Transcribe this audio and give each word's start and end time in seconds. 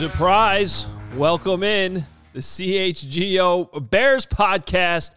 Surprise! 0.00 0.86
Welcome 1.14 1.62
in 1.62 2.06
the 2.32 2.38
CHGO 2.38 3.90
Bears 3.90 4.24
podcast. 4.24 5.10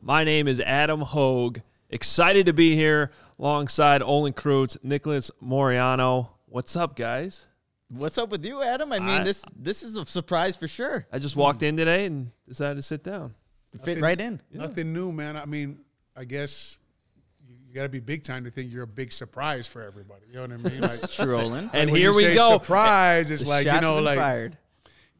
My 0.00 0.22
name 0.22 0.46
is 0.46 0.60
Adam 0.60 1.00
Hoge. 1.00 1.60
Excited 1.90 2.46
to 2.46 2.52
be 2.52 2.76
here 2.76 3.10
alongside 3.40 4.00
Olin 4.00 4.32
Kreutz, 4.32 4.78
Nicholas 4.84 5.32
Moriano. 5.44 6.28
What's 6.46 6.76
up, 6.76 6.94
guys? 6.94 7.46
What's 7.88 8.16
up 8.16 8.28
with 8.28 8.44
you, 8.44 8.62
Adam? 8.62 8.92
I 8.92 9.00
mean, 9.00 9.08
I- 9.08 9.24
this 9.24 9.44
this 9.56 9.82
is 9.82 9.96
a 9.96 10.06
surprise 10.06 10.54
for 10.54 10.68
sure. 10.68 11.08
I 11.12 11.18
just 11.18 11.34
walked 11.34 11.64
in 11.64 11.76
today 11.76 12.04
and 12.04 12.30
decided 12.48 12.76
to 12.76 12.82
sit 12.82 13.02
down. 13.02 13.34
You 13.72 13.80
fit 13.80 14.00
right 14.00 14.20
in. 14.20 14.40
Nothing 14.52 14.92
new, 14.92 15.10
man. 15.10 15.36
I 15.36 15.46
mean, 15.46 15.80
I 16.14 16.24
guess 16.24 16.78
you, 16.78 16.78
you 16.78 16.87
got 17.78 17.84
to 17.84 17.88
be 17.88 18.00
big 18.00 18.22
time 18.24 18.44
to 18.44 18.50
think 18.50 18.72
you're 18.72 18.82
a 18.82 18.86
big 18.86 19.12
surprise 19.12 19.66
for 19.66 19.82
everybody. 19.82 20.22
You 20.28 20.34
know 20.34 20.42
what 20.42 20.52
I 20.52 20.56
mean? 20.56 20.80
Like, 20.82 20.90
It's 21.02 21.14
true, 21.16 21.36
Olin. 21.38 21.70
And 21.72 21.90
when 21.90 22.00
here 22.00 22.12
we 22.14 22.34
go. 22.34 22.58
Surprise! 22.58 23.30
It's 23.30 23.42
The 23.44 23.48
like 23.48 23.66
you 23.66 23.80
know, 23.80 23.98
like 24.00 24.18
fired. 24.18 24.58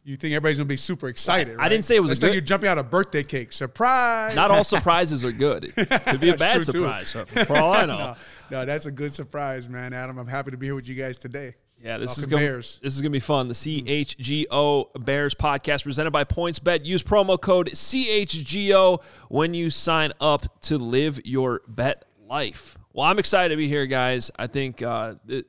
you 0.05 0.17
think 0.17 0.33
everybody's 0.33 0.59
gonna 0.59 0.67
be 0.67 0.77
super 0.77 1.09
excited. 1.09 1.57
I 1.59 1.69
didn't 1.69 1.85
say 1.85 1.97
it 1.97 2.01
was 2.01 2.11
a 2.11 2.13
It's 2.13 2.23
like 2.23 2.31
good- 2.31 2.35
you're 2.35 2.41
jumping 2.43 2.69
out 2.69 2.79
a 2.79 2.83
birthday 2.83 3.23
cake. 3.23 3.53
Surprise! 3.53 4.35
Not 4.35 4.51
all 4.51 4.65
surprises 4.77 5.25
are 5.25 5.33
good. 5.33 5.73
It 5.77 5.89
could 6.07 6.21
be 6.21 6.31
a 6.31 6.37
bad 6.37 6.65
surprise, 6.65 7.09
so- 7.09 7.25
for 7.25 7.57
all 7.57 7.73
I 7.73 7.85
know. 7.87 7.97
no, 7.99 8.15
no, 8.51 8.65
that's 8.67 8.87
a 8.87 8.91
good 8.93 9.13
surprise, 9.13 9.69
man. 9.69 9.93
Adam, 9.93 10.19
I'm 10.19 10.27
happy 10.27 10.51
to 10.51 10.57
be 10.57 10.67
here 10.67 10.75
with 10.75 10.89
you 10.89 10.95
guys 10.95 11.19
today. 11.19 11.55
Yeah, 11.81 11.97
this 11.99 12.19
is 12.19 12.27
gonna, 12.27 12.43
Bears. 12.43 12.81
this 12.83 12.97
is 12.97 13.01
gonna 13.01 13.11
be 13.11 13.21
fun. 13.21 13.47
The 13.47 13.55
hmm. 13.55 13.87
CHGO 13.87 15.05
Bears 15.05 15.35
podcast 15.35 15.85
presented 15.85 16.11
by 16.11 16.25
PointsBet. 16.25 16.85
Use 16.85 17.05
promo 17.05 17.41
code 17.41 17.69
CHGO 17.69 19.01
when 19.29 19.55
you 19.55 19.71
sign 19.71 20.13
up 20.21 20.61
to 20.63 20.77
live 20.77 21.21
your 21.25 21.63
bet 21.69 22.05
life. 22.29 22.77
Well, 22.93 23.07
I'm 23.07 23.19
excited 23.19 23.51
to 23.51 23.57
be 23.57 23.69
here, 23.69 23.87
guys. 23.87 24.31
I 24.39 24.47
think 24.47 24.83
uh, 24.83 25.15
it, 25.27 25.47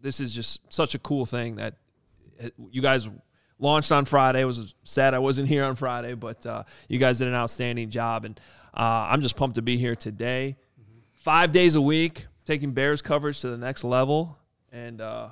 this 0.00 0.20
is 0.20 0.34
just 0.34 0.60
such 0.72 0.94
a 0.94 0.98
cool 0.98 1.26
thing 1.26 1.56
that 1.56 1.74
it- 2.38 2.54
you 2.70 2.82
guys 2.82 3.08
launched 3.58 3.92
on 3.92 4.04
Friday. 4.04 4.40
It 4.40 4.44
was 4.46 4.74
sad 4.84 5.14
I 5.14 5.18
wasn't 5.18 5.48
here 5.54 5.64
on 5.64 5.76
Friday, 5.76 6.14
but 6.14 6.44
uh, 6.46 6.64
you 6.88 6.98
guys 6.98 7.18
did 7.18 7.28
an 7.28 7.34
outstanding 7.34 7.90
job, 7.90 8.24
and 8.24 8.40
uh, 8.74 9.08
I'm 9.10 9.20
just 9.20 9.36
pumped 9.36 9.56
to 9.56 9.62
be 9.62 9.76
here 9.76 9.94
today. 9.96 10.56
Five 11.22 11.52
days 11.52 11.74
a 11.74 11.82
week, 11.82 12.26
taking 12.46 12.72
Bears 12.72 13.02
coverage 13.02 13.40
to 13.42 13.50
the 13.50 13.58
next 13.58 13.84
level, 13.84 14.38
and 14.72 15.00
uh, 15.02 15.28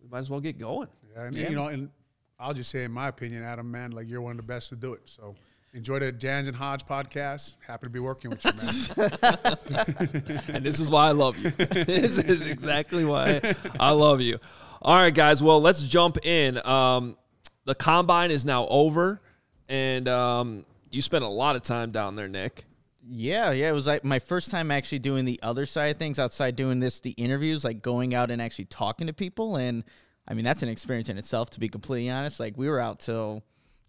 we 0.00 0.08
might 0.08 0.20
as 0.20 0.30
well 0.30 0.40
get 0.40 0.58
going. 0.58 0.88
Yeah, 1.14 1.24
and, 1.24 1.36
you 1.36 1.50
know, 1.50 1.66
and 1.66 1.90
I'll 2.38 2.54
just 2.54 2.70
say, 2.70 2.84
in 2.84 2.92
my 2.92 3.08
opinion, 3.08 3.42
Adam, 3.42 3.68
man, 3.70 3.90
like 3.90 4.08
you're 4.08 4.20
one 4.20 4.32
of 4.32 4.36
the 4.36 4.42
best 4.44 4.68
to 4.68 4.76
do 4.76 4.94
it. 4.94 5.02
So 5.06 5.34
enjoy 5.74 5.98
the 5.98 6.12
Jahns 6.12 6.48
and 6.48 6.56
Hoge 6.56 6.84
podcast. 6.84 7.56
Happy 7.66 7.86
to 7.86 7.90
be 7.90 7.98
working 7.98 8.30
with 8.30 8.44
you, 8.44 8.52
man. 8.52 10.42
and 10.54 10.64
this 10.64 10.78
is 10.78 10.90
why 10.90 11.08
I 11.08 11.12
love 11.12 11.38
you. 11.38 11.50
this 11.50 12.18
is 12.18 12.44
exactly 12.46 13.04
why 13.04 13.40
I 13.80 13.90
love 13.90 14.20
you. 14.20 14.38
All 14.82 14.96
right, 14.96 15.14
guys. 15.14 15.42
Well, 15.42 15.60
let's 15.60 15.82
jump 15.82 16.24
in. 16.26 16.64
Um, 16.66 17.16
the 17.64 17.74
combine 17.74 18.30
is 18.30 18.44
now 18.44 18.66
over, 18.66 19.22
and 19.68 20.08
um, 20.08 20.66
you 20.90 21.00
spent 21.00 21.24
a 21.24 21.28
lot 21.28 21.56
of 21.56 21.62
time 21.62 21.90
down 21.90 22.16
there, 22.16 22.28
Nick. 22.28 22.64
Yeah, 23.08 23.50
yeah. 23.52 23.68
It 23.68 23.72
was 23.72 23.86
like 23.86 24.04
my 24.04 24.18
first 24.18 24.50
time 24.50 24.70
actually 24.70 24.98
doing 24.98 25.24
the 25.24 25.40
other 25.42 25.64
side 25.66 25.86
of 25.86 25.98
things 25.98 26.18
outside 26.18 26.54
doing 26.54 26.80
this, 26.80 27.00
the 27.00 27.12
interviews, 27.12 27.64
like 27.64 27.80
going 27.80 28.14
out 28.14 28.30
and 28.30 28.42
actually 28.42 28.66
talking 28.66 29.06
to 29.06 29.12
people. 29.12 29.56
And 29.56 29.84
I 30.28 30.34
mean, 30.34 30.44
that's 30.44 30.62
an 30.62 30.68
experience 30.68 31.08
in 31.08 31.16
itself, 31.16 31.50
to 31.50 31.60
be 31.60 31.68
completely 31.68 32.10
honest. 32.10 32.38
Like, 32.38 32.58
we 32.58 32.68
were 32.68 32.78
out 32.78 33.00
till 33.00 33.42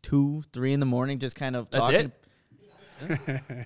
two, 0.03 0.43
three 0.53 0.73
in 0.73 0.79
the 0.79 0.85
morning, 0.85 1.17
just 1.17 1.35
kind 1.35 1.55
of 1.55 1.69
That's 1.71 1.85
talking. 1.85 2.05
it. 2.05 2.13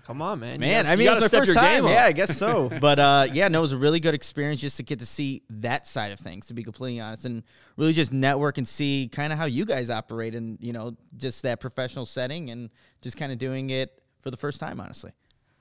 Come 0.06 0.22
on, 0.22 0.40
man. 0.40 0.60
Man, 0.60 0.86
I 0.86 0.96
mean, 0.96 1.08
it 1.08 1.12
was 1.12 1.32
my 1.32 1.40
first 1.40 1.54
time. 1.54 1.86
Yeah, 1.86 2.06
I 2.06 2.12
guess 2.12 2.38
so. 2.38 2.70
but 2.82 3.00
uh, 3.00 3.28
yeah, 3.32 3.48
no, 3.50 3.60
it 3.60 3.62
was 3.62 3.74
a 3.74 3.78
really 3.78 4.00
good 4.00 4.14
experience 4.14 4.62
just 4.62 4.78
to 4.78 4.84
get 4.84 5.00
to 5.00 5.06
see 5.06 5.44
that 5.50 5.86
side 5.86 6.12
of 6.12 6.20
things, 6.20 6.48
to 6.48 6.54
be 6.54 6.64
completely 6.64 7.00
honest, 7.00 7.26
and 7.26 7.44
really 7.76 7.94
just 7.94 8.14
network 8.14 8.58
and 8.58 8.68
see 8.68 9.10
kind 9.12 9.32
of 9.34 9.38
how 9.38 9.46
you 9.46 9.66
guys 9.66 9.90
operate 9.90 10.34
in, 10.34 10.58
you 10.62 10.74
know, 10.74 10.96
just 11.18 11.44
that 11.44 11.60
professional 11.60 12.06
setting 12.06 12.50
and 12.50 12.70
just 13.02 13.18
kind 13.18 13.32
of 13.32 13.38
doing 13.38 13.70
it 13.70 14.02
for 14.22 14.32
the 14.32 14.38
first 14.38 14.60
time, 14.60 14.80
honestly. 14.80 15.12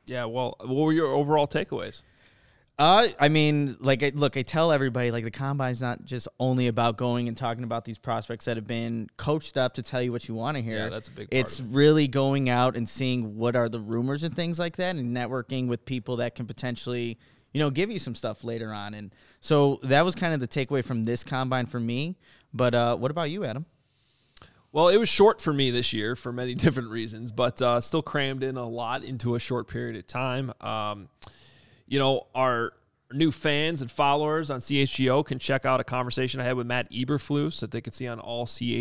Yeah. 0.06 0.24
Well, 0.26 0.56
what 0.60 0.74
were 0.74 0.92
your 0.92 1.08
overall 1.08 1.46
takeaways? 1.46 2.02
Uh, 2.78 3.08
I 3.18 3.28
mean, 3.28 3.74
like, 3.80 4.02
I, 4.02 4.12
look, 4.14 4.36
I 4.36 4.42
tell 4.42 4.70
everybody, 4.70 5.10
like, 5.10 5.24
the 5.24 5.30
combine's 5.30 5.80
not 5.80 6.04
just 6.04 6.28
only 6.38 6.66
about 6.66 6.98
going 6.98 7.26
and 7.26 7.34
talking 7.34 7.64
about 7.64 7.86
these 7.86 7.96
prospects 7.96 8.44
that 8.44 8.58
have 8.58 8.66
been 8.66 9.08
coached 9.16 9.56
up 9.56 9.74
to 9.74 9.82
tell 9.82 10.02
you 10.02 10.12
what 10.12 10.28
you 10.28 10.34
want 10.34 10.58
to 10.58 10.62
hear. 10.62 10.78
Yeah, 10.78 10.88
that's 10.90 11.08
a 11.08 11.10
big 11.10 11.30
part 11.30 11.40
It's 11.40 11.58
of 11.58 11.74
really 11.74 12.06
going 12.06 12.50
out 12.50 12.76
and 12.76 12.86
seeing 12.86 13.36
what 13.38 13.56
are 13.56 13.70
the 13.70 13.80
rumors 13.80 14.24
and 14.24 14.36
things 14.36 14.58
like 14.58 14.76
that, 14.76 14.94
and 14.96 15.16
networking 15.16 15.68
with 15.68 15.86
people 15.86 16.16
that 16.16 16.34
can 16.34 16.44
potentially, 16.46 17.18
you 17.54 17.60
know, 17.60 17.70
give 17.70 17.90
you 17.90 17.98
some 17.98 18.14
stuff 18.14 18.44
later 18.44 18.74
on. 18.74 18.92
And 18.92 19.10
so 19.40 19.80
that 19.84 20.04
was 20.04 20.14
kind 20.14 20.34
of 20.34 20.40
the 20.40 20.48
takeaway 20.48 20.84
from 20.84 21.04
this 21.04 21.24
combine 21.24 21.64
for 21.64 21.80
me. 21.80 22.16
But 22.52 22.74
uh, 22.74 22.96
what 22.96 23.10
about 23.10 23.30
you, 23.30 23.44
Adam? 23.44 23.64
Well, 24.70 24.88
it 24.88 24.98
was 24.98 25.08
short 25.08 25.40
for 25.40 25.54
me 25.54 25.70
this 25.70 25.94
year 25.94 26.14
for 26.14 26.30
many 26.30 26.54
different 26.54 26.90
reasons, 26.90 27.32
but 27.32 27.62
uh, 27.62 27.80
still 27.80 28.02
crammed 28.02 28.42
in 28.42 28.58
a 28.58 28.68
lot 28.68 29.02
into 29.02 29.34
a 29.34 29.38
short 29.38 29.66
period 29.66 29.96
of 29.96 30.06
time. 30.06 30.52
Um, 30.60 31.08
you 31.86 31.98
know, 31.98 32.26
our 32.34 32.72
new 33.12 33.30
fans 33.30 33.80
and 33.80 33.90
followers 33.90 34.50
on 34.50 34.60
CHGO 34.60 35.24
can 35.24 35.38
check 35.38 35.64
out 35.64 35.78
a 35.80 35.84
conversation 35.84 36.40
I 36.40 36.44
had 36.44 36.56
with 36.56 36.66
Matt 36.66 36.90
Eberflus 36.90 37.60
that 37.60 37.70
they 37.70 37.80
can 37.80 37.92
see 37.92 38.08
on 38.08 38.18
allchgo.com 38.18 38.74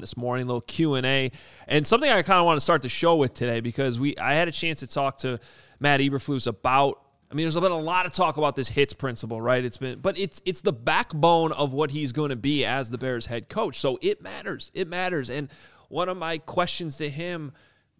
this 0.00 0.16
morning, 0.16 0.44
a 0.44 0.46
little 0.46 0.62
Q&A. 0.62 1.30
And 1.68 1.86
something 1.86 2.10
I 2.10 2.22
kind 2.22 2.40
of 2.40 2.46
want 2.46 2.56
to 2.56 2.62
start 2.62 2.80
the 2.82 2.88
show 2.88 3.16
with 3.16 3.34
today 3.34 3.60
because 3.60 4.00
we 4.00 4.16
I 4.16 4.34
had 4.34 4.48
a 4.48 4.52
chance 4.52 4.80
to 4.80 4.86
talk 4.86 5.18
to 5.18 5.38
Matt 5.80 6.00
Eberflus 6.00 6.46
about 6.46 7.00
I 7.30 7.34
mean, 7.34 7.44
there's 7.44 7.58
been 7.58 7.72
a 7.72 7.78
lot 7.78 8.04
of 8.04 8.12
talk 8.12 8.36
about 8.36 8.56
this 8.56 8.70
H.I.T.S. 8.70 8.92
principle, 8.92 9.40
right? 9.40 9.64
It's 9.64 9.78
been, 9.78 10.00
but 10.00 10.18
it's 10.18 10.42
it's 10.44 10.60
the 10.60 10.72
backbone 10.72 11.52
of 11.52 11.72
what 11.72 11.90
he's 11.90 12.12
going 12.12 12.28
to 12.28 12.36
be 12.36 12.62
as 12.66 12.90
the 12.90 12.98
Bears 12.98 13.24
head 13.24 13.48
coach. 13.48 13.80
So 13.80 13.98
it 14.02 14.20
matters. 14.20 14.70
It 14.74 14.86
matters. 14.86 15.30
And 15.30 15.48
one 15.88 16.10
of 16.10 16.18
my 16.18 16.36
questions 16.36 16.98
to 16.98 17.08
him 17.08 17.52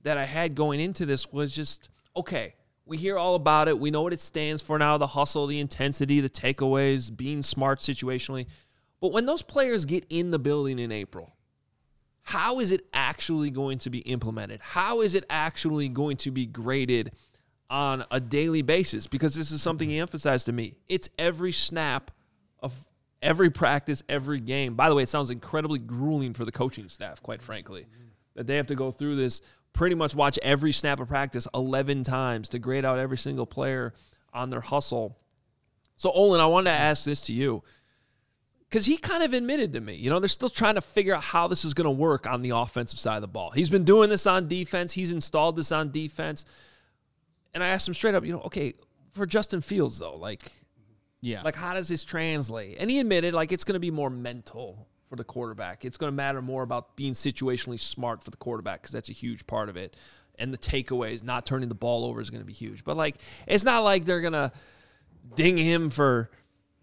that 0.03 0.19
I 0.19 0.27
had 0.27 0.55
going 0.55 0.81
into 0.81 1.07
this 1.07 1.33
was 1.33 1.55
just, 1.55 1.89
okay, 2.15 2.57
we 2.84 2.97
hear 2.97 3.16
all 3.16 3.34
about 3.34 3.69
it. 3.69 3.78
We 3.78 3.91
know 3.91 4.03
what 4.03 4.12
it 4.12 4.20
stands 4.20 4.62
for 4.62 4.78
now: 4.78 4.98
the 4.98 5.09
hustle, 5.09 5.47
the 5.47 5.60
intensity, 5.60 6.20
the 6.20 6.31
takeaways, 6.31 7.14
being 7.14 7.43
smart 7.43 7.81
situationally. 7.81 8.46
But 9.00 9.12
when 9.12 9.26
those 9.26 9.43
players 9.43 9.84
get 9.84 10.06
in 10.11 10.31
the 10.31 10.38
building 10.38 10.79
in 10.79 10.93
April, 10.93 11.34
how 12.23 12.61
is 12.61 12.70
it 12.70 12.87
actually 12.93 13.50
going 13.50 13.79
to 13.79 13.90
be 13.90 13.99
implemented? 13.99 14.61
How 14.62 15.00
is 15.00 15.14
it 15.14 15.25
actually 15.29 15.88
going 15.88 16.17
to 16.19 16.31
be 16.31 16.46
graded 16.46 17.12
on 17.69 18.05
a 18.11 18.20
daily 18.20 18.62
basis? 18.62 19.06
Because 19.06 19.35
this 19.35 19.50
is 19.50 19.61
something 19.61 19.88
he 19.88 19.99
emphasized 19.99 20.46
to 20.46 20.52
me. 20.52 20.76
It's 20.88 21.08
every 21.19 21.52
snap 21.52 22.12
of 22.61 22.88
every 23.20 23.50
practice, 23.50 24.02
every 24.08 24.40
game. 24.40 24.75
By 24.75 24.88
the 24.88 24.94
way, 24.94 25.02
it 25.02 25.08
sounds 25.08 25.31
incredibly 25.31 25.78
grueling 25.78 26.35
for 26.35 26.44
the 26.44 26.52
coaching 26.52 26.88
staff, 26.88 27.23
quite 27.23 27.43
frankly, 27.43 27.87
that 28.35 28.46
they 28.46 28.56
have 28.56 28.67
to 28.69 28.75
go 28.75 28.90
through 28.90 29.17
this, 29.17 29.40
pretty 29.73 29.95
much 29.95 30.15
watch 30.15 30.39
every 30.43 30.73
snap 30.73 31.01
of 31.01 31.09
practice 31.09 31.49
11 31.55 32.05
times 32.05 32.49
to 32.51 32.59
grade 32.59 32.85
out 32.85 32.99
every 32.99 33.19
single 33.19 33.47
player 33.47 33.95
on 34.33 34.51
their 34.51 34.61
hustle. 34.61 35.19
So, 35.97 36.11
Olin, 36.11 36.41
I 36.41 36.47
wanted 36.47 36.71
to 36.71 36.77
ask 36.77 37.05
this 37.05 37.21
to 37.23 37.33
you 37.33 37.63
because 38.69 38.87
he 38.87 38.97
kind 38.97 39.23
of 39.23 39.35
admitted 39.35 39.73
to 39.75 39.81
me, 39.81 39.95
you 39.95 40.09
know, 40.11 40.19
they're 40.19 40.29
still 40.29 40.49
trying 40.49 40.77
to 40.77 40.81
figure 40.81 41.15
out 41.15 41.23
how 41.23 41.47
this 41.47 41.65
is 41.65 41.75
going 41.75 41.85
to 41.85 41.91
work 41.91 42.27
on 42.27 42.43
the 42.43 42.51
offensive 42.51 42.99
side 42.99 43.17
of 43.17 43.23
the 43.23 43.29
ball. 43.29 43.51
He's 43.51 43.71
been 43.71 43.85
doing 43.85 44.09
this 44.11 44.27
on 44.27 44.49
defense, 44.49 44.93
he's 44.93 45.13
installed 45.13 45.57
this 45.57 45.71
on 45.73 45.91
defense. 45.91 46.45
And 47.55 47.63
I 47.63 47.69
asked 47.69 47.87
him 47.87 47.95
straight 47.95 48.15
up, 48.15 48.25
you 48.25 48.33
know, 48.33 48.41
okay, 48.43 48.73
for 49.13 49.27
Justin 49.27 49.61
Fields, 49.61 49.99
though, 49.99 50.15
like, 50.17 50.41
Yeah. 51.21 51.43
Like, 51.43 51.55
how 51.55 51.75
does 51.75 51.89
this 51.89 52.03
translate? 52.03 52.79
And 52.81 52.91
he 52.91 52.99
admitted, 52.99 53.35
like, 53.35 53.53
it's 53.53 53.65
going 53.65 53.75
to 53.75 53.81
be 53.81 53.91
more 53.91 54.11
mental 54.11 54.89
for 55.12 55.17
the 55.17 55.25
quarterback. 55.25 55.85
It's 55.85 55.99
going 55.99 56.11
to 56.11 56.17
matter 56.17 56.41
more 56.41 56.62
about 56.62 56.97
being 56.97 57.12
situationally 57.12 57.79
smart 57.79 58.23
for 58.23 58.31
the 58.31 58.38
quarterback 58.38 58.81
because 58.81 58.94
that's 58.94 59.11
a 59.11 59.12
huge 59.12 59.47
part 59.47 59.69
of 59.69 59.76
it. 59.76 59.94
And 60.38 60.55
the 60.55 60.56
takeaways, 60.56 61.23
not 61.23 61.44
turning 61.44 61.69
the 61.69 61.75
ball 61.75 62.06
over, 62.06 62.19
is 62.19 62.31
going 62.31 62.41
to 62.41 62.47
be 62.47 62.55
huge. 62.55 62.82
But 62.82 62.97
like, 62.97 63.17
it's 63.47 63.62
not 63.62 63.81
like 63.81 64.06
they're 64.06 64.23
going 64.23 64.32
to 64.32 64.50
ding 65.35 65.59
him 65.59 65.91
for 65.91 66.31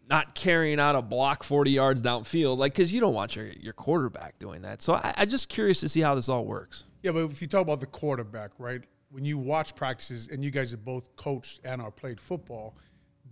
not 0.08 0.36
carrying 0.36 0.80
out 0.80 0.96
a 0.96 1.02
block 1.02 1.44
40 1.44 1.72
yards 1.72 2.04
downfield, 2.04 2.60
like 2.60 2.74
because 2.74 2.94
you 2.94 3.00
don't 3.00 3.16
want 3.16 3.36
your 3.36 3.48
your 3.48 3.74
quarterback 3.74 4.38
doing 4.38 4.62
that. 4.62 4.84
So 4.84 4.94
I, 4.94 5.12
I'm 5.18 5.28
just 5.28 5.50
curious 5.50 5.80
to 5.80 5.90
see 5.90 6.02
how 6.02 6.14
this 6.14 6.30
all 6.30 6.46
works. 6.46 6.84
Yeah, 7.02 7.14
but 7.14 7.24
if 7.26 7.42
you 7.42 7.48
talk 7.48 7.64
about 7.64 7.80
the 7.80 7.88
quarterback, 7.88 8.52
right? 8.60 8.84
When 9.10 9.26
you 9.26 9.40
watch 9.40 9.76
practices, 9.76 10.30
and 10.32 10.44
you 10.44 10.52
guys 10.52 10.70
have 10.70 10.86
both 10.86 11.16
coached 11.16 11.62
and 11.64 11.82
are 11.82 11.90
played 11.90 12.20
football, 12.20 12.78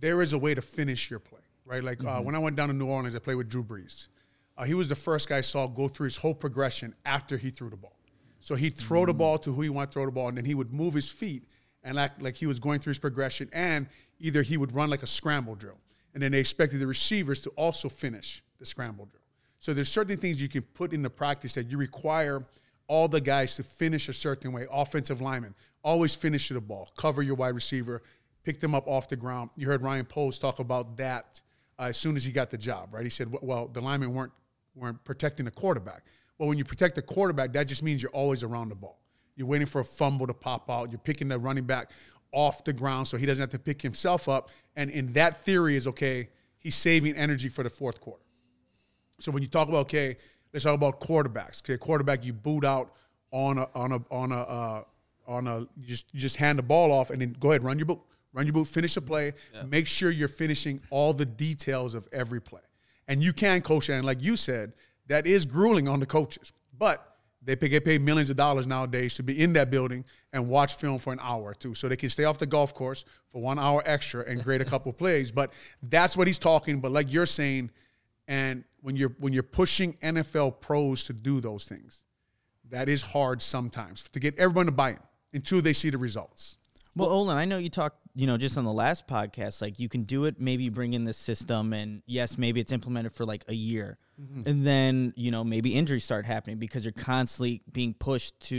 there 0.00 0.22
is 0.22 0.32
a 0.32 0.38
way 0.38 0.56
to 0.56 0.62
finish 0.62 1.08
your 1.08 1.20
play, 1.20 1.42
right? 1.64 1.84
Like 1.84 2.02
uh, 2.02 2.20
when 2.20 2.34
I 2.34 2.40
went 2.40 2.56
down 2.56 2.66
to 2.66 2.74
New 2.74 2.86
Orleans, 2.86 3.14
I 3.14 3.20
played 3.20 3.36
with 3.36 3.48
Drew 3.48 3.62
Brees. 3.62 4.08
Uh, 4.58 4.64
he 4.64 4.74
was 4.74 4.88
the 4.88 4.96
first 4.96 5.28
guy 5.28 5.38
I 5.38 5.40
saw 5.40 5.68
go 5.68 5.86
through 5.86 6.06
his 6.06 6.16
whole 6.16 6.34
progression 6.34 6.92
after 7.06 7.38
he 7.38 7.48
threw 7.48 7.70
the 7.70 7.76
ball. 7.76 7.96
So 8.40 8.56
he'd 8.56 8.76
throw 8.76 9.06
the 9.06 9.14
ball 9.14 9.38
to 9.38 9.52
who 9.52 9.62
he 9.62 9.68
wanted 9.68 9.86
to 9.86 9.92
throw 9.92 10.04
the 10.06 10.12
ball, 10.12 10.28
and 10.28 10.36
then 10.36 10.44
he 10.44 10.54
would 10.54 10.72
move 10.72 10.94
his 10.94 11.08
feet 11.08 11.44
and 11.84 11.98
act 11.98 12.20
like 12.20 12.36
he 12.36 12.46
was 12.46 12.58
going 12.58 12.80
through 12.80 12.90
his 12.90 12.98
progression, 12.98 13.48
and 13.52 13.86
either 14.18 14.42
he 14.42 14.56
would 14.56 14.74
run 14.74 14.90
like 14.90 15.04
a 15.04 15.06
scramble 15.06 15.54
drill, 15.54 15.78
and 16.12 16.22
then 16.22 16.32
they 16.32 16.40
expected 16.40 16.80
the 16.80 16.86
receivers 16.86 17.40
to 17.42 17.50
also 17.50 17.88
finish 17.88 18.42
the 18.58 18.66
scramble 18.66 19.06
drill. 19.06 19.22
So 19.60 19.74
there's 19.74 19.88
certain 19.88 20.16
things 20.16 20.42
you 20.42 20.48
can 20.48 20.62
put 20.62 20.92
into 20.92 21.08
practice 21.08 21.54
that 21.54 21.70
you 21.70 21.78
require 21.78 22.44
all 22.88 23.06
the 23.06 23.20
guys 23.20 23.54
to 23.56 23.62
finish 23.62 24.08
a 24.08 24.12
certain 24.12 24.52
way. 24.52 24.66
Offensive 24.72 25.20
linemen 25.20 25.54
always 25.84 26.14
finish 26.14 26.48
the 26.48 26.60
ball, 26.60 26.88
cover 26.96 27.22
your 27.22 27.36
wide 27.36 27.54
receiver, 27.54 28.02
pick 28.42 28.60
them 28.60 28.74
up 28.74 28.88
off 28.88 29.08
the 29.08 29.16
ground. 29.16 29.50
You 29.56 29.68
heard 29.68 29.82
Ryan 29.82 30.04
Poles 30.04 30.38
talk 30.38 30.58
about 30.58 30.96
that 30.96 31.42
uh, 31.78 31.84
as 31.84 31.96
soon 31.96 32.16
as 32.16 32.24
he 32.24 32.32
got 32.32 32.50
the 32.50 32.58
job, 32.58 32.92
right? 32.92 33.04
He 33.04 33.10
said, 33.10 33.32
"Well, 33.40 33.68
the 33.68 33.80
linemen 33.80 34.14
weren't 34.14 34.32
weren't 34.78 35.02
protecting 35.04 35.44
the 35.44 35.50
quarterback." 35.50 36.04
Well, 36.38 36.48
when 36.48 36.58
you 36.58 36.64
protect 36.64 36.94
the 36.94 37.02
quarterback, 37.02 37.52
that 37.54 37.64
just 37.64 37.82
means 37.82 38.02
you're 38.02 38.12
always 38.12 38.42
around 38.42 38.68
the 38.68 38.76
ball. 38.76 39.00
You're 39.34 39.48
waiting 39.48 39.66
for 39.66 39.80
a 39.80 39.84
fumble 39.84 40.26
to 40.26 40.34
pop 40.34 40.70
out. 40.70 40.90
You're 40.90 40.98
picking 40.98 41.28
the 41.28 41.38
running 41.38 41.64
back 41.64 41.90
off 42.32 42.64
the 42.64 42.72
ground 42.72 43.08
so 43.08 43.16
he 43.16 43.26
doesn't 43.26 43.42
have 43.42 43.50
to 43.50 43.58
pick 43.58 43.82
himself 43.82 44.28
up. 44.28 44.50
And 44.76 44.90
in 44.90 45.12
that 45.14 45.44
theory 45.44 45.76
is 45.76 45.86
okay, 45.86 46.28
he's 46.58 46.74
saving 46.74 47.16
energy 47.16 47.48
for 47.48 47.62
the 47.62 47.70
fourth 47.70 48.00
quarter. 48.00 48.22
So 49.18 49.32
when 49.32 49.42
you 49.42 49.48
talk 49.48 49.68
about 49.68 49.80
okay, 49.80 50.16
let's 50.52 50.64
talk 50.64 50.74
about 50.74 51.00
quarterbacks. 51.00 51.62
Okay, 51.62 51.76
quarterback 51.76 52.24
you 52.24 52.32
boot 52.32 52.64
out 52.64 52.94
on 53.32 53.58
a 53.58 53.68
on 53.74 53.92
a 53.92 54.00
on 54.10 54.32
a 54.32 54.40
uh, 54.40 54.82
on 55.26 55.46
a 55.46 55.60
you 55.60 55.86
just 55.86 56.06
you 56.12 56.20
just 56.20 56.36
hand 56.36 56.58
the 56.58 56.62
ball 56.62 56.92
off 56.92 57.10
and 57.10 57.20
then 57.20 57.36
go 57.38 57.50
ahead 57.50 57.64
run 57.64 57.78
your 57.78 57.86
boot, 57.86 58.00
run 58.32 58.46
your 58.46 58.52
boot, 58.52 58.66
finish 58.66 58.94
the 58.94 59.00
play. 59.00 59.32
Make 59.66 59.86
sure 59.86 60.10
you're 60.10 60.28
finishing 60.28 60.80
all 60.90 61.12
the 61.12 61.26
details 61.26 61.94
of 61.94 62.08
every 62.12 62.40
play. 62.40 62.60
And 63.08 63.22
you 63.22 63.32
can 63.32 63.62
coach 63.62 63.88
and 63.88 64.04
like 64.04 64.22
you 64.22 64.36
said, 64.36 64.74
that 65.08 65.26
is 65.26 65.46
grueling 65.46 65.88
on 65.88 65.98
the 65.98 66.06
coaches, 66.06 66.52
but 66.78 67.08
they 67.42 67.56
get 67.56 67.84
paid 67.84 68.02
millions 68.02 68.28
of 68.28 68.36
dollars 68.36 68.66
nowadays 68.66 69.14
to 69.16 69.22
be 69.22 69.42
in 69.42 69.54
that 69.54 69.70
building 69.70 70.04
and 70.34 70.48
watch 70.48 70.74
film 70.74 70.98
for 70.98 71.14
an 71.14 71.18
hour 71.22 71.44
or 71.44 71.54
two, 71.54 71.72
so 71.72 71.88
they 71.88 71.96
can 71.96 72.10
stay 72.10 72.24
off 72.24 72.38
the 72.38 72.46
golf 72.46 72.74
course 72.74 73.06
for 73.30 73.40
one 73.40 73.58
hour 73.58 73.82
extra 73.86 74.22
and 74.28 74.44
grade 74.44 74.60
a 74.60 74.64
couple 74.66 74.92
plays. 74.92 75.32
But 75.32 75.52
that's 75.82 76.14
what 76.14 76.26
he's 76.26 76.38
talking. 76.38 76.80
But 76.80 76.92
like 76.92 77.10
you're 77.10 77.24
saying, 77.26 77.70
and 78.26 78.64
when 78.82 78.96
you're 78.96 79.14
when 79.18 79.32
you're 79.32 79.42
pushing 79.42 79.94
NFL 79.94 80.60
pros 80.60 81.04
to 81.04 81.14
do 81.14 81.40
those 81.40 81.64
things, 81.64 82.02
that 82.68 82.88
is 82.90 83.00
hard 83.00 83.40
sometimes 83.40 84.06
to 84.10 84.20
get 84.20 84.38
everyone 84.38 84.66
to 84.66 84.72
buy 84.72 84.90
in 84.90 84.98
until 85.32 85.62
they 85.62 85.72
see 85.72 85.88
the 85.88 85.98
results. 85.98 86.57
Well, 86.98 87.10
Olin, 87.10 87.36
I 87.36 87.44
know 87.44 87.58
you 87.58 87.70
talked, 87.70 87.98
you 88.16 88.26
know, 88.26 88.36
just 88.36 88.58
on 88.58 88.64
the 88.64 88.72
last 88.72 89.06
podcast, 89.06 89.62
like 89.62 89.78
you 89.78 89.88
can 89.88 90.02
do 90.02 90.24
it, 90.24 90.40
maybe 90.40 90.68
bring 90.68 90.94
in 90.94 91.04
this 91.04 91.16
system, 91.16 91.72
and 91.72 92.02
yes, 92.06 92.36
maybe 92.36 92.60
it's 92.60 92.72
implemented 92.72 93.12
for 93.12 93.24
like 93.24 93.44
a 93.46 93.54
year, 93.54 93.98
and 94.44 94.66
then 94.66 95.12
you 95.16 95.30
know 95.30 95.44
maybe 95.44 95.74
injuries 95.74 96.04
start 96.04 96.26
happening 96.26 96.58
because 96.58 96.84
you're 96.84 96.90
constantly 96.90 97.62
being 97.70 97.94
pushed 97.94 98.40
to, 98.40 98.56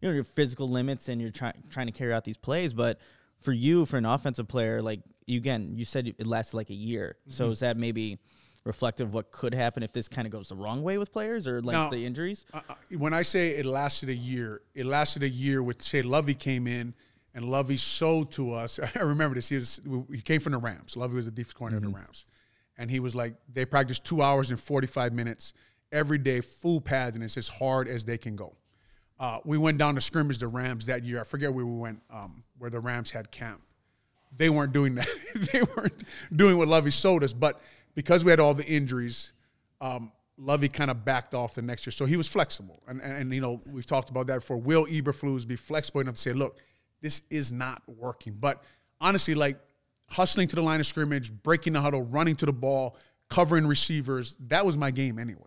you 0.00 0.08
know, 0.08 0.10
your 0.10 0.24
physical 0.24 0.70
limits, 0.70 1.10
and 1.10 1.20
you're 1.20 1.30
trying 1.30 1.62
trying 1.68 1.84
to 1.86 1.92
carry 1.92 2.14
out 2.14 2.24
these 2.24 2.38
plays. 2.38 2.72
But 2.72 2.98
for 3.40 3.52
you, 3.52 3.84
for 3.84 3.98
an 3.98 4.06
offensive 4.06 4.48
player, 4.48 4.80
like 4.80 5.00
you, 5.26 5.36
again, 5.36 5.72
you 5.74 5.84
said 5.84 6.08
it 6.18 6.26
lasted 6.26 6.56
like 6.56 6.70
a 6.70 6.74
year, 6.74 7.16
so 7.28 7.50
is 7.50 7.60
that 7.60 7.76
maybe 7.76 8.18
reflective 8.64 9.08
of 9.08 9.14
what 9.14 9.30
could 9.30 9.54
happen 9.54 9.82
if 9.82 9.92
this 9.92 10.08
kind 10.08 10.26
of 10.26 10.32
goes 10.32 10.48
the 10.48 10.56
wrong 10.56 10.82
way 10.82 10.98
with 10.98 11.12
players 11.12 11.46
or 11.46 11.60
like 11.60 11.74
Now- 11.74 11.90
the 11.90 12.06
injuries? 12.06 12.46
Uh, 12.54 12.60
when 12.96 13.12
I 13.12 13.20
say 13.20 13.50
it 13.50 13.66
lasted 13.66 14.08
a 14.08 14.14
year, 14.14 14.62
it 14.74 14.86
lasted 14.86 15.22
a 15.22 15.28
year 15.28 15.62
with 15.62 15.82
say 15.82 16.00
Lovie 16.00 16.34
came 16.34 16.66
in 16.66 16.94
and 17.36 17.44
Lovie 17.44 17.76
sold 17.76 18.32
to 18.32 18.54
us. 18.54 18.80
I 18.96 19.00
remember 19.00 19.36
this. 19.36 19.48
He 19.48 19.56
was 19.56 19.80
he 20.10 20.22
came 20.22 20.40
from 20.40 20.52
the 20.52 20.58
Rams. 20.58 20.96
Lovie 20.96 21.14
was 21.14 21.26
the 21.26 21.30
defense 21.30 21.52
coordinator 21.52 21.86
of 21.86 21.92
the 21.92 21.96
Rams, 21.96 22.26
and 22.76 22.90
he 22.90 22.98
was 22.98 23.14
like 23.14 23.34
they 23.52 23.64
practiced 23.64 24.04
two 24.04 24.22
hours 24.22 24.50
and 24.50 24.58
forty 24.58 24.88
five 24.88 25.12
minutes 25.12 25.52
every 25.92 26.18
day, 26.18 26.40
full 26.40 26.80
pads, 26.80 27.14
and 27.14 27.24
it's 27.24 27.36
as 27.36 27.48
hard 27.48 27.86
as 27.86 28.04
they 28.04 28.18
can 28.18 28.34
go. 28.34 28.56
Uh, 29.20 29.38
we 29.44 29.56
went 29.56 29.78
down 29.78 29.94
to 29.94 30.00
scrimmage 30.00 30.38
the 30.38 30.48
Rams 30.48 30.86
that 30.86 31.04
year. 31.04 31.20
I 31.20 31.24
forget 31.24 31.52
where 31.54 31.64
we 31.64 31.78
went, 31.78 32.00
um, 32.10 32.42
where 32.58 32.70
the 32.70 32.80
Rams 32.80 33.10
had 33.10 33.30
camp. 33.30 33.62
They 34.36 34.50
weren't 34.50 34.72
doing 34.72 34.96
that. 34.96 35.08
they 35.52 35.62
weren't 35.62 36.04
doing 36.34 36.58
what 36.58 36.68
Lovie 36.68 36.90
sold 36.90 37.22
us, 37.22 37.32
but 37.32 37.60
because 37.94 38.24
we 38.24 38.30
had 38.30 38.40
all 38.40 38.52
the 38.52 38.66
injuries, 38.66 39.32
um, 39.80 40.12
Lovie 40.36 40.68
kind 40.68 40.90
of 40.90 41.04
backed 41.04 41.32
off 41.32 41.54
the 41.54 41.62
next 41.62 41.86
year. 41.86 41.92
So 41.92 42.04
he 42.04 42.18
was 42.18 42.28
flexible. 42.28 42.82
And, 42.86 43.00
and, 43.00 43.16
and, 43.16 43.32
you 43.32 43.40
know, 43.40 43.62
we've 43.64 43.86
talked 43.86 44.10
about 44.10 44.26
that 44.26 44.42
for 44.42 44.58
Will 44.58 44.84
Eberflus 44.84 45.46
be 45.46 45.56
flexible 45.56 46.02
enough 46.02 46.16
to 46.16 46.20
say, 46.20 46.32
look, 46.34 46.58
this 47.00 47.22
is 47.30 47.52
not 47.52 47.82
working. 47.86 48.36
But 48.38 48.62
honestly, 49.00 49.34
like 49.34 49.58
hustling 50.10 50.48
to 50.48 50.56
the 50.56 50.62
line 50.62 50.80
of 50.80 50.86
scrimmage, 50.86 51.32
breaking 51.32 51.72
the 51.72 51.80
huddle, 51.80 52.02
running 52.02 52.36
to 52.36 52.46
the 52.46 52.52
ball, 52.52 52.96
covering 53.28 53.66
receivers, 53.66 54.36
that 54.48 54.64
was 54.64 54.76
my 54.76 54.90
game 54.90 55.18
anyway. 55.18 55.42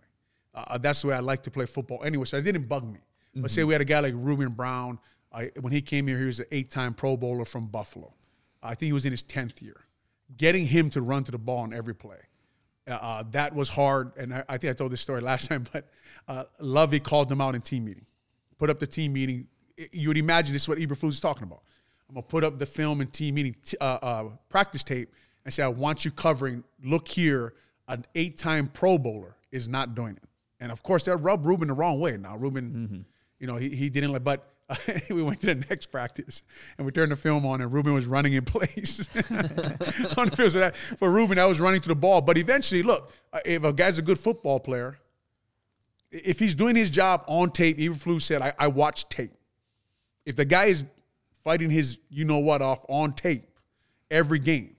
Uh, 0.54 0.78
that's 0.78 1.02
the 1.02 1.08
way 1.08 1.14
I 1.14 1.20
like 1.20 1.44
to 1.44 1.50
play 1.50 1.66
football 1.66 2.02
anyway. 2.04 2.24
So 2.24 2.36
it 2.36 2.42
didn't 2.42 2.68
bug 2.68 2.90
me. 2.90 3.00
But 3.34 3.50
say 3.50 3.62
we 3.62 3.72
had 3.72 3.80
a 3.80 3.84
guy 3.84 4.00
like 4.00 4.14
Ruben 4.16 4.50
Brown. 4.50 4.98
Uh, 5.32 5.44
when 5.60 5.72
he 5.72 5.80
came 5.80 6.08
here, 6.08 6.18
he 6.18 6.24
was 6.24 6.40
an 6.40 6.46
eight 6.50 6.70
time 6.70 6.94
Pro 6.94 7.16
Bowler 7.16 7.44
from 7.44 7.66
Buffalo. 7.66 8.12
I 8.62 8.70
think 8.74 8.88
he 8.88 8.92
was 8.92 9.06
in 9.06 9.12
his 9.12 9.22
10th 9.22 9.62
year. 9.62 9.76
Getting 10.36 10.66
him 10.66 10.90
to 10.90 11.00
run 11.00 11.24
to 11.24 11.32
the 11.32 11.38
ball 11.38 11.58
on 11.58 11.72
every 11.72 11.94
play. 11.94 12.18
Uh, 12.88 12.94
uh, 12.94 13.24
that 13.30 13.54
was 13.54 13.68
hard, 13.68 14.12
and 14.16 14.34
I, 14.34 14.44
I 14.48 14.58
think 14.58 14.70
I 14.70 14.74
told 14.74 14.92
this 14.92 15.00
story 15.00 15.20
last 15.20 15.48
time. 15.48 15.64
But 15.72 15.88
uh, 16.26 16.44
Lovie 16.58 17.00
called 17.00 17.28
them 17.28 17.40
out 17.40 17.54
in 17.54 17.60
team 17.60 17.84
meeting, 17.84 18.06
put 18.58 18.70
up 18.70 18.80
the 18.80 18.86
team 18.86 19.12
meeting. 19.12 19.46
You 19.92 20.08
would 20.08 20.18
imagine 20.18 20.52
this 20.52 20.62
is 20.62 20.68
what 20.68 20.78
Eberflus 20.78 21.10
is 21.10 21.20
talking 21.20 21.44
about. 21.44 21.62
I'm 22.08 22.14
gonna 22.14 22.26
put 22.26 22.44
up 22.44 22.58
the 22.58 22.66
film 22.66 23.00
and 23.00 23.12
team 23.12 23.36
meeting 23.36 23.54
t- 23.64 23.76
uh, 23.80 23.98
uh, 24.02 24.24
practice 24.48 24.82
tape 24.82 25.12
and 25.44 25.54
say, 25.54 25.62
I 25.62 25.68
want 25.68 26.04
you 26.04 26.10
covering. 26.10 26.64
Look 26.82 27.08
here, 27.08 27.54
an 27.88 28.04
eight-time 28.14 28.68
Pro 28.68 28.98
Bowler 28.98 29.36
is 29.52 29.68
not 29.68 29.94
doing 29.94 30.16
it, 30.16 30.28
and 30.58 30.72
of 30.72 30.82
course 30.82 31.04
that 31.04 31.16
rubbed 31.18 31.46
Ruben 31.46 31.68
the 31.68 31.74
wrong 31.74 32.00
way. 32.00 32.16
Now 32.16 32.36
Ruben, 32.36 33.06
you 33.38 33.46
know, 33.46 33.56
he, 33.56 33.70
he 33.70 33.88
didn't 33.88 34.12
like, 34.12 34.24
but. 34.24 34.46
we 35.10 35.20
went 35.20 35.40
to 35.40 35.46
the 35.46 35.66
next 35.68 35.86
practice 35.86 36.44
and 36.78 36.86
we 36.86 36.92
turned 36.92 37.10
the 37.10 37.16
film 37.16 37.44
on 37.44 37.60
and 37.60 37.72
Ruben 37.72 37.92
was 37.92 38.06
running 38.06 38.34
in 38.34 38.44
place 38.44 39.08
on 39.16 40.28
the 40.28 40.34
field. 40.36 40.52
So 40.52 40.60
that, 40.60 40.76
for 40.76 41.10
Ruben, 41.10 41.40
I 41.40 41.46
was 41.46 41.60
running 41.60 41.80
to 41.80 41.88
the 41.88 41.96
ball. 41.96 42.20
But 42.20 42.38
eventually, 42.38 42.84
look, 42.84 43.12
uh, 43.32 43.40
if 43.44 43.64
a 43.64 43.72
guy's 43.72 43.98
a 43.98 44.02
good 44.02 44.20
football 44.20 44.60
player, 44.60 44.96
if 46.12 46.38
he's 46.38 46.54
doing 46.54 46.76
his 46.76 46.88
job 46.88 47.24
on 47.26 47.50
tape, 47.50 47.78
Eberflus 47.78 48.22
said, 48.22 48.42
I, 48.42 48.52
I 48.60 48.68
watch 48.68 49.08
tape. 49.08 49.32
If 50.30 50.36
the 50.36 50.44
guy 50.44 50.66
is 50.66 50.84
fighting 51.42 51.70
his 51.70 51.98
you 52.08 52.24
know 52.24 52.38
what 52.38 52.62
off 52.62 52.84
on 52.88 53.14
tape 53.14 53.50
every 54.12 54.38
game, 54.38 54.76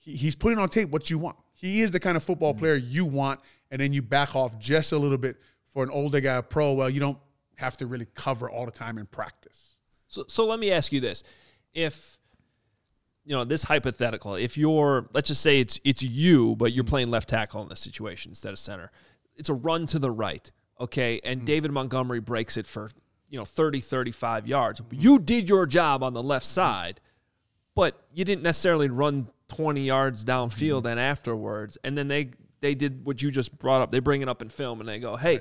he, 0.00 0.16
he's 0.16 0.34
putting 0.34 0.58
on 0.58 0.68
tape 0.68 0.90
what 0.90 1.08
you 1.10 1.16
want. 1.16 1.36
He 1.54 1.80
is 1.80 1.92
the 1.92 2.00
kind 2.00 2.16
of 2.16 2.24
football 2.24 2.54
player 2.54 2.74
you 2.74 3.04
want, 3.04 3.38
and 3.70 3.80
then 3.80 3.92
you 3.92 4.02
back 4.02 4.34
off 4.34 4.58
just 4.58 4.90
a 4.90 4.98
little 4.98 5.16
bit 5.16 5.36
for 5.72 5.84
an 5.84 5.90
older 5.90 6.18
guy, 6.18 6.34
a 6.34 6.42
pro. 6.42 6.72
Well, 6.72 6.90
you 6.90 6.98
don't 6.98 7.18
have 7.54 7.76
to 7.76 7.86
really 7.86 8.08
cover 8.16 8.50
all 8.50 8.66
the 8.66 8.72
time 8.72 8.98
in 8.98 9.06
practice. 9.06 9.76
So, 10.08 10.24
so 10.26 10.44
let 10.44 10.58
me 10.58 10.72
ask 10.72 10.90
you 10.90 11.00
this: 11.00 11.22
If 11.72 12.18
you 13.24 13.36
know 13.36 13.44
this 13.44 13.62
hypothetical, 13.62 14.34
if 14.34 14.58
you're, 14.58 15.08
let's 15.12 15.28
just 15.28 15.40
say 15.40 15.60
it's 15.60 15.78
it's 15.84 16.02
you, 16.02 16.56
but 16.56 16.72
you're 16.72 16.82
mm-hmm. 16.82 16.90
playing 16.90 17.10
left 17.12 17.28
tackle 17.28 17.62
in 17.62 17.68
this 17.68 17.78
situation 17.78 18.32
instead 18.32 18.52
of 18.52 18.58
center, 18.58 18.90
it's 19.36 19.48
a 19.48 19.54
run 19.54 19.86
to 19.86 20.00
the 20.00 20.10
right, 20.10 20.50
okay, 20.80 21.20
and 21.22 21.38
mm-hmm. 21.38 21.46
David 21.46 21.70
Montgomery 21.70 22.18
breaks 22.18 22.56
it 22.56 22.66
for 22.66 22.90
you 23.30 23.38
know 23.38 23.44
30, 23.44 23.80
35 23.80 24.46
yards. 24.46 24.82
You 24.90 25.18
did 25.18 25.48
your 25.48 25.66
job 25.66 26.02
on 26.02 26.12
the 26.12 26.22
left 26.22 26.46
side, 26.46 27.00
but 27.74 28.04
you 28.12 28.24
didn't 28.24 28.42
necessarily 28.42 28.88
run 28.88 29.28
20 29.48 29.80
yards 29.80 30.24
downfield 30.24 30.80
mm-hmm. 30.80 30.88
and 30.88 31.00
afterwards, 31.00 31.78
and 31.82 31.96
then 31.96 32.08
they 32.08 32.30
they 32.60 32.74
did 32.74 33.04
what 33.04 33.22
you 33.22 33.30
just 33.30 33.58
brought 33.58 33.80
up. 33.80 33.90
They 33.90 34.00
bring 34.00 34.20
it 34.20 34.28
up 34.28 34.42
in 34.42 34.50
film 34.50 34.80
and 34.80 34.88
they 34.88 34.98
go, 34.98 35.16
hey, 35.16 35.40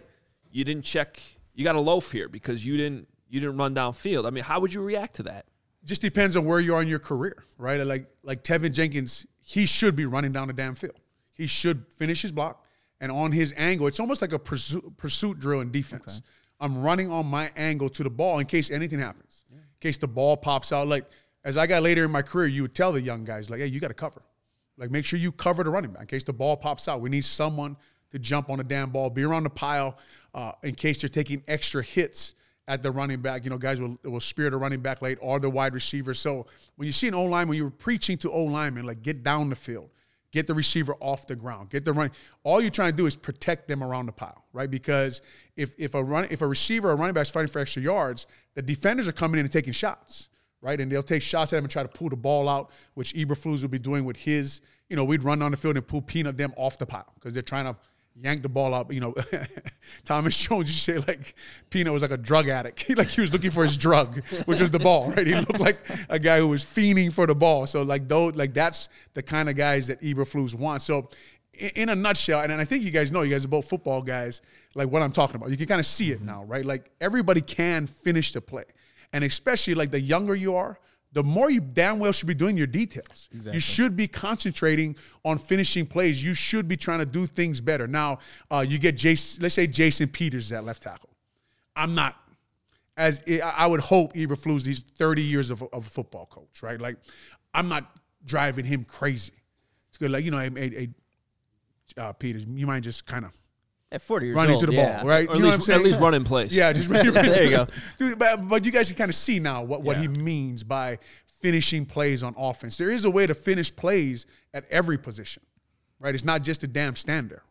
you 0.50 0.64
didn't 0.64 0.84
check. 0.84 1.20
You 1.54 1.66
got 1.66 1.76
a 1.76 1.82
loaf 1.82 2.12
here 2.12 2.30
because 2.30 2.66
you 2.66 2.78
didn't 2.78 3.08
you 3.28 3.42
didn't 3.42 3.58
run 3.58 3.76
downfield. 3.76 4.26
I 4.26 4.30
mean, 4.30 4.46
how 4.46 4.60
would 4.60 4.74
you 4.74 4.82
react 4.82 5.16
to 5.16 5.24
that? 5.24 5.46
just 5.86 6.02
depends 6.02 6.36
on 6.36 6.46
where 6.46 6.60
you 6.60 6.76
are 6.76 6.82
in 6.82 6.88
your 6.88 7.00
career, 7.00 7.44
right? 7.58 7.78
Like 7.86 8.08
like 8.24 8.44
Teven 8.44 8.72
Jenkins, 8.74 9.26
he 9.42 9.66
should 9.66 9.96
be 9.96 10.06
running 10.06 10.32
down 10.32 10.48
the 10.48 10.54
damn 10.54 10.76
field. 10.76 11.00
He 11.34 11.48
should 11.48 11.86
finish 11.98 12.22
his 12.22 12.32
block, 12.32 12.66
and 13.00 13.12
on 13.12 13.32
his 13.32 13.54
angle, 13.58 13.88
it's 13.88 14.00
almost 14.00 14.22
like 14.22 14.34
a 14.34 14.40
pursuit, 14.40 14.98
pursuit 14.98 15.40
drill 15.40 15.62
in 15.62 15.72
defense. 15.72 16.22
I'm 16.60 16.82
running 16.82 17.12
on 17.12 17.26
my 17.26 17.52
angle 17.56 17.90
to 17.90 18.04
the 18.04 18.10
ball 18.10 18.40
in 18.40 18.46
case 18.46 18.70
anything 18.70 19.00
happens, 19.00 19.44
in 19.52 19.60
case 19.80 19.98
the 19.98 20.08
ball 20.08 20.38
pops 20.38 20.72
out. 20.74 20.88
Like 20.88 21.06
as 21.44 21.58
I 21.58 21.68
got 21.68 21.84
later 21.84 22.06
in 22.06 22.12
my 22.12 22.22
career, 22.22 22.48
you 22.48 22.64
would 22.64 22.76
tell 22.76 22.92
the 22.92 23.02
young 23.02 23.24
guys 23.24 23.50
like, 23.50 23.60
"Hey, 23.60 23.68
you 23.68 23.80
got 23.80 23.88
to 23.90 23.94
cover." 23.94 24.22
Like 24.78 24.92
make 24.92 25.06
sure 25.06 25.20
you 25.20 25.32
cover 25.32 25.64
the 25.64 25.70
running 25.70 25.92
back 25.92 26.04
in 26.04 26.08
case 26.08 26.24
the 26.24 26.34
ball 26.34 26.56
pops 26.56 26.88
out. 26.88 27.02
We 27.02 27.10
need 27.10 27.26
someone 27.26 27.76
to 28.12 28.20
jump 28.20 28.50
on 28.50 28.58
the 28.58 28.64
damn 28.64 28.90
ball, 28.90 29.10
be 29.10 29.24
around 29.24 29.44
the 29.44 29.50
pile 29.50 29.98
uh, 30.34 30.54
in 30.64 30.74
case 30.76 31.02
they're 31.02 31.10
taking 31.10 31.44
extra 31.48 31.84
hits 31.84 32.34
at 32.68 32.82
the 32.82 32.92
running 32.92 33.22
back. 33.22 33.44
You 33.44 33.50
know, 33.50 33.58
guys 33.58 33.80
will, 33.80 34.00
will 34.04 34.20
spear 34.20 34.50
the 34.50 34.58
running 34.58 34.80
back 34.80 35.02
late 35.02 35.18
or 35.22 35.40
the 35.40 35.50
wide 35.50 35.74
receiver. 35.74 36.14
So 36.14 36.48
when 36.76 36.86
you 36.86 36.92
see 36.92 37.08
an 37.08 37.14
O 37.14 37.26
line, 37.26 37.48
when 37.48 37.58
you're 37.58 37.70
preaching 37.70 38.18
to 38.20 38.32
O 38.32 38.44
linemen, 38.44 38.86
like 38.86 39.02
get 39.02 39.24
down 39.24 39.50
the 39.50 39.56
field, 39.56 39.90
get 40.32 40.48
the 40.48 40.54
receiver 40.54 40.96
off 41.00 41.28
the 41.28 41.36
ground, 41.36 41.70
get 41.70 41.86
the 41.86 41.94
running. 41.94 42.12
All 42.44 42.62
you're 42.62 42.72
trying 42.72 42.92
to 42.92 42.98
do 42.98 43.06
is 43.06 43.16
protect 43.16 43.68
them 43.68 43.84
around 43.84 44.06
the 44.06 44.12
pile, 44.12 44.46
right? 44.54 44.70
Because 44.70 45.22
if 45.56 45.74
if 45.78 45.94
a 45.94 46.04
run 46.04 46.28
if 46.30 46.42
a 46.42 46.48
receiver 46.48 46.92
or 46.92 46.96
running 46.96 47.14
back 47.14 47.24
is 47.24 47.30
fighting 47.30 47.52
for 47.52 47.60
extra 47.60 47.82
yards, 47.82 48.28
the 48.56 48.62
defenders 48.62 49.08
are 49.08 49.14
coming 49.14 49.40
in 49.40 49.46
and 49.46 49.52
taking 49.52 49.74
shots, 49.74 50.30
right? 50.62 50.80
And 50.80 50.92
they'll 50.92 51.04
take 51.04 51.22
shots 51.22 51.54
at 51.54 51.58
him 51.58 51.66
and 51.66 51.72
try 51.72 51.84
to 51.84 51.90
pull 51.90 52.10
the 52.10 52.16
ball 52.16 52.48
out, 52.48 52.72
which 52.94 53.14
Eberflus 53.14 53.62
will 53.62 53.70
be 53.70 53.80
doing 53.80 54.06
with 54.06 54.18
his. 54.18 54.62
You 54.90 54.96
know, 54.96 55.04
we'd 55.04 55.24
run 55.24 55.42
on 55.42 55.52
the 55.52 55.58
field 55.58 55.78
and 55.78 55.88
pull 55.88 56.02
peanut 56.02 56.38
them 56.38 56.54
off 56.58 56.78
the 56.80 56.86
pile 56.86 57.12
because 57.16 57.34
they're 57.34 57.44
trying 57.44 57.66
to 57.66 57.76
yank 58.22 58.42
the 58.42 58.50
ball 58.50 58.74
up. 58.74 58.92
You 58.92 59.00
know, 59.00 59.16
Thomas 60.06 60.38
Jones 60.38 60.68
to 60.68 60.80
say 60.80 60.98
like 60.98 61.36
Peanut 61.70 61.94
was 61.94 62.02
like 62.02 62.12
a 62.12 62.18
drug 62.18 62.50
addict. 62.50 62.90
like 62.98 63.10
he 63.10 63.22
was 63.22 63.32
looking 63.32 63.52
for 63.52 63.64
his 63.64 63.78
drug, 63.78 64.24
which 64.46 64.60
was 64.60 64.70
the 64.70 64.80
ball, 64.80 65.12
right? 65.12 65.26
He 65.26 65.36
looked 65.36 65.60
like 65.60 65.80
a 66.10 66.20
guy 66.20 66.40
who 66.40 66.48
was 66.48 66.64
fiending 66.64 67.12
for 67.12 67.28
the 67.28 67.36
ball. 67.36 67.66
So 67.68 67.82
like 67.84 68.08
those, 68.08 68.36
like 68.36 68.54
that's 68.54 68.90
the 69.14 69.24
kind 69.24 69.50
of 69.50 69.56
guys 69.56 69.88
that 69.88 70.02
Eberflus 70.02 70.56
wants. 70.56 70.86
So 70.86 71.10
in, 71.54 71.70
in 71.76 71.90
a 71.90 71.96
nutshell, 71.96 72.42
and 72.42 72.54
I 72.54 72.66
think 72.66 72.84
you 72.84 72.92
guys 72.92 73.12
know, 73.12 73.22
you 73.22 73.32
guys 73.32 73.46
are 73.46 73.50
both 73.50 73.70
football 73.70 74.02
guys, 74.02 74.42
like 74.76 74.90
what 74.90 75.02
I'm 75.02 75.12
talking 75.12 75.36
about. 75.36 75.50
You 75.50 75.58
can 75.58 75.68
kind 75.68 75.80
of 75.80 75.86
see 75.86 76.12
it 76.12 76.18
mm-hmm. 76.18 76.28
now, 76.28 76.44
right? 76.44 76.66
Like 76.66 76.92
everybody 77.02 77.42
can 77.42 77.88
finish 77.88 78.34
the 78.34 78.42
play. 78.42 78.66
And 79.12 79.24
especially 79.24 79.74
like 79.74 79.92
the 79.92 80.00
younger 80.00 80.36
you 80.36 80.56
are, 80.56 80.80
the 81.12 81.24
more 81.24 81.50
you 81.50 81.60
damn 81.60 82.00
well 82.00 82.12
should 82.12 82.28
be 82.28 82.36
doing 82.36 82.56
your 82.56 82.68
details. 82.68 83.30
Exactly. 83.32 83.54
You 83.54 83.60
should 83.60 83.96
be 83.96 84.08
concentrating 84.08 84.96
on 85.26 85.38
finishing 85.40 85.86
plays. 85.86 86.24
You 86.24 86.34
should 86.34 86.68
be 86.68 86.78
trying 86.78 87.00
to 87.00 87.06
do 87.06 87.26
things 87.26 87.62
better. 87.62 87.88
Now, 87.88 88.20
uh, 88.52 88.64
you 88.68 88.78
get 88.78 88.96
Jason, 88.96 89.42
let's 89.42 89.56
say 89.56 89.66
Jason 89.66 90.08
Peters 90.10 90.52
at 90.52 90.64
left 90.64 90.84
tackle. 90.84 91.10
I'm 91.76 91.96
not 91.96 92.16
as 93.00 93.22
I 93.44 93.66
would 93.66 93.80
hope 93.80 94.14
Eberflus. 94.14 94.66
He's 94.66 94.82
30 94.82 95.22
years 95.22 95.50
of, 95.50 95.64
of 95.64 95.88
a 95.88 95.90
football 95.90 96.26
coach, 96.26 96.62
right? 96.62 96.80
Like, 96.80 96.98
I'm 97.54 97.70
not 97.70 97.90
driving 98.26 98.66
him 98.66 98.84
crazy. 98.84 99.34
It's 99.88 99.98
good, 99.98 100.12
like 100.12 100.26
you 100.26 100.32
know, 100.32 100.40
a, 100.40 100.52
a, 100.56 100.90
a 101.98 102.02
uh, 102.02 102.14
Peters. 102.14 102.46
You 102.48 102.68
might 102.68 102.82
just 102.82 103.06
kind 103.08 103.26
of 103.26 103.32
at 103.92 104.02
40 104.02 104.28
years 104.28 104.36
running 104.36 104.54
old, 104.54 104.62
to 104.62 104.68
the 104.68 104.74
yeah. 104.74 104.98
ball, 104.98 105.08
right? 105.08 105.28
Or 105.28 105.36
you 105.36 105.40
at, 105.40 105.42
know 105.42 105.46
least, 105.46 105.46
what 105.46 105.54
I'm 105.54 105.62
saying? 105.62 105.80
at 105.80 105.86
least 105.86 106.00
run 106.00 106.14
in 106.14 106.24
place. 106.24 106.52
Yeah, 106.52 106.72
just 106.74 106.90
running. 106.90 107.14
There 107.14 107.44
you 107.44 107.50
go. 107.50 107.68
But, 108.18 108.48
but 108.48 108.66
you 108.66 108.72
guys 108.72 108.88
can 108.88 108.98
kind 108.98 109.10
of 109.10 109.16
see 109.16 109.40
now 109.40 109.64
what, 109.64 109.82
what 109.82 109.98
Yeah. 109.98 110.04
he 110.04 110.08
means 110.08 110.64
by 110.64 111.00
finishing 111.42 111.86
plays 111.86 112.22
on 112.22 112.36
offense. 112.38 112.78
There 112.78 112.92
is 112.92 113.06
a 113.06 113.10
way 113.10 113.26
to 113.26 113.34
finish 113.34 113.76
plays 113.76 114.26
at 114.54 114.66
every 114.70 114.98
position, 114.98 115.44
right? 116.00 116.14
It's 116.14 116.26
not 116.26 116.44
just 116.44 116.64
a 116.64 116.68
damn 116.68 116.96
stander. 116.96 117.44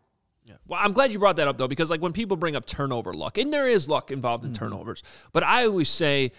Yeah. 0.45 0.55
Well, 0.67 0.81
I'm 0.83 0.93
glad 0.93 1.13
you 1.13 1.19
brought 1.19 1.37
that 1.37 1.49
up 1.49 1.59
though, 1.59 1.69
because 1.69 1.91
like 1.91 2.01
when 2.01 2.13
people 2.13 2.37
bring 2.37 2.57
up 2.57 2.67
turnover 2.67 3.13
luck, 3.13 3.37
and 3.39 3.53
there 3.53 3.67
is 3.67 3.89
luck 3.89 4.11
involved 4.11 4.45
in 4.45 4.53
mm-hmm. 4.53 4.65
turnovers, 4.65 5.03
but 5.33 5.43
I 5.43 5.67
always 5.67 5.89
say 5.89 6.33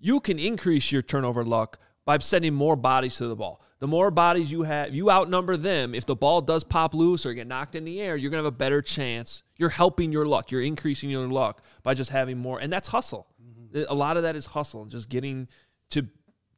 you 0.00 0.20
can 0.20 0.38
increase 0.38 0.90
your 0.90 1.02
turnover 1.02 1.44
luck 1.44 1.78
by 2.04 2.18
sending 2.18 2.54
more 2.54 2.76
bodies 2.76 3.16
to 3.16 3.26
the 3.26 3.36
ball. 3.36 3.62
The 3.78 3.86
more 3.86 4.10
bodies 4.10 4.52
you 4.52 4.62
have, 4.62 4.94
you 4.94 5.10
outnumber 5.10 5.56
them. 5.56 5.94
If 5.94 6.06
the 6.06 6.14
ball 6.14 6.40
does 6.40 6.62
pop 6.62 6.94
loose 6.94 7.26
or 7.26 7.34
get 7.34 7.46
knocked 7.46 7.74
in 7.74 7.84
the 7.84 8.00
air, 8.00 8.16
you're 8.16 8.30
gonna 8.30 8.42
have 8.42 8.52
a 8.52 8.56
better 8.56 8.80
chance. 8.80 9.42
You're 9.56 9.70
helping 9.70 10.12
your 10.12 10.26
luck. 10.26 10.50
You're 10.50 10.62
increasing 10.62 11.10
your 11.10 11.26
luck 11.26 11.64
by 11.82 11.94
just 11.94 12.10
having 12.10 12.38
more, 12.38 12.60
and 12.60 12.72
that's 12.72 12.88
hustle. 12.88 13.26
Mm-hmm. 13.42 13.82
A 13.88 13.94
lot 13.94 14.16
of 14.16 14.22
that 14.22 14.36
is 14.36 14.46
hustle, 14.46 14.84
just 14.86 15.08
getting 15.08 15.48
to 15.90 16.06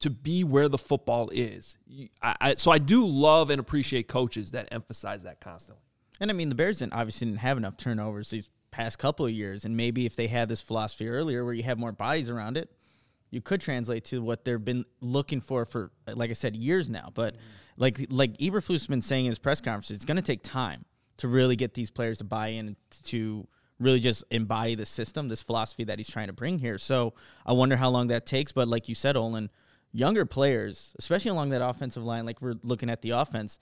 to 0.01 0.11
be 0.11 0.45
where 0.45 0.69
the 0.69 0.77
football 0.77 1.31
is. 1.33 1.79
I, 2.21 2.37
I, 2.41 2.55
so 2.57 2.71
I 2.71 2.77
do 2.77 3.07
love 3.07 3.49
and 3.49 3.59
appreciate 3.59 4.07
coaches 4.07 4.51
that 4.51 4.69
emphasize 4.71 5.23
that 5.23 5.41
constantly. 5.41 5.83
And 6.21 6.31
I 6.31 6.35
mean, 6.35 6.51
the 6.51 6.55
Bears 6.55 6.81
didn't 6.81 6.93
obviously 6.93 7.27
didn't 7.27 7.41
have 7.41 7.57
enough 7.57 7.79
turnovers 7.79 8.29
these 8.29 8.51
past 8.71 8.99
couple 8.99 9.25
of 9.25 9.33
years, 9.33 9.65
and 9.65 9.77
maybe 9.77 10.05
if 10.05 10.15
they 10.15 10.27
had 10.27 10.49
this 10.49 10.61
philosophy 10.61 11.09
earlier, 11.09 11.45
where 11.45 11.55
you 11.55 11.63
have 11.63 11.79
more 11.79 11.93
bodies 11.93 12.29
around 12.29 12.59
it, 12.59 12.71
you 13.35 13.43
could 13.43 13.61
translate 13.61 14.05
to 14.07 14.23
what 14.23 14.45
they've 14.45 14.65
been 14.65 14.85
looking 15.01 15.41
for 15.41 15.67
for, 15.67 15.91
like 16.07 16.31
I 16.31 16.35
said, 16.35 16.57
years 16.57 16.89
now. 16.89 17.11
But 17.13 17.37
like 17.77 18.07
like 18.09 18.37
Eberflus 18.39 18.89
been 18.89 19.03
saying 19.03 19.27
in 19.27 19.31
his 19.31 19.39
press 19.39 19.61
conference, 19.61 19.91
it's 19.91 20.05
going 20.05 20.17
to 20.17 20.23
take 20.23 20.43
time 20.43 20.85
to 21.19 21.29
really 21.29 21.57
get 21.57 21.75
these 21.75 21.91
players 21.91 22.19
to 22.19 22.25
buy 22.25 22.49
in 22.49 22.77
to 23.05 23.47
really 23.79 24.01
just 24.01 24.25
embody 24.31 24.75
the 24.75 24.87
system, 24.87 25.29
this 25.29 25.43
philosophy 25.43 25.85
that 25.85 25.99
he's 25.99 26.09
trying 26.09 26.29
to 26.29 26.33
bring 26.33 26.59
here. 26.59 26.79
So 26.79 27.15
I 27.45 27.53
wonder 27.53 27.77
how 27.77 27.91
long 27.91 28.07
that 28.09 28.25
takes. 28.25 28.53
But 28.53 28.69
like 28.69 28.89
you 28.89 28.95
said, 28.95 29.17
Olin, 29.17 29.51
younger 29.93 30.25
players, 30.25 30.95
especially 30.99 31.33
along 31.33 31.51
that 31.51 31.63
offensive 31.63 32.05
line, 32.05 32.25
like 32.25 32.41
we're 32.41 32.55
looking 32.63 32.89
at 32.89 33.03
the 33.03 33.11
offense, 33.11 33.59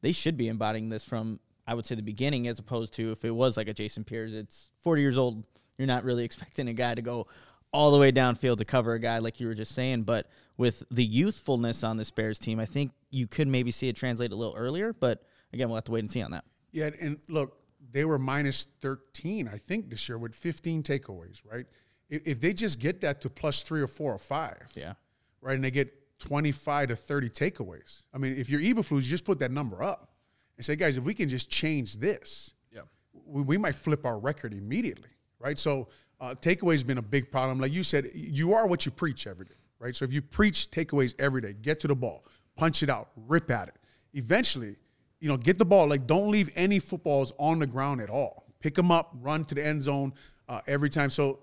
they 0.00 0.12
should 0.12 0.36
be 0.36 0.48
embodying 0.48 0.88
this 0.88 1.04
from 1.04 1.40
I 1.66 1.74
would 1.74 1.86
say 1.86 1.94
the 1.94 2.02
beginning, 2.02 2.48
as 2.48 2.58
opposed 2.58 2.94
to 2.94 3.12
if 3.12 3.24
it 3.24 3.30
was 3.30 3.56
like 3.56 3.68
a 3.68 3.74
Jason 3.74 4.02
Pierce, 4.02 4.32
it's 4.32 4.70
40 4.82 5.02
years 5.02 5.18
old. 5.18 5.44
You're 5.78 5.86
not 5.86 6.04
really 6.04 6.24
expecting 6.30 6.68
a 6.68 6.72
guy 6.72 6.94
to 6.94 7.02
go 7.02 7.26
all 7.72 7.90
the 7.92 7.98
way 7.98 8.10
downfield 8.12 8.58
to 8.58 8.64
cover 8.64 8.94
a 8.94 8.98
guy 8.98 9.18
like 9.18 9.40
you 9.40 9.46
were 9.46 9.54
just 9.54 9.72
saying. 9.74 10.02
But 10.02 10.28
with 10.56 10.82
the 10.90 11.04
youthfulness 11.04 11.84
on 11.84 11.96
this 11.96 12.10
Bears 12.10 12.38
team, 12.38 12.58
I 12.58 12.66
think 12.66 12.92
you 13.10 13.26
could 13.26 13.48
maybe 13.48 13.70
see 13.70 13.88
it 13.88 13.96
translate 13.96 14.32
a 14.32 14.36
little 14.36 14.54
earlier. 14.56 14.92
But 14.92 15.22
again, 15.52 15.68
we'll 15.68 15.76
have 15.76 15.84
to 15.84 15.92
wait 15.92 16.00
and 16.00 16.10
see 16.10 16.22
on 16.22 16.32
that. 16.32 16.44
Yeah, 16.72 16.90
and 17.00 17.18
look, 17.28 17.56
they 17.92 18.04
were 18.04 18.18
minus 18.18 18.66
13, 18.80 19.48
I 19.52 19.56
think, 19.58 19.90
this 19.90 20.08
year 20.08 20.18
with 20.18 20.34
15 20.34 20.82
takeaways, 20.82 21.40
right? 21.50 21.66
If, 22.08 22.26
if 22.26 22.40
they 22.40 22.52
just 22.52 22.78
get 22.78 23.00
that 23.02 23.20
to 23.22 23.30
plus 23.30 23.62
three 23.62 23.80
or 23.80 23.86
four 23.88 24.12
or 24.14 24.18
five, 24.18 24.68
Yeah. 24.76 24.94
right, 25.40 25.54
and 25.54 25.64
they 25.64 25.70
get 25.70 25.92
25 26.20 26.88
to 26.90 26.96
30 26.96 27.28
takeaways. 27.30 28.02
I 28.12 28.18
mean, 28.18 28.36
if 28.36 28.50
you're 28.50 28.60
Eberflus, 28.60 29.02
you 29.02 29.08
just 29.08 29.24
put 29.24 29.38
that 29.38 29.50
number 29.50 29.82
up 29.82 30.12
and 30.56 30.64
say, 30.64 30.76
guys, 30.76 30.96
if 30.98 31.04
we 31.04 31.14
can 31.14 31.28
just 31.28 31.50
change 31.50 31.96
this, 31.96 32.52
Yeah. 32.72 32.82
we, 33.12 33.42
we 33.42 33.58
might 33.58 33.74
flip 33.74 34.04
our 34.04 34.18
record 34.18 34.52
immediately, 34.52 35.08
right? 35.38 35.58
So 35.58 35.88
uh, 36.20 36.34
takeaways 36.34 36.72
has 36.72 36.84
been 36.84 36.98
a 36.98 37.02
big 37.02 37.30
problem. 37.30 37.60
Like 37.60 37.72
you 37.72 37.82
said, 37.82 38.10
you 38.14 38.52
are 38.52 38.66
what 38.66 38.84
you 38.84 38.92
preach 38.92 39.26
every 39.26 39.46
day, 39.46 39.54
right? 39.78 39.94
So 39.94 40.04
if 40.04 40.12
you 40.12 40.20
preach 40.20 40.70
takeaways 40.70 41.14
every 41.18 41.40
day, 41.40 41.54
get 41.54 41.80
to 41.80 41.88
the 41.88 41.96
ball, 41.96 42.24
punch 42.56 42.82
it 42.82 42.90
out, 42.90 43.08
rip 43.16 43.50
at 43.50 43.68
it. 43.68 43.74
Eventually, 44.12 44.76
you 45.20 45.28
know, 45.28 45.36
get 45.36 45.58
the 45.58 45.64
ball. 45.64 45.86
Like 45.88 46.06
don't 46.06 46.30
leave 46.30 46.52
any 46.56 46.78
footballs 46.78 47.32
on 47.38 47.58
the 47.58 47.66
ground 47.66 48.00
at 48.00 48.10
all. 48.10 48.44
Pick 48.60 48.74
them 48.74 48.90
up, 48.90 49.14
run 49.20 49.44
to 49.46 49.54
the 49.54 49.66
end 49.66 49.82
zone 49.82 50.12
uh, 50.48 50.60
every 50.66 50.90
time. 50.90 51.08
So, 51.08 51.40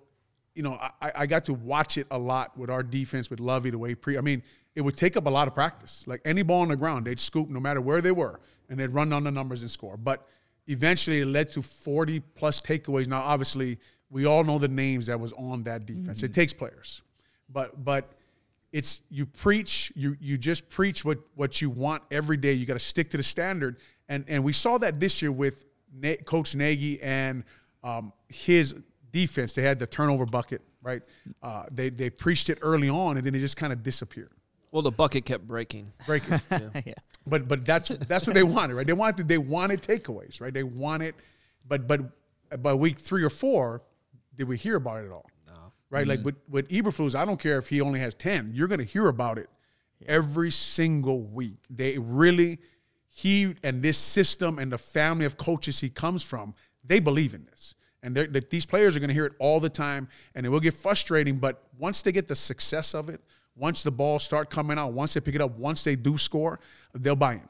you 0.53 0.63
know, 0.63 0.74
I, 0.74 1.12
I 1.15 1.25
got 1.25 1.46
to 1.46 1.53
watch 1.53 1.98
it 1.98 2.07
a 2.12 2.17
lot 2.17 2.57
with 2.57 2.69
our 2.69 2.84
defense 2.84 3.29
with 3.29 3.39
Lovie 3.39 3.72
the 3.72 3.77
way 3.77 3.96
pre. 3.96 4.17
I 4.17 4.22
mean, 4.22 4.43
it 4.75 4.81
would 4.81 4.96
take 4.98 5.17
up 5.17 5.25
a 5.25 5.29
lot 5.29 5.48
of 5.48 5.55
practice. 5.55 6.03
Like 6.05 6.22
any 6.25 6.43
ball 6.43 6.62
on 6.62 6.67
the 6.67 6.75
ground, 6.75 7.05
they'd 7.05 7.19
scoop 7.19 7.50
no 7.50 7.60
matter 7.60 7.81
where 7.81 8.01
they 8.01 8.12
were, 8.12 8.39
and 8.69 8.79
they'd 8.79 8.89
run 8.89 9.10
down 9.10 9.24
the 9.24 9.31
numbers 9.31 9.63
and 9.63 9.72
score. 9.72 9.98
But 9.98 10.27
eventually, 10.67 11.22
it 11.22 11.25
led 11.25 11.50
to 11.51 11.63
40 11.63 12.19
plus 12.19 12.62
takeaways. 12.62 13.07
Now, 13.07 13.22
obviously, 13.22 13.79
we 14.10 14.26
all 14.26 14.44
know 14.44 14.58
the 14.58 14.68
names 14.68 15.08
that 15.08 15.20
was 15.20 15.34
on 15.34 15.64
that 15.64 15.86
defense. 15.86 16.24
It 16.24 16.34
takes 16.34 16.54
players, 16.54 17.02
but 17.50 17.84
but 17.84 18.10
it's 18.72 19.02
you 19.10 19.26
preach 19.26 19.92
you 19.96 20.16
you 20.20 20.38
just 20.38 20.70
preach 20.70 21.04
what 21.04 21.20
what 21.36 21.62
you 21.62 21.70
want 21.70 22.04
every 22.12 22.38
day. 22.38 22.54
You 22.54 22.66
got 22.66 22.74
to 22.74 22.80
stick 22.80 23.10
to 23.12 23.18
the 23.18 23.24
standard, 23.24 23.78
and 24.08 24.26
and 24.28 24.44
we 24.44 24.54
saw 24.54 24.78
that 24.78 25.00
this 25.00 25.22
year 25.22 25.32
with 25.32 25.66
Na- 25.94 26.16
Coach 26.26 26.56
Nagy 26.56 27.02
and 27.02 27.44
um, 27.84 28.14
his 28.30 28.76
defense. 29.12 29.54
They 29.54 29.62
had 29.62 29.80
the 29.80 29.88
turnover 29.88 30.26
bucket, 30.26 30.62
right? 30.82 31.02
Uh, 31.42 31.64
they 31.72 31.90
they 31.90 32.10
preached 32.10 32.50
it 32.50 32.60
early 32.62 32.90
on, 32.90 33.18
and 33.18 33.26
then 33.26 33.36
it 33.36 33.40
just 33.40 33.58
kind 33.58 33.74
of 33.74 33.84
disappeared. 33.84 34.32
Well, 34.72 34.82
the 34.82 34.92
bucket 34.92 35.26
kept 35.26 35.48
breaking. 35.48 35.92
Break 36.06 36.24
it. 36.30 36.42
yeah. 36.86 36.94
But 37.26 37.48
but 37.48 37.66
that's 37.66 37.90
that's 37.90 38.28
what 38.28 38.34
they 38.36 38.44
wanted, 38.44 38.76
right? 38.76 38.88
They 38.88 38.94
wanted 38.94 39.28
they 39.28 39.38
wanted 39.38 39.82
takeaways, 39.82 40.40
right? 40.40 40.54
They 40.54 40.64
wanted, 40.64 41.16
but 41.68 41.88
but 41.88 42.02
by 42.62 42.74
week 42.74 43.00
three 43.00 43.24
or 43.24 43.30
four, 43.30 43.82
did 44.38 44.48
we 44.48 44.58
hear 44.58 44.75
about 44.75 45.03
it 45.03 45.08
at 45.08 45.12
all? 45.12 45.29
No. 45.48 45.74
Right? 45.89 46.08
Like 46.08 46.24
with 46.24 46.36
with 46.50 46.70
Eberflus, 46.70 47.15
I 47.15 47.25
don't 47.25 47.39
care 47.39 47.58
if 47.58 47.70
he 47.70 47.82
only 47.82 48.00
has 48.00 48.13
ten. 48.13 48.51
You're 48.53 48.67
going 48.67 48.79
to 48.79 48.86
hear 48.86 49.08
about 49.08 49.38
it 49.38 49.50
every 50.06 50.51
single 50.51 51.22
week. 51.22 51.58
They 51.70 51.98
really 51.98 52.60
he 53.10 53.56
and 53.63 53.82
this 53.82 53.98
system 53.98 54.60
and 54.60 54.72
the 54.72 54.77
family 54.77 55.25
of 55.25 55.38
coaches 55.38 55.79
he 55.79 55.89
comes 55.89 56.22
from, 56.22 56.53
they 56.84 57.00
believe 57.00 57.34
in 57.34 57.46
this. 57.46 57.74
And 58.03 58.15
that 58.15 58.51
these 58.51 58.65
players 58.65 58.96
are 58.96 59.00
going 59.00 59.08
to 59.08 59.13
hear 59.13 59.25
it 59.25 59.34
all 59.39 59.60
the 59.60 59.72
time, 59.72 60.08
and 60.36 60.46
it 60.46 60.50
will 60.50 60.60
get 60.60 60.75
frustrating. 60.75 61.39
But 61.39 61.63
once 61.77 62.03
they 62.03 62.12
get 62.12 62.27
the 62.27 62.36
success 62.36 62.94
of 62.94 63.10
it, 63.10 63.22
once 63.56 63.82
the 63.82 63.91
balls 63.91 64.24
start 64.24 64.51
coming 64.51 64.77
out, 64.77 64.94
once 64.94 65.15
they 65.15 65.20
pick 65.20 65.34
it 65.34 65.41
up, 65.41 65.58
once 65.58 65.84
they 65.84 65.96
do 65.96 66.15
score, 66.15 66.60
they'll 66.94 67.15
buy 67.15 67.34
in. 67.34 67.50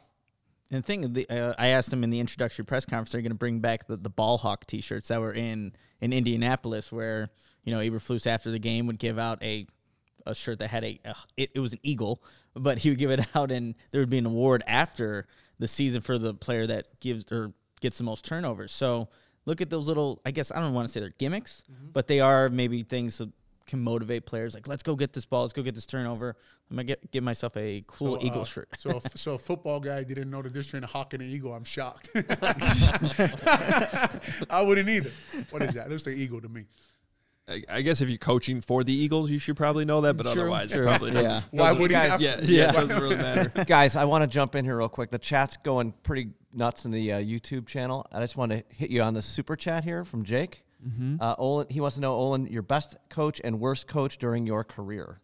And 0.71 0.81
the 0.83 0.87
thing, 0.87 1.13
the, 1.13 1.29
uh, 1.29 1.53
I 1.57 1.67
asked 1.67 1.89
them 1.89 2.03
in 2.03 2.09
the 2.09 2.19
introductory 2.21 2.63
press 2.63 2.85
conference, 2.85 3.11
they're 3.11 3.21
going 3.21 3.31
to 3.31 3.37
bring 3.37 3.59
back 3.59 3.87
the, 3.87 3.97
the 3.97 4.09
ball 4.09 4.37
hawk 4.37 4.65
T-shirts 4.65 5.09
that 5.09 5.19
were 5.19 5.33
in 5.33 5.73
in 6.01 6.13
Indianapolis, 6.13 6.91
where 6.91 7.29
you 7.63 7.73
know 7.73 7.79
Eberflus 7.79 8.27
after 8.27 8.51
the 8.51 8.59
game 8.59 8.87
would 8.87 8.99
give 8.99 9.17
out 9.19 9.41
a 9.43 9.67
a 10.25 10.35
shirt 10.35 10.59
that 10.59 10.69
had 10.69 10.83
a, 10.83 10.99
a 11.05 11.15
it, 11.37 11.51
it 11.55 11.59
was 11.59 11.73
an 11.73 11.79
eagle, 11.83 12.21
but 12.53 12.79
he 12.79 12.89
would 12.89 12.99
give 12.99 13.11
it 13.11 13.25
out, 13.35 13.51
and 13.51 13.75
there 13.91 14.01
would 14.01 14.09
be 14.09 14.17
an 14.17 14.25
award 14.25 14.63
after 14.67 15.27
the 15.59 15.67
season 15.67 16.01
for 16.01 16.17
the 16.17 16.33
player 16.33 16.67
that 16.67 16.99
gives 16.99 17.31
or 17.31 17.53
gets 17.81 17.97
the 17.97 18.03
most 18.03 18.25
turnovers. 18.25 18.71
So 18.71 19.09
look 19.45 19.61
at 19.61 19.69
those 19.69 19.87
little, 19.87 20.21
I 20.25 20.31
guess 20.31 20.51
I 20.51 20.59
don't 20.59 20.73
want 20.73 20.87
to 20.87 20.91
say 20.91 20.99
they're 20.99 21.13
gimmicks, 21.17 21.63
mm-hmm. 21.71 21.91
but 21.93 22.07
they 22.07 22.19
are 22.19 22.49
maybe 22.49 22.83
things 22.83 23.21
can 23.67 23.79
motivate 23.83 24.25
players. 24.25 24.53
Like, 24.53 24.67
let's 24.67 24.81
go 24.81 24.95
get 24.95 25.13
this 25.13 25.25
ball. 25.25 25.41
Let's 25.41 25.53
go 25.53 25.61
get 25.61 25.75
this 25.75 25.85
turnover. 25.85 26.35
I'm 26.69 26.75
gonna 26.75 26.85
get 26.85 27.11
give 27.11 27.23
myself 27.23 27.55
a 27.57 27.83
cool 27.87 28.15
So, 28.19 28.25
Eagle 28.25 28.41
uh, 28.41 28.45
shirt. 28.45 28.69
so, 28.77 28.97
a, 29.03 29.17
so 29.17 29.33
a 29.35 29.37
football 29.37 29.79
guy 29.79 30.03
didn't 30.03 30.29
know 30.29 30.41
the 30.41 30.49
difference 30.49 30.67
between 30.67 30.83
a 30.83 30.87
hawk 30.87 31.13
and 31.13 31.21
an 31.23 31.29
eagle. 31.29 31.53
I'm 31.53 31.63
shocked. 31.63 32.09
I 34.49 34.61
wouldn't 34.61 34.89
either. 34.89 35.11
What 35.49 35.61
is 35.63 35.73
that? 35.75 35.87
It 35.87 35.89
looks 35.91 36.05
like 36.07 36.15
eagle 36.15 36.41
to 36.41 36.49
me. 36.49 36.65
I, 37.49 37.63
I 37.69 37.81
guess 37.81 38.01
if 38.01 38.09
you're 38.09 38.17
coaching 38.17 38.59
for 38.59 38.83
the 38.83 38.91
Eagles, 38.91 39.31
you 39.31 39.39
should 39.39 39.55
probably 39.55 39.85
know 39.85 40.01
that, 40.01 40.15
but 40.17 40.23
True, 40.25 40.33
otherwise, 40.33 40.71
true. 40.73 40.81
it 40.81 40.85
probably 40.89 41.11
doesn't. 41.11 41.31
Yeah. 41.31 41.41
Why 41.51 41.71
would 41.71 41.89
guys- 41.91 42.09
have? 42.11 42.19
Yeah, 42.21 42.39
yeah, 42.41 42.63
Yeah. 42.63 42.69
it 42.71 42.73
doesn't 42.73 42.99
really 43.01 43.15
matter. 43.15 43.63
Guys, 43.65 43.95
I 43.95 44.03
want 44.03 44.23
to 44.23 44.27
jump 44.27 44.53
in 44.55 44.65
here 44.65 44.77
real 44.77 44.89
quick. 44.89 45.11
The 45.11 45.17
chat's 45.17 45.55
going 45.55 45.93
pretty 46.03 46.31
nuts 46.51 46.83
in 46.83 46.91
the 46.91 47.13
uh, 47.13 47.19
YouTube 47.19 47.65
channel. 47.67 48.05
I 48.11 48.19
just 48.19 48.35
want 48.35 48.51
to 48.51 48.65
hit 48.67 48.89
you 48.89 49.01
on 49.01 49.13
the 49.13 49.21
super 49.21 49.55
chat 49.55 49.85
here 49.85 50.03
from 50.03 50.25
Jake. 50.25 50.65
Uh, 51.19 51.35
Olin, 51.37 51.67
he 51.69 51.81
wants 51.81 51.95
to 51.95 52.01
know, 52.01 52.13
Olin, 52.13 52.47
your 52.47 52.61
best 52.61 52.95
coach 53.09 53.41
and 53.43 53.59
worst 53.59 53.87
coach 53.87 54.17
during 54.17 54.45
your 54.45 54.63
career. 54.63 55.19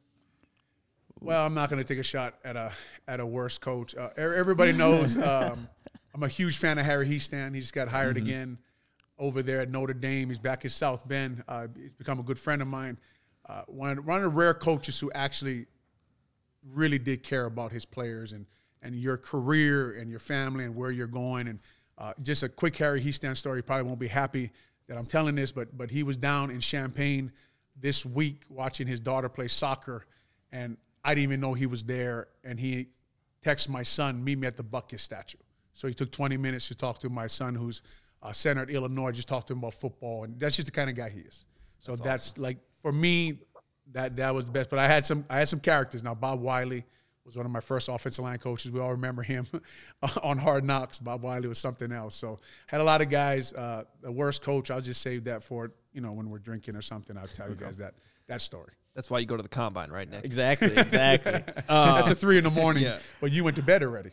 Well, 1.20 1.46
I'm 1.46 1.54
not 1.54 1.70
going 1.70 1.82
to 1.82 1.88
take 1.88 2.00
a 2.00 2.04
shot 2.04 2.36
at 2.44 2.56
a 2.58 2.72
at 3.08 3.20
a 3.20 3.26
worse 3.26 3.58
coach. 3.58 3.96
Uh, 3.96 4.10
everybody 4.18 4.74
knows 4.74 5.16
um, 5.18 5.68
I'm 6.14 6.24
a 6.24 6.28
huge 6.28 6.58
fan 6.58 6.78
of 6.78 6.86
Harry 6.86 7.08
Hiestand. 7.08 7.56
He 7.56 7.62
just 7.62 7.74
got 7.74 7.88
hired 7.88 8.18
again 8.18 8.58
over 9.18 9.42
there 9.42 9.62
at 9.62 9.70
Notre 9.70 9.94
Dame. 9.94 10.30
He's 10.30 10.40
back 10.40 10.64
in 10.64 10.70
South 10.70 11.08
Bend. 11.08 11.44
Uh, 11.48 11.68
he's 11.80 11.94
become 11.94 12.20
a 12.20 12.24
good 12.24 12.38
friend 12.38 12.62
of 12.62 12.68
mine. 12.68 12.98
Uh, 13.48 13.62
one, 13.68 14.06
one 14.06 14.18
of 14.18 14.24
the 14.24 14.30
rare 14.30 14.54
coaches 14.54 15.00
who 15.00 15.12
actually 15.14 15.66
really 16.72 17.00
did 17.00 17.24
care 17.24 17.46
about 17.46 17.72
his 17.72 17.86
players 17.86 18.32
and 18.32 18.46
and 18.82 18.96
your 18.96 19.18
career 19.18 19.94
and 19.98 20.10
your 20.10 20.20
family 20.20 20.66
and 20.66 20.76
where 20.76 20.92
you're 20.92 21.08
going. 21.08 21.48
And 21.48 21.60
uh, 21.98 22.14
just 22.22 22.44
a 22.44 22.50
quick 22.50 22.76
Harry 22.78 23.02
Hiestand 23.02 23.38
story. 23.38 23.60
You 23.60 23.64
probably 23.64 23.88
won't 23.88 24.00
be 24.00 24.10
happy 24.10 24.52
that 24.88 24.98
I'm 24.98 25.06
telling 25.06 25.36
this, 25.36 25.52
but 25.52 25.76
but 25.78 25.92
he 25.92 26.04
was 26.04 26.18
down 26.18 26.52
in 26.52 26.60
Champaign 26.60 27.32
this 27.80 28.06
week 28.06 28.44
watching 28.50 28.88
his 28.88 29.00
daughter 29.00 29.30
play 29.30 29.48
soccer, 29.48 30.06
and 30.52 30.78
I 31.04 31.14
didn't 31.16 31.24
even 31.24 31.40
know 31.40 31.54
he 31.54 31.66
was 31.66 31.84
there. 31.84 32.28
And 32.44 32.60
he 32.60 32.88
texted 33.44 33.70
my 33.70 33.84
son, 33.84 34.24
"Meet 34.24 34.40
me 34.40 34.48
at 34.48 34.58
the 34.58 34.64
Bucket 34.64 35.00
statue." 35.00 35.38
So 35.74 35.88
he 35.88 35.94
took 35.94 36.12
20 36.12 36.38
minutes 36.38 36.68
to 36.68 36.76
talk 36.76 37.00
to 37.00 37.10
my 37.10 37.28
son, 37.28 37.56
who's 37.56 37.82
a 38.22 38.34
center 38.34 38.62
at 38.62 38.70
Illinois. 38.70 39.12
Just 39.12 39.28
talk 39.28 39.48
to 39.48 39.54
him 39.54 39.60
about 39.60 39.74
football, 39.74 40.24
and 40.24 40.40
that's 40.40 40.56
just 40.56 40.68
the 40.68 40.72
kind 40.72 40.90
of 40.90 40.96
guy 40.96 41.10
he 41.10 41.22
is. 41.22 41.46
So 41.80 41.96
that's, 41.96 42.38
like 42.38 42.58
for 42.82 42.92
me, 42.92 43.40
that 43.92 44.16
that 44.18 44.34
was 44.34 44.46
the 44.46 44.52
best. 44.52 44.70
But 44.70 44.80
I 44.80 44.88
had 44.88 45.06
some 45.06 45.26
I 45.30 45.40
had 45.40 45.50
some 45.50 45.60
characters. 45.60 46.04
Now 46.04 46.16
Bob 46.16 46.40
Wylie 46.40 46.86
was 47.26 47.38
one 47.38 47.46
of 47.46 47.52
my 47.52 47.60
first 47.62 47.88
offensive 47.90 48.24
line 48.24 48.38
coaches. 48.40 48.72
We 48.72 48.80
all 48.80 48.92
remember 48.92 49.22
him 49.22 49.48
on 50.24 50.38
Hard 50.38 50.64
Knocks. 50.64 51.00
Bob 51.00 51.22
Wylie 51.24 51.48
was 51.48 51.58
something 51.58 51.92
else. 51.92 52.16
So 52.16 52.40
had 52.68 52.82
a 52.82 52.84
lot 52.84 53.02
of 53.02 53.10
guys. 53.10 53.54
Uh, 53.54 53.84
the 54.02 54.12
worst 54.12 54.42
coach, 54.42 54.70
I'll 54.72 54.82
just 54.82 55.02
save 55.02 55.24
that 55.26 55.44
for 55.44 55.72
you 55.94 56.02
know 56.02 56.12
when 56.12 56.30
we're 56.30 56.40
drinking 56.40 56.76
or 56.76 56.82
something. 56.82 57.18
I'll 57.18 57.28
tell 57.28 57.50
you 57.50 57.56
guys 57.56 57.78
that 57.78 57.94
that 58.28 58.42
story. 58.42 58.74
That's 58.96 59.10
why 59.10 59.20
you 59.20 59.26
go 59.26 59.38
to 59.38 59.42
the 59.44 59.50
combine, 59.50 59.90
right, 59.90 60.08
Nick? 60.10 60.24
exactly, 60.24 60.76
exactly. 60.78 61.32
That's 61.68 62.12
at 62.12 62.18
three 62.20 62.38
in 62.38 62.44
the 62.44 62.52
morning. 62.52 62.84
yeah. 62.84 63.00
But 63.22 63.32
you 63.32 63.44
went 63.44 63.56
to 63.56 63.64
bed 63.64 63.82
already. 63.82 64.12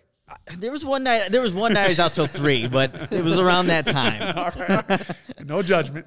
there 0.56 0.70
was 0.70 0.84
one 0.86 1.02
night. 1.04 1.30
There 1.30 1.42
was 1.42 1.52
one 1.52 1.74
night 1.74 1.84
I 1.84 1.88
was 1.88 2.00
out 2.00 2.14
till 2.14 2.26
three, 2.26 2.66
but 2.66 3.12
it 3.12 3.22
was 3.24 3.38
around 3.38 3.66
that 3.66 3.86
time. 3.86 5.04
No 5.44 5.62
judgment. 5.62 6.06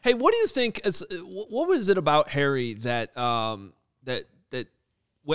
Hey, 0.00 0.14
what 0.14 0.32
do 0.32 0.38
you 0.38 0.46
think? 0.46 0.80
Is, 0.86 1.02
uh, 1.02 1.16
what 1.16 1.68
was 1.68 1.88
it 1.88 1.98
about 1.98 2.30
Harry 2.30 2.74
that 2.74 3.16
um, 3.18 3.72
that 4.04 4.24
that 4.24 4.24
wh- 4.24 4.33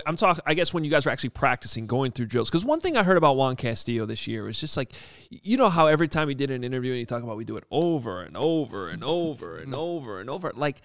I'm 0.06 0.16
talking? 0.16 0.44
I 0.46 0.54
guess 0.54 0.74
when 0.74 0.84
you 0.84 0.92
guys 0.92 1.06
were 1.06 1.12
actually 1.12 1.30
practicing, 1.30 1.88
going 1.88 2.12
through 2.12 2.28
drills. 2.28 2.50
Because 2.50 2.64
one 2.64 2.80
thing 2.80 2.96
I 2.96 3.04
heard 3.04 3.18
about 3.18 3.38
Juan 3.38 3.56
Castillo 3.56 4.06
this 4.06 4.28
year 4.28 4.44
was 4.44 4.60
just 4.60 4.78
like, 4.78 4.94
you 5.30 5.58
know 5.58 5.70
how 5.70 5.88
every 5.88 6.08
time 6.08 6.30
he 6.30 6.36
did 6.36 6.52
an 6.52 6.64
interview 6.64 6.92
and 6.92 7.00
he 7.00 7.06
talked 7.06 7.24
about 7.24 7.38
we 7.38 7.46
do 7.46 7.58
it 7.58 7.64
over 7.72 8.22
and 8.22 8.38
over 8.38 8.90
and 8.90 9.04
over 9.04 9.58
and 9.58 9.74
over 9.74 10.20
and 10.20 10.30
over. 10.30 10.52
Like, 10.56 10.82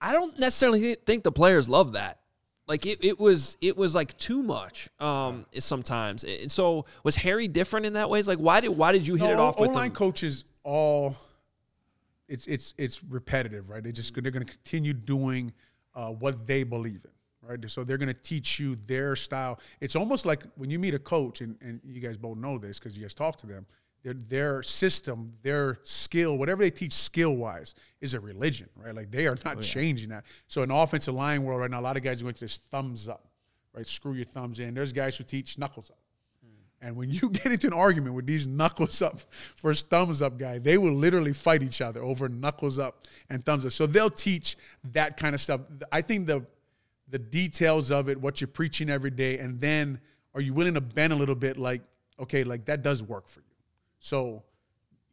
I 0.00 0.12
don't 0.12 0.38
necessarily 0.38 0.94
think 0.94 1.22
the 1.24 1.32
players 1.32 1.68
love 1.68 1.92
that. 1.92 2.18
Like 2.66 2.86
it, 2.86 3.04
it 3.04 3.18
was 3.18 3.56
it 3.60 3.76
was 3.76 3.96
like 3.96 4.16
too 4.16 4.44
much 4.44 4.88
um 5.00 5.44
sometimes. 5.58 6.22
And 6.22 6.52
so 6.52 6.86
was 7.02 7.16
Harry 7.16 7.48
different 7.48 7.84
in 7.84 7.94
that 7.94 8.08
way? 8.08 8.20
It's 8.20 8.28
like 8.28 8.38
why 8.38 8.60
did 8.60 8.68
why 8.68 8.92
did 8.92 9.08
you 9.08 9.16
hit 9.16 9.28
it 9.30 9.38
off 9.40 9.58
with 9.58 9.70
O-line 9.70 9.88
him? 9.88 9.94
coaches 9.94 10.44
all 10.62 11.16
it's 12.28 12.46
it's 12.46 12.74
it's 12.78 13.02
repetitive, 13.02 13.68
right? 13.68 13.82
They 13.82 13.90
just 13.90 14.14
they're 14.14 14.30
going 14.30 14.46
to 14.46 14.52
continue 14.52 14.92
doing 14.92 15.52
uh, 15.96 16.10
what 16.10 16.46
they 16.46 16.62
believe 16.62 17.00
in, 17.04 17.10
right? 17.42 17.70
So 17.70 17.84
they're 17.84 17.98
going 17.98 18.12
to 18.12 18.20
teach 18.20 18.58
you 18.58 18.76
their 18.86 19.16
style. 19.16 19.58
It's 19.80 19.96
almost 19.96 20.26
like 20.26 20.44
when 20.56 20.70
you 20.70 20.78
meet 20.78 20.94
a 20.94 20.98
coach, 20.98 21.40
and, 21.40 21.56
and 21.60 21.80
you 21.84 22.00
guys 22.00 22.16
both 22.16 22.38
know 22.38 22.58
this 22.58 22.78
because 22.78 22.96
you 22.96 23.02
guys 23.02 23.14
talk 23.14 23.36
to 23.38 23.46
them. 23.46 23.66
Their, 24.02 24.14
their 24.14 24.62
system, 24.62 25.34
their 25.42 25.78
skill, 25.82 26.38
whatever 26.38 26.62
they 26.62 26.70
teach 26.70 26.92
skill 26.92 27.36
wise, 27.36 27.74
is 28.00 28.14
a 28.14 28.20
religion, 28.20 28.68
right? 28.74 28.94
Like 28.94 29.10
they 29.10 29.26
are 29.26 29.36
not 29.44 29.58
oh, 29.58 29.60
changing 29.60 30.08
that. 30.08 30.24
So 30.48 30.62
in 30.62 30.70
offensive 30.70 31.14
line 31.14 31.42
world 31.44 31.60
right 31.60 31.70
now, 31.70 31.80
a 31.80 31.82
lot 31.82 31.98
of 31.98 32.02
guys 32.02 32.22
are 32.22 32.24
going 32.24 32.34
to 32.34 32.40
this 32.40 32.56
thumbs 32.56 33.10
up, 33.10 33.28
right? 33.74 33.86
Screw 33.86 34.14
your 34.14 34.24
thumbs 34.24 34.58
in. 34.58 34.72
There's 34.72 34.94
guys 34.94 35.18
who 35.18 35.24
teach 35.24 35.58
knuckles 35.58 35.90
up. 35.90 35.98
Hmm. 36.42 36.86
And 36.86 36.96
when 36.96 37.10
you 37.10 37.28
get 37.30 37.52
into 37.52 37.66
an 37.66 37.74
argument 37.74 38.14
with 38.14 38.24
these 38.24 38.46
knuckles 38.46 39.02
up 39.02 39.18
versus 39.56 39.82
thumbs 39.82 40.22
up 40.22 40.38
guy, 40.38 40.58
they 40.58 40.78
will 40.78 40.94
literally 40.94 41.34
fight 41.34 41.62
each 41.62 41.82
other 41.82 42.02
over 42.02 42.26
knuckles 42.26 42.78
up 42.78 43.06
and 43.28 43.44
thumbs 43.44 43.66
up. 43.66 43.72
So 43.72 43.86
they'll 43.86 44.08
teach 44.08 44.56
that 44.92 45.18
kind 45.18 45.34
of 45.34 45.42
stuff. 45.42 45.60
I 45.92 46.00
think 46.00 46.26
the 46.26 46.46
the 47.10 47.18
details 47.18 47.90
of 47.90 48.08
it, 48.08 48.20
what 48.20 48.40
you're 48.40 48.48
preaching 48.48 48.88
every 48.88 49.10
day, 49.10 49.38
and 49.38 49.60
then 49.60 50.00
are 50.34 50.40
you 50.40 50.54
willing 50.54 50.74
to 50.74 50.80
bend 50.80 51.12
a 51.12 51.16
little 51.16 51.34
bit? 51.34 51.58
Like, 51.58 51.82
okay, 52.18 52.44
like 52.44 52.66
that 52.66 52.82
does 52.82 53.02
work 53.02 53.28
for 53.28 53.40
you. 53.40 53.46
So 53.98 54.44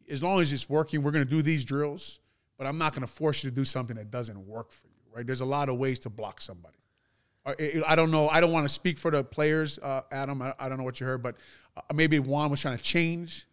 as 0.10 0.22
long 0.24 0.40
as 0.40 0.54
it's 0.54 0.70
working, 0.70 1.04
we're 1.04 1.12
to 1.26 1.30
do 1.30 1.42
these 1.42 1.66
drills, 1.66 2.20
but 2.58 2.68
I'm 2.68 2.78
not 2.78 2.94
to 3.02 3.12
force 3.12 3.44
you 3.44 3.50
to 3.50 3.56
do 3.56 3.66
something 3.66 3.96
that 3.96 4.12
doesn't 4.12 4.48
work 4.48 4.72
for 4.72 4.88
you. 4.88 4.94
Right? 5.16 5.26
There's 5.26 5.42
a 5.42 5.46
lot 5.46 5.70
of 5.70 5.78
ways 5.78 6.00
to 6.02 6.10
block 6.10 6.40
somebody. 6.42 6.78
Uh, 7.46 7.54
I 7.88 7.96
don't 7.96 8.12
know. 8.12 8.30
I 8.30 8.42
don't 8.42 8.52
want 8.52 8.68
to 8.68 8.74
speak 8.74 8.98
for 8.98 9.10
the 9.10 9.24
players, 9.24 9.80
uh, 9.80 10.02
Adam. 10.12 10.42
I, 10.42 10.54
I 10.60 10.70
don't 10.70 10.78
know 10.78 10.84
what 10.84 11.00
you 11.00 11.08
heard, 11.08 11.24
but 11.24 11.36
uh, 11.76 11.82
maybe 11.94 12.20
Juan 12.20 12.50
was 12.50 12.62
trying 12.62 12.78
to 12.78 12.84
change 12.84 13.48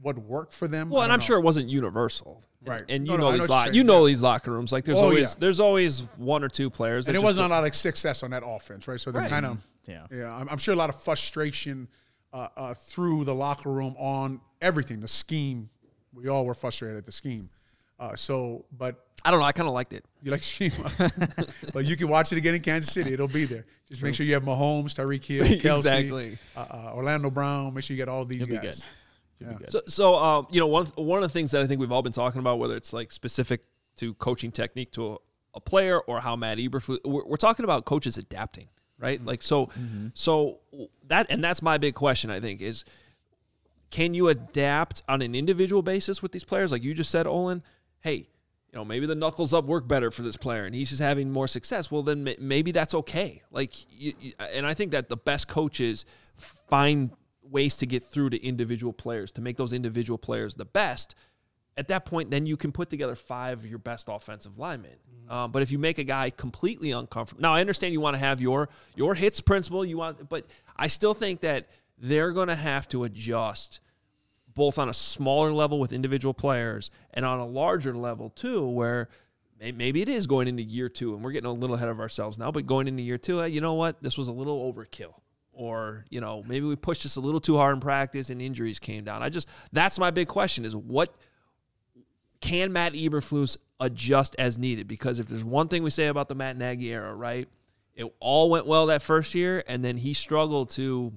what 0.00 0.18
worked 0.18 0.52
for 0.52 0.68
them. 0.68 0.90
Well, 0.90 1.02
and 1.02 1.12
I'm 1.12 1.18
know. 1.18 1.24
sure 1.24 1.38
it 1.38 1.42
wasn't 1.42 1.68
universal, 1.68 2.42
Right. 2.64 2.84
And 2.88 3.04
No, 3.04 3.12
you 3.12 3.18
no, 3.18 3.24
know 3.24 3.28
I 3.28 3.32
know 3.32 3.38
these 3.38 3.48
what 3.48 3.64
you're 3.66 3.72
lo- 3.72 3.76
you 3.76 3.84
know 3.84 4.06
yeah. 4.06 4.12
these 4.12 4.22
locker 4.22 4.50
rooms. 4.50 4.72
Like 4.72 4.84
there's 4.84 4.98
Oh, 4.98 5.02
always 5.04 5.20
yeah. 5.20 5.34
there's 5.38 5.60
always 5.60 6.00
one 6.16 6.42
or 6.44 6.48
two 6.48 6.70
players, 6.70 7.08
and 7.08 7.16
it 7.16 7.22
wasn't 7.22 7.46
a 7.46 7.48
lot 7.48 7.66
of 7.66 7.74
success 7.74 8.22
on 8.22 8.30
that 8.32 8.42
offense, 8.44 8.86
right? 8.88 9.00
So 9.00 9.10
they're 9.10 9.22
Right. 9.22 9.30
kind 9.30 9.46
of, 9.46 9.58
Yeah. 9.86 10.06
yeah. 10.10 10.32
I'm, 10.34 10.48
I'm 10.48 10.58
sure 10.58 10.74
a 10.74 10.76
lot 10.76 10.90
of 10.90 11.00
frustration 11.00 11.88
uh, 12.32 12.48
uh, 12.56 12.74
through 12.74 13.24
the 13.24 13.34
locker 13.34 13.70
room 13.70 13.94
on 13.98 14.40
everything, 14.60 15.00
the 15.00 15.08
scheme. 15.08 15.70
We 16.12 16.28
all 16.28 16.44
were 16.44 16.54
frustrated 16.54 16.98
at 16.98 17.06
the 17.06 17.12
scheme. 17.12 17.48
Uh, 17.98 18.14
so, 18.16 18.64
but 18.76 19.04
I 19.24 19.30
don't 19.30 19.40
know. 19.40 19.46
I 19.46 19.52
kind 19.52 19.66
of 19.68 19.74
liked 19.74 19.92
it. 19.92 20.04
you 20.22 20.30
like 20.30 20.40
the 20.40 20.46
scheme, 20.46 20.72
but 21.72 21.84
you 21.84 21.96
can 21.96 22.08
watch 22.08 22.30
it 22.32 22.38
again 22.38 22.54
in 22.54 22.60
Kansas 22.60 22.92
City. 22.92 23.12
It'll 23.12 23.28
be 23.28 23.44
there. 23.44 23.66
Just 23.88 24.02
make 24.02 24.14
sure 24.14 24.26
you 24.26 24.34
have 24.34 24.42
Mahomes, 24.42 24.94
Tyreek 24.94 25.24
Hill, 25.24 25.44
Kelce, 25.60 25.76
Exactly. 25.78 26.38
uh, 26.56 26.60
uh, 26.60 26.92
Orlando 26.94 27.30
Brown. 27.30 27.72
Make 27.74 27.84
sure 27.84 27.94
you 27.94 28.00
get 28.00 28.08
all 28.08 28.24
these 28.24 28.42
It'll 28.42 28.60
be 28.60 28.66
guys. 29.46 29.58
good. 29.58 29.70
So, 29.70 29.80
so 29.86 30.14
um, 30.16 30.46
you 30.50 30.60
know, 30.60 30.66
one 30.66 30.86
one 30.96 31.22
of 31.22 31.28
the 31.28 31.32
things 31.32 31.50
that 31.52 31.62
I 31.62 31.66
think 31.66 31.80
we've 31.80 31.92
all 31.92 32.02
been 32.02 32.12
talking 32.12 32.40
about, 32.40 32.58
whether 32.58 32.76
it's 32.76 32.92
like 32.92 33.12
specific 33.12 33.62
to 33.96 34.14
coaching 34.14 34.52
technique 34.52 34.92
to 34.92 35.12
a, 35.12 35.16
a 35.54 35.60
player 35.60 36.00
or 36.00 36.20
how 36.20 36.36
Matt 36.36 36.58
Eberflus, 36.58 36.98
we're, 37.04 37.24
we're 37.24 37.36
talking 37.36 37.64
about 37.64 37.84
coaches 37.84 38.16
adapting, 38.16 38.68
right? 38.98 39.24
Like, 39.24 39.42
so, 39.42 39.70
so 40.14 40.60
that 41.06 41.26
and 41.30 41.42
that's 41.42 41.62
my 41.62 41.78
big 41.78 41.94
question. 41.94 42.30
I 42.30 42.40
think 42.40 42.60
is, 42.60 42.84
can 43.90 44.14
you 44.14 44.28
adapt 44.28 45.02
on 45.08 45.22
an 45.22 45.34
individual 45.34 45.82
basis 45.82 46.22
with 46.22 46.32
these 46.32 46.44
players? 46.44 46.70
Like 46.70 46.84
you 46.84 46.94
just 46.94 47.10
said, 47.10 47.26
Olin, 47.26 47.62
hey, 48.00 48.28
you 48.70 48.76
know, 48.76 48.84
maybe 48.84 49.06
the 49.06 49.14
knuckles 49.14 49.54
up 49.54 49.64
work 49.64 49.88
better 49.88 50.10
for 50.10 50.22
this 50.22 50.36
player, 50.36 50.64
and 50.64 50.74
he's 50.74 50.90
just 50.90 51.00
having 51.00 51.30
more 51.30 51.48
success. 51.48 51.90
Well, 51.90 52.02
then 52.02 52.22
ma- 52.22 52.32
maybe 52.38 52.70
that's 52.70 52.92
okay. 52.94 53.42
Like, 53.50 53.72
you, 53.90 54.12
you, 54.20 54.32
and 54.52 54.66
I 54.66 54.74
think 54.74 54.92
that 54.92 55.08
the 55.08 55.16
best 55.16 55.48
coaches 55.48 56.04
find 56.36 57.10
ways 57.50 57.76
to 57.78 57.86
get 57.86 58.02
through 58.02 58.30
to 58.30 58.44
individual 58.44 58.92
players 58.92 59.32
to 59.32 59.40
make 59.40 59.56
those 59.56 59.72
individual 59.72 60.18
players 60.18 60.54
the 60.54 60.64
best. 60.64 61.14
At 61.76 61.88
that 61.88 62.04
point, 62.04 62.30
then 62.30 62.46
you 62.46 62.56
can 62.56 62.72
put 62.72 62.90
together 62.90 63.14
five 63.14 63.60
of 63.60 63.66
your 63.66 63.78
best 63.78 64.08
offensive 64.10 64.58
linemen. 64.58 64.96
Um, 65.28 65.52
but 65.52 65.62
if 65.62 65.70
you 65.70 65.78
make 65.78 65.98
a 65.98 66.04
guy 66.04 66.30
completely 66.30 66.90
uncomfortable, 66.90 67.42
now 67.42 67.54
I 67.54 67.60
understand 67.60 67.92
you 67.92 68.00
want 68.00 68.14
to 68.14 68.18
have 68.18 68.40
your 68.40 68.68
your 68.96 69.14
H.I.T.S. 69.14 69.40
principle. 69.40 69.84
You 69.84 69.98
want, 69.98 70.28
but 70.28 70.46
I 70.76 70.88
still 70.88 71.14
think 71.14 71.40
that 71.40 71.66
they're 71.98 72.32
going 72.32 72.48
to 72.48 72.56
have 72.56 72.88
to 72.88 73.04
adjust 73.04 73.80
both 74.54 74.78
on 74.78 74.88
a 74.88 74.94
smaller 74.94 75.52
level 75.52 75.78
with 75.78 75.92
individual 75.92 76.34
players 76.34 76.90
and 77.14 77.24
on 77.24 77.38
a 77.38 77.46
larger 77.46 77.94
level 77.94 78.30
too, 78.30 78.66
where 78.66 79.08
maybe 79.60 80.02
it 80.02 80.08
is 80.08 80.26
going 80.26 80.48
into 80.48 80.62
year 80.62 80.88
two 80.88 81.14
and 81.14 81.22
we're 81.22 81.30
getting 81.30 81.48
a 81.48 81.52
little 81.52 81.76
ahead 81.76 81.88
of 81.88 82.00
ourselves 82.00 82.38
now, 82.38 82.50
but 82.50 82.66
going 82.66 82.88
into 82.88 83.02
year 83.02 83.18
two, 83.18 83.44
you 83.46 83.60
know 83.60 83.74
what? 83.74 84.02
This 84.02 84.18
was 84.18 84.28
a 84.28 84.32
little 84.32 84.72
overkill. 84.72 85.14
Or, 85.58 86.04
you 86.08 86.20
know, 86.20 86.44
maybe 86.46 86.66
we 86.66 86.76
pushed 86.76 87.02
this 87.02 87.16
a 87.16 87.20
little 87.20 87.40
too 87.40 87.56
hard 87.56 87.74
in 87.74 87.80
practice 87.80 88.30
and 88.30 88.40
injuries 88.40 88.78
came 88.78 89.02
down. 89.02 89.24
I 89.24 89.28
just, 89.28 89.48
that's 89.72 89.98
my 89.98 90.12
big 90.12 90.28
question 90.28 90.64
is 90.64 90.76
what 90.76 91.12
can 92.40 92.72
Matt 92.72 92.92
Eberflus 92.92 93.56
adjust 93.80 94.36
as 94.38 94.56
needed? 94.56 94.86
Because 94.86 95.18
if 95.18 95.26
there's 95.26 95.42
one 95.42 95.66
thing 95.66 95.82
we 95.82 95.90
say 95.90 96.06
about 96.06 96.28
the 96.28 96.36
Matt 96.36 96.56
Nagy 96.56 96.92
era, 96.92 97.12
right? 97.12 97.48
It 97.96 98.06
all 98.20 98.50
went 98.50 98.68
well 98.68 98.86
that 98.86 99.02
first 99.02 99.34
year, 99.34 99.64
and 99.66 99.84
then 99.84 99.96
he 99.96 100.14
struggled 100.14 100.70
to 100.70 101.12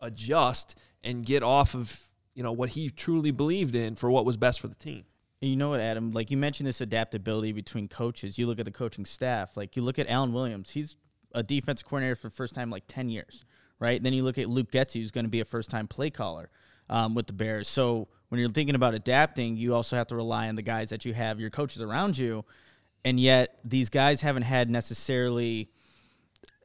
adjust 0.00 0.78
and 1.02 1.26
get 1.26 1.42
off 1.42 1.74
of 1.74 2.04
you 2.34 2.44
know 2.44 2.52
what 2.52 2.70
he 2.70 2.88
truly 2.90 3.32
believed 3.32 3.74
in 3.74 3.96
for 3.96 4.10
what 4.10 4.24
was 4.24 4.36
best 4.36 4.60
for 4.60 4.68
the 4.68 4.76
team. 4.76 5.04
You 5.40 5.56
know 5.56 5.70
what, 5.70 5.80
Adam? 5.80 6.12
Like 6.12 6.30
you 6.30 6.36
mentioned 6.36 6.68
this 6.68 6.80
adaptability 6.80 7.52
between 7.52 7.88
coaches. 7.88 8.38
You 8.38 8.46
look 8.46 8.60
at 8.60 8.64
the 8.66 8.70
coaching 8.70 9.04
staff. 9.04 9.56
Like 9.56 9.74
you 9.74 9.82
look 9.82 9.98
at 9.98 10.08
Alan 10.08 10.32
Williams. 10.32 10.70
He's 10.70 10.96
a 11.34 11.42
defense 11.42 11.82
coordinator 11.82 12.14
for 12.14 12.28
the 12.28 12.34
first 12.34 12.54
time 12.54 12.70
like 12.70 12.84
ten 12.86 13.08
years, 13.08 13.44
right? 13.80 14.00
Then 14.00 14.12
you 14.12 14.22
look 14.22 14.38
at 14.38 14.48
Luke 14.48 14.70
Getsy, 14.70 15.00
who's 15.00 15.10
going 15.10 15.24
to 15.24 15.30
be 15.30 15.40
a 15.40 15.44
first 15.44 15.70
time 15.70 15.88
play 15.88 16.10
caller 16.10 16.50
um, 16.88 17.14
with 17.14 17.26
the 17.26 17.32
Bears. 17.32 17.66
So 17.66 18.06
when 18.28 18.38
you're 18.38 18.50
thinking 18.50 18.76
about 18.76 18.94
adapting, 18.94 19.56
you 19.56 19.74
also 19.74 19.96
have 19.96 20.06
to 20.08 20.16
rely 20.16 20.48
on 20.48 20.54
the 20.54 20.62
guys 20.62 20.90
that 20.90 21.04
you 21.04 21.14
have, 21.14 21.40
your 21.40 21.50
coaches 21.50 21.82
around 21.82 22.16
you, 22.16 22.44
and 23.04 23.18
yet 23.18 23.58
these 23.64 23.88
guys 23.88 24.20
haven't 24.20 24.42
had 24.42 24.70
necessarily. 24.70 25.68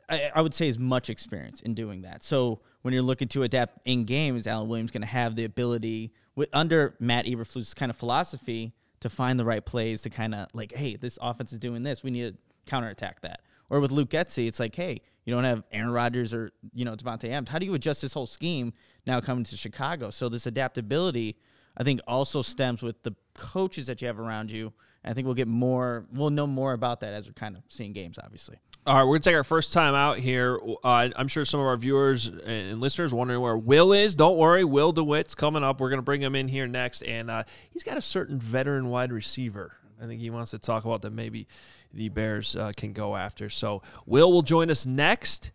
I, 0.07 0.29
I 0.35 0.41
would 0.43 0.53
say 0.53 0.67
as 0.67 0.77
much 0.77 1.09
experience 1.09 1.61
in 1.61 1.73
doing 1.73 2.03
that. 2.03 2.23
So 2.23 2.59
when 2.83 2.93
you're 2.93 3.01
looking 3.01 3.27
to 3.29 3.41
adapt 3.41 3.79
in 3.85 4.03
games, 4.03 4.45
Alan 4.45 4.67
Williams 4.67 4.91
going 4.91 5.01
to 5.01 5.07
have 5.07 5.35
the 5.35 5.45
ability 5.45 6.13
with 6.35 6.49
under 6.53 6.95
Matt 6.99 7.25
Eberflus's 7.25 7.73
kind 7.73 7.89
of 7.89 7.95
philosophy 7.95 8.73
to 8.99 9.09
find 9.09 9.39
the 9.39 9.45
right 9.45 9.65
plays 9.65 10.03
to 10.03 10.11
kind 10.11 10.35
of 10.35 10.47
like, 10.53 10.73
hey, 10.73 10.95
this 10.95 11.17
offense 11.21 11.51
is 11.53 11.59
doing 11.59 11.81
this. 11.81 12.03
We 12.03 12.11
need 12.11 12.33
to 12.33 12.37
counterattack 12.69 13.21
that. 13.21 13.39
Or 13.69 13.79
with 13.79 13.91
Luke 13.91 14.09
Getsy, 14.09 14.47
it's 14.47 14.59
like, 14.59 14.75
hey, 14.75 15.01
you 15.25 15.33
don't 15.33 15.43
have 15.43 15.63
Aaron 15.71 15.91
Rodgers 15.91 16.33
or 16.33 16.51
you 16.73 16.85
know 16.85 16.95
Davante 16.95 17.25
Adams. 17.25 17.49
How 17.49 17.59
do 17.59 17.65
you 17.65 17.73
adjust 17.73 18.01
this 18.01 18.13
whole 18.13 18.27
scheme 18.27 18.73
now 19.07 19.19
coming 19.21 19.43
to 19.45 19.57
Chicago? 19.57 20.11
So 20.11 20.29
this 20.29 20.45
adaptability, 20.45 21.37
I 21.75 21.83
think, 21.83 21.99
also 22.07 22.41
stems 22.41 22.83
with 22.83 23.01
the 23.03 23.15
coaches 23.33 23.87
that 23.87 24.01
you 24.01 24.07
have 24.07 24.19
around 24.19 24.51
you. 24.51 24.73
I 25.03 25.13
think 25.13 25.25
we'll 25.25 25.35
get 25.35 25.47
more, 25.47 26.07
we'll 26.11 26.31
know 26.31 26.47
more 26.47 26.73
about 26.73 27.01
that 27.01 27.13
as 27.13 27.27
we're 27.27 27.33
kind 27.33 27.55
of 27.55 27.63
seeing 27.69 27.93
games, 27.93 28.17
obviously. 28.21 28.57
All 28.87 28.95
right, 28.95 29.03
we're 29.03 29.15
gonna 29.15 29.19
take 29.21 29.35
our 29.35 29.43
first 29.43 29.73
time 29.73 29.95
out 29.95 30.19
here. 30.19 30.59
Uh, 30.83 31.09
I'm 31.15 31.27
sure 31.27 31.45
some 31.45 31.59
of 31.59 31.65
our 31.65 31.77
viewers 31.77 32.27
and 32.27 32.79
listeners 32.79 33.13
wondering 33.13 33.41
where 33.41 33.57
Will 33.57 33.93
is. 33.93 34.15
Don't 34.15 34.37
worry, 34.37 34.63
Will 34.63 34.93
DeWitt's 34.93 35.33
coming 35.33 35.63
up. 35.63 35.79
We're 35.79 35.89
gonna 35.89 36.03
bring 36.03 36.21
him 36.21 36.35
in 36.35 36.47
here 36.47 36.67
next, 36.67 37.01
and 37.01 37.31
uh, 37.31 37.43
he's 37.71 37.83
got 37.83 37.97
a 37.97 38.01
certain 38.01 38.39
veteran 38.39 38.89
wide 38.89 39.11
receiver. 39.11 39.73
I 40.01 40.05
think 40.05 40.21
he 40.21 40.29
wants 40.29 40.51
to 40.51 40.59
talk 40.59 40.85
about 40.85 41.01
that 41.03 41.13
maybe 41.13 41.47
the 41.95 42.09
Bears 42.09 42.55
uh, 42.55 42.71
can 42.75 42.93
go 42.93 43.15
after. 43.15 43.49
So 43.49 43.81
Will 44.05 44.31
will 44.31 44.41
join 44.41 44.69
us 44.69 44.85
next 44.85 45.51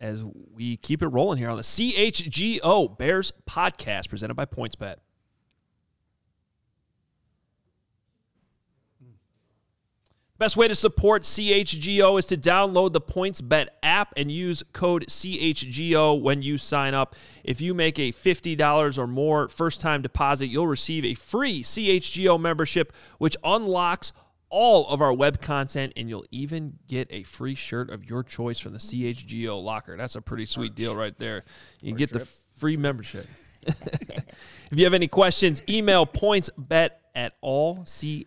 as 0.00 0.22
we 0.22 0.76
keep 0.76 1.02
it 1.02 1.08
rolling 1.08 1.38
here 1.38 1.50
on 1.50 1.56
the 1.56 1.62
CHGO 1.62 2.96
Bears 2.96 3.32
podcast 3.48 4.08
presented 4.08 4.34
by 4.34 4.44
PointsBet. 4.44 4.96
Best 10.38 10.56
way 10.56 10.68
to 10.68 10.74
support 10.76 11.24
CHGO 11.24 12.16
is 12.16 12.26
to 12.26 12.36
download 12.36 12.92
the 12.92 13.00
PointsBet 13.00 13.66
app 13.82 14.12
and 14.16 14.30
use 14.30 14.62
code 14.72 15.06
CHGO 15.08 16.22
when 16.22 16.42
you 16.42 16.58
sign 16.58 16.94
up. 16.94 17.16
If 17.42 17.60
you 17.60 17.74
make 17.74 17.98
a 17.98 18.12
$50 18.12 18.98
or 18.98 19.08
more 19.08 19.48
first 19.48 19.80
time 19.80 20.00
deposit, 20.00 20.46
you'll 20.46 20.68
receive 20.68 21.04
a 21.04 21.14
free 21.14 21.64
CHGO 21.64 22.40
membership, 22.40 22.92
which 23.18 23.36
unlocks 23.42 24.12
all 24.50 24.86
of 24.88 25.00
our 25.00 25.12
web 25.12 25.40
content, 25.40 25.92
and 25.96 26.08
you'll 26.08 26.26
even 26.30 26.78
get 26.86 27.08
a 27.10 27.22
free 27.24 27.54
shirt 27.54 27.90
of 27.90 28.04
your 28.08 28.22
choice 28.22 28.58
from 28.58 28.72
the 28.72 28.78
CHGO 28.78 29.62
locker. 29.62 29.96
That's 29.96 30.16
a 30.16 30.22
pretty 30.22 30.46
sweet 30.46 30.74
deal 30.74 30.96
right 30.96 31.18
there. 31.18 31.44
You 31.82 31.94
get 31.94 32.12
the 32.12 32.26
free 32.56 32.76
membership. 32.76 33.26
if 33.66 34.72
you 34.72 34.84
have 34.84 34.94
any 34.94 35.08
questions, 35.08 35.62
email 35.68 36.06
pointsbet 36.06 36.90
at 37.18 37.34
allchgo.com. 37.42 38.20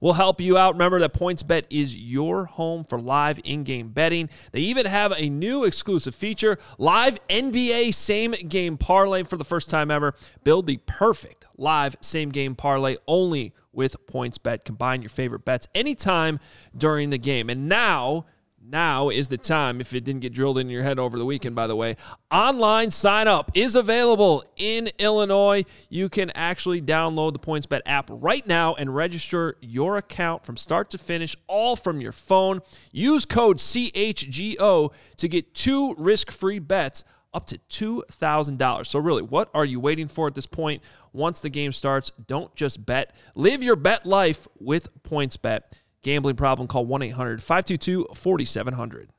We'll 0.00 0.14
help 0.14 0.40
you 0.40 0.56
out. 0.56 0.72
Remember 0.74 0.98
that 1.00 1.12
PointsBet 1.12 1.66
is 1.68 1.94
your 1.94 2.46
home 2.46 2.84
for 2.84 2.98
live 2.98 3.38
in-game 3.44 3.90
betting. 3.90 4.30
They 4.52 4.60
even 4.60 4.86
have 4.86 5.12
a 5.12 5.28
new 5.28 5.64
exclusive 5.64 6.14
feature, 6.14 6.56
live 6.78 7.18
NBA 7.28 7.92
same 7.92 8.32
game 8.32 8.78
parlay 8.78 9.24
for 9.24 9.36
the 9.36 9.44
first 9.44 9.68
time 9.68 9.90
ever. 9.90 10.14
Build 10.42 10.66
the 10.66 10.78
perfect 10.86 11.44
live 11.58 11.96
same 12.00 12.30
game 12.30 12.54
parlay 12.54 12.96
only 13.06 13.52
with 13.72 14.06
PointsBet. 14.06 14.64
Combine 14.64 15.02
your 15.02 15.08
favorite 15.08 15.44
bets 15.44 15.68
anytime 15.74 16.40
during 16.76 17.10
the 17.10 17.18
game. 17.18 17.50
And 17.50 17.68
now 17.68 18.26
now 18.64 19.08
is 19.08 19.28
the 19.28 19.36
time, 19.36 19.80
if 19.80 19.92
it 19.92 20.04
didn't 20.04 20.20
get 20.20 20.32
drilled 20.32 20.58
in 20.58 20.68
your 20.68 20.82
head 20.82 20.98
over 20.98 21.18
the 21.18 21.24
weekend, 21.24 21.54
by 21.54 21.66
the 21.66 21.76
way. 21.76 21.96
Online 22.30 22.90
sign 22.90 23.26
up 23.26 23.50
is 23.54 23.74
available 23.74 24.44
in 24.56 24.88
Illinois. 24.98 25.64
You 25.90 26.08
can 26.08 26.30
actually 26.30 26.80
download 26.80 27.32
the 27.32 27.38
PointsBet 27.38 27.80
app 27.86 28.08
right 28.10 28.46
now 28.46 28.74
and 28.74 28.94
register 28.94 29.56
your 29.60 29.96
account 29.96 30.46
from 30.46 30.56
start 30.56 30.90
to 30.90 30.98
finish, 30.98 31.36
all 31.48 31.76
from 31.76 32.00
your 32.00 32.12
phone. 32.12 32.60
Use 32.92 33.24
code 33.24 33.58
CHGO 33.58 34.92
to 35.16 35.28
get 35.28 35.54
two 35.54 35.94
risk 35.96 36.30
free 36.30 36.58
bets 36.58 37.04
up 37.34 37.46
to 37.46 37.58
$2,000. 37.70 38.86
So, 38.86 38.98
really, 38.98 39.22
what 39.22 39.50
are 39.54 39.64
you 39.64 39.80
waiting 39.80 40.08
for 40.08 40.26
at 40.26 40.34
this 40.34 40.46
point? 40.46 40.82
Once 41.12 41.40
the 41.40 41.50
game 41.50 41.72
starts, 41.72 42.12
don't 42.26 42.54
just 42.54 42.84
bet. 42.84 43.12
Live 43.34 43.62
your 43.62 43.76
bet 43.76 44.06
life 44.06 44.46
with 44.58 44.88
PointsBet. 45.02 45.60
Gambling 46.02 46.36
problem, 46.36 46.66
call 46.66 46.84
1 46.84 47.02
800 47.02 47.42
522 47.42 48.08
4700. 48.14 49.10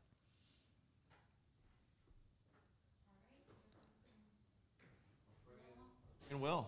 And 6.30 6.42
Will. 6.42 6.68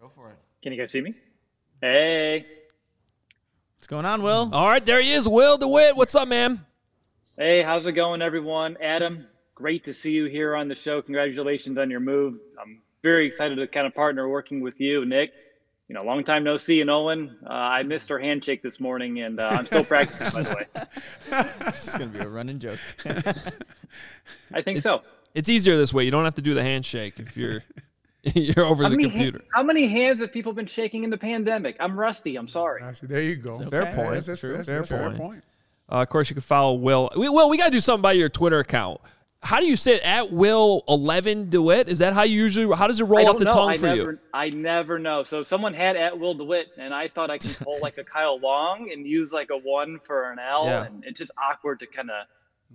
Go 0.00 0.10
for 0.14 0.28
it. 0.28 0.36
Can 0.62 0.72
you 0.72 0.78
guys 0.78 0.92
see 0.92 1.00
me? 1.00 1.14
Hey. 1.80 2.44
What's 3.76 3.86
going 3.86 4.04
on, 4.04 4.22
Will? 4.22 4.50
All 4.52 4.68
right, 4.68 4.84
there 4.84 5.00
he 5.00 5.12
is, 5.12 5.26
Will 5.26 5.56
DeWitt. 5.56 5.96
What's 5.96 6.14
up, 6.14 6.28
man? 6.28 6.66
Hey, 7.38 7.62
how's 7.62 7.86
it 7.86 7.92
going, 7.92 8.22
everyone? 8.22 8.76
Adam, 8.82 9.26
great 9.54 9.84
to 9.84 9.92
see 9.92 10.12
you 10.12 10.24
here 10.26 10.56
on 10.56 10.68
the 10.68 10.74
show. 10.74 11.02
Congratulations 11.02 11.76
on 11.78 11.90
your 11.90 12.00
move. 12.00 12.38
I'm 12.60 12.80
very 13.02 13.26
excited 13.26 13.56
to 13.56 13.66
kind 13.66 13.86
of 13.86 13.94
partner 13.94 14.28
working 14.28 14.60
with 14.62 14.80
you, 14.80 15.04
Nick. 15.04 15.32
You 15.88 15.94
know, 15.94 16.02
long 16.02 16.24
time 16.24 16.42
no 16.42 16.56
see, 16.56 16.80
and 16.80 16.90
Owen. 16.90 17.36
Uh, 17.46 17.52
I 17.52 17.82
missed 17.84 18.10
our 18.10 18.18
handshake 18.18 18.62
this 18.62 18.80
morning, 18.80 19.20
and 19.20 19.38
uh, 19.38 19.48
I'm 19.52 19.66
still 19.66 19.84
practicing, 19.94 20.30
by 20.32 20.42
the 20.42 20.54
way. 20.56 21.46
This 21.66 21.88
is 21.88 21.94
going 21.94 22.10
to 22.10 22.18
be 22.18 22.24
a 22.24 22.28
running 22.28 22.58
joke. 22.58 22.78
I 24.52 24.62
think 24.62 24.80
so. 24.80 25.02
It's 25.34 25.48
easier 25.48 25.76
this 25.76 25.92
way. 25.92 26.04
You 26.04 26.10
don't 26.10 26.24
have 26.24 26.34
to 26.36 26.42
do 26.42 26.54
the 26.54 26.62
handshake 26.62 27.18
if 27.20 27.36
you're 27.36 27.62
you're 28.34 28.64
over 28.64 28.82
How 28.84 28.88
the 28.88 28.96
computer. 28.96 29.38
ha- 29.52 29.60
how 29.60 29.62
many 29.62 29.86
hands 29.86 30.20
have 30.20 30.32
people 30.32 30.54
been 30.54 30.66
shaking 30.66 31.04
in 31.04 31.10
the 31.10 31.18
pandemic? 31.18 31.76
I'm 31.78 32.00
rusty. 32.00 32.36
I'm 32.36 32.48
sorry. 32.48 32.82
I 32.82 32.92
there 33.02 33.20
you 33.22 33.36
go. 33.36 33.58
Fair 33.68 33.82
Okay. 33.82 33.94
point. 33.94 34.10
That's, 34.14 34.26
that's, 34.26 34.40
True. 34.40 34.56
that's, 34.56 34.68
Fair 34.68 34.82
fair 34.84 35.10
point. 35.10 35.18
point. 35.18 35.44
Uh, 35.90 35.96
of 36.02 36.08
course, 36.08 36.28
you 36.28 36.34
can 36.34 36.42
follow 36.42 36.74
Will. 36.74 37.10
We, 37.16 37.28
Will, 37.28 37.48
we 37.48 37.58
got 37.58 37.66
to 37.66 37.70
do 37.70 37.80
something 37.80 38.00
about 38.00 38.16
your 38.16 38.28
Twitter 38.28 38.58
account. 38.58 39.00
How 39.42 39.60
do 39.60 39.66
you 39.66 39.76
say 39.76 39.94
it? 39.96 40.02
At 40.02 40.32
Will 40.32 40.82
Eleven 40.88 41.48
Dewitt? 41.50 41.88
Is 41.88 42.00
that 42.00 42.14
how 42.14 42.22
you 42.22 42.36
usually? 42.42 42.74
How 42.76 42.88
does 42.88 43.00
it 43.00 43.04
roll 43.04 43.28
off 43.28 43.38
the 43.38 43.44
know. 43.44 43.52
tongue 43.52 43.70
I 43.70 43.76
for 43.76 43.86
never, 43.86 44.12
you? 44.12 44.18
I 44.34 44.48
never 44.50 44.98
know. 44.98 45.22
So 45.22 45.44
someone 45.44 45.72
had 45.72 45.94
at 45.96 46.18
Will 46.18 46.34
DeWitt, 46.34 46.68
and 46.78 46.92
I 46.92 47.06
thought 47.06 47.30
I 47.30 47.38
could 47.38 47.56
pull 47.62 47.78
like 47.80 47.98
a 47.98 48.02
Kyle 48.04 48.40
Long 48.40 48.90
and 48.92 49.06
use 49.06 49.32
like 49.32 49.50
a 49.50 49.56
one 49.58 50.00
for 50.04 50.32
an 50.32 50.38
L, 50.40 50.64
Yeah. 50.66 50.86
and 50.86 51.04
it's 51.04 51.18
just 51.18 51.30
awkward 51.38 51.78
to 51.80 51.86
kind 51.86 52.10
of 52.10 52.26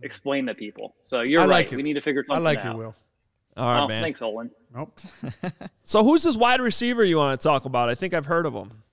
explain 0.02 0.46
to 0.46 0.54
people. 0.54 0.96
So 1.04 1.22
you're 1.22 1.42
I 1.42 1.46
right. 1.46 1.70
like. 1.70 1.72
We 1.72 1.84
need 1.84 1.94
to 1.96 2.02
figure 2.02 2.24
something 2.24 2.38
out. 2.46 2.48
I 2.48 2.54
like 2.54 2.66
out. 2.66 2.76
it, 2.76 2.78
Will. 2.78 2.96
All 3.58 3.66
right, 3.66 3.82
oh, 3.82 3.88
man. 3.90 4.02
thanks, 4.02 4.22
Olin. 4.22 4.50
Nope. 4.74 4.98
So 5.84 6.06
who's 6.06 6.24
this 6.24 6.38
wide 6.38 6.62
receiver 6.62 7.04
you 7.04 7.18
want 7.18 7.38
to 7.38 7.44
talk 7.46 7.66
about? 7.66 7.90
I 7.90 7.96
think 7.96 8.14
I've 8.14 8.28
heard 8.28 8.46
of 8.46 8.54
him. 8.54 8.84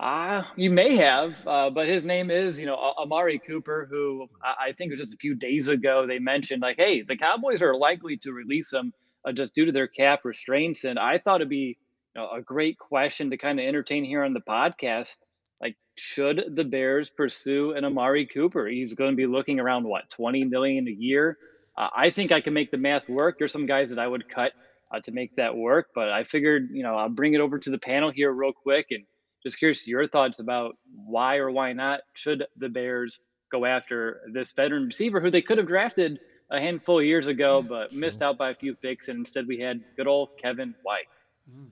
Ah, 0.00 0.52
you 0.56 0.70
may 0.70 0.96
have, 0.96 1.46
uh, 1.46 1.70
but 1.70 1.86
his 1.86 2.04
name 2.04 2.30
is, 2.30 2.58
you 2.58 2.66
know, 2.66 2.74
Amari 2.74 3.38
Cooper, 3.38 3.86
who 3.90 4.28
I, 4.42 4.68
I 4.68 4.72
think 4.72 4.88
it 4.88 4.98
was 4.98 5.00
just 5.00 5.14
a 5.14 5.18
few 5.18 5.34
days 5.34 5.68
ago 5.68 6.06
they 6.06 6.18
mentioned, 6.18 6.62
like, 6.62 6.76
hey, 6.76 7.02
the 7.02 7.16
Cowboys 7.16 7.62
are 7.62 7.76
likely 7.76 8.16
to 8.18 8.32
release 8.32 8.72
him 8.72 8.92
uh, 9.24 9.32
just 9.32 9.54
due 9.54 9.64
to 9.66 9.72
their 9.72 9.86
cap 9.86 10.24
restraints. 10.24 10.84
And 10.84 10.98
I 10.98 11.18
thought 11.18 11.36
it'd 11.36 11.48
be 11.48 11.78
you 12.14 12.20
know, 12.20 12.30
a 12.30 12.42
great 12.42 12.78
question 12.78 13.30
to 13.30 13.36
kind 13.36 13.60
of 13.60 13.66
entertain 13.66 14.04
here 14.04 14.24
on 14.24 14.32
the 14.34 14.40
podcast. 14.40 15.16
Like, 15.60 15.76
should 15.94 16.56
the 16.56 16.64
Bears 16.64 17.08
pursue 17.08 17.72
an 17.72 17.84
Amari 17.84 18.26
Cooper? 18.26 18.66
He's 18.66 18.94
going 18.94 19.12
to 19.12 19.16
be 19.16 19.26
looking 19.26 19.60
around 19.60 19.84
what, 19.84 20.10
20 20.10 20.44
million 20.44 20.88
a 20.88 20.90
year? 20.90 21.38
Uh, 21.78 21.88
I 21.96 22.10
think 22.10 22.32
I 22.32 22.40
can 22.40 22.54
make 22.54 22.70
the 22.70 22.76
math 22.76 23.08
work. 23.08 23.36
There's 23.38 23.52
some 23.52 23.66
guys 23.66 23.90
that 23.90 23.98
I 23.98 24.08
would 24.08 24.28
cut 24.28 24.52
uh, 24.92 25.00
to 25.00 25.12
make 25.12 25.36
that 25.36 25.56
work, 25.56 25.88
but 25.94 26.10
I 26.10 26.24
figured, 26.24 26.68
you 26.72 26.82
know, 26.82 26.96
I'll 26.96 27.08
bring 27.08 27.34
it 27.34 27.40
over 27.40 27.58
to 27.58 27.70
the 27.70 27.78
panel 27.78 28.10
here 28.10 28.32
real 28.32 28.52
quick 28.52 28.86
and 28.90 29.04
just 29.42 29.58
curious 29.58 29.86
your 29.86 30.06
thoughts 30.08 30.38
about 30.38 30.76
why 30.94 31.36
or 31.36 31.50
why 31.50 31.72
not 31.72 32.00
should 32.14 32.44
the 32.56 32.68
Bears 32.68 33.20
go 33.50 33.64
after 33.64 34.20
this 34.32 34.52
veteran 34.52 34.86
receiver 34.86 35.20
who 35.20 35.30
they 35.30 35.42
could 35.42 35.58
have 35.58 35.66
drafted 35.66 36.18
a 36.50 36.60
handful 36.60 36.98
of 36.98 37.04
years 37.04 37.28
ago, 37.28 37.62
but 37.62 37.92
missed 37.92 38.22
out 38.22 38.38
by 38.38 38.50
a 38.50 38.54
few 38.54 38.74
picks, 38.74 39.08
and 39.08 39.18
instead 39.18 39.46
we 39.46 39.58
had 39.58 39.82
good 39.96 40.06
old 40.06 40.30
Kevin 40.40 40.74
White. 40.82 41.06
Mm-hmm. 41.50 41.66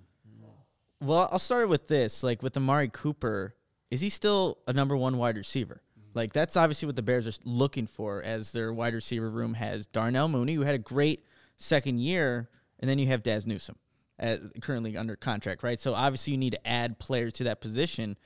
Well, 1.03 1.29
I'll 1.33 1.39
start 1.39 1.69
with 1.69 1.89
this. 1.89 2.23
Like 2.23 2.43
with 2.43 2.57
Amari 2.57 2.89
Cooper, 2.89 3.55
is 3.91 4.01
he 4.01 4.09
still 4.09 4.59
a 4.67 4.73
number 4.73 4.97
one 4.97 5.17
wide 5.17 5.37
receiver? 5.37 5.83
Mm-hmm. 5.99 6.19
Like 6.19 6.33
that's 6.33 6.57
obviously 6.57 6.87
what 6.87 6.97
the 6.97 7.03
Bears 7.03 7.27
are 7.27 7.41
looking 7.45 7.87
for 7.87 8.23
as 8.23 8.53
their 8.53 8.73
wide 8.73 8.95
receiver 8.95 9.29
room 9.29 9.55
has 9.55 9.87
Darnell 9.87 10.29
Mooney, 10.29 10.55
who 10.55 10.63
had 10.63 10.75
a 10.75 10.79
great 10.79 11.25
second 11.57 12.01
year, 12.01 12.49
and 12.79 12.89
then 12.89 12.99
you 12.99 13.07
have 13.07 13.23
Dazz 13.23 13.47
Newsome, 13.47 13.77
uh, 14.21 14.37
currently 14.61 14.97
under 14.97 15.17
contract, 15.17 15.63
right? 15.63 15.81
So 15.81 15.95
obviously 15.95 16.33
you 16.33 16.39
need 16.39 16.53
to 16.53 16.67
add 16.67 16.99
players 16.99 17.33
to 17.35 17.45
that 17.45 17.61
position. 17.61 18.17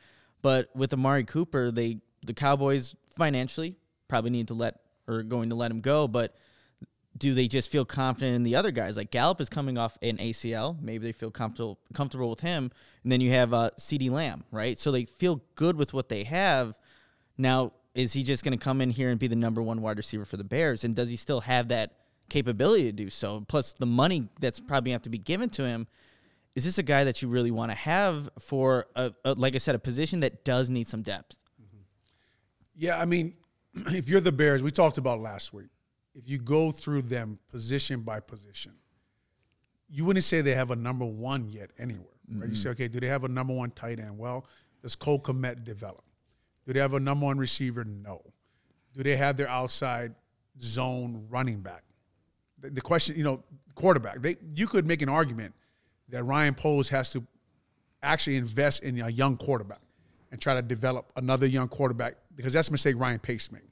But 0.43 0.69
with 0.75 0.93
Amari 0.93 1.25
Cooper, 1.25 1.71
they 1.71 1.99
the 2.25 2.35
Cowboys 2.35 2.95
financially 3.17 3.77
probably 4.09 4.31
need 4.31 4.49
to 4.49 4.55
let 4.55 4.81
or 5.07 5.23
going 5.23 5.51
to 5.51 5.55
let 5.55 5.71
him 5.71 5.81
go, 5.81 6.09
but 6.09 6.35
do 7.17 7.35
they 7.35 7.47
just 7.47 7.71
feel 7.71 7.85
confident 7.85 8.35
in 8.35 8.43
the 8.43 8.57
other 8.57 8.71
guys? 8.71 8.97
Like 8.97 9.11
Gallup 9.11 9.41
is 9.41 9.49
coming 9.49 9.79
off 9.79 9.97
an 10.03 10.17
ACL. 10.17 10.81
Maybe 10.81 11.07
they 11.07 11.13
feel 11.13 11.31
comfortable 11.31 11.79
comfortable 11.93 12.31
with 12.31 12.41
him. 12.41 12.71
And 13.03 13.13
then 13.13 13.21
you 13.21 13.31
have 13.31 13.55
uh, 13.55 13.71
CeeDee 13.79 14.11
Lamb, 14.11 14.45
right? 14.51 14.79
So 14.79 14.91
they 14.91 15.05
feel 15.05 15.43
good 15.55 15.77
with 15.77 15.93
what 15.93 16.09
they 16.09 16.25
have. 16.25 16.77
Now, 17.39 17.73
is 17.95 18.13
he 18.13 18.25
just 18.25 18.43
going 18.43 18.57
to 18.59 18.63
come 18.63 18.81
in 18.81 18.91
here 18.91 19.11
and 19.11 19.21
be 19.21 19.29
the 19.29 19.37
number 19.37 19.63
one 19.63 19.81
wide 19.81 19.97
receiver 19.97 20.25
for 20.25 20.37
the 20.37 20.45
Bears? 20.45 20.83
And 20.83 20.97
does 20.97 21.09
he 21.09 21.17
still 21.17 21.43
have 21.43 21.69
that 21.69 21.93
capability 22.29 22.85
to 22.85 22.93
do 22.93 23.11
so? 23.11 23.45
Plus 23.49 23.73
the 23.73 23.87
money 23.87 24.29
that's 24.41 24.61
probably 24.61 24.91
going 24.91 24.95
to 24.95 24.97
have 24.97 25.03
to 25.03 25.11
be 25.11 25.19
given 25.19 25.51
to 25.51 25.65
him. 25.65 25.87
Is 26.55 26.65
this 26.65 26.79
a 26.79 26.83
guy 26.83 27.05
that 27.05 27.21
you 27.21 27.29
really 27.29 27.51
want 27.51 27.73
to 27.73 27.77
have 27.77 28.29
for, 28.39 28.87
a, 28.95 29.13
a, 29.25 29.35
like 29.35 29.55
I 29.55 29.59
said, 29.59 29.75
a 29.75 29.79
position 29.79 30.21
that 30.21 30.45
does 30.45 30.71
need 30.71 30.87
some 30.87 31.03
depth? 31.03 31.37
Yeah, 32.77 33.01
I 33.01 33.05
mean, 33.05 33.35
if 33.75 34.09
you're 34.09 34.21
the 34.21 34.33
Bears, 34.33 34.63
we 34.63 34.71
talked 34.71 34.99
about 34.99 35.21
last 35.21 35.53
week. 35.53 35.69
If 36.15 36.29
you 36.29 36.39
go 36.39 36.71
through 36.71 37.03
them 37.03 37.39
position 37.49 38.03
by 38.03 38.21
position, 38.21 38.73
you 39.89 40.05
wouldn't 40.05 40.25
say 40.25 40.41
they 40.41 40.55
have 40.55 40.71
a 40.71 40.77
number 40.77 41.05
one 41.05 41.49
yet 41.49 41.71
anywhere. 41.79 42.07
Right? 42.29 42.43
Mm-hmm. 42.43 42.51
You 42.51 42.57
say, 42.57 42.71
okay, 42.71 42.89
do 42.89 43.01
they 43.01 43.09
have 43.09 43.25
a 43.25 43.29
number 43.29 43.53
one 43.53 43.71
tight 43.73 43.99
end? 43.99 44.17
Well, 44.17 44.47
does 44.83 44.97
Cole 44.97 45.21
Kmet 45.21 45.65
develop? 45.65 46.05
Do 46.67 46.73
they 46.73 46.81
have 46.81 46.95
a 46.95 47.01
number 47.01 47.27
one 47.27 47.39
receiver? 47.39 47.85
No. 47.85 48.23
Do 48.95 49.03
they 49.03 49.17
have 49.17 49.37
their 49.37 49.49
outside 49.49 50.15
zone 50.61 51.27
running 51.29 51.61
back? 51.61 51.83
The, 52.73 52.81
question, 52.81 53.17
you 53.17 53.25
know, 53.25 53.43
quarterback. 53.75 54.23
They 54.23 54.37
you 54.55 54.67
could 54.67 54.87
make 54.87 55.03
an 55.03 55.09
argument 55.09 55.55
that 56.09 56.23
Ryan 56.25 56.55
Poles 56.55 56.89
has 56.91 57.11
to 57.13 57.25
actually 58.03 58.37
invest 58.37 58.83
in 58.83 59.01
a 59.01 59.09
young 59.09 59.37
quarterback 59.37 59.81
and 60.31 60.41
try 60.41 60.55
to 60.55 60.63
develop 60.63 61.13
another 61.17 61.47
young 61.47 61.69
quarterback 61.69 62.15
because 62.37 62.53
that's 62.53 62.69
a 62.69 62.73
mistake 62.73 62.97
Ryan 62.99 63.19
Pace 63.19 63.51
made. 63.51 63.63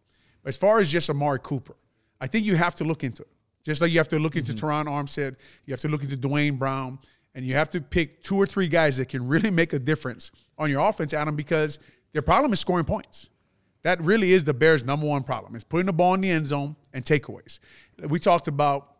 But 0.42 0.50
as 0.50 0.56
far 0.56 0.78
as 0.78 0.88
just 0.88 1.08
Amari 1.10 1.38
Cooper, 1.42 1.76
I 2.20 2.26
think 2.26 2.46
you 2.46 2.56
have 2.56 2.74
to 2.76 2.84
look 2.84 3.04
into 3.04 3.22
it. 3.22 3.28
Just 3.64 3.80
like 3.80 3.92
you 3.92 3.98
have 3.98 4.08
to 4.08 4.18
look 4.18 4.36
into 4.36 4.52
mm-hmm. 4.52 4.66
Terron 4.66 4.86
Armstead, 4.86 5.36
you 5.66 5.72
have 5.72 5.80
to 5.80 5.88
look 5.88 6.02
into 6.02 6.16
Duane 6.16 6.56
Brown, 6.56 6.98
and 7.34 7.44
you 7.44 7.54
have 7.54 7.70
to 7.70 7.80
pick 7.80 8.22
two 8.22 8.36
or 8.36 8.46
three 8.46 8.68
guys 8.68 8.96
that 8.96 9.08
can 9.08 9.26
really 9.26 9.50
make 9.50 9.72
a 9.72 9.78
difference 9.78 10.30
on 10.58 10.70
your 10.70 10.88
offense, 10.88 11.14
Adam, 11.14 11.36
because 11.36 11.78
their 12.12 12.22
problem 12.22 12.52
is 12.52 12.60
scoring 12.60 12.84
points. 12.84 13.28
That 13.82 14.00
really 14.00 14.32
is 14.32 14.44
the 14.44 14.54
Bears' 14.54 14.84
number 14.84 15.06
one 15.06 15.22
problem. 15.24 15.54
It's 15.54 15.64
putting 15.64 15.86
the 15.86 15.92
ball 15.92 16.14
in 16.14 16.20
the 16.20 16.30
end 16.30 16.46
zone 16.46 16.76
and 16.92 17.04
takeaways. 17.04 17.58
We 18.06 18.18
talked 18.18 18.48
about 18.48 18.96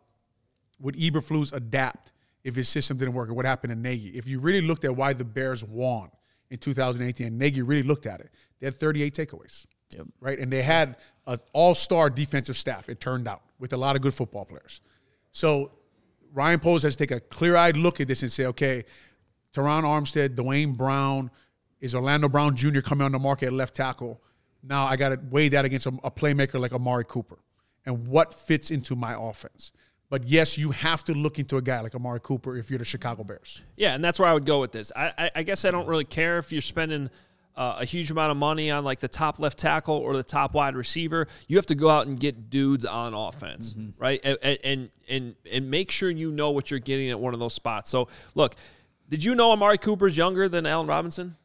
would 0.79 0.95
Eberflus 0.95 1.53
adapt 1.53 2.11
if 2.43 2.55
his 2.55 2.67
system 2.67 2.97
didn't 2.97 3.13
work, 3.13 3.29
or 3.29 3.33
what 3.33 3.45
happened 3.45 3.71
to 3.71 3.79
Nagy. 3.79 4.09
If 4.09 4.27
you 4.27 4.39
really 4.39 4.61
looked 4.61 4.83
at 4.83 4.95
why 4.95 5.13
the 5.13 5.23
Bears 5.23 5.63
won 5.63 6.09
in 6.49 6.57
2018, 6.57 7.27
and 7.27 7.37
Nagy 7.39 7.61
really 7.61 7.83
looked 7.83 8.05
at 8.05 8.19
it, 8.19 8.31
they 8.59 8.67
had 8.67 8.75
38 8.75 9.13
takeaways, 9.15 9.65
Yep. 9.95 10.07
right? 10.19 10.37
And 10.37 10.51
they 10.51 10.61
had 10.61 10.97
an 11.25 11.39
all-star 11.53 12.09
defensive 12.09 12.57
staff. 12.57 12.89
It 12.89 12.99
turned 12.99 13.29
out 13.29 13.43
with 13.59 13.71
a 13.71 13.77
lot 13.77 13.95
of 13.95 14.01
good 14.01 14.13
football 14.13 14.43
players. 14.43 14.81
So 15.31 15.71
Ryan 16.33 16.59
Poles 16.59 16.83
has 16.83 16.97
to 16.97 17.05
take 17.07 17.11
a 17.15 17.21
clear-eyed 17.21 17.77
look 17.77 18.01
at 18.01 18.09
this 18.09 18.21
and 18.23 18.31
say, 18.31 18.45
okay, 18.47 18.83
Terron 19.53 19.83
Armstead, 19.83 20.35
Duane 20.35 20.73
Brown, 20.73 21.31
is 21.79 21.95
Orlando 21.95 22.27
Brown 22.27 22.57
Jr. 22.57 22.81
coming 22.81 23.05
on 23.05 23.13
the 23.13 23.19
market 23.19 23.47
at 23.47 23.53
left 23.53 23.75
tackle? 23.75 24.21
Now 24.63 24.85
I 24.85 24.95
got 24.95 25.09
to 25.09 25.19
weigh 25.29 25.49
that 25.49 25.65
against 25.65 25.85
a, 25.85 25.93
a 26.03 26.11
playmaker 26.11 26.59
like 26.59 26.73
Amari 26.73 27.05
Cooper, 27.05 27.39
and 27.85 28.07
what 28.07 28.33
fits 28.33 28.71
into 28.71 28.95
my 28.95 29.15
offense. 29.19 29.71
But 30.09 30.25
yes, 30.25 30.57
you 30.57 30.71
have 30.71 31.03
to 31.05 31.13
look 31.13 31.39
into 31.39 31.57
a 31.57 31.61
guy 31.61 31.81
like 31.81 31.95
Amari 31.95 32.19
Cooper 32.21 32.55
if 32.55 32.69
you're 32.69 32.77
the 32.77 32.85
Chicago 32.85 33.23
Bears. 33.23 33.61
Yeah, 33.75 33.95
and 33.95 34.03
that's 34.03 34.19
where 34.19 34.29
I 34.29 34.33
would 34.33 34.45
go 34.45 34.59
with 34.59 34.71
this. 34.71 34.91
I, 34.95 35.11
I, 35.17 35.31
I 35.37 35.43
guess 35.43 35.65
I 35.65 35.71
don't 35.71 35.87
really 35.87 36.05
care 36.05 36.37
if 36.37 36.51
you're 36.51 36.61
spending 36.61 37.09
uh, 37.55 37.77
a 37.79 37.85
huge 37.85 38.11
amount 38.11 38.31
of 38.31 38.37
money 38.37 38.71
on 38.71 38.83
like 38.83 38.99
the 38.99 39.07
top 39.07 39.39
left 39.39 39.57
tackle 39.57 39.95
or 39.95 40.15
the 40.15 40.23
top 40.23 40.53
wide 40.53 40.75
receiver. 40.75 41.27
You 41.47 41.57
have 41.57 41.65
to 41.67 41.75
go 41.75 41.89
out 41.89 42.07
and 42.07 42.19
get 42.19 42.49
dudes 42.49 42.85
on 42.85 43.13
offense, 43.13 43.75
right? 43.97 44.19
And, 44.23 44.59
and 44.63 44.89
and 45.09 45.35
and 45.51 45.71
make 45.71 45.91
sure 45.91 46.09
you 46.09 46.31
know 46.31 46.51
what 46.51 46.71
you're 46.71 46.79
getting 46.79 47.09
at 47.09 47.19
one 47.19 47.33
of 47.33 47.39
those 47.39 47.53
spots. 47.53 47.89
So 47.89 48.07
look, 48.35 48.55
did 49.09 49.23
you 49.23 49.35
know 49.35 49.51
Amari 49.51 49.77
Cooper's 49.77 50.15
younger 50.17 50.47
than 50.49 50.65
Allen 50.65 50.87
Robinson? 50.87 51.35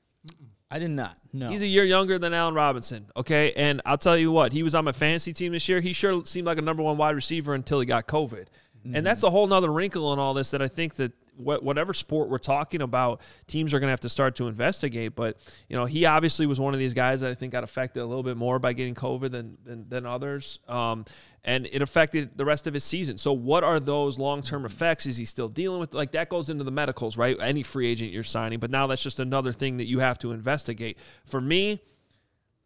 I 0.71 0.79
did 0.79 0.91
not. 0.91 1.17
No. 1.33 1.51
He's 1.51 1.63
a 1.63 1.67
year 1.67 1.85
younger 1.85 2.19
than 2.19 2.35
Allen 2.35 2.55
Robinson. 2.55 3.07
Okay, 3.17 3.53
and 3.55 3.81
I'll 3.87 3.99
tell 3.99 4.17
you 4.17 4.31
what, 4.31 4.53
he 4.53 4.63
was 4.63 4.75
on 4.75 4.85
my 4.85 4.93
fantasy 4.93 5.33
team 5.33 5.53
this 5.53 5.69
year. 5.69 5.81
He 5.81 5.93
sure 5.93 6.25
seemed 6.25 6.47
like 6.47 6.59
a 6.59 6.63
number 6.63 6.83
one 6.83 6.97
wide 6.97 7.15
receiver 7.15 7.55
until 7.55 7.81
he 7.81 7.87
got 7.87 8.07
COVID, 8.07 8.47
and 8.85 8.95
mm-hmm. 8.95 9.05
that's 9.05 9.23
a 9.23 9.31
whole 9.31 9.47
nother 9.47 9.73
wrinkle 9.73 10.13
in 10.13 10.19
all 10.19 10.35
this 10.35 10.51
that 10.51 10.61
I 10.61 10.69
think 10.69 10.95
that 10.97 11.13
wh- 11.13 11.28
whatever 11.39 11.95
sport 11.95 12.29
we're 12.29 12.39
talking 12.39 12.83
about, 12.83 13.21
teams 13.47 13.73
are 13.73 13.79
going 13.81 13.89
to 13.89 13.93
have 13.93 14.01
to 14.01 14.09
start 14.09 14.37
to 14.37 14.49
investigate. 14.49 15.15
But 15.15 15.39
you 15.69 15.77
know, 15.77 15.85
he 15.85 16.05
obviously 16.05 16.47
was 16.47 16.61
one 16.61 16.75
of 16.75 16.81
these 16.81 16.95
guys 16.95 17.21
that 17.21 17.31
I 17.31 17.35
think 17.35 17.53
got 17.53 17.65
affected 17.65 18.01
a 18.01 18.07
little 18.07 18.23
bit 18.23 18.37
more 18.37 18.59
by 18.59 18.73
getting 18.73 18.95
COVID 18.95 19.31
than 19.31 19.59
than, 19.65 19.89
than 19.89 20.07
others. 20.07 20.59
Um, 20.69 21.05
and 21.45 21.67
it 21.73 21.81
affected 21.81 22.37
the 22.37 22.45
rest 22.45 22.67
of 22.67 22.75
his 22.75 22.85
season. 22.85 23.17
So, 23.17 23.33
what 23.33 23.65
are 23.65 23.81
those 23.81 24.19
long 24.19 24.43
term 24.43 24.67
effects? 24.67 25.07
Is 25.07 25.17
he 25.17 25.25
still 25.25 25.49
dealing 25.49 25.81
with? 25.81 25.95
Like, 25.95 26.13
that 26.13 26.29
goes 26.29 26.51
into 26.51 26.65
the 26.65 26.71
medicals, 26.71 27.17
right? 27.17 27.37
Any 27.41 27.63
free 27.63 27.87
agent 27.87 28.13
you're 28.13 28.25
signing. 28.25 28.59
But 28.59 28.71
now 28.71 28.87
that's 28.87 29.03
just 29.03 29.21
another 29.21 29.53
thing 29.53 29.79
that 29.79 29.87
you 29.87 30.01
have 30.01 30.19
to 30.19 30.33
investigate. 30.33 30.99
For 31.25 31.41
me, 31.41 31.81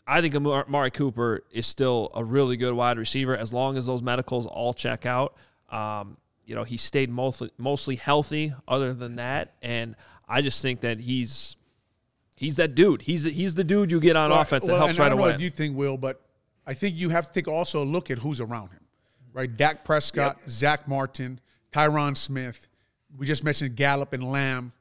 I 0.07 0.21
think 0.21 0.35
Amar- 0.35 0.65
Amari 0.67 0.91
Cooper 0.91 1.45
is 1.51 1.67
still 1.67 2.11
a 2.15 2.25
really 2.25 2.57
good 2.57 2.75
wide 2.75 2.99
receiver 2.99 3.37
as 3.37 3.53
long 3.53 3.77
as 3.77 3.87
those 3.87 4.03
medicals 4.03 4.47
all 4.47 4.75
check 4.75 5.07
out. 5.07 5.37
Um, 5.71 6.17
you 6.53 6.57
know, 6.57 6.65
he 6.65 6.77
stayed 6.77 7.09
mostly 7.09 7.51
mostly 7.57 7.97
healthy. 7.97 8.53
Other 8.69 8.93
than 8.93 9.17
that, 9.17 9.55
and 9.63 9.97
I 10.29 10.43
just 10.43 10.61
think 10.61 10.83
that 10.83 11.01
he's 11.01 11.57
he's 12.37 12.57
that 12.57 12.75
dude. 12.75 13.01
He's 13.01 13.25
he's 13.25 13.55
the 13.55 13.65
dude 13.65 13.91
you 13.91 13.99
get 14.01 14.17
on 14.17 14.29
Well, 14.29 14.43
offense 14.43 14.67
that 14.67 14.73
well, 14.73 14.81
helps 14.81 14.97
and 14.97 15.01
I 15.01 15.05
right 15.05 15.09
don't 15.09 15.17
know 15.17 15.25
away. 15.25 15.33
what 15.33 15.41
you 15.41 15.49
think, 15.49 15.75
Will, 15.79 15.97
but 15.97 16.21
I 16.67 16.75
think 16.75 16.97
you 16.97 17.09
have 17.09 17.25
to 17.29 17.33
take 17.33 17.49
also 17.49 17.83
a 17.83 17.87
look 17.87 18.11
at 18.11 18.19
who's 18.19 18.39
around 18.39 18.69
him, 18.69 18.83
right? 19.33 19.57
Dak 19.57 19.83
Prescott, 19.83 20.41
Zack 20.47 20.87
Martin, 20.87 21.41
Tyron 21.73 22.15
Smith. 22.19 22.69
We 23.17 23.25
just 23.25 23.45
mentioned 23.45 23.75
Gallup 23.75 24.13
and 24.13 24.23
Lamb. 24.31 24.75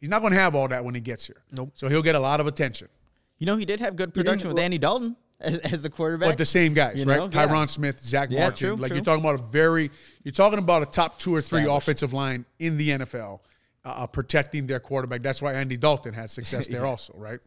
He's 0.00 0.08
not 0.08 0.22
going 0.22 0.32
to 0.32 0.38
have 0.38 0.54
all 0.54 0.68
that 0.68 0.82
when 0.82 0.94
he 0.94 1.02
gets 1.02 1.26
here. 1.26 1.42
Nope. 1.52 1.72
So 1.74 1.90
he'll 1.90 2.00
get 2.00 2.14
a 2.14 2.20
lot 2.20 2.40
of 2.40 2.46
attention. 2.46 2.88
You 3.36 3.44
know, 3.44 3.56
he 3.56 3.66
did 3.66 3.80
have 3.80 3.96
good 3.96 4.14
production 4.14 4.48
with 4.48 4.58
Andy 4.58 4.78
Dalton 4.78 5.14
as, 5.40 5.58
as 5.58 5.82
the 5.82 5.90
quarterback. 5.90 6.30
But 6.30 6.38
the 6.38 6.44
same 6.46 6.74
guys, 6.74 6.98
You 6.98 7.04
right? 7.06 7.18
know, 7.18 7.24
yeah. 7.24 7.46
Tyron 7.46 7.68
Smith, 7.68 7.98
Zack 8.00 8.30
Yeah, 8.30 8.40
Martin. 8.40 8.68
true, 8.68 8.76
like 8.76 8.88
true. 8.88 8.96
you're 8.96 9.04
talking 9.04 9.24
about 9.24 9.36
a 9.40 9.42
very, 9.42 9.90
you're 10.24 10.32
talking 10.32 10.58
about 10.58 10.82
a 10.82 10.86
top 10.86 11.18
two 11.18 11.34
or 11.34 11.40
three 11.40 11.66
offensive 11.66 12.12
line 12.12 12.44
in 12.58 12.76
the 12.76 12.90
NFL 12.90 13.40
uh, 13.84 13.88
uh, 13.88 14.06
protecting 14.06 14.66
their 14.66 14.80
quarterback. 14.80 15.22
That's 15.22 15.40
why 15.40 15.54
Andy 15.54 15.76
Dalton 15.76 16.14
had 16.14 16.30
success 16.30 16.66
there 16.68 16.86
also, 16.86 17.14
right? 17.16 17.40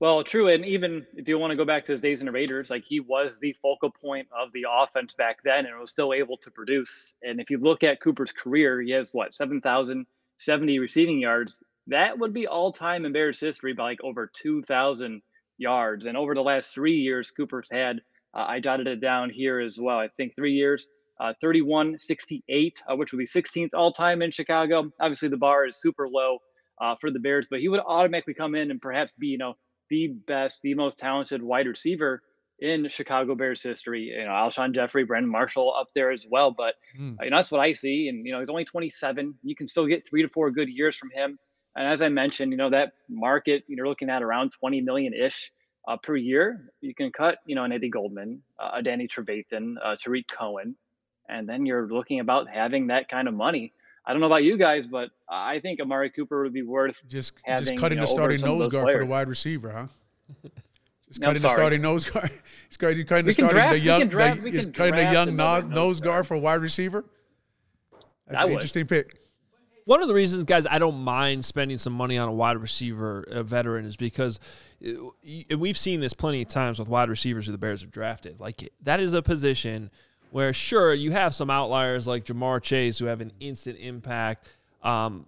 Well, 0.00 0.22
true, 0.22 0.46
and 0.46 0.64
even 0.64 1.04
if 1.16 1.26
you 1.26 1.40
want 1.40 1.50
to 1.50 1.56
go 1.56 1.64
back 1.64 1.84
to 1.86 1.92
his 1.92 2.00
days 2.00 2.20
in 2.20 2.26
the 2.26 2.32
Raiders, 2.32 2.70
like 2.70 2.84
he 2.84 3.00
was 3.00 3.40
the 3.40 3.52
focal 3.54 3.90
point 3.90 4.28
of 4.30 4.52
the 4.52 4.64
offense 4.70 5.12
back 5.14 5.38
then, 5.42 5.66
and 5.66 5.76
was 5.76 5.90
still 5.90 6.12
able 6.12 6.36
to 6.36 6.52
produce. 6.52 7.16
And 7.24 7.40
if 7.40 7.50
you 7.50 7.58
look 7.58 7.82
at 7.82 8.00
Cooper's 8.00 8.30
career, 8.30 8.80
he 8.80 8.92
has 8.92 9.10
what 9.12 9.34
seven 9.34 9.60
thousand 9.60 10.06
seventy 10.36 10.78
receiving 10.78 11.18
yards. 11.18 11.64
That 11.88 12.16
would 12.16 12.32
be 12.32 12.46
all 12.46 12.70
time 12.70 13.06
in 13.06 13.12
Bears 13.12 13.40
history 13.40 13.72
by 13.72 13.82
like 13.82 14.04
over 14.04 14.30
two 14.32 14.62
thousand 14.62 15.20
yards. 15.58 16.06
And 16.06 16.16
over 16.16 16.34
the 16.34 16.42
last 16.42 16.72
three 16.72 16.96
years, 16.96 17.30
Cooper's 17.30 17.70
had 17.70 18.00
uh, 18.34 18.44
I 18.46 18.60
jotted 18.60 18.86
it 18.86 19.00
down 19.00 19.30
here 19.30 19.60
as 19.60 19.78
well. 19.78 19.98
I 19.98 20.08
think 20.16 20.34
three 20.34 20.52
years, 20.52 20.86
uh, 21.20 21.32
31, 21.40 21.98
68, 21.98 22.82
uh, 22.88 22.96
which 22.96 23.12
would 23.12 23.18
be 23.18 23.26
16th 23.26 23.70
all 23.74 23.92
time 23.92 24.22
in 24.22 24.30
Chicago. 24.30 24.90
Obviously, 25.00 25.28
the 25.28 25.36
bar 25.36 25.66
is 25.66 25.80
super 25.80 26.08
low 26.08 26.38
uh, 26.80 26.94
for 27.00 27.10
the 27.10 27.18
Bears, 27.18 27.48
but 27.50 27.60
he 27.60 27.68
would 27.68 27.80
automatically 27.80 28.34
come 28.34 28.54
in 28.54 28.70
and 28.70 28.80
perhaps 28.80 29.14
be, 29.14 29.28
you 29.28 29.38
know, 29.38 29.54
the 29.90 30.08
best, 30.26 30.60
the 30.62 30.74
most 30.74 30.98
talented 30.98 31.42
wide 31.42 31.66
receiver 31.66 32.22
in 32.60 32.88
Chicago 32.88 33.34
Bears 33.34 33.62
history. 33.62 34.12
You 34.16 34.24
know, 34.24 34.30
Alshon 34.30 34.74
Jeffery, 34.74 35.04
Brandon 35.04 35.30
Marshall 35.30 35.74
up 35.78 35.88
there 35.94 36.10
as 36.10 36.26
well. 36.30 36.50
But 36.50 36.74
uh, 37.18 37.24
you 37.24 37.30
know, 37.30 37.38
that's 37.38 37.50
what 37.50 37.60
I 37.60 37.72
see. 37.72 38.08
And 38.08 38.24
you 38.26 38.32
know, 38.32 38.38
he's 38.38 38.50
only 38.50 38.64
27. 38.64 39.34
You 39.42 39.56
can 39.56 39.68
still 39.68 39.86
get 39.86 40.06
three 40.06 40.22
to 40.22 40.28
four 40.28 40.50
good 40.50 40.68
years 40.68 40.96
from 40.96 41.10
him. 41.10 41.38
And 41.78 41.86
as 41.86 42.02
I 42.02 42.08
mentioned, 42.08 42.50
you 42.50 42.58
know, 42.58 42.70
that 42.70 42.94
market 43.08 43.62
you're 43.68 43.86
looking 43.86 44.10
at 44.10 44.20
around 44.20 44.50
20 44.50 44.80
million 44.80 45.14
ish 45.14 45.52
uh, 45.86 45.96
per 45.96 46.16
year. 46.16 46.72
You 46.80 46.92
can 46.92 47.12
cut, 47.12 47.38
you 47.46 47.54
know, 47.54 47.62
an 47.62 47.70
Eddie 47.70 47.88
Goldman, 47.88 48.42
uh, 48.58 48.72
a 48.74 48.82
Danny 48.82 49.06
Trevathan, 49.06 49.76
uh, 49.82 49.94
Tarik 49.94 50.26
Cohen, 50.26 50.74
and 51.28 51.48
then 51.48 51.64
you're 51.64 51.86
looking 51.86 52.18
about 52.18 52.48
having 52.50 52.88
that 52.88 53.08
kind 53.08 53.28
of 53.28 53.34
money. 53.34 53.72
I 54.04 54.10
don't 54.12 54.20
know 54.20 54.26
about 54.26 54.42
you 54.42 54.58
guys, 54.58 54.88
but 54.88 55.10
I 55.30 55.60
think 55.60 55.80
Amari 55.80 56.10
Cooper 56.10 56.42
would 56.42 56.52
be 56.52 56.62
worth 56.62 57.00
Just 57.06 57.34
having, 57.44 57.64
just 57.68 57.80
cutting 57.80 57.98
you 57.98 58.00
know, 58.00 58.06
the 58.06 58.12
starting 58.12 58.40
nose 58.40 58.72
guard 58.72 58.88
for 58.92 58.98
the 58.98 59.06
wide 59.06 59.28
receiver, 59.28 59.70
huh? 59.70 59.86
Just 61.06 61.22
cutting 61.22 61.40
the 61.40 61.48
starting 61.48 61.80
nose 61.80 62.10
guard. 62.10 62.32
He's 62.68 62.76
cutting, 62.76 63.06
cutting 63.06 63.26
the 63.26 63.32
starting 63.32 63.56
draft- 63.56 63.72
the 63.74 63.78
young. 63.78 64.08
draft- 64.08 64.38
the, 64.38 64.42
we 64.42 64.50
he's 64.50 64.64
can 64.64 64.72
cutting 64.72 64.96
the 64.96 65.12
young 65.12 65.36
nose, 65.36 65.64
nose 65.66 66.00
guard 66.00 66.14
guard. 66.14 66.26
for 66.26 66.34
a 66.34 66.38
wide 66.40 66.60
receiver. 66.60 67.04
That's 68.26 68.40
I 68.40 68.42
an 68.42 68.48
would. 68.48 68.54
interesting 68.54 68.86
pick. 68.88 69.17
One 69.88 70.02
of 70.02 70.08
the 70.08 70.12
reasons, 70.12 70.44
guys, 70.44 70.66
I 70.66 70.78
don't 70.78 70.98
mind 71.02 71.46
spending 71.46 71.78
some 71.78 71.94
money 71.94 72.18
on 72.18 72.28
a 72.28 72.32
wide 72.32 72.58
receiver, 72.58 73.24
a 73.30 73.42
veteran, 73.42 73.86
is 73.86 73.96
because 73.96 74.38
uh, 74.86 74.90
y- 75.24 75.46
we've 75.56 75.78
seen 75.78 76.00
this 76.00 76.12
plenty 76.12 76.42
of 76.42 76.48
times 76.48 76.78
with 76.78 76.88
wide 76.88 77.08
receivers 77.08 77.46
who 77.46 77.52
the 77.52 77.58
Bears 77.58 77.80
have 77.80 77.90
drafted. 77.90 78.38
Like 78.38 78.70
that 78.82 79.00
is 79.00 79.14
a 79.14 79.22
position 79.22 79.90
where, 80.30 80.52
sure, 80.52 80.92
you 80.92 81.12
have 81.12 81.34
some 81.34 81.48
outliers 81.48 82.06
like 82.06 82.26
Ja'Marr 82.26 82.62
Chase 82.62 82.98
who 82.98 83.06
have 83.06 83.22
an 83.22 83.32
instant 83.40 83.78
impact. 83.78 84.54
Um, 84.82 85.24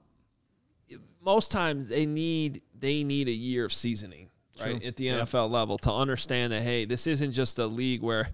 most 1.24 1.50
times 1.50 1.88
they 1.88 2.04
need 2.04 2.60
they 2.78 3.02
need 3.02 3.28
a 3.28 3.32
year 3.32 3.64
of 3.64 3.72
seasoning 3.72 4.28
right 4.60 4.84
at 4.84 4.96
the 4.96 5.06
NFL 5.06 5.50
level 5.50 5.78
to 5.78 5.90
understand 5.90 6.52
that 6.52 6.60
hey, 6.60 6.84
this 6.84 7.06
isn't 7.06 7.32
just 7.32 7.58
a 7.58 7.66
league 7.66 8.02
where 8.02 8.28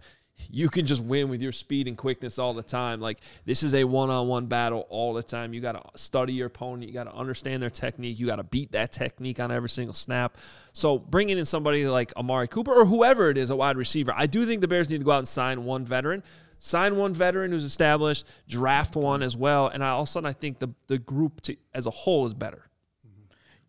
you 0.50 0.68
can 0.68 0.86
just 0.86 1.02
win 1.02 1.28
with 1.28 1.40
your 1.42 1.52
speed 1.52 1.88
and 1.88 1.96
quickness 1.96 2.38
all 2.38 2.54
the 2.54 2.62
time. 2.62 3.00
Like 3.00 3.18
this 3.44 3.62
is 3.62 3.74
a 3.74 3.84
one-on-one 3.84 4.46
battle 4.46 4.86
all 4.88 5.14
the 5.14 5.22
time. 5.22 5.54
You 5.54 5.60
got 5.60 5.72
to 5.72 5.98
study 5.98 6.32
your 6.32 6.46
opponent. 6.46 6.88
You 6.88 6.94
got 6.94 7.04
to 7.04 7.14
understand 7.14 7.62
their 7.62 7.70
technique. 7.70 8.18
You 8.18 8.26
got 8.26 8.36
to 8.36 8.44
beat 8.44 8.72
that 8.72 8.92
technique 8.92 9.40
on 9.40 9.50
every 9.50 9.68
single 9.68 9.94
snap. 9.94 10.36
So 10.72 10.98
bringing 10.98 11.38
in 11.38 11.44
somebody 11.44 11.86
like 11.86 12.12
Amari 12.16 12.48
Cooper 12.48 12.72
or 12.72 12.84
whoever 12.86 13.30
it 13.30 13.38
is, 13.38 13.50
a 13.50 13.56
wide 13.56 13.76
receiver, 13.76 14.12
I 14.16 14.26
do 14.26 14.46
think 14.46 14.60
the 14.60 14.68
Bears 14.68 14.90
need 14.90 14.98
to 14.98 15.04
go 15.04 15.12
out 15.12 15.18
and 15.18 15.28
sign 15.28 15.64
one 15.64 15.84
veteran. 15.84 16.22
Sign 16.58 16.96
one 16.96 17.12
veteran 17.12 17.50
who's 17.52 17.64
established, 17.64 18.26
draft 18.48 18.96
one 18.96 19.22
as 19.22 19.36
well, 19.36 19.68
and 19.68 19.84
I, 19.84 19.90
all 19.90 20.02
of 20.02 20.08
a 20.08 20.10
sudden 20.10 20.26
I 20.26 20.32
think 20.32 20.58
the 20.58 20.68
the 20.86 20.96
group 20.96 21.42
to, 21.42 21.56
as 21.74 21.84
a 21.84 21.90
whole 21.90 22.24
is 22.24 22.32
better. 22.32 22.66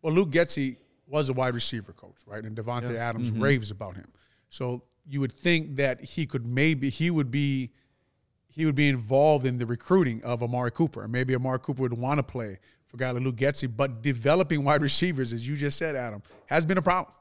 Well, 0.01 0.13
Luke 0.13 0.29
Getsy 0.29 0.77
was 1.05 1.27
a 1.27 1.33
wide 1.33 1.53
receiver 1.53 1.91
coach, 1.91 2.15
right? 2.25 2.43
And 2.43 2.55
Davante 2.55 2.95
Adams 2.95 3.29
mm-hmm. 3.29 3.43
raves 3.43 3.71
about 3.71 3.97
him. 3.97 4.07
So 4.49 4.83
you 5.09 5.19
would 5.19 5.31
think 5.31 5.75
that 5.77 6.03
he 6.03 6.25
could 6.25 6.45
maybe 6.45 6.89
he 6.89 7.09
would 7.09 7.31
be 7.31 7.71
he 8.47 8.65
would 8.65 8.75
be 8.75 8.89
involved 8.89 9.45
in 9.45 9.57
the 9.57 9.65
recruiting 9.65 10.23
of 10.23 10.41
Amari 10.41 10.71
Cooper. 10.71 11.07
Maybe 11.07 11.35
Amari 11.35 11.59
Cooper 11.59 11.83
would 11.83 11.93
want 11.93 12.17
to 12.17 12.23
play 12.23 12.57
for 12.87 12.97
guy 12.97 13.11
like 13.11 13.23
Luke 13.23 13.35
Getsy. 13.35 13.71
But 13.73 14.01
developing 14.01 14.63
wide 14.63 14.81
receivers, 14.89 15.31
as 15.31 15.47
you 15.47 15.55
just 15.55 15.77
said, 15.77 15.95
Adam, 15.95 16.23
has 16.47 16.65
been 16.65 16.77
a 16.77 16.81
problem. 16.81 17.13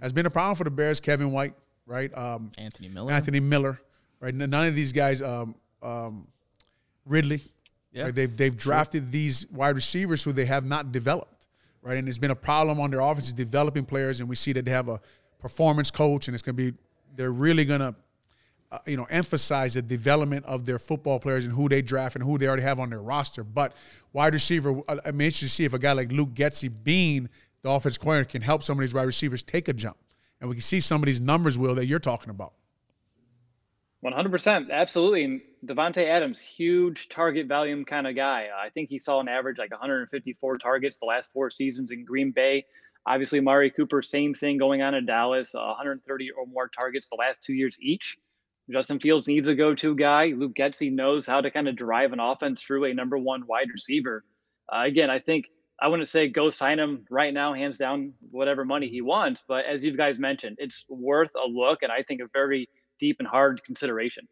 Has 0.00 0.12
been 0.12 0.26
a 0.26 0.30
problem 0.30 0.54
for 0.56 0.64
the 0.64 0.70
Bears. 0.70 1.00
Kevin 1.00 1.32
White, 1.32 1.54
right? 1.86 2.16
Um, 2.16 2.52
Anthony 2.58 2.88
Miller. 2.88 3.10
Anthony 3.12 3.40
Miller, 3.40 3.80
right? 4.20 4.34
None 4.34 4.52
of 4.66 4.74
these 4.74 4.92
guys, 4.92 5.22
um, 5.22 5.54
um, 5.82 6.28
Ridley, 7.04 7.42
Yeah. 7.92 8.04
right? 8.04 8.14
they've 8.14 8.36
they've 8.36 8.56
drafted 8.56 9.10
these 9.10 9.50
wide 9.50 9.74
receivers 9.74 10.22
who 10.22 10.32
they 10.32 10.44
have 10.44 10.64
not 10.64 10.92
developed, 10.92 11.46
right? 11.82 11.96
And 11.96 12.08
it's 12.08 12.18
been 12.18 12.30
a 12.30 12.36
problem 12.36 12.78
on 12.78 12.90
their 12.90 13.00
offense 13.00 13.26
is 13.28 13.32
developing 13.32 13.84
players, 13.86 14.20
and 14.20 14.28
we 14.28 14.36
see 14.36 14.52
that 14.52 14.64
they 14.66 14.70
have 14.70 14.88
a 14.88 15.00
performance 15.38 15.90
coach, 15.90 16.28
and 16.28 16.34
it's 16.34 16.42
going 16.42 16.56
to 16.56 16.72
be 16.72 16.78
they're 17.16 17.32
really 17.32 17.64
going 17.64 17.80
to. 17.80 17.94
Uh, 18.68 18.78
you 18.84 18.96
know, 18.96 19.06
emphasize 19.10 19.74
the 19.74 19.80
development 19.80 20.44
of 20.44 20.66
their 20.66 20.80
football 20.80 21.20
players 21.20 21.44
and 21.44 21.54
who 21.54 21.68
they 21.68 21.80
draft 21.80 22.16
and 22.16 22.24
who 22.24 22.36
they 22.36 22.48
already 22.48 22.64
have 22.64 22.80
on 22.80 22.90
their 22.90 23.00
roster. 23.00 23.44
But 23.44 23.72
wide 24.12 24.34
receiver, 24.34 24.82
I'm 24.88 25.20
interested 25.20 25.46
to 25.46 25.50
see 25.50 25.64
if 25.64 25.72
a 25.72 25.78
guy 25.78 25.92
like 25.92 26.10
Luke 26.10 26.30
Getsy, 26.30 26.68
being 26.82 27.28
the 27.62 27.70
offense 27.70 27.96
coordinator, 27.96 28.28
can 28.28 28.42
help 28.42 28.64
some 28.64 28.76
of 28.76 28.80
these 28.80 28.92
wide 28.92 29.04
receivers 29.04 29.44
take 29.44 29.68
a 29.68 29.72
jump, 29.72 29.96
and 30.40 30.50
we 30.50 30.56
can 30.56 30.62
see 30.62 30.80
some 30.80 31.00
of 31.00 31.06
these 31.06 31.20
numbers, 31.20 31.56
Will, 31.56 31.76
that 31.76 31.86
you're 31.86 32.00
talking 32.00 32.30
about. 32.30 32.54
100%. 34.04 34.70
Absolutely. 34.70 35.24
And 35.24 35.40
Davante 35.64 36.04
Adams, 36.04 36.40
huge 36.40 37.08
target 37.08 37.46
volume 37.46 37.84
kind 37.84 38.06
of 38.06 38.14
guy. 38.14 38.48
I 38.56 38.68
think 38.70 38.88
he 38.88 38.98
saw 38.98 39.20
an 39.20 39.28
average 39.28 39.58
like 39.58 39.70
154 39.70 40.58
targets 40.58 40.98
the 40.98 41.06
last 41.06 41.32
four 41.32 41.50
seasons 41.50 41.90
in 41.90 42.04
Green 42.04 42.30
Bay. 42.30 42.66
Obviously, 43.06 43.40
Mari 43.40 43.70
Cooper, 43.70 44.02
same 44.02 44.34
thing 44.34 44.58
going 44.58 44.82
on 44.82 44.94
in 44.94 45.06
Dallas, 45.06 45.54
uh, 45.54 45.60
130 45.60 46.30
or 46.32 46.46
more 46.46 46.68
targets 46.68 47.08
the 47.08 47.16
last 47.16 47.42
two 47.42 47.54
years 47.54 47.76
each. 47.80 48.16
Justin 48.70 48.98
Fields 48.98 49.28
needs 49.28 49.46
a 49.46 49.54
go 49.54 49.74
to 49.76 49.94
guy. 49.94 50.32
Luke 50.36 50.54
Getsy 50.54 50.92
knows 50.92 51.24
how 51.24 51.40
to 51.40 51.50
kind 51.50 51.68
of 51.68 51.76
drive 51.76 52.12
an 52.12 52.18
offense 52.18 52.62
through 52.62 52.86
a 52.86 52.94
number 52.94 53.16
one 53.16 53.46
wide 53.46 53.68
receiver. 53.72 54.24
Uh, 54.72 54.82
again, 54.84 55.08
I 55.08 55.20
think 55.20 55.46
I 55.80 55.88
wouldn't 55.88 56.08
say 56.08 56.28
go 56.28 56.50
sign 56.50 56.78
him 56.78 57.04
right 57.08 57.32
now, 57.32 57.54
hands 57.54 57.78
down, 57.78 58.12
whatever 58.30 58.64
money 58.64 58.88
he 58.88 59.02
wants. 59.02 59.44
But 59.46 59.66
as 59.66 59.84
you 59.84 59.96
guys 59.96 60.18
mentioned, 60.18 60.56
it's 60.58 60.84
worth 60.88 61.30
a 61.36 61.48
look 61.48 61.82
and 61.82 61.92
I 61.92 62.02
think 62.02 62.20
a 62.20 62.26
very 62.32 62.68
deep 62.98 63.16
and 63.20 63.28
hard 63.28 63.62
consideration. 63.62 64.26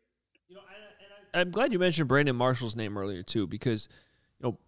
I'm 1.32 1.50
glad 1.50 1.72
you 1.72 1.78
mentioned 1.78 2.08
Brandon 2.08 2.34
Marshall's 2.34 2.76
name 2.76 2.96
earlier 2.96 3.22
too, 3.22 3.46
because 3.46 3.88
you 4.40 4.48
know 4.48 4.58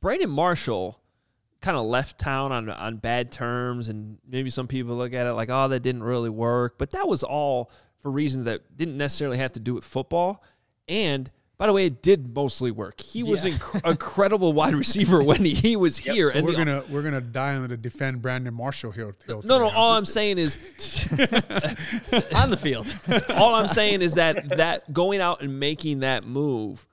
Brandon 0.00 0.30
Marshall 0.30 1.00
kind 1.60 1.76
of 1.76 1.84
left 1.86 2.18
town 2.18 2.52
on 2.52 2.68
on 2.70 2.96
bad 2.96 3.32
terms, 3.32 3.88
and 3.88 4.18
maybe 4.26 4.50
some 4.50 4.66
people 4.68 4.96
look 4.96 5.12
at 5.12 5.26
it 5.26 5.32
like, 5.32 5.48
oh, 5.50 5.68
that 5.68 5.80
didn't 5.80 6.02
really 6.02 6.30
work, 6.30 6.76
but 6.78 6.90
that 6.90 7.08
was 7.08 7.22
all 7.22 7.70
for 8.02 8.10
reasons 8.10 8.44
that 8.44 8.76
didn't 8.76 8.96
necessarily 8.96 9.38
have 9.38 9.52
to 9.52 9.60
do 9.60 9.74
with 9.74 9.84
football. 9.84 10.42
And 10.88 11.30
by 11.56 11.66
the 11.66 11.72
way, 11.72 11.86
it 11.86 12.00
did 12.02 12.32
mostly 12.36 12.70
work. 12.70 13.00
He 13.00 13.24
was 13.24 13.44
an 13.44 13.54
inc- 13.54 13.90
incredible 13.90 14.52
wide 14.52 14.76
receiver 14.76 15.20
when 15.24 15.44
he 15.44 15.74
was 15.74 15.98
here, 15.98 16.30
So 16.30 16.36
and 16.38 16.46
we're 16.46 16.52
the- 16.52 16.58
gonna 16.58 16.82
we're 16.88 17.02
gonna 17.02 17.20
die 17.20 17.56
on 17.56 17.66
the 17.66 17.76
defend 17.76 18.22
Brandon 18.22 18.54
Marshall 18.54 18.92
hill. 18.92 19.12
hill 19.26 19.42
no, 19.44 19.58
no. 19.58 19.64
today, 19.64 19.76
All? 19.76 19.92
I'm 19.94 20.04
saying 20.04 20.38
is 20.38 20.56
on 22.34 22.50
the 22.50 22.58
field. 22.60 22.86
all 23.36 23.54
I'm 23.56 23.66
saying 23.68 24.02
is 24.02 24.14
that 24.14 24.56
that 24.56 24.92
going 24.92 25.20
out 25.20 25.42
and 25.42 25.58
making 25.58 26.00
that 26.00 26.24
move 26.24 26.86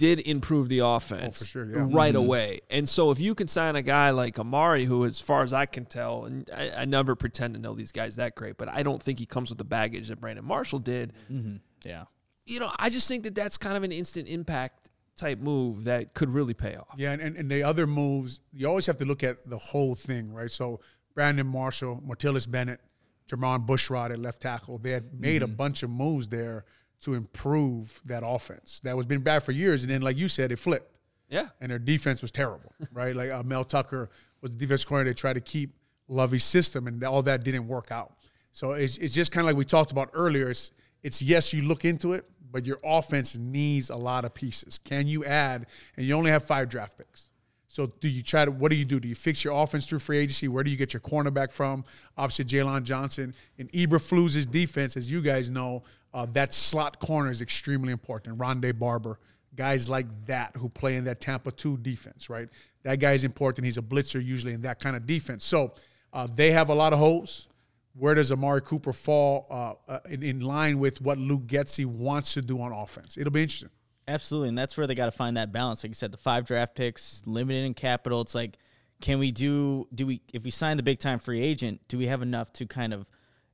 did 0.00 0.18
improve 0.20 0.70
the 0.70 0.80
oh, 0.80 0.94
offense 0.94 1.42
Oh, 1.42 1.44
sure, 1.44 1.66
yeah. 1.66 1.86
right 1.90 2.14
mm-hmm. 2.14 2.24
away. 2.24 2.60
And 2.70 2.88
so 2.88 3.10
if 3.10 3.20
you 3.20 3.34
can 3.34 3.48
sign 3.48 3.76
a 3.76 3.82
guy 3.82 4.08
like 4.10 4.38
Amari, 4.38 4.86
who, 4.86 5.04
as 5.04 5.20
far 5.20 5.42
as 5.42 5.52
I 5.52 5.66
can 5.66 5.84
tell, 5.84 6.24
and 6.24 6.48
I, 6.56 6.70
I 6.70 6.84
never 6.86 7.14
pretend 7.14 7.52
to 7.52 7.60
know 7.60 7.74
these 7.74 7.92
guys 7.92 8.16
that 8.16 8.34
great, 8.34 8.56
but 8.56 8.70
I 8.70 8.82
don't 8.82 9.02
think 9.02 9.18
he 9.18 9.26
comes 9.26 9.50
with 9.50 9.58
the 9.58 9.64
baggage 9.64 10.08
that 10.08 10.18
Brandon 10.18 10.42
Marshall 10.42 10.78
did. 10.78 11.12
Mm-hmm. 11.30 11.56
yeah. 11.84 12.04
You 12.46 12.60
know, 12.60 12.72
I 12.78 12.88
just 12.88 13.08
think 13.08 13.24
that 13.24 13.34
that's 13.34 13.58
kind 13.58 13.76
of 13.76 13.82
an 13.82 13.92
instant 13.92 14.26
impact 14.26 14.88
type 15.16 15.38
move 15.38 15.84
that 15.84 16.14
could 16.14 16.30
really 16.30 16.54
pay 16.54 16.76
off. 16.76 16.94
Yeah, 16.96 17.12
and, 17.12 17.36
and, 17.36 17.50
the 17.50 17.62
other 17.62 17.86
moves, 17.86 18.40
you 18.54 18.66
always 18.66 18.86
have 18.86 18.96
to 18.96 19.04
look 19.04 19.22
at 19.22 19.46
the 19.48 19.58
whole 19.58 19.94
thing, 19.94 20.32
right? 20.32 20.50
So 20.50 20.80
Brandon 21.14 21.46
Marshall, 21.46 22.02
Martellus 22.08 22.50
Bennett, 22.50 22.80
Jermon 23.28 23.66
Bushrod 23.66 24.12
at 24.12 24.18
left 24.18 24.40
tackle, 24.40 24.78
they 24.78 24.92
had 24.92 25.12
made 25.12 25.42
a 25.42 25.46
mm-hmm. 25.46 25.56
bunch 25.56 25.82
of 25.82 25.90
moves 25.90 26.30
there 26.30 26.64
to 27.02 27.14
improve 27.14 28.00
that 28.04 28.22
offense. 28.24 28.80
That 28.84 28.96
was 28.96 29.06
been 29.06 29.22
bad 29.22 29.42
for 29.42 29.52
years, 29.52 29.82
and 29.82 29.90
then 29.90 30.02
like 30.02 30.16
you 30.16 30.28
said, 30.28 30.52
it 30.52 30.58
flipped. 30.58 30.96
Yeah. 31.28 31.48
and 31.60 31.70
their 31.70 31.78
defense 31.78 32.22
was 32.22 32.32
terrible, 32.32 32.72
right? 32.92 33.14
Like 33.14 33.30
uh, 33.30 33.44
Mel 33.44 33.62
Tucker 33.64 34.10
was 34.40 34.50
the 34.50 34.56
defense 34.56 34.84
coordinator. 34.84 35.14
They 35.14 35.18
tried 35.18 35.34
to 35.34 35.40
keep 35.40 35.74
Lovie's 36.08 36.44
system, 36.44 36.88
and 36.88 37.02
all 37.04 37.22
that 37.22 37.44
didn't 37.44 37.68
work 37.68 37.92
out. 37.92 38.14
So 38.50 38.72
it's, 38.72 38.96
it's 38.96 39.14
just 39.14 39.30
kind 39.30 39.42
of 39.42 39.46
like 39.46 39.56
we 39.56 39.64
talked 39.64 39.92
about 39.92 40.10
earlier. 40.12 40.50
It's 40.50 40.72
it's 41.02 41.22
yes, 41.22 41.52
you 41.52 41.62
look 41.62 41.84
into 41.84 42.12
it, 42.14 42.28
but 42.50 42.66
your 42.66 42.78
offense 42.84 43.36
needs 43.36 43.90
a 43.90 43.96
lot 43.96 44.24
of 44.24 44.34
pieces. 44.34 44.78
Can 44.78 45.06
you 45.06 45.24
add? 45.24 45.66
And 45.96 46.04
you 46.04 46.14
only 46.14 46.30
have 46.30 46.44
five 46.44 46.68
draft 46.68 46.98
picks. 46.98 47.29
So 47.70 47.86
do 48.00 48.08
you 48.08 48.24
try 48.24 48.44
to? 48.44 48.50
What 48.50 48.72
do 48.72 48.76
you 48.76 48.84
do? 48.84 48.98
Do 48.98 49.06
you 49.06 49.14
fix 49.14 49.44
your 49.44 49.62
offense 49.62 49.86
through 49.86 50.00
free 50.00 50.18
agency? 50.18 50.48
Where 50.48 50.64
do 50.64 50.72
you 50.72 50.76
get 50.76 50.92
your 50.92 51.00
cornerback 51.00 51.52
from? 51.52 51.84
Obviously, 52.18 52.44
Jaylon 52.46 52.82
Johnson 52.82 53.32
and 53.60 53.70
Eberflus' 53.70 54.50
defense, 54.50 54.96
as 54.96 55.08
you 55.08 55.22
guys 55.22 55.50
know, 55.50 55.84
uh, 56.12 56.26
that 56.32 56.52
slot 56.52 56.98
corner 56.98 57.30
is 57.30 57.40
extremely 57.40 57.92
important. 57.92 58.36
Rondé 58.36 58.76
Barber, 58.76 59.20
guys 59.54 59.88
like 59.88 60.06
that 60.26 60.56
who 60.56 60.68
play 60.68 60.96
in 60.96 61.04
that 61.04 61.20
Tampa 61.20 61.52
two 61.52 61.76
defense, 61.76 62.28
right? 62.28 62.48
That 62.82 62.98
guy 62.98 63.12
is 63.12 63.22
important. 63.22 63.64
He's 63.66 63.78
a 63.78 63.82
blitzer 63.82 64.22
usually 64.22 64.52
in 64.52 64.62
that 64.62 64.80
kind 64.80 64.96
of 64.96 65.06
defense. 65.06 65.44
So 65.44 65.72
uh, 66.12 66.26
they 66.26 66.50
have 66.50 66.70
a 66.70 66.74
lot 66.74 66.92
of 66.92 66.98
holes. 66.98 67.46
Where 67.94 68.16
does 68.16 68.32
Amari 68.32 68.62
Cooper 68.62 68.92
fall 68.92 69.46
uh, 69.48 69.74
uh, 69.92 70.00
in, 70.08 70.24
in 70.24 70.40
line 70.40 70.80
with 70.80 71.00
what 71.00 71.18
Luke 71.18 71.46
Getsy 71.46 71.86
wants 71.86 72.34
to 72.34 72.42
do 72.42 72.60
on 72.60 72.72
offense? 72.72 73.16
It'll 73.16 73.30
be 73.30 73.42
interesting. 73.42 73.70
Absolutely, 74.10 74.48
and 74.48 74.58
that's 74.58 74.76
where 74.76 74.88
they 74.88 74.96
got 74.96 75.04
to 75.04 75.12
find 75.12 75.36
that 75.36 75.52
balance. 75.52 75.84
Like 75.84 75.90
you 75.90 75.94
said, 75.94 76.10
the 76.10 76.16
five 76.16 76.44
draft 76.44 76.74
picks, 76.74 77.22
limited 77.26 77.64
in 77.64 77.74
capital. 77.74 78.20
It's 78.22 78.34
like, 78.34 78.58
can 79.00 79.20
we 79.20 79.30
do? 79.30 79.86
Do 79.94 80.04
we 80.04 80.20
if 80.34 80.42
we 80.42 80.50
sign 80.50 80.76
the 80.76 80.82
big 80.82 80.98
time 80.98 81.20
free 81.20 81.40
agent? 81.40 81.80
Do 81.86 81.96
we 81.96 82.06
have 82.06 82.20
enough 82.20 82.52
to 82.54 82.66
kind 82.66 82.92
of 82.92 83.06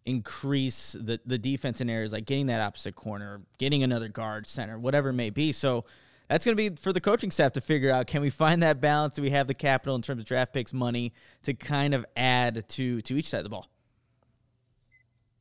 increase 0.07 0.93
the 0.99 1.21
the 1.27 1.37
defense 1.37 1.83
in 1.83 1.91
areas 1.91 2.11
like 2.11 2.25
getting 2.25 2.47
that 2.47 2.63
opposite 2.63 2.95
corner, 2.95 3.43
getting 3.59 3.83
another 3.83 4.09
guard, 4.09 4.47
center, 4.47 4.79
whatever 4.79 5.11
it 5.11 5.13
may 5.13 5.29
be? 5.29 5.53
So 5.53 5.85
that's 6.27 6.47
going 6.47 6.57
to 6.57 6.71
be 6.71 6.75
for 6.75 6.93
the 6.95 7.03
coaching 7.03 7.31
staff 7.31 7.53
to 7.53 7.61
figure 7.61 7.91
out. 7.91 8.07
Can 8.07 8.23
we 8.23 8.31
find 8.31 8.63
that 8.63 8.81
balance? 8.81 9.17
Do 9.17 9.23
we 9.23 9.31
have 9.31 9.49
the 9.49 9.55
capital 9.55 9.95
in 9.95 10.01
terms 10.01 10.23
of 10.23 10.27
draft 10.27 10.55
picks, 10.55 10.73
money 10.73 11.13
to 11.43 11.53
kind 11.53 11.95
of 11.95 12.07
add 12.17 12.67
to 12.71 13.03
to 13.03 13.15
each 13.15 13.29
side 13.29 13.39
of 13.39 13.45
the 13.45 13.51
ball? 13.51 13.69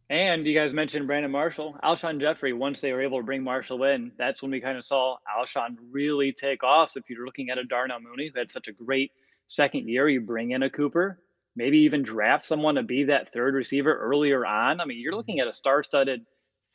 And 0.09 0.45
you 0.45 0.53
guys 0.53 0.71
mentioned 0.71 1.07
Brandon 1.07 1.31
Marshall, 1.31 1.75
Alshon 1.83 2.19
Jeffery. 2.19 2.53
Once 2.53 2.79
they 2.79 2.93
were 2.93 3.01
able 3.01 3.17
to 3.17 3.23
bring 3.23 3.43
Marshall 3.43 3.83
in, 3.85 4.11
that's 4.17 4.41
when 4.41 4.51
we 4.51 4.61
kind 4.61 4.77
of 4.77 4.85
saw 4.85 5.17
Alshon 5.27 5.77
really 5.89 6.31
take 6.31 6.63
off. 6.63 6.91
So 6.91 6.99
if 6.99 7.09
you're 7.09 7.25
looking 7.25 7.49
at 7.49 7.57
a 7.57 7.63
Darnell 7.63 7.99
Mooney 7.99 8.29
who 8.31 8.39
had 8.39 8.51
such 8.51 8.67
a 8.67 8.71
great 8.71 9.11
second 9.47 9.89
year, 9.89 10.07
you 10.07 10.21
bring 10.21 10.51
in 10.51 10.61
a 10.61 10.69
Cooper, 10.69 11.19
maybe 11.55 11.79
even 11.79 12.03
draft 12.03 12.45
someone 12.45 12.75
to 12.75 12.83
be 12.83 13.05
that 13.05 13.33
third 13.33 13.55
receiver 13.55 13.97
earlier 13.97 14.45
on. 14.45 14.79
I 14.79 14.85
mean, 14.85 14.99
you're 14.99 15.11
mm-hmm. 15.11 15.17
looking 15.17 15.39
at 15.39 15.47
a 15.47 15.53
star-studded, 15.53 16.21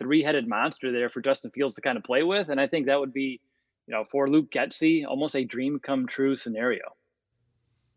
three-headed 0.01 0.49
monster 0.49 0.91
there 0.91 1.09
for 1.09 1.21
Justin 1.21 1.53
Fields 1.53 1.77
to 1.77 1.83
kind 1.83 1.99
of 1.99 2.03
play 2.03 2.25
with, 2.25 2.49
and 2.49 2.61
I 2.61 2.67
think 2.67 2.87
that 2.87 2.99
would 2.99 3.13
be, 3.13 3.41
you 3.87 3.95
know, 3.95 4.05
for 4.11 4.29
Luke 4.29 4.51
Getsy, 4.51 5.07
almost 5.07 5.37
a 5.37 5.45
dream 5.45 5.79
come 5.81 6.09
true 6.09 6.35
scenario. 6.35 6.83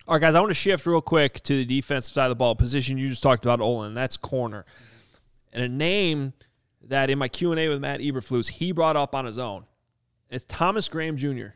All 0.08 0.16
right, 0.16 0.22
guys, 0.22 0.36
I 0.36 0.42
want 0.42 0.52
to 0.52 0.56
shift 0.56 0.86
real 0.86 1.02
quick 1.02 1.42
to 1.44 1.56
the 1.56 1.66
defensive 1.66 2.14
side 2.14 2.26
of 2.26 2.30
the 2.30 2.36
ball 2.36 2.56
position. 2.56 2.98
You 2.98 3.10
just 3.10 3.24
talked 3.24 3.46
about 3.46 3.62
Olin. 3.62 3.94
That's 3.94 4.18
corner. 4.18 4.66
And 5.54 5.64
a 5.64 5.70
name 5.70 6.34
that 6.88 7.10
in 7.10 7.18
my 7.18 7.30
Q&A 7.30 7.70
with 7.70 7.80
Matt 7.80 8.02
Eberflus, 8.02 8.50
he 8.50 8.72
brought 8.72 8.98
up 8.98 9.16
on 9.16 9.26
his 9.26 9.38
own. 9.38 9.66
It's 10.30 10.46
Thomas 10.48 10.90
Graham 10.90 11.16
Jr. 11.16 11.48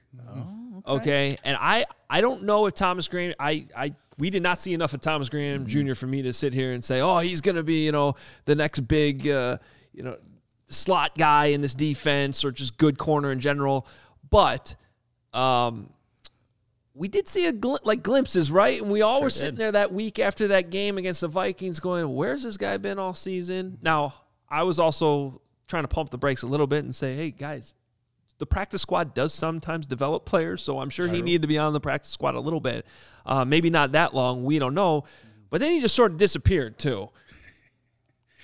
okay. 0.88 1.38
And 1.44 1.58
I, 1.60 1.86
I 2.10 2.22
don't 2.22 2.44
know 2.44 2.68
if 2.68 2.76
Thomas 2.76 3.08
Graham 3.08 3.34
I, 3.40 3.66
I 3.76 3.96
we 4.20 4.30
did 4.30 4.42
not 4.44 4.60
see 4.60 4.74
enough 4.74 4.94
of 4.94 5.02
Thomas 5.02 5.30
Graham 5.30 5.66
Jr. 5.66 5.94
for 5.94 6.08
me 6.08 6.22
to 6.24 6.34
sit 6.34 6.54
here 6.54 6.74
and 6.74 6.84
say, 6.84 7.02
oh, 7.02 7.20
he's 7.20 7.42
gonna 7.42 7.64
be, 7.64 7.86
you 7.86 7.92
know, 7.92 8.16
the 8.46 8.56
next 8.56 8.82
big 8.82 9.28
uh, 9.28 9.58
you 9.94 10.04
know, 10.04 10.18
slot 10.70 11.18
guy 11.18 11.48
in 11.48 11.62
this 11.62 11.76
defense 11.76 12.46
or 12.46 12.52
just 12.52 12.78
good 12.78 12.98
corner 12.98 13.32
in 13.32 13.40
general. 13.40 13.88
But 14.30 14.76
um 15.34 15.90
we 16.98 17.08
did 17.08 17.28
see 17.28 17.46
a 17.46 17.54
gl- 17.54 17.80
like 17.84 18.04
glimpses, 18.04 18.52
right? 18.52 18.82
And 18.82 18.92
we 18.92 19.02
all 19.02 19.22
were 19.22 19.30
sitting 19.30 19.56
there 19.56 19.72
that 19.72 19.94
week 19.94 20.20
after 20.20 20.48
that 20.50 20.70
game 20.70 20.98
against 20.98 21.22
the 21.22 21.28
Vikings, 21.28 21.80
going, 21.80 22.14
"Where's 22.14 22.44
this 22.44 22.58
guy 22.58 22.78
been 22.78 23.00
all 23.00 23.14
season?" 23.14 23.78
Now, 23.82 24.14
I 24.50 24.64
was 24.64 24.80
also 24.80 25.42
trying 25.68 25.84
to 25.84 25.88
pump 25.88 26.10
the 26.10 26.18
brakes 26.18 26.44
a 26.44 26.48
little 26.48 26.68
bit 26.68 26.84
and 26.84 26.96
say, 26.96 27.16
hey 27.16 27.32
guys, 27.32 27.74
the 28.40 28.46
practice 28.46 28.82
squad 28.82 29.14
does 29.14 29.34
sometimes 29.34 29.86
develop 29.86 30.26
players, 30.26 30.62
so 30.62 30.80
I'm 30.80 30.90
sure 30.90 31.08
he 31.08 31.22
needed 31.22 31.42
to 31.42 31.48
be 31.48 31.58
on 31.58 31.74
the 31.74 31.80
practice 31.80 32.12
squad 32.12 32.36
a 32.36 32.40
little 32.40 32.60
bit. 32.60 32.86
Uh, 33.26 33.44
maybe 33.44 33.70
not 33.70 33.92
that 33.94 34.14
long. 34.14 34.44
We 34.44 34.60
don't 34.60 34.74
know. 34.74 35.06
But 35.50 35.62
then 35.62 35.72
he 35.72 35.82
just 35.82 35.96
sort 35.96 36.12
of 36.12 36.18
disappeared 36.18 36.78
too. 36.78 37.10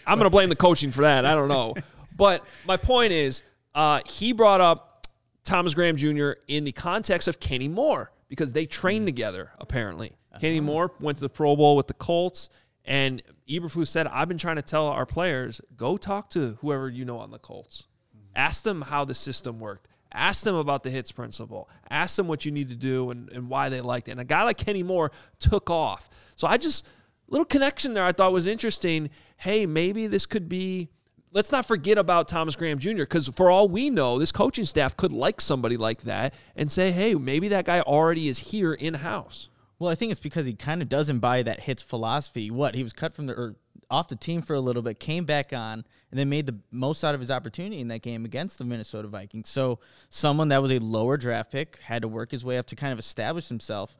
I'm 0.05 0.17
going 0.17 0.25
to 0.25 0.31
blame 0.31 0.49
the 0.49 0.55
coaching 0.55 0.91
for 0.91 1.01
that. 1.01 1.25
I 1.25 1.33
don't 1.33 1.47
know. 1.47 1.75
But 2.15 2.45
my 2.67 2.77
point 2.77 3.11
is, 3.11 3.41
uh, 3.73 4.01
he 4.05 4.33
brought 4.33 4.61
up 4.61 5.07
Thomas 5.45 5.73
Graham 5.73 5.95
Jr. 5.97 6.31
in 6.47 6.63
the 6.63 6.71
context 6.71 7.27
of 7.27 7.39
Kenny 7.39 7.67
Moore 7.67 8.11
because 8.33 8.53
they 8.53 8.65
trained 8.65 9.03
mm. 9.03 9.09
together, 9.09 9.51
apparently. 9.59 10.07
Uh-huh. 10.31 10.39
Kenny 10.39 10.59
Moore 10.59 10.91
went 10.99 11.19
to 11.19 11.21
the 11.21 11.29
Pro 11.29 11.55
Bowl 11.55 11.75
with 11.75 11.85
the 11.85 11.93
Colts, 11.93 12.49
and 12.83 13.21
Eberflus 13.47 13.89
said, 13.89 14.07
I've 14.07 14.27
been 14.27 14.39
trying 14.39 14.55
to 14.55 14.63
tell 14.63 14.87
our 14.87 15.05
players, 15.05 15.61
go 15.77 15.97
talk 15.97 16.31
to 16.31 16.57
whoever 16.61 16.89
you 16.89 17.05
know 17.05 17.19
on 17.19 17.29
the 17.29 17.37
Colts. 17.37 17.83
Mm-hmm. 18.17 18.25
Ask 18.35 18.63
them 18.63 18.81
how 18.81 19.05
the 19.05 19.13
system 19.13 19.59
worked. 19.59 19.87
Ask 20.11 20.45
them 20.45 20.55
about 20.55 20.81
the 20.81 20.89
H.I.T.S. 20.89 21.11
principle. 21.11 21.69
Ask 21.91 22.15
them 22.15 22.27
what 22.27 22.43
you 22.43 22.51
need 22.51 22.69
to 22.69 22.75
do 22.75 23.11
and, 23.11 23.29
and 23.29 23.49
why 23.49 23.69
they 23.69 23.81
liked 23.81 24.07
it. 24.07 24.11
And 24.13 24.19
a 24.19 24.25
guy 24.25 24.41
like 24.41 24.57
Kenny 24.57 24.81
Moore 24.81 25.11
took 25.37 25.69
off. 25.69 26.09
So 26.35 26.47
I 26.47 26.57
just, 26.57 26.87
little 27.27 27.45
connection 27.45 27.93
there 27.93 28.03
I 28.03 28.13
thought 28.13 28.31
was 28.31 28.47
interesting. 28.47 29.11
Hey, 29.37 29.67
maybe 29.67 30.07
this 30.07 30.25
could 30.25 30.49
be 30.49 30.89
let's 31.33 31.51
not 31.51 31.65
forget 31.65 31.97
about 31.97 32.27
Thomas 32.27 32.55
Graham 32.55 32.79
Jr. 32.79 32.99
because 32.99 33.27
for 33.29 33.49
all 33.49 33.67
we 33.67 33.89
know, 33.89 34.19
this 34.19 34.31
coaching 34.31 34.65
staff 34.65 34.95
could 34.95 35.11
like 35.11 35.41
somebody 35.41 35.77
like 35.77 36.03
that 36.03 36.33
and 36.55 36.71
say, 36.71 36.91
hey, 36.91 37.15
maybe 37.15 37.47
that 37.49 37.65
guy 37.65 37.81
already 37.81 38.27
is 38.27 38.37
here 38.37 38.73
in 38.73 38.93
house. 38.93 39.49
Well, 39.79 39.91
I 39.91 39.95
think 39.95 40.11
it's 40.11 40.19
because 40.19 40.45
he 40.45 40.53
kind 40.53 40.81
of 40.81 40.87
does 40.87 41.09
embody 41.09 41.41
that 41.43 41.59
H.I.T.S. 41.59 41.83
philosophy. 41.83 42.51
What 42.51 42.75
he 42.75 42.83
was 42.83 42.93
cut 42.93 43.13
from 43.13 43.25
the 43.25 43.33
or 43.33 43.55
off 43.89 44.07
the 44.07 44.15
team 44.15 44.41
for 44.41 44.53
a 44.53 44.59
little 44.59 44.81
bit, 44.81 44.99
came 44.99 45.25
back 45.25 45.53
on, 45.53 45.85
and 46.09 46.19
then 46.19 46.29
made 46.29 46.45
the 46.47 46.57
most 46.71 47.03
out 47.03 47.13
of 47.13 47.19
his 47.19 47.29
opportunity 47.29 47.79
in 47.79 47.89
that 47.89 48.01
game 48.01 48.25
against 48.25 48.57
the 48.57 48.63
Minnesota 48.63 49.07
Vikings. 49.07 49.49
So 49.49 49.79
someone 50.09 50.49
that 50.49 50.61
was 50.61 50.71
a 50.71 50.79
lower 50.79 51.17
draft 51.17 51.51
pick 51.51 51.79
had 51.79 52.01
to 52.01 52.07
work 52.07 52.31
his 52.31 52.45
way 52.45 52.57
up 52.57 52.65
to 52.67 52.75
kind 52.75 52.93
of 52.93 52.97
establish 52.97 53.49
himself. 53.49 53.95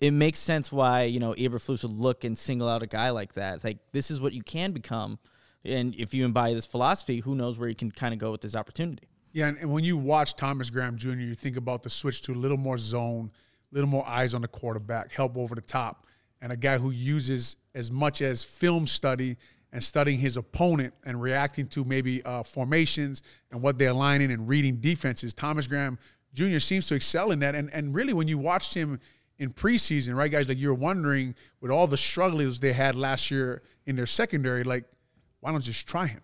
It 0.00 0.12
makes 0.12 0.38
sense 0.38 0.72
why 0.72 1.04
you 1.04 1.20
know 1.20 1.34
Eberflus 1.34 1.82
would 1.82 1.92
look 1.92 2.24
and 2.24 2.36
single 2.36 2.68
out 2.68 2.82
a 2.82 2.86
guy 2.86 3.10
like 3.10 3.34
that. 3.34 3.62
Like 3.62 3.78
this 3.92 4.10
is 4.10 4.20
what 4.20 4.32
you 4.32 4.42
can 4.42 4.72
become, 4.72 5.18
and 5.64 5.94
if 5.96 6.14
you 6.14 6.24
embody 6.24 6.54
this 6.54 6.66
philosophy, 6.66 7.20
who 7.20 7.34
knows 7.34 7.58
where 7.58 7.68
you 7.68 7.74
can 7.74 7.90
kind 7.90 8.12
of 8.12 8.18
go 8.18 8.30
with 8.30 8.40
this 8.40 8.54
opportunity. 8.54 9.08
Yeah, 9.32 9.46
and, 9.46 9.58
and 9.58 9.72
when 9.72 9.84
you 9.84 9.96
watch 9.96 10.34
Thomas 10.34 10.70
Graham 10.70 10.96
Jr., 10.96 11.10
you 11.10 11.34
think 11.34 11.56
about 11.56 11.82
the 11.82 11.90
switch 11.90 12.22
to 12.22 12.32
a 12.32 12.34
little 12.34 12.56
more 12.56 12.78
zone, 12.78 13.30
a 13.70 13.74
little 13.74 13.88
more 13.88 14.06
eyes 14.08 14.34
on 14.34 14.42
the 14.42 14.48
quarterback, 14.48 15.12
help 15.12 15.36
over 15.36 15.54
the 15.54 15.60
top, 15.60 16.06
and 16.40 16.50
a 16.50 16.56
guy 16.56 16.78
who 16.78 16.90
uses 16.90 17.56
as 17.74 17.90
much 17.90 18.22
as 18.22 18.42
film 18.42 18.86
study 18.86 19.36
and 19.72 19.84
studying 19.84 20.18
his 20.18 20.36
opponent 20.36 20.94
and 21.04 21.22
reacting 21.22 21.68
to 21.68 21.84
maybe 21.84 22.22
uh, 22.24 22.42
formations 22.42 23.22
and 23.52 23.62
what 23.62 23.78
they're 23.78 23.90
aligning 23.90 24.32
and 24.32 24.48
reading 24.48 24.76
defenses. 24.76 25.32
Thomas 25.32 25.66
Graham 25.66 25.98
Jr. 26.34 26.58
seems 26.58 26.86
to 26.88 26.94
excel 26.94 27.30
in 27.30 27.38
that. 27.40 27.54
And 27.54 27.72
and 27.72 27.94
really, 27.94 28.12
when 28.12 28.28
you 28.28 28.38
watched 28.38 28.74
him 28.74 29.00
in 29.38 29.52
preseason, 29.52 30.16
right, 30.16 30.30
guys, 30.30 30.48
like 30.48 30.58
you're 30.58 30.74
wondering 30.74 31.34
with 31.60 31.70
all 31.70 31.86
the 31.86 31.96
struggles 31.96 32.60
they 32.60 32.72
had 32.72 32.96
last 32.96 33.30
year 33.30 33.62
in 33.86 33.96
their 33.96 34.06
secondary, 34.06 34.64
like 34.64 34.84
why 35.40 35.50
don't 35.50 35.66
you 35.66 35.72
just 35.72 35.86
try 35.86 36.06
him, 36.06 36.20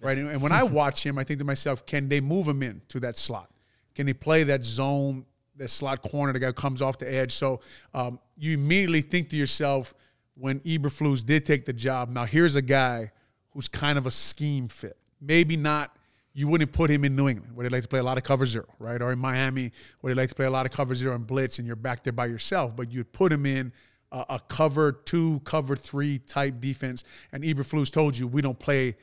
right? 0.00 0.16
And, 0.16 0.28
and 0.28 0.42
when 0.42 0.52
I 0.52 0.62
watch 0.80 1.04
him, 1.04 1.18
I 1.18 1.24
think 1.24 1.38
to 1.38 1.44
myself, 1.44 1.86
can 1.86 2.08
they 2.08 2.20
move 2.20 2.46
him 2.46 2.62
in 2.62 2.82
to 2.88 3.00
that 3.00 3.16
slot? 3.16 3.50
Can 3.94 4.06
he 4.06 4.14
play 4.14 4.44
that 4.44 4.64
zone, 4.64 5.26
that 5.56 5.70
slot 5.70 6.02
corner? 6.02 6.32
The 6.32 6.38
guy 6.38 6.52
comes 6.52 6.80
off 6.80 6.98
the 6.98 7.12
edge, 7.12 7.32
so 7.32 7.60
um, 7.92 8.18
you 8.36 8.54
immediately 8.54 9.00
think 9.00 9.30
to 9.30 9.36
yourself 9.36 9.94
when 10.34 10.60
Eberflus 10.60 11.24
did 11.24 11.44
take 11.44 11.66
the 11.66 11.72
job. 11.72 12.08
Now 12.08 12.24
here's 12.24 12.54
a 12.54 12.62
guy 12.62 13.12
who's 13.50 13.68
kind 13.68 13.98
of 13.98 14.06
a 14.06 14.10
scheme 14.10 14.68
fit. 14.68 14.96
Maybe 15.20 15.56
not. 15.56 15.96
You 16.32 16.46
wouldn't 16.46 16.72
put 16.72 16.90
him 16.90 17.04
in 17.04 17.16
New 17.16 17.28
England, 17.28 17.56
where 17.56 17.68
they 17.68 17.76
like 17.76 17.82
to 17.82 17.88
play 17.88 17.98
a 17.98 18.04
lot 18.04 18.16
of 18.16 18.22
cover 18.22 18.46
zero, 18.46 18.66
right? 18.78 19.02
Or 19.02 19.10
in 19.10 19.18
Miami, 19.18 19.72
where 20.00 20.14
they 20.14 20.20
like 20.22 20.28
to 20.28 20.34
play 20.34 20.46
a 20.46 20.50
lot 20.50 20.64
of 20.64 20.70
cover 20.70 20.94
zero 20.94 21.14
and 21.16 21.26
blitz, 21.26 21.58
and 21.58 21.66
you're 21.66 21.74
back 21.74 22.04
there 22.04 22.12
by 22.12 22.26
yourself. 22.26 22.76
But 22.76 22.92
you'd 22.92 23.12
put 23.12 23.32
him 23.32 23.44
in 23.44 23.72
a, 24.12 24.40
cover 24.48 24.92
two, 24.92 25.40
cover 25.44 25.76
three 25.76 26.18
type 26.18 26.60
defense. 26.60 27.04
And 27.32 27.44
Eberflus 27.44 27.92
told 27.92 28.16
you 28.18 28.26
we 28.26 28.42
don't 28.42 28.58
play 28.58 28.96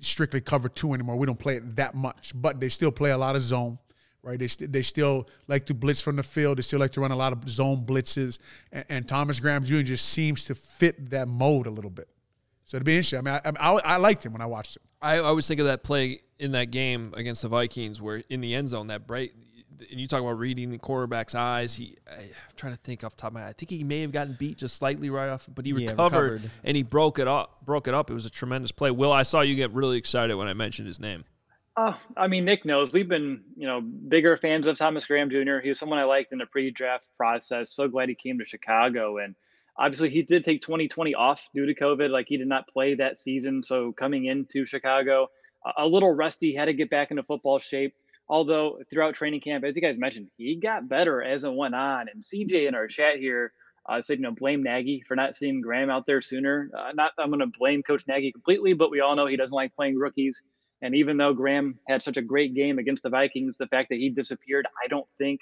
strictly 0.00 0.40
cover 0.40 0.68
two 0.68 0.92
anymore. 0.92 1.16
We 1.16 1.26
don't 1.26 1.38
play 1.38 1.56
it 1.56 1.76
that 1.76 1.94
much, 1.94 2.32
but 2.34 2.60
they 2.60 2.68
still 2.68 2.92
play 2.92 3.10
a 3.10 3.18
lot 3.18 3.36
of 3.36 3.42
zone 3.42 3.78
right? 4.24 4.38
They, 4.38 4.46
st- 4.48 4.72
they 4.72 4.82
still 4.82 5.28
like 5.48 5.66
to 5.66 5.74
blitz 5.74 6.00
from 6.00 6.16
the 6.16 6.22
field. 6.22 6.58
They 6.58 6.62
still 6.62 6.80
like 6.80 6.92
to 6.92 7.00
run 7.00 7.10
a 7.10 7.16
lot 7.16 7.32
of 7.32 7.48
zone 7.48 7.84
blitzes. 7.84 8.38
And, 8.72 8.84
and 8.88 9.08
Thomas 9.08 9.38
Graham 9.38 9.62
Jr. 9.64 9.82
just 9.82 10.08
seems 10.08 10.46
to 10.46 10.54
fit 10.54 11.10
that 11.10 11.28
mode 11.28 11.66
a 11.66 11.70
little 11.70 11.90
bit. 11.90 12.08
So 12.64 12.78
it'd 12.78 12.86
be 12.86 12.92
interesting. 12.92 13.18
I 13.18 13.22
mean, 13.22 13.56
I, 13.60 13.70
I, 13.70 13.72
I 13.72 13.96
liked 13.96 14.24
him 14.24 14.32
when 14.32 14.40
I 14.40 14.46
watched 14.46 14.76
him. 14.76 14.82
I 15.02 15.18
always 15.18 15.46
think 15.46 15.60
of 15.60 15.66
that 15.66 15.84
play 15.84 16.22
in 16.38 16.52
that 16.52 16.70
game 16.70 17.12
against 17.14 17.42
the 17.42 17.48
Vikings 17.48 18.00
where 18.00 18.22
in 18.30 18.40
the 18.40 18.54
end 18.54 18.68
zone, 18.68 18.86
that 18.86 19.06
break, 19.06 19.34
and 19.90 20.00
you 20.00 20.06
talk 20.06 20.20
about 20.20 20.38
reading 20.38 20.70
the 20.70 20.78
quarterback's 20.78 21.34
eyes. 21.34 21.74
He, 21.74 21.96
I, 22.10 22.22
am 22.22 22.28
trying 22.56 22.72
to 22.74 22.78
think 22.82 23.04
off 23.04 23.16
the 23.16 23.22
top 23.22 23.28
of 23.30 23.34
my 23.34 23.40
head. 23.40 23.50
I 23.50 23.52
think 23.52 23.70
he 23.70 23.84
may 23.84 24.00
have 24.00 24.12
gotten 24.12 24.36
beat 24.38 24.58
just 24.58 24.76
slightly 24.76 25.10
right 25.10 25.28
off, 25.28 25.48
but 25.54 25.64
he 25.66 25.72
Yeah, 25.72 25.90
recovered, 25.90 26.32
recovered. 26.32 26.50
and 26.64 26.76
he 26.76 26.82
broke 26.82 27.18
it 27.18 27.28
up. 27.28 27.64
Broke 27.64 27.88
it 27.88 27.94
up. 27.94 28.10
It 28.10 28.14
was 28.14 28.26
a 28.26 28.30
tremendous 28.30 28.72
play. 28.72 28.90
Will, 28.90 29.12
I 29.12 29.22
saw 29.22 29.40
you 29.40 29.54
get 29.54 29.72
really 29.72 29.96
excited 29.98 30.34
when 30.36 30.48
I 30.48 30.54
mentioned 30.54 30.88
his 30.88 31.00
name. 31.00 31.24
Oh, 31.76 31.98
I 32.16 32.28
mean, 32.28 32.44
Nick 32.44 32.64
knows 32.64 32.92
we've 32.92 33.08
been, 33.08 33.42
you 33.56 33.66
know, 33.66 33.80
bigger 33.80 34.36
fans 34.36 34.68
of 34.68 34.76
Thomas 34.78 35.06
Graham 35.06 35.28
Jr. 35.28 35.58
He 35.60 35.70
was 35.70 35.78
someone 35.78 35.98
I 35.98 36.04
liked 36.04 36.30
in 36.32 36.38
the 36.38 36.46
pre-draft 36.46 37.04
process. 37.16 37.70
So 37.70 37.88
glad 37.88 38.08
he 38.08 38.14
came 38.14 38.38
to 38.38 38.44
Chicago, 38.44 39.18
and 39.18 39.34
obviously 39.76 40.10
he 40.10 40.22
did 40.22 40.44
take 40.44 40.62
2020 40.62 41.14
off 41.16 41.48
due 41.52 41.66
to 41.66 41.74
COVID. 41.74 42.10
Like 42.10 42.26
he 42.28 42.36
did 42.36 42.46
not 42.46 42.68
play 42.68 42.94
that 42.94 43.18
season. 43.18 43.64
So 43.64 43.90
coming 43.90 44.26
into 44.26 44.64
Chicago, 44.64 45.30
a, 45.66 45.82
a 45.82 45.86
little 45.88 46.12
rusty, 46.12 46.54
had 46.54 46.66
to 46.66 46.74
get 46.74 46.90
back 46.90 47.10
into 47.10 47.24
football 47.24 47.58
shape. 47.58 47.92
Although 48.28 48.78
throughout 48.90 49.14
training 49.14 49.40
camp, 49.40 49.64
as 49.64 49.76
you 49.76 49.82
guys 49.82 49.98
mentioned, 49.98 50.28
he 50.36 50.56
got 50.56 50.88
better 50.88 51.22
as 51.22 51.44
it 51.44 51.52
went 51.52 51.74
on. 51.74 52.06
And 52.12 52.22
CJ 52.22 52.68
in 52.68 52.74
our 52.74 52.86
chat 52.86 53.16
here 53.18 53.52
uh, 53.88 54.00
said, 54.00 54.18
you 54.18 54.22
know, 54.22 54.32
blame 54.32 54.62
Nagy 54.62 55.02
for 55.06 55.14
not 55.14 55.34
seeing 55.34 55.60
Graham 55.60 55.90
out 55.90 56.06
there 56.06 56.22
sooner. 56.22 56.70
Uh, 56.76 56.92
not, 56.94 57.12
I'm 57.18 57.28
going 57.28 57.40
to 57.40 57.58
blame 57.58 57.82
Coach 57.82 58.04
Nagy 58.08 58.32
completely, 58.32 58.72
but 58.72 58.90
we 58.90 59.00
all 59.00 59.14
know 59.14 59.26
he 59.26 59.36
doesn't 59.36 59.54
like 59.54 59.74
playing 59.74 59.98
rookies. 59.98 60.42
And 60.80 60.94
even 60.94 61.16
though 61.16 61.34
Graham 61.34 61.78
had 61.88 62.02
such 62.02 62.16
a 62.16 62.22
great 62.22 62.54
game 62.54 62.78
against 62.78 63.02
the 63.02 63.10
Vikings, 63.10 63.56
the 63.56 63.66
fact 63.66 63.90
that 63.90 63.98
he 63.98 64.10
disappeared, 64.10 64.66
I 64.82 64.88
don't 64.88 65.06
think, 65.18 65.40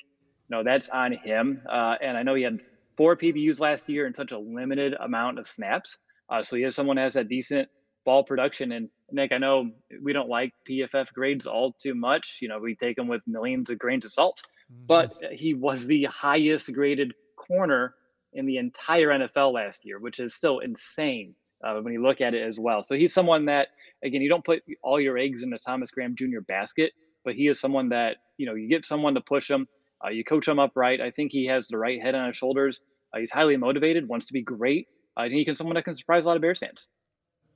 no, 0.49 0.63
that's 0.65 0.89
on 0.89 1.13
him. 1.13 1.63
Uh, 1.69 1.95
and 2.03 2.17
I 2.17 2.23
know 2.23 2.35
he 2.35 2.43
had 2.43 2.61
four 2.97 3.17
PBUs 3.17 3.61
last 3.61 3.89
year 3.89 4.07
and 4.07 4.15
such 4.15 4.33
a 4.33 4.39
limited 4.39 4.95
amount 5.01 5.39
of 5.39 5.47
snaps. 5.47 5.99
Uh, 6.29 6.43
so 6.43 6.57
he 6.57 6.63
has 6.63 6.75
someone 6.75 6.97
has 6.97 7.15
that 7.15 7.29
decent 7.29 7.69
ball 8.05 8.25
production. 8.25 8.73
And 8.73 8.89
Nick, 9.13 9.33
I 9.33 9.39
know 9.39 9.71
we 10.03 10.13
don't 10.13 10.29
like 10.29 10.53
PFF 10.69 11.13
grades 11.13 11.47
all 11.47 11.73
too 11.73 11.95
much. 11.95 12.39
You 12.41 12.49
know, 12.49 12.59
we 12.59 12.75
take 12.75 12.97
them 12.97 13.09
with 13.09 13.23
millions 13.27 13.71
of 13.71 13.79
grains 13.79 14.05
of 14.05 14.13
salt, 14.13 14.43
but 14.87 15.13
he 15.33 15.55
was 15.55 15.87
the 15.87 16.05
highest 16.05 16.73
graded 16.73 17.13
corner 17.37 17.95
in 18.33 18.47
the 18.47 18.57
entire 18.57 19.09
NFL 19.09 19.53
last 19.53 19.85
year, 19.85 19.99
which 19.99 20.19
is 20.19 20.35
still 20.35 20.61
insane 20.61 21.35
uh, 21.65 21.75
when 21.81 21.93
you 21.93 22.03
look 22.03 22.21
at 22.21 22.35
it 22.35 22.43
as 22.47 22.59
well. 22.59 22.83
So 22.83 22.95
he's 22.95 23.13
someone 23.13 23.47
that, 23.47 23.69
again, 24.03 24.23
you 24.23 24.29
don't 24.29 24.45
put 24.45 24.63
all 24.83 25.01
your 25.01 25.19
eggs 25.19 25.43
in 25.43 25.51
the 25.51 25.59
Thomas 25.59 25.91
Graham 25.91 26.15
Jr. 26.17 26.41
basket, 26.47 26.93
but 27.25 27.35
he 27.35 27.49
is 27.49 27.61
someone 27.61 27.91
that, 27.91 28.17
you 28.39 28.47
know, 28.47 28.55
you 28.55 28.69
get 28.69 28.85
someone 28.85 29.15
to 29.15 29.21
push 29.21 29.51
him, 29.51 29.69
uh, 30.05 30.11
you 30.11 30.25
coach 30.25 30.49
him 30.49 30.59
upright. 30.59 31.01
I 31.01 31.11
think 31.11 31.33
he 31.33 31.47
has 31.47 31.69
the 31.69 31.79
right 31.79 32.01
head 32.01 32.15
on 32.15 32.27
his 32.27 32.37
shoulders. 32.37 32.81
Uh, 33.15 33.21
he's 33.21 33.31
highly 33.31 33.57
motivated, 33.57 34.09
wants 34.09 34.27
to 34.27 34.33
be 34.33 34.43
great. 34.43 34.89
I 35.17 35.25
think 35.25 35.35
he 35.35 35.45
can 35.45 35.57
someone 35.57 35.77
that 35.77 35.85
can 35.85 35.95
surprise 35.95 36.25
a 36.25 36.29
lot 36.29 36.37
of 36.37 36.43
Bears 36.43 36.59
fans. 36.59 36.89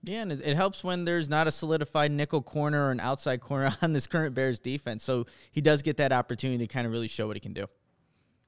Yeah, 0.03 0.23
and 0.23 0.33
it, 0.33 0.57
helps 0.57 0.85
when 0.85 1.05
there's 1.05 1.29
not 1.29 1.47
a 1.47 1.51
solidified 1.51 2.13
nickel 2.13 2.41
corner 2.41 2.89
or 2.89 2.91
an 2.93 3.01
outside 3.01 3.41
corner 3.41 3.75
on 3.83 3.93
this 3.93 4.07
current 4.07 4.35
Bears 4.35 4.61
defense. 4.61 5.03
So 5.03 5.27
he 5.51 5.61
does 5.61 5.83
get 5.83 5.97
that 5.97 6.13
opportunity 6.13 6.67
to 6.67 6.73
kind 6.73 6.87
of 6.87 6.93
really 6.93 7.09
show 7.09 7.27
what 7.27 7.37
he 7.37 7.41
can 7.41 7.53
do. 7.53 7.67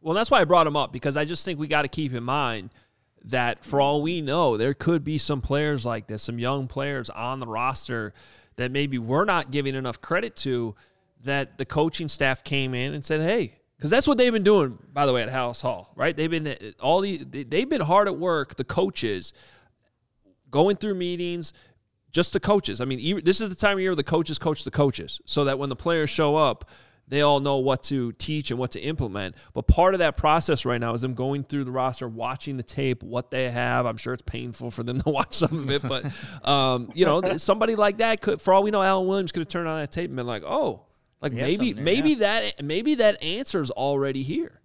Well, 0.01 0.15
that's 0.15 0.31
why 0.31 0.41
I 0.41 0.45
brought 0.45 0.67
him 0.67 0.77
up 0.77 0.93
because 0.93 1.17
I 1.17 1.25
just 1.25 1.45
think 1.45 1.59
we 1.59 1.67
got 1.67 1.83
to 1.83 1.89
keep 1.89 2.15
in 2.15 2.23
mind 2.23 2.71
that 3.25 3.65
for 3.65 3.81
all 3.81 4.01
we 4.03 4.21
know, 4.21 4.57
there 4.57 4.75
could 4.75 5.03
be 5.03 5.19
some 5.19 5.41
players 5.41 5.85
like 5.85 6.07
this, 6.07 6.23
some 6.23 6.39
young 6.39 6.69
players 6.69 7.11
on 7.11 7.41
the 7.41 7.47
roster 7.47 8.15
that 8.57 8.71
maybe 8.71 8.99
we're 8.99 9.25
not 9.25 9.51
giving 9.51 9.75
enough 9.75 10.01
credit 10.01 10.37
to. 10.37 10.75
That 11.25 11.59
the 11.59 11.65
coaching 11.65 12.07
staff 12.07 12.45
came 12.45 12.75
in 12.75 12.95
and 12.95 13.05
said, 13.05 13.21
"Hey." 13.21 13.55
Because 13.77 13.91
that's 13.91 14.09
what 14.09 14.19
they've 14.19 14.33
been 14.33 14.43
doing, 14.43 14.77
by 14.93 15.07
the 15.07 15.13
way, 15.13 15.23
at 15.23 15.29
Halas 15.29 15.63
Hall, 15.63 15.93
right? 15.95 16.17
They've 16.17 16.31
been 16.31 16.49
eh, 16.49 16.73
all 16.81 17.01
the 17.01 17.23
they've 17.25 17.69
been 17.69 17.81
hard 17.81 18.09
at 18.09 18.19
work. 18.19 18.57
The 18.57 18.65
coaches 18.65 19.33
going 20.51 20.77
through 20.77 20.95
meetings, 20.95 21.53
just 22.11 22.33
the 22.33 22.41
coaches. 22.41 22.81
I 22.81 22.85
mean, 22.85 23.25
this 23.25 23.41
is 23.41 23.49
the 23.49 23.55
time 23.55 23.75
of 23.75 23.81
year 23.81 23.91
where 23.91 23.97
the 23.97 24.03
coaches 24.03 24.39
coach 24.39 24.65
the 24.65 24.71
coaches, 24.71 25.21
so 25.25 25.45
that 25.45 25.59
when 25.59 25.69
the 25.69 25.77
players 25.77 26.11
show 26.11 26.37
up, 26.37 26.69
they 27.09 27.23
all 27.23 27.41
know 27.41 27.57
what 27.57 27.83
to 27.85 28.13
teach 28.13 28.51
and 28.51 28.59
what 28.59 28.73
to 28.73 28.81
implement. 28.81 29.35
But 29.55 29.67
part 29.67 29.95
of 29.95 30.01
that 30.01 30.17
process 30.17 30.65
right 30.65 30.81
now 30.81 30.93
is 30.95 31.01
them 31.01 31.15
going 31.15 31.45
through 31.45 31.65
the 31.65 31.71
roster, 31.71 32.07
watching 32.09 32.57
the 32.57 32.63
tape, 32.63 33.03
what 33.03 33.31
they 33.31 33.51
have. 33.51 33.87
I'm 33.87 33.97
sure 33.97 34.13
it's 34.13 34.23
painful 34.23 34.71
for 34.71 34.83
them 34.83 35.01
to 35.01 35.09
watch 35.11 35.35
some 35.35 35.59
of 35.59 35.71
it, 35.71 35.83
but 35.83 36.05
um, 36.49 36.91
you 36.95 37.05
know, 37.05 37.37
somebody 37.39 37.77
like 37.77 37.99
that 37.99 38.21
could, 38.21 38.41
for 38.41 38.53
all 38.53 38.63
we 38.63 38.71
know, 38.71 38.83
Alan 38.83 39.09
Williams 39.09 39.33
could 39.33 39.41
have 39.41 39.49
turned 39.49 39.69
on 39.69 39.81
that 39.81 39.93
tape 39.93 40.11
and 40.11 40.17
been 40.17 40.27
like, 40.27 40.43
"Oh, 40.45 40.87
like 41.21 41.33
maybe, 41.33 41.73
there, 41.73 41.85
maybe 41.85 42.11
yeah. 42.11 42.41
that, 42.41 42.65
maybe 42.65 42.97
that 42.97 43.23
answer 43.23 43.61
is 43.61 43.71
already 43.71 44.23
here." 44.23 44.61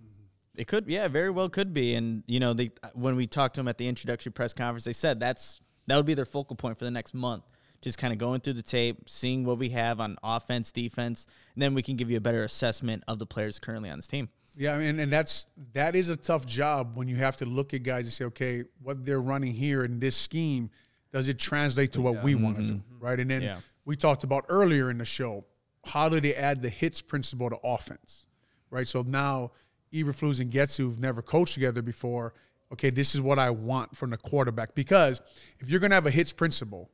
It 0.56 0.68
could, 0.68 0.88
yeah, 0.88 1.08
very 1.08 1.32
well 1.32 1.50
could 1.50 1.74
be. 1.74 1.96
And 1.96 2.24
you 2.28 2.40
know, 2.40 2.54
they 2.54 2.72
when 2.94 3.16
we 3.16 3.26
talked 3.26 3.56
to 3.56 3.62
them 3.62 3.68
at 3.68 3.78
the 3.78 3.88
introductory 3.88 4.32
press 4.32 4.54
conference, 4.54 4.84
they 4.84 4.94
said 4.94 5.20
that's 5.20 5.62
that 5.88 5.96
would 5.96 6.06
be 6.06 6.14
their 6.14 6.26
focal 6.26 6.56
point 6.56 6.78
for 6.78 6.86
the 6.86 6.92
next 6.92 7.14
month. 7.14 7.44
just 7.82 7.98
kind 7.98 8.14
of 8.14 8.18
going 8.20 8.40
through 8.40 8.54
the 8.54 8.62
tape, 8.62 9.10
seeing 9.10 9.44
what 9.44 9.58
we 9.58 9.70
have 9.70 10.00
on 10.00 10.18
offense, 10.24 10.72
defense, 10.72 11.28
and 11.54 11.62
then 11.62 11.74
we 11.74 11.84
can 11.84 11.98
give 11.98 12.10
you 12.10 12.16
a 12.16 12.22
better 12.22 12.44
assessment 12.44 13.04
of 13.10 13.20
the 13.20 13.26
players 13.26 13.60
currently 13.60 13.90
on 13.90 13.98
this 13.98 14.08
team. 14.08 14.30
Yeah, 14.56 14.76
I 14.76 14.78
mean, 14.78 15.00
and 15.00 15.12
that's 15.12 15.48
that 15.74 15.96
is 15.96 16.10
a 16.10 16.16
tough 16.16 16.46
job 16.46 16.96
when 16.96 17.08
you 17.08 17.18
have 17.18 17.38
to 17.38 17.46
look 17.46 17.74
at 17.74 17.84
guys 17.84 18.06
and 18.06 18.14
say, 18.14 18.26
okay, 18.26 18.64
what 18.82 19.06
they're 19.06 19.20
running 19.22 19.54
here 19.54 19.84
in 19.84 20.00
this 20.00 20.16
scheme, 20.16 20.70
does 21.12 21.28
it 21.28 21.40
translate 21.40 21.92
to 21.94 22.02
what 22.02 22.24
we 22.24 22.36
want 22.36 22.58
to 22.58 22.64
do, 22.64 22.74
mm-hmm. 22.74 23.04
right? 23.04 23.20
And 23.20 23.30
then 23.30 23.42
Yeah. 23.42 23.58
we 23.84 23.96
talked 23.98 24.24
about 24.24 24.46
earlier 24.50 24.90
in 24.90 25.00
the 25.00 25.06
show, 25.06 25.44
how 25.86 26.08
do 26.08 26.22
they 26.22 26.36
add 26.36 26.62
the 26.62 26.70
H.I.T.S. 26.70 27.02
principle 27.02 27.50
to 27.50 27.58
offense, 27.64 28.28
right? 28.70 28.88
So 28.88 29.02
now 29.02 29.52
Eberflus 29.92 30.40
and 30.40 30.50
Getz, 30.52 30.78
who've 30.78 31.00
never 31.00 31.22
coached 31.22 31.56
together 31.56 31.82
before, 31.82 32.34
okay, 32.74 32.89
this 32.89 33.15
is 33.15 33.21
what 33.21 33.39
I 33.39 33.51
want 33.51 33.95
from 33.95 34.09
the 34.09 34.17
quarterback 34.17 34.76
because 34.76 35.21
if 35.59 35.69
you're 35.69 35.80
going 35.80 35.91
to 35.91 35.95
have 35.95 36.05
a 36.05 36.09
H.I.T.S. 36.09 36.34
principle, 36.34 36.89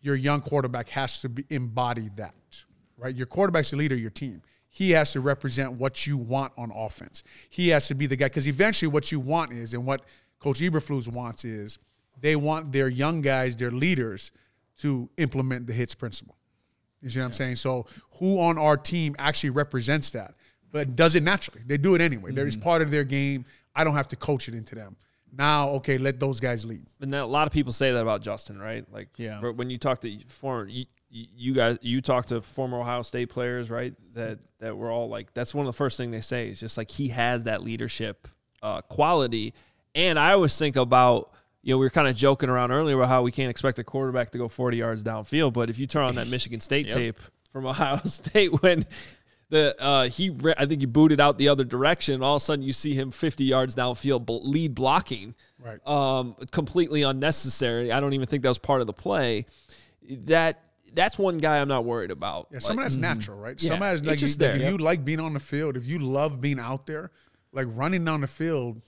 your 0.00 0.16
young 0.16 0.40
quarterback 0.40 0.90
has 0.90 1.20
to 1.20 1.28
be, 1.28 1.44
embody 1.48 2.10
that, 2.16 2.34
right? 2.98 3.14
Your 3.14 3.26
quarterback's 3.26 3.70
the 3.70 3.76
leader 3.76 3.94
of 3.94 4.00
your 4.00 4.10
team. 4.10 4.42
He 4.68 4.90
has 4.90 5.12
to 5.12 5.20
represent 5.20 5.72
what 5.72 6.06
you 6.06 6.16
want 6.16 6.52
on 6.58 6.72
offense. 6.74 7.22
He 7.48 7.68
has 7.68 7.86
to 7.88 7.94
be 7.94 8.06
the 8.06 8.16
guy 8.16 8.26
because 8.26 8.48
eventually, 8.48 8.88
what 8.88 9.12
you 9.12 9.20
want 9.20 9.52
is, 9.52 9.72
and 9.72 9.86
what 9.86 10.02
Coach 10.40 10.58
Eberflus 10.58 11.08
wants 11.08 11.44
is, 11.44 11.78
they 12.20 12.34
want 12.34 12.72
their 12.72 12.88
young 12.88 13.22
guys, 13.22 13.56
their 13.56 13.70
leaders, 13.70 14.32
to 14.78 15.08
implement 15.16 15.68
the 15.68 15.72
H.I.T.S. 15.72 15.94
principle. 15.94 16.36
You 17.00 17.10
see 17.10 17.20
what 17.20 17.26
I'm 17.26 17.32
saying? 17.32 17.56
So, 17.56 17.86
who 18.18 18.40
on 18.40 18.58
our 18.58 18.76
team 18.76 19.14
actually 19.18 19.50
represents 19.50 20.10
that, 20.10 20.34
but 20.72 20.96
does 20.96 21.14
it 21.14 21.22
naturally? 21.22 21.60
They 21.64 21.78
do 21.78 21.94
it 21.94 22.00
anyway. 22.00 22.32
They're 22.32 22.46
It's 22.46 22.56
mm-hmm. 22.56 22.64
part 22.64 22.82
of 22.82 22.90
their 22.90 23.04
game. 23.04 23.44
I 23.74 23.84
don't 23.84 23.94
have 23.94 24.08
to 24.08 24.16
coach 24.16 24.48
it 24.48 24.54
into 24.54 24.74
them. 24.74 24.96
Now, 25.36 25.70
okay, 25.70 25.98
let 25.98 26.20
those 26.20 26.38
guys 26.38 26.64
lead. 26.64 26.86
And 27.00 27.12
that, 27.12 27.22
a 27.22 27.26
lot 27.26 27.48
of 27.48 27.52
people 27.52 27.72
say 27.72 27.90
that 27.92 28.00
about 28.00 28.22
Justin, 28.22 28.58
right? 28.60 28.84
Like, 28.92 29.08
Yeah. 29.16 29.40
when 29.40 29.68
you 29.68 29.78
talk 29.78 30.00
to 30.02 30.18
former, 30.28 30.68
you, 30.68 30.86
you 31.10 31.54
guys, 31.54 31.78
you 31.82 32.00
talk 32.00 32.26
to 32.26 32.40
former 32.40 32.78
Ohio 32.78 33.02
State 33.02 33.30
players, 33.30 33.68
right? 33.68 33.94
That 34.14 34.38
that 34.60 34.76
were 34.76 34.90
all 34.90 35.08
like, 35.08 35.34
that's 35.34 35.52
one 35.52 35.66
of 35.66 35.72
the 35.72 35.76
first 35.76 35.96
thing 35.96 36.10
they 36.12 36.20
say 36.20 36.48
is 36.50 36.60
just 36.60 36.76
like 36.78 36.90
he 36.90 37.08
has 37.08 37.44
that 37.44 37.62
leadership 37.64 38.28
uh, 38.62 38.80
quality. 38.82 39.54
And 39.96 40.18
I 40.18 40.32
always 40.32 40.56
think 40.56 40.76
about, 40.76 41.32
you 41.62 41.74
know, 41.74 41.78
we 41.78 41.86
were 41.86 41.90
kind 41.90 42.08
of 42.08 42.14
joking 42.16 42.48
around 42.48 42.70
earlier 42.70 42.96
about 42.96 43.08
how 43.08 43.22
we 43.22 43.32
can't 43.32 43.50
expect 43.50 43.78
a 43.80 43.84
quarterback 43.84 44.30
to 44.32 44.38
go 44.38 44.48
40 44.48 44.76
yards 44.76 45.02
downfield, 45.02 45.52
but 45.52 45.68
if 45.68 45.78
you 45.80 45.86
turn 45.88 46.04
on 46.04 46.14
that 46.14 46.28
Michigan 46.30 46.60
State 46.60 46.90
tape 46.90 47.18
from 47.52 47.66
Ohio 47.66 47.96
State 48.04 48.62
when 48.62 48.86
the 49.50 49.76
uh, 49.80 50.08
he 50.08 50.30
re- 50.30 50.54
I 50.56 50.66
think 50.66 50.80
he 50.80 50.86
booted 50.86 51.20
out 51.20 51.38
the 51.38 51.48
other 51.48 51.64
direction. 51.64 52.22
All 52.22 52.36
of 52.36 52.42
a 52.42 52.44
sudden, 52.44 52.64
you 52.64 52.72
see 52.72 52.94
him 52.94 53.10
50 53.10 53.44
yards 53.44 53.74
downfield, 53.76 54.26
bl- 54.26 54.42
lead 54.48 54.74
blocking, 54.74 55.34
Right. 55.58 55.86
Um, 55.86 56.34
completely 56.50 57.02
unnecessary. 57.02 57.90
I 57.90 57.98
don't 58.00 58.12
even 58.12 58.26
think 58.26 58.42
that 58.42 58.50
was 58.50 58.58
part 58.58 58.80
of 58.82 58.86
the 58.86 58.92
play. 58.92 59.46
That 60.26 60.60
that's 60.92 61.18
one 61.18 61.38
guy 61.38 61.58
I'm 61.60 61.68
not 61.68 61.84
worried 61.84 62.10
about. 62.10 62.48
Yeah, 62.52 62.58
some 62.58 62.78
of 62.78 62.84
that's 62.84 62.96
natural, 62.96 63.38
right? 63.38 63.60
Yeah, 63.62 63.68
Some 63.68 63.74
of 63.76 63.80
that's 63.80 64.00
it's 64.00 64.08
like, 64.08 64.18
just 64.18 64.40
like 64.40 64.46
there. 64.50 64.56
if 64.56 64.62
Yep. 64.62 64.70
you 64.72 64.78
like 64.78 65.04
being 65.04 65.20
on 65.20 65.32
the 65.32 65.40
field, 65.40 65.76
if 65.76 65.86
you 65.86 65.98
love 65.98 66.40
being 66.40 66.60
out 66.60 66.86
there, 66.86 67.10
like 67.52 67.66
running 67.70 68.04
down 68.04 68.20
the 68.20 68.26
field, 68.26 68.80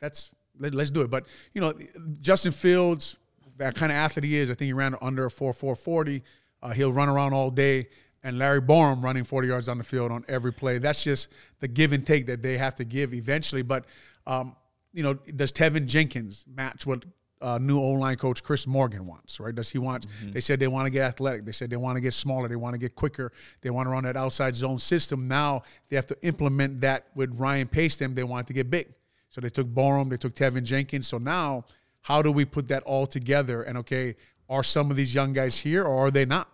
that's 0.00 0.30
let, 0.58 0.74
us 0.74 0.90
do 0.90 1.02
it. 1.02 1.10
But 1.10 1.26
you 1.54 1.60
know, 1.60 1.72
Justin 2.20 2.52
Fields, 2.52 3.16
that 3.58 3.74
kind 3.74 3.92
of 3.92 3.96
athlete 3.96 4.24
he 4.24 4.36
is, 4.36 4.50
I 4.50 4.54
think 4.54 4.66
he 4.66 4.72
ran 4.72 4.96
under 5.00 5.24
a 5.26 5.30
four 5.30 5.52
four 5.52 5.76
forty. 5.76 6.22
Uh, 6.62 6.70
he'll 6.70 6.92
run 6.92 7.08
around 7.08 7.32
all 7.32 7.50
day. 7.50 7.88
And 8.22 8.38
Larry 8.38 8.60
Borom 8.60 9.02
running 9.02 9.24
40 9.24 9.48
yards 9.48 9.68
on 9.68 9.78
the 9.78 9.84
field 9.84 10.12
on 10.12 10.24
every 10.28 10.52
play. 10.52 10.78
That's 10.78 11.02
just 11.02 11.28
the 11.60 11.68
give 11.68 11.92
and 11.92 12.06
take 12.06 12.26
that 12.26 12.42
they 12.42 12.58
have 12.58 12.74
to 12.76 12.84
give 12.84 13.14
eventually. 13.14 13.62
But, 13.62 13.86
um, 14.26 14.56
you 14.92 15.02
know, 15.02 15.14
does 15.14 15.52
Teven 15.52 15.86
Jenkins 15.86 16.44
match 16.46 16.86
what 16.86 17.04
uh, 17.40 17.58
new 17.58 17.78
O 17.78 17.92
line 17.92 18.16
coach 18.16 18.42
Chris 18.42 18.66
Morgan 18.66 19.06
wants, 19.06 19.40
right? 19.40 19.54
Does 19.54 19.70
he 19.70 19.78
want? 19.78 20.06
They 20.32 20.40
said 20.40 20.60
they 20.60 20.68
want 20.68 20.86
to 20.86 20.90
get 20.90 21.06
athletic. 21.06 21.44
They 21.44 21.52
said 21.52 21.70
they 21.70 21.76
want 21.76 21.96
to 21.96 22.00
get 22.00 22.12
smaller. 22.12 22.48
They 22.48 22.56
want 22.56 22.74
to 22.74 22.78
get 22.78 22.94
quicker. 22.94 23.32
They 23.62 23.70
want 23.70 23.86
to 23.86 23.90
run 23.90 24.04
that 24.04 24.16
outside 24.16 24.56
zone 24.56 24.78
system. 24.78 25.26
Now 25.26 25.62
they 25.88 25.96
have 25.96 26.06
to 26.06 26.16
implement 26.22 26.82
that 26.82 27.06
with 27.14 27.32
Ryan 27.38 27.68
Pace. 27.68 27.96
Them 27.96 28.14
they 28.14 28.24
want 28.24 28.46
to 28.48 28.52
get 28.52 28.70
big. 28.70 28.92
So 29.30 29.40
they 29.40 29.48
took 29.48 29.68
Borom. 29.68 30.10
They 30.10 30.16
took 30.16 30.34
Teven 30.34 30.64
Jenkins. 30.64 31.08
So 31.08 31.18
now, 31.18 31.64
how 32.02 32.20
do 32.20 32.30
we 32.30 32.44
put 32.44 32.68
that 32.68 32.82
all 32.82 33.06
together? 33.06 33.62
And 33.62 33.78
okay, 33.78 34.16
are 34.48 34.64
some 34.64 34.90
of 34.90 34.96
these 34.96 35.14
young 35.14 35.32
guys 35.32 35.60
here 35.60 35.84
or 35.84 36.06
are 36.06 36.10
they 36.10 36.26
not? 36.26 36.48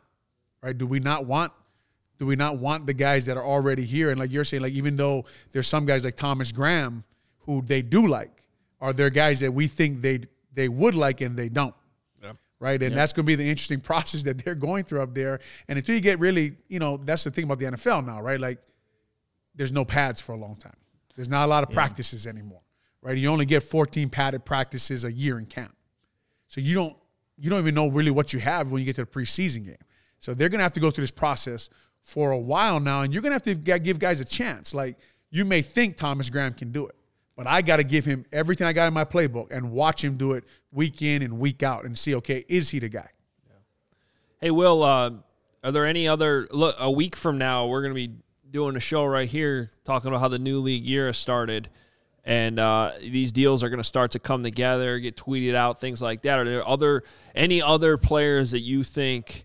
Right? 0.67 0.77
Do 0.77 0.85
we 0.85 0.99
not 0.99 1.27
want? 1.27 1.53
Do 2.19 2.27
we 2.27 2.35
not 2.35 2.59
want 2.59 2.89
the 2.89 2.93
guys 2.93 3.27
that 3.27 3.37
are 3.37 3.45
already 3.45 3.85
here? 3.85 4.11
And 4.11 4.19
like 4.19 4.33
you're 4.33 4.43
saying, 4.43 4.65
like 4.65 4.73
even 4.73 4.97
though 4.97 5.25
there's 5.53 5.69
some 5.69 5.87
guys 5.87 6.05
like 6.05 6.17
Thomas 6.17 6.51
Graham 6.51 7.05
who 7.41 7.63
they 7.63 7.83
do 7.83 8.09
like, 8.09 8.43
are 8.81 8.93
there 8.93 9.09
guys 9.09 9.39
that 9.41 9.53
we 9.53 9.69
think 9.69 10.03
they 10.03 10.23
they 10.53 10.69
would 10.69 10.97
like 10.97 11.21
and 11.21 11.37
they 11.37 11.49
don't? 11.49 11.75
Right. 12.59 12.83
And 12.83 12.97
that's 12.97 13.13
going 13.13 13.25
to 13.25 13.29
be 13.29 13.37
the 13.37 13.49
interesting 13.49 13.81
process 13.93 14.25
that 14.25 14.39
they're 14.39 14.57
going 14.57 14.83
through 14.83 15.03
up 15.03 15.15
there. 15.15 15.39
And 15.69 15.79
until 15.79 15.95
you 15.95 16.01
get 16.01 16.19
really, 16.19 16.57
you 16.67 16.81
know, 16.81 16.97
that's 16.97 17.23
the 17.23 17.31
thing 17.31 17.45
about 17.45 17.61
the 17.61 17.67
NFL 17.67 18.05
now, 18.05 18.21
right? 18.21 18.41
Like 18.41 18.59
there's 19.55 19.73
no 19.73 19.85
pads 19.85 20.21
for 20.21 20.33
a 20.33 20.37
long 20.37 20.57
time. 20.57 20.77
There's 21.15 21.29
not 21.29 21.45
a 21.45 21.49
lot 21.49 21.63
of 21.63 21.71
practices 21.71 22.27
anymore. 22.27 22.63
Right. 23.03 23.17
You 23.17 23.29
only 23.29 23.47
get 23.47 23.63
14 23.63 24.11
padded 24.11 24.45
practices 24.45 25.05
a 25.05 25.13
year 25.13 25.39
in 25.39 25.47
camp. 25.47 25.77
So 26.49 26.61
you 26.61 26.75
don't 26.75 26.97
you 27.39 27.51
don't 27.51 27.61
even 27.61 27.77
know 27.77 27.87
really 27.87 28.11
what 28.11 28.33
you 28.33 28.41
have 28.41 28.73
when 28.73 28.81
you 28.81 28.87
get 28.87 28.97
to 28.97 29.03
the 29.03 29.11
preseason 29.11 29.65
game. 29.65 29.77
So 30.27 30.35
they're 30.35 30.49
going 30.49 30.59
to 30.59 30.65
have 30.65 30.73
to 30.73 30.81
go 30.81 30.91
through 30.91 31.05
this 31.05 31.13
process 31.13 31.71
for 32.03 32.33
a 32.33 32.39
while 32.39 32.81
now, 32.81 33.03
and 33.03 33.13
you're 33.13 33.23
going 33.23 33.31
to 33.31 33.51
have 33.51 33.65
to 33.65 33.79
give 33.79 34.01
guys 34.01 34.19
a 34.19 34.25
chance. 34.25 34.75
Like 34.75 34.99
you 35.31 35.45
may 35.45 35.63
think 35.63 35.97
Thomas 35.97 36.31
Graham 36.31 36.53
can 36.53 36.73
do 36.73 36.89
it, 36.89 36.97
but 37.37 37.47
I 37.47 37.63
got 37.63 37.77
to 37.77 37.85
give 37.85 38.05
him 38.05 38.27
everything 38.33 38.67
I 38.67 38.73
got 38.73 38.89
in 38.89 38.93
my 38.93 39.05
playbook 39.05 39.53
and 39.53 39.71
watch 39.71 40.03
him 40.03 40.17
do 40.17 40.33
it 40.33 40.43
week 40.73 41.01
in 41.01 41.23
and 41.23 41.39
week 41.39 41.63
out 41.63 41.85
and 41.85 41.97
see, 41.97 42.17
okay, 42.17 42.45
is 42.49 42.71
he 42.71 42.81
the 42.81 42.89
guy? 42.89 43.09
Hey, 44.41 44.51
Will, 44.51 44.83
uh, 44.83 45.13
are 45.63 45.71
there 45.71 45.87
any 45.87 46.09
other 46.09 46.49
look? 46.51 46.75
A 46.81 46.91
week 46.91 47.15
from 47.15 47.39
now, 47.39 47.69
we're 47.69 47.83
going 47.83 47.95
to 47.95 48.09
be 48.09 48.13
doing 48.51 48.75
a 48.75 48.81
show 48.81 49.05
right 49.05 49.29
here 49.29 49.71
talking 49.85 50.09
about 50.09 50.19
how 50.19 50.27
the 50.27 50.41
new 50.41 50.59
league 50.59 50.85
year 50.85 51.07
has 51.07 51.19
started, 51.19 51.69
and 52.25 52.59
uh, 52.59 52.91
these 53.01 53.31
deals 53.31 53.63
are 53.63 53.69
going 53.69 53.79
to 53.79 53.85
start 53.85 54.11
to 54.11 54.19
come 54.19 54.43
together, 54.43 54.99
get 54.99 55.17
tweeted 55.17 55.55
out, 55.55 55.81
things 55.81 56.03
like 56.03 56.23
that. 56.23 56.41
Are 56.41 56.45
there 56.45 56.67
other 56.67 57.05
any 57.33 57.63
other 57.63 57.97
players 57.97 58.51
that 58.51 58.63
you 58.63 58.83
think? 58.83 59.45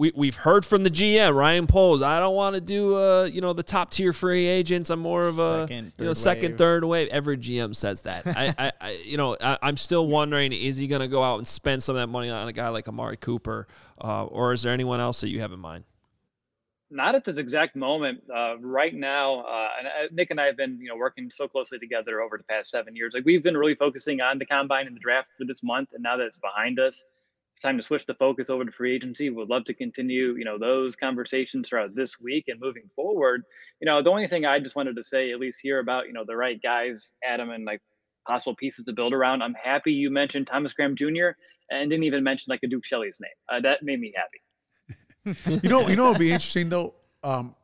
We, 0.00 0.12
we've 0.16 0.34
heard 0.36 0.64
from 0.64 0.82
the 0.82 0.90
GM 0.90 1.34
Ryan 1.34 1.66
Poles. 1.66 2.00
I 2.00 2.20
don't 2.20 2.34
want 2.34 2.54
to 2.54 2.60
do 2.62 2.96
uh 2.96 3.24
you 3.24 3.42
know 3.42 3.52
the 3.52 3.62
top 3.62 3.90
tier 3.90 4.14
free 4.14 4.46
agents. 4.46 4.88
I'm 4.88 5.00
more 5.00 5.24
of 5.24 5.38
a 5.38 5.66
Second, 5.68 5.92
you 5.98 6.06
know 6.06 6.14
third 6.14 6.16
second 6.16 6.50
wave. 6.52 6.58
third 6.58 6.84
wave. 6.86 7.08
Every 7.08 7.36
GM 7.36 7.76
says 7.76 8.00
that. 8.02 8.26
I, 8.26 8.54
I, 8.58 8.72
I 8.80 8.90
you 9.04 9.18
know 9.18 9.36
I, 9.42 9.58
I'm 9.60 9.76
still 9.76 10.06
wondering 10.06 10.54
is 10.54 10.78
he 10.78 10.86
going 10.86 11.02
to 11.02 11.08
go 11.08 11.22
out 11.22 11.36
and 11.36 11.46
spend 11.46 11.82
some 11.82 11.96
of 11.96 12.00
that 12.00 12.06
money 12.06 12.30
on 12.30 12.48
a 12.48 12.52
guy 12.52 12.70
like 12.70 12.88
Amari 12.88 13.18
Cooper, 13.18 13.68
uh, 14.02 14.24
or 14.24 14.54
is 14.54 14.62
there 14.62 14.72
anyone 14.72 15.00
else 15.00 15.20
that 15.20 15.28
you 15.28 15.40
have 15.40 15.52
in 15.52 15.60
mind? 15.60 15.84
not 16.92 17.14
at 17.14 17.24
this 17.24 17.38
exact 17.38 17.76
moment 17.76 18.20
uh, 18.34 18.58
right 18.58 18.94
now 18.94 19.42
uh, 19.42 19.68
and 19.78 19.86
uh, 19.86 19.90
nick 20.10 20.32
and 20.32 20.40
i 20.40 20.46
have 20.46 20.56
been 20.56 20.76
you 20.80 20.88
know 20.88 20.96
working 20.96 21.30
so 21.30 21.46
closely 21.46 21.78
together 21.78 22.20
over 22.20 22.36
the 22.36 22.42
past 22.44 22.68
seven 22.68 22.96
years 22.96 23.12
like 23.14 23.24
we've 23.24 23.44
been 23.44 23.56
really 23.56 23.76
focusing 23.76 24.20
on 24.20 24.38
the 24.38 24.44
combine 24.44 24.88
and 24.88 24.96
the 24.96 25.00
draft 25.00 25.28
for 25.38 25.44
this 25.44 25.62
month 25.62 25.90
and 25.94 26.02
now 26.02 26.16
that 26.16 26.26
it's 26.26 26.38
behind 26.38 26.80
us 26.80 27.04
it's 27.52 27.62
time 27.62 27.76
to 27.76 27.82
switch 27.82 28.06
the 28.06 28.14
focus 28.14 28.50
over 28.50 28.64
to 28.64 28.72
free 28.72 28.94
agency 28.94 29.30
would 29.30 29.48
love 29.48 29.64
to 29.64 29.74
continue 29.74 30.34
you 30.36 30.44
know 30.44 30.58
those 30.58 30.96
conversations 30.96 31.68
throughout 31.68 31.94
this 31.94 32.20
week 32.20 32.44
and 32.48 32.60
moving 32.60 32.88
forward 32.94 33.42
you 33.80 33.86
know 33.86 34.02
the 34.02 34.10
only 34.10 34.26
thing 34.26 34.44
i 34.44 34.58
just 34.58 34.76
wanted 34.76 34.96
to 34.96 35.04
say 35.04 35.32
at 35.32 35.40
least 35.40 35.60
here 35.62 35.78
about 35.78 36.06
you 36.06 36.12
know 36.12 36.24
the 36.26 36.36
right 36.36 36.60
guys 36.62 37.12
adam 37.24 37.50
and 37.50 37.64
like 37.64 37.80
possible 38.26 38.54
pieces 38.56 38.84
to 38.84 38.92
build 38.92 39.12
around 39.12 39.42
i'm 39.42 39.54
happy 39.54 39.92
you 39.92 40.10
mentioned 40.10 40.46
thomas 40.46 40.72
graham 40.72 40.94
jr 40.94 41.30
and 41.70 41.90
didn't 41.90 42.04
even 42.04 42.22
mention 42.22 42.46
like 42.48 42.60
a 42.62 42.66
duke 42.66 42.84
shelley's 42.84 43.18
name 43.20 43.30
uh, 43.48 43.60
that 43.60 43.82
made 43.82 44.00
me 44.00 44.12
happy 44.16 44.40
You 45.62 45.68
know, 45.68 45.88
you 45.88 45.96
know, 45.96 46.10
it'd 46.10 46.18
be 46.18 46.32
interesting 46.32 46.68
though. 46.68 46.94
Um, 47.22 47.54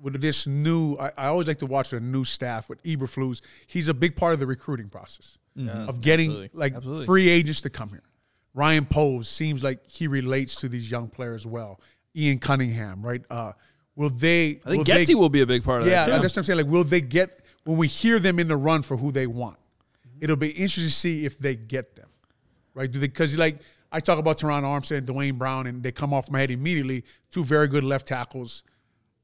with 0.00 0.18
this 0.20 0.46
new, 0.46 0.96
I, 0.96 1.12
I 1.16 1.26
always 1.26 1.46
like 1.46 1.58
to 1.58 1.66
watch 1.66 1.90
the 1.90 2.00
new 2.00 2.24
staff 2.24 2.70
with 2.70 2.82
Eberflus. 2.84 3.42
He's 3.66 3.88
a 3.88 3.94
big 3.94 4.16
part 4.16 4.32
of 4.32 4.40
the 4.40 4.46
recruiting 4.46 4.88
process 4.88 5.36
of 5.68 6.00
getting 6.00 6.30
absolutely. 6.30 6.58
like 6.58 6.74
Absolutely. 6.74 7.04
free 7.04 7.28
agents 7.28 7.60
to 7.62 7.70
come 7.70 7.90
here. 7.90 8.02
Ryan 8.54 8.86
Poles 8.86 9.28
seems 9.28 9.62
like 9.62 9.88
he 9.88 10.06
relates 10.06 10.56
to 10.56 10.68
these 10.68 10.90
young 10.90 11.08
players 11.08 11.46
well. 11.46 11.80
Ian 12.16 12.38
Cunningham, 12.38 13.02
right? 13.02 13.22
Uh, 13.30 13.52
will 13.94 14.10
they? 14.10 14.60
I 14.64 14.70
think 14.70 14.78
will 14.78 14.84
Getsy 14.84 15.06
they, 15.06 15.14
will 15.14 15.28
be 15.28 15.40
a 15.40 15.46
big 15.46 15.64
part 15.64 15.82
of 15.82 15.86
yeah, 15.88 16.06
that. 16.06 16.16
too. 16.16 16.22
that's 16.22 16.34
what 16.34 16.38
I'm 16.38 16.44
saying. 16.44 16.58
Like, 16.58 16.66
will 16.66 16.84
they 16.84 17.00
get 17.00 17.44
when 17.64 17.76
we 17.76 17.86
hear 17.86 18.18
them 18.18 18.38
in 18.38 18.48
the 18.48 18.56
run 18.56 18.82
for 18.82 18.96
who 18.96 19.12
they 19.12 19.26
want? 19.26 19.56
It'll 20.20 20.36
be 20.36 20.50
interesting 20.50 20.84
to 20.84 20.90
see 20.90 21.24
if 21.24 21.38
they 21.38 21.56
get 21.56 21.96
them, 21.96 22.08
right? 22.74 22.90
Do 22.90 22.98
they? 22.98 23.06
Because 23.06 23.36
like 23.36 23.58
I 23.92 24.00
talk 24.00 24.18
about 24.18 24.38
Terron 24.38 24.62
Armstead 24.62 24.98
and 24.98 25.06
Duane 25.06 25.36
Brown, 25.36 25.66
and 25.66 25.82
they 25.82 25.92
come 25.92 26.12
off 26.12 26.30
my 26.30 26.40
head 26.40 26.50
immediately. 26.50 27.04
Two 27.30 27.44
very 27.44 27.68
good 27.68 27.84
left 27.84 28.08
tackles, 28.08 28.64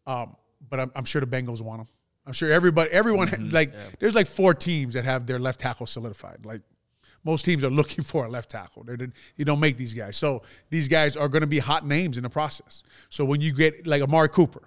um, 0.06 0.36
but 0.68 0.80
I'm, 0.80 0.92
I'm 0.94 1.04
sure 1.04 1.20
the 1.20 1.26
Bengals 1.26 1.60
want 1.60 1.80
them. 1.80 1.88
I'm 2.26 2.32
sure 2.32 2.50
everybody, 2.50 2.90
everyone, 2.90 3.50
like 3.52 3.72
there's 3.98 4.14
like 4.14 4.26
four 4.26 4.54
teams 4.54 4.94
that 4.94 5.04
have 5.04 5.26
their 5.26 5.38
left 5.38 5.60
tackle 5.60 5.86
solidified. 5.86 6.44
Like 6.44 6.62
most 7.26 7.44
teams 7.44 7.64
are 7.64 7.70
looking 7.70 8.04
for 8.12 8.24
a 8.24 8.28
left 8.28 8.50
tackle. 8.50 8.84
They 8.84 9.44
don't 9.44 9.60
make 9.60 9.76
these 9.76 9.92
guys, 9.92 10.16
so 10.16 10.42
these 10.70 10.88
guys 10.88 11.16
are 11.16 11.28
going 11.28 11.42
to 11.42 11.46
be 11.46 11.58
hot 11.58 11.86
names 11.86 12.16
in 12.16 12.22
the 12.22 12.30
process. 12.30 12.84
So 13.10 13.24
when 13.24 13.42
you 13.42 13.52
get 13.52 13.86
like 13.86 14.00
Amari 14.00 14.30
Cooper, 14.30 14.62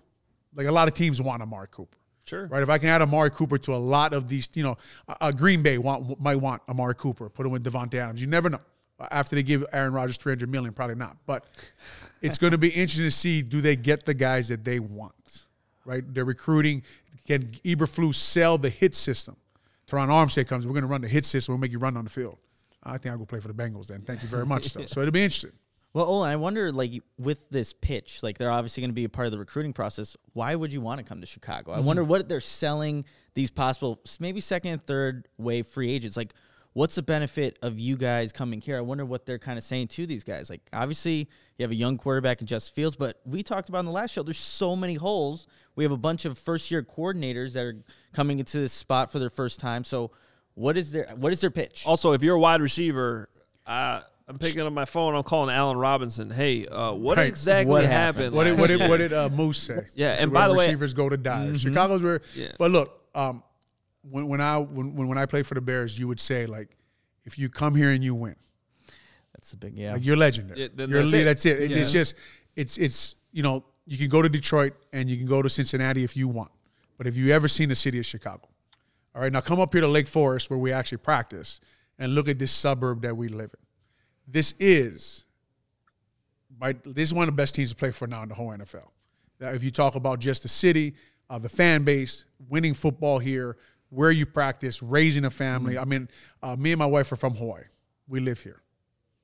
like 0.54 0.68
a 0.68 0.72
lot 0.72 0.88
of 0.88 0.94
teams 0.94 1.22
want 1.22 1.42
Amari 1.42 1.68
Cooper. 1.72 1.98
Sure. 2.26 2.46
Right. 2.46 2.62
If 2.62 2.70
I 2.70 2.78
can 2.78 2.90
add 2.90 3.02
Amari 3.02 3.32
Cooper 3.32 3.58
to 3.58 3.74
a 3.74 3.78
lot 3.78 4.14
of 4.14 4.28
these, 4.28 4.50
you 4.54 4.62
know, 4.62 4.78
uh, 5.08 5.32
Green 5.32 5.64
Bay 5.64 5.80
want 5.80 6.20
might 6.20 6.36
want 6.36 6.62
Amari 6.70 6.94
Cooper, 6.94 7.28
put 7.28 7.44
him 7.44 7.52
with 7.52 7.64
Davante 7.64 7.96
Adams. 7.96 8.22
You 8.22 8.28
never 8.28 8.52
know. 8.52 8.60
after 9.10 9.36
they 9.36 9.42
give 9.42 9.66
Aaron 9.74 9.94
Rodgers 9.94 10.18
300 10.18 10.48
million, 10.48 10.74
probably 10.74 10.96
not. 10.96 11.18
But 11.26 11.46
it's 12.22 12.38
going 12.38 12.52
to 12.52 12.60
be 12.60 12.68
interesting 12.68 13.06
to 13.06 13.12
see 13.12 13.42
do 13.42 13.62
they 13.62 13.76
get 13.76 14.06
the 14.06 14.14
guys 14.14 14.50
that 14.50 14.64
they 14.64 14.80
want, 14.80 15.46
right? 15.86 16.04
They're 16.14 16.26
recruiting. 16.26 16.84
Can 17.26 17.48
Eberflus 17.66 18.16
sell 18.16 18.60
the 18.60 18.70
hit 18.70 18.94
system? 18.94 19.38
Terron 19.90 20.10
Armstead 20.10 20.48
comes. 20.48 20.68
We're 20.68 20.74
going 20.74 20.84
to 20.84 20.88
run 20.88 21.02
the 21.02 21.08
hit 21.08 21.26
system. 21.26 21.54
We'll 21.54 21.60
make 21.60 21.72
you 21.72 21.80
run 21.80 21.98
on 21.98 22.04
the 22.04 22.10
field. 22.10 22.38
I 22.90 22.98
think 22.98 23.12
I'll 23.14 23.18
go 23.18 23.26
play 23.26 23.40
for 23.40 23.48
the 23.48 23.54
Bengals 23.54 23.88
then. 23.88 24.02
Thank 24.02 24.22
you 24.22 24.28
very 24.28 24.46
much. 24.46 24.74
though. 24.74 24.86
So 24.86 25.02
it'll 25.02 25.12
be 25.12 25.24
interesting. 25.24 25.52
Well, 25.92 26.06
Olin, 26.06 26.30
I 26.30 26.36
wonder, 26.36 26.72
like, 26.72 27.02
with 27.18 27.50
this 27.50 27.74
pitch, 27.74 28.22
like, 28.22 28.38
they're 28.38 28.52
obviously 28.52 28.82
going 28.82 28.92
to 28.92 28.96
be 28.96 29.06
a 29.06 29.10
part 29.10 29.26
of 29.26 29.32
the 29.32 29.40
recruiting 29.40 29.74
process. 29.74 30.16
Why 30.34 30.54
would 30.54 30.72
you 30.72 30.82
want 30.82 31.00
to 31.00 31.04
come 31.04 31.20
to 31.20 31.26
Chicago? 31.26 31.72
I 31.72 31.78
mm-hmm. 31.78 31.86
wonder 31.86 32.04
what 32.04 32.30
they're 32.30 32.42
selling 32.42 33.06
these 33.34 33.50
possible, 33.50 34.00
maybe 34.20 34.40
second 34.40 34.74
and 34.74 34.86
third 34.86 35.28
wave 35.40 35.66
free 35.66 35.92
agents. 35.92 36.16
Like, 36.16 36.36
what's 36.74 36.94
the 36.94 37.02
benefit 37.02 37.58
of 37.64 37.80
you 37.80 37.98
guys 37.98 38.32
coming 38.32 38.62
here? 38.62 38.78
I 38.78 38.82
wonder 38.82 39.04
what 39.04 39.26
they're 39.26 39.40
kind 39.40 39.58
of 39.58 39.64
saying 39.64 39.88
to 39.90 40.06
these 40.06 40.24
guys. 40.24 40.48
Like, 40.48 40.62
obviously, 40.74 41.28
you 41.58 41.64
have 41.64 41.72
a 41.72 41.76
young 41.76 41.98
quarterback 41.98 42.42
in 42.42 42.46
Justin 42.46 42.76
Fields, 42.76 42.96
but 42.96 43.20
we 43.26 43.42
talked 43.42 43.70
about 43.70 43.80
in 43.80 43.86
the 43.86 43.92
last 43.92 44.12
show, 44.12 44.22
there's 44.22 44.38
so 44.38 44.76
many 44.76 44.94
holes. 44.94 45.48
We 45.76 45.84
have 45.84 45.92
a 45.92 45.98
bunch 45.98 46.26
of 46.26 46.38
first 46.38 46.70
year 46.70 46.84
coordinators 46.84 47.54
that 47.54 47.66
are 47.66 47.84
coming 48.14 48.38
into 48.38 48.60
this 48.60 48.74
spot 48.74 49.12
for 49.12 49.18
their 49.18 49.32
first 49.32 49.60
time. 49.60 49.84
So, 49.84 50.12
what 50.60 50.78
is 50.78 50.92
their 50.92 51.06
what 51.16 51.32
is 51.32 51.40
their 51.42 51.50
pitch? 51.52 51.84
Also, 51.86 52.12
if 52.12 52.22
you're 52.22 52.36
a 52.36 52.40
wide 52.40 52.62
receiver, 52.62 53.30
uh, 53.66 54.02
I'm 54.28 54.38
picking 54.38 54.62
up 54.62 54.72
my 54.74 54.86
phone. 54.86 55.16
I'm 55.16 55.24
calling 55.24 55.54
Allen 55.56 55.78
Robinson. 55.78 56.30
Hey, 56.30 56.68
uh, 56.68 56.92
what 56.94 57.18
Right. 57.18 57.28
exactly 57.28 57.72
What 57.72 57.84
happened? 57.86 58.34
happened? 58.34 58.36
What 58.36 58.44
did, 58.44 58.60
what 58.60 58.68
did, 58.68 58.90
what 58.90 58.98
did 58.98 59.14
uh, 59.14 59.30
Moose 59.34 59.58
say? 59.58 59.88
Yeah, 59.96 60.12
This 60.12 60.22
and 60.24 60.32
is 60.32 60.34
by 60.34 60.40
where 60.42 60.48
the 60.50 60.54
way- 60.60 60.66
receivers 60.66 60.94
go 60.94 61.10
to 61.10 61.18
die. 61.18 61.54
Chicago's 61.58 62.04
where. 62.04 62.22
Yeah. 62.36 62.52
But 62.60 62.72
look, 62.72 63.02
um, 63.16 63.42
when 64.02 64.28
when 64.28 64.42
I 64.42 64.58
when, 64.58 64.96
when 64.96 65.08
when 65.08 65.18
I 65.18 65.26
played 65.26 65.48
for 65.48 65.56
the 65.56 65.62
Bears, 65.62 65.98
you 65.98 66.08
would 66.08 66.20
say 66.20 66.46
like, 66.46 66.70
if 67.26 67.40
you 67.40 67.50
come 67.50 67.74
here 67.76 67.90
and 67.92 68.04
you 68.04 68.14
win, 68.14 68.36
That's 69.34 69.54
a 69.54 69.58
big 69.58 69.76
yeah. 69.78 69.94
like 69.94 70.04
you're 70.06 70.18
legendary. 70.18 70.62
Yeah, 70.62 70.68
then 70.76 70.90
you're 70.90 71.02
that's 71.04 71.12
le- 71.14 71.20
it. 71.20 71.24
that's 71.24 71.46
it. 71.46 71.62
It- 71.62 71.72
It's 71.72 71.92
just 71.92 72.16
it's 72.56 72.78
it's 72.78 73.16
you 73.32 73.44
know 73.44 73.64
you 73.86 73.98
can 73.98 74.10
go 74.10 74.22
to 74.22 74.30
Detroit 74.30 74.74
and 74.94 75.10
you 75.10 75.18
can 75.18 75.26
go 75.26 75.42
to 75.42 75.50
Cincinnati 75.50 76.04
if 76.04 76.16
you 76.18 76.28
want, 76.28 76.52
but 76.98 77.06
have 77.08 77.18
you 77.18 77.32
ever 77.34 77.48
seen 77.48 77.70
the 77.70 77.76
city 77.76 77.98
of 78.00 78.06
Chicago? 78.06 78.48
All 79.16 79.22
right, 79.22 79.32
now 79.32 79.42
come 79.42 79.60
up 79.60 79.74
here 79.74 79.82
to 79.82 79.88
Lake 79.88 80.08
Forest 80.08 80.50
where 80.50 80.60
we 80.60 80.72
actually 80.72 81.00
practice 81.00 81.60
and 81.98 82.16
look 82.16 82.28
at 82.28 82.40
this 82.40 82.52
suburb 82.52 83.02
that 83.02 83.16
we 83.18 83.28
live 83.28 83.52
in. 83.54 83.66
This 84.28 84.54
is 84.60 85.26
by 86.58 86.74
this 86.84 87.10
is 87.10 87.14
one 87.14 87.28
of 87.28 87.34
the 87.34 87.42
best 87.42 87.56
teams 87.56 87.70
to 87.72 87.76
play 87.76 87.92
for 87.92 88.08
now 88.08 88.22
in 88.24 88.30
the 88.30 88.36
whole 88.36 88.50
NFL. 88.50 88.90
Now, 89.40 89.50
if 89.50 89.64
you 89.64 89.72
talk 89.72 89.96
about 89.96 90.20
just 90.20 90.44
the 90.44 90.50
city, 90.50 90.96
uh, 91.30 91.40
the 91.40 91.50
fan 91.50 91.84
base, 91.84 92.26
winning 92.50 92.74
football 92.74 93.20
here, 93.20 93.58
where 93.90 94.12
you 94.12 94.26
practice, 94.26 94.84
raising 94.84 95.26
a 95.26 95.30
family. 95.30 95.78
I 95.78 95.86
mean, 95.86 96.10
uh, 96.44 96.56
me 96.56 96.72
and 96.72 96.80
my 96.80 96.86
wife 96.86 97.12
are 97.12 97.16
from 97.16 97.36
Hawaii. 97.36 97.64
We 98.08 98.20
live 98.20 98.42
here, 98.42 98.62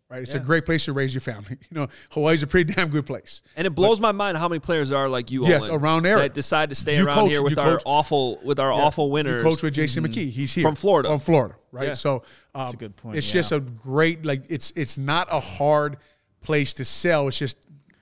right? 0.09 0.21
It's 0.21 0.33
a 0.33 0.39
great 0.39 0.65
place 0.65 0.85
to 0.85 0.93
raise 0.93 1.13
your 1.13 1.21
family. 1.21 1.57
You 1.69 1.81
know, 1.81 1.87
Hawaii's 2.11 2.43
a 2.43 2.47
pretty 2.47 2.73
damn 2.73 2.89
good 2.89 3.05
place. 3.05 3.41
And 3.55 3.65
it 3.67 3.71
blows 3.71 3.99
my 3.99 4.11
mind 4.11 4.37
how 4.37 4.47
many 4.47 4.59
players 4.59 4.91
are 4.91 5.09
like 5.09 5.31
you. 5.31 5.45
Yes, 5.47 5.69
Olin, 5.69 5.81
around 5.81 6.03
there. 6.03 6.17
that 6.19 6.33
decide 6.33 6.69
to 6.69 6.75
stay 6.75 6.97
You 6.97 7.05
around 7.05 7.15
coach- 7.15 7.31
here 7.31 7.43
with 7.43 7.57
our 7.59 7.73
coach- 7.73 7.83
awful 7.85 8.39
with 8.43 8.59
our 8.59 8.71
awful 8.71 9.09
winners. 9.11 9.43
You 9.43 9.49
coach 9.49 9.61
with 9.63 9.73
Jason 9.73 10.05
McKie. 10.07 10.29
He's 10.29 10.53
here 10.53 10.61
From 10.63 10.75
Florida. 10.75 11.09
From 11.09 11.19
Florida, 11.19 11.55
right? 11.71 11.87
Yeah. 11.89 11.93
So 11.93 12.23
um, 12.53 12.73
a 12.73 12.77
good 12.77 12.95
point, 12.95 13.17
It's 13.17 13.27
yeah. 13.27 13.33
just 13.39 13.51
a 13.51 13.59
great 13.59 14.25
like 14.25 14.43
it's 14.49 14.71
it's 14.75 14.97
not 14.97 15.27
a 15.31 15.39
hard 15.39 15.97
place 16.41 16.73
to 16.75 16.85
sell. 16.85 17.27
It's 17.27 17.37
just 17.39 17.57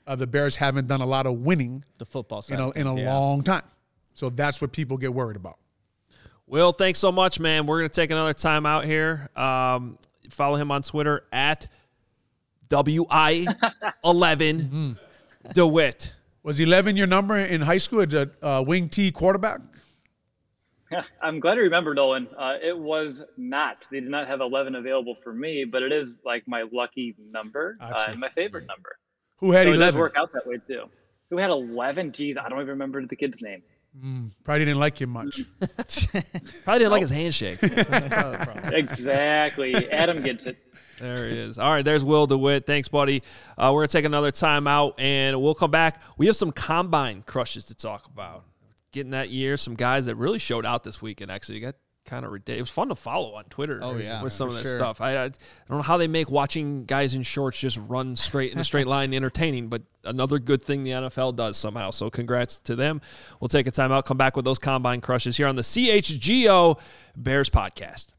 uh, 0.06 0.16
the 0.16 0.28
Bears 0.28 0.58
haven't 0.58 0.88
done 0.88 1.01
a 1.01 1.06
lot 1.06 1.26
of 1.26 1.34
winning 1.39 1.84
the 1.97 2.06
football 2.06 2.41
side. 2.41 2.56
in 2.60 2.62
a 2.62 2.70
in 2.72 2.88
a 2.88 2.95
yeah. 3.01 3.14
long 3.16 3.43
time. 3.43 3.64
So 4.14 4.30
that's 4.30 4.62
what 4.62 4.72
people 4.74 4.97
get 4.97 5.14
worried 5.14 5.38
about. 5.38 5.58
Will, 6.45 6.72
thanks 6.74 6.99
so 6.99 7.12
much, 7.12 7.39
man. 7.39 7.66
We're 7.66 7.80
gonna 7.80 7.89
take 7.89 8.12
another 8.12 8.34
time 8.34 8.66
out 8.66 8.84
here. 8.86 9.30
Um, 9.36 9.97
follow 10.30 10.58
him 10.58 10.70
on 10.72 10.84
Twitter 10.84 11.24
at 11.32 11.68
wi 12.78 13.45
eleven 14.03 14.97
Dewitt. 15.53 16.13
Was 16.43 16.59
11 16.59 16.97
your 16.97 17.07
number 17.07 17.38
in 17.38 17.61
high 17.61 17.78
school 17.78 18.01
at 18.01 18.09
the 18.09 18.30
uh, 18.41 18.61
wing 18.65 18.89
T 18.89 19.11
quarterback? 19.11 19.61
I'm 21.21 21.39
glad 21.39 21.55
you 21.57 21.63
remember, 21.63 21.93
Nolan. 21.93 22.28
Uh, 22.38 22.55
it 22.61 22.78
was 22.78 23.21
not. 23.38 23.88
They 23.89 23.99
did 24.01 24.09
not 24.09 24.28
have 24.28 24.41
11 24.41 24.76
available 24.76 25.15
for 25.24 25.34
me, 25.34 25.63
but 25.65 25.82
it 25.84 25.91
is 25.93 26.19
like 26.26 26.43
my 26.47 26.65
lucky 26.71 27.15
number 27.32 27.78
uh, 27.80 28.05
and 28.09 28.19
my 28.19 28.30
favorite 28.30 28.67
number. 28.67 28.97
Who 29.38 29.51
had 29.51 29.67
So 29.67 29.69
it 29.69 29.78
does 29.78 29.82
11? 29.82 29.99
work 30.01 30.13
out 30.17 30.34
that 30.34 30.45
way 30.45 30.57
too. 30.67 30.84
Who 31.30 31.38
had 31.38 31.49
11? 31.49 32.11
Geez, 32.11 32.36
I 32.38 32.49
don't 32.49 32.59
even 32.59 32.69
remember 32.69 33.05
the 33.05 33.15
kid's 33.15 33.41
name. 33.41 33.63
Probably 34.43 34.65
didn't 34.65 34.80
like 34.80 34.99
him 34.99 35.11
much. 35.11 35.41
Probably 35.59 36.80
didn't 36.80 36.91
like 36.91 37.01
his 37.01 37.11
handshake. 37.11 37.59
Exactly. 38.74 39.89
Adam 39.91 40.21
gets 40.24 40.45
it. 40.45 40.57
There 41.00 41.28
he 41.30 41.38
is. 41.38 41.58
All 41.60 41.70
right, 41.72 41.84
there's 41.84 42.04
Will 42.04 42.28
DeWitt. 42.28 42.66
Thanks, 42.68 42.88
buddy. 42.88 43.24
Uh, 43.58 43.72
we're 43.74 43.82
going 43.82 43.88
to 43.89 43.91
take 43.98 44.06
another 44.06 44.32
time 44.32 44.68
out 44.68 45.00
and 45.00 45.41
we'll 45.41 45.56
come 45.56 45.72
back. 45.72 46.02
We 46.18 46.28
have 46.28 46.36
some 46.36 46.52
combine 46.52 47.24
crushes 47.26 47.66
to 47.66 47.76
talk 47.76 48.06
about. 48.08 48.44
Getting 48.91 49.12
that 49.12 49.30
year, 49.30 49.58
some 49.58 49.74
guys 49.76 50.06
that 50.06 50.16
really 50.16 50.38
showed 50.39 50.66
out 50.68 50.84
this 50.84 51.02
weekend, 51.02 51.32
actually. 51.32 51.60
got 51.60 51.76
kind 52.06 52.26
of 52.26 52.32
ridiculous. 52.32 52.60
It 52.60 52.62
was 52.64 52.70
fun 52.70 52.89
to 52.89 52.96
follow 52.96 53.34
on 53.36 53.46
Twitter 53.46 53.80
Oh, 53.82 53.96
yeah, 53.98 54.22
with 54.22 54.34
some 54.34 54.50
of 54.50 54.54
that 54.56 54.62
sure. 54.62 54.76
stuff. 54.78 55.02
I, 55.02 55.14
I, 55.16 55.24
I 55.24 55.30
don't 55.70 55.78
know 55.78 55.82
how 55.82 55.98
they 55.98 56.08
make 56.08 56.30
watching 56.30 56.84
guys 56.86 57.16
in 57.16 57.24
shorts 57.24 57.58
just 57.60 57.80
run 57.88 58.16
straight 58.16 58.52
in 58.52 58.60
a 58.60 58.64
straight 58.64 58.86
line 58.88 59.14
entertaining, 59.16 59.70
but 59.70 59.82
another 60.04 60.38
good 60.38 60.62
thing 60.62 60.84
the 60.84 60.91
NFL 60.91 61.36
does 61.38 61.58
somehow. 61.58 61.89
So 61.91 62.10
congrats 62.12 62.60
to 62.60 62.76
them. 62.76 63.02
We'll 63.39 63.48
take 63.48 63.66
a 63.68 63.72
time 63.72 63.91
out, 63.91 64.06
come 64.06 64.18
back 64.18 64.36
with 64.36 64.46
those 64.46 64.60
combine 64.60 65.02
crushes 65.02 65.38
here 65.38 65.48
on 65.48 65.56
the 65.56 65.62
CHGO 65.64 66.80
Bears 67.16 67.50
podcast. 67.50 68.10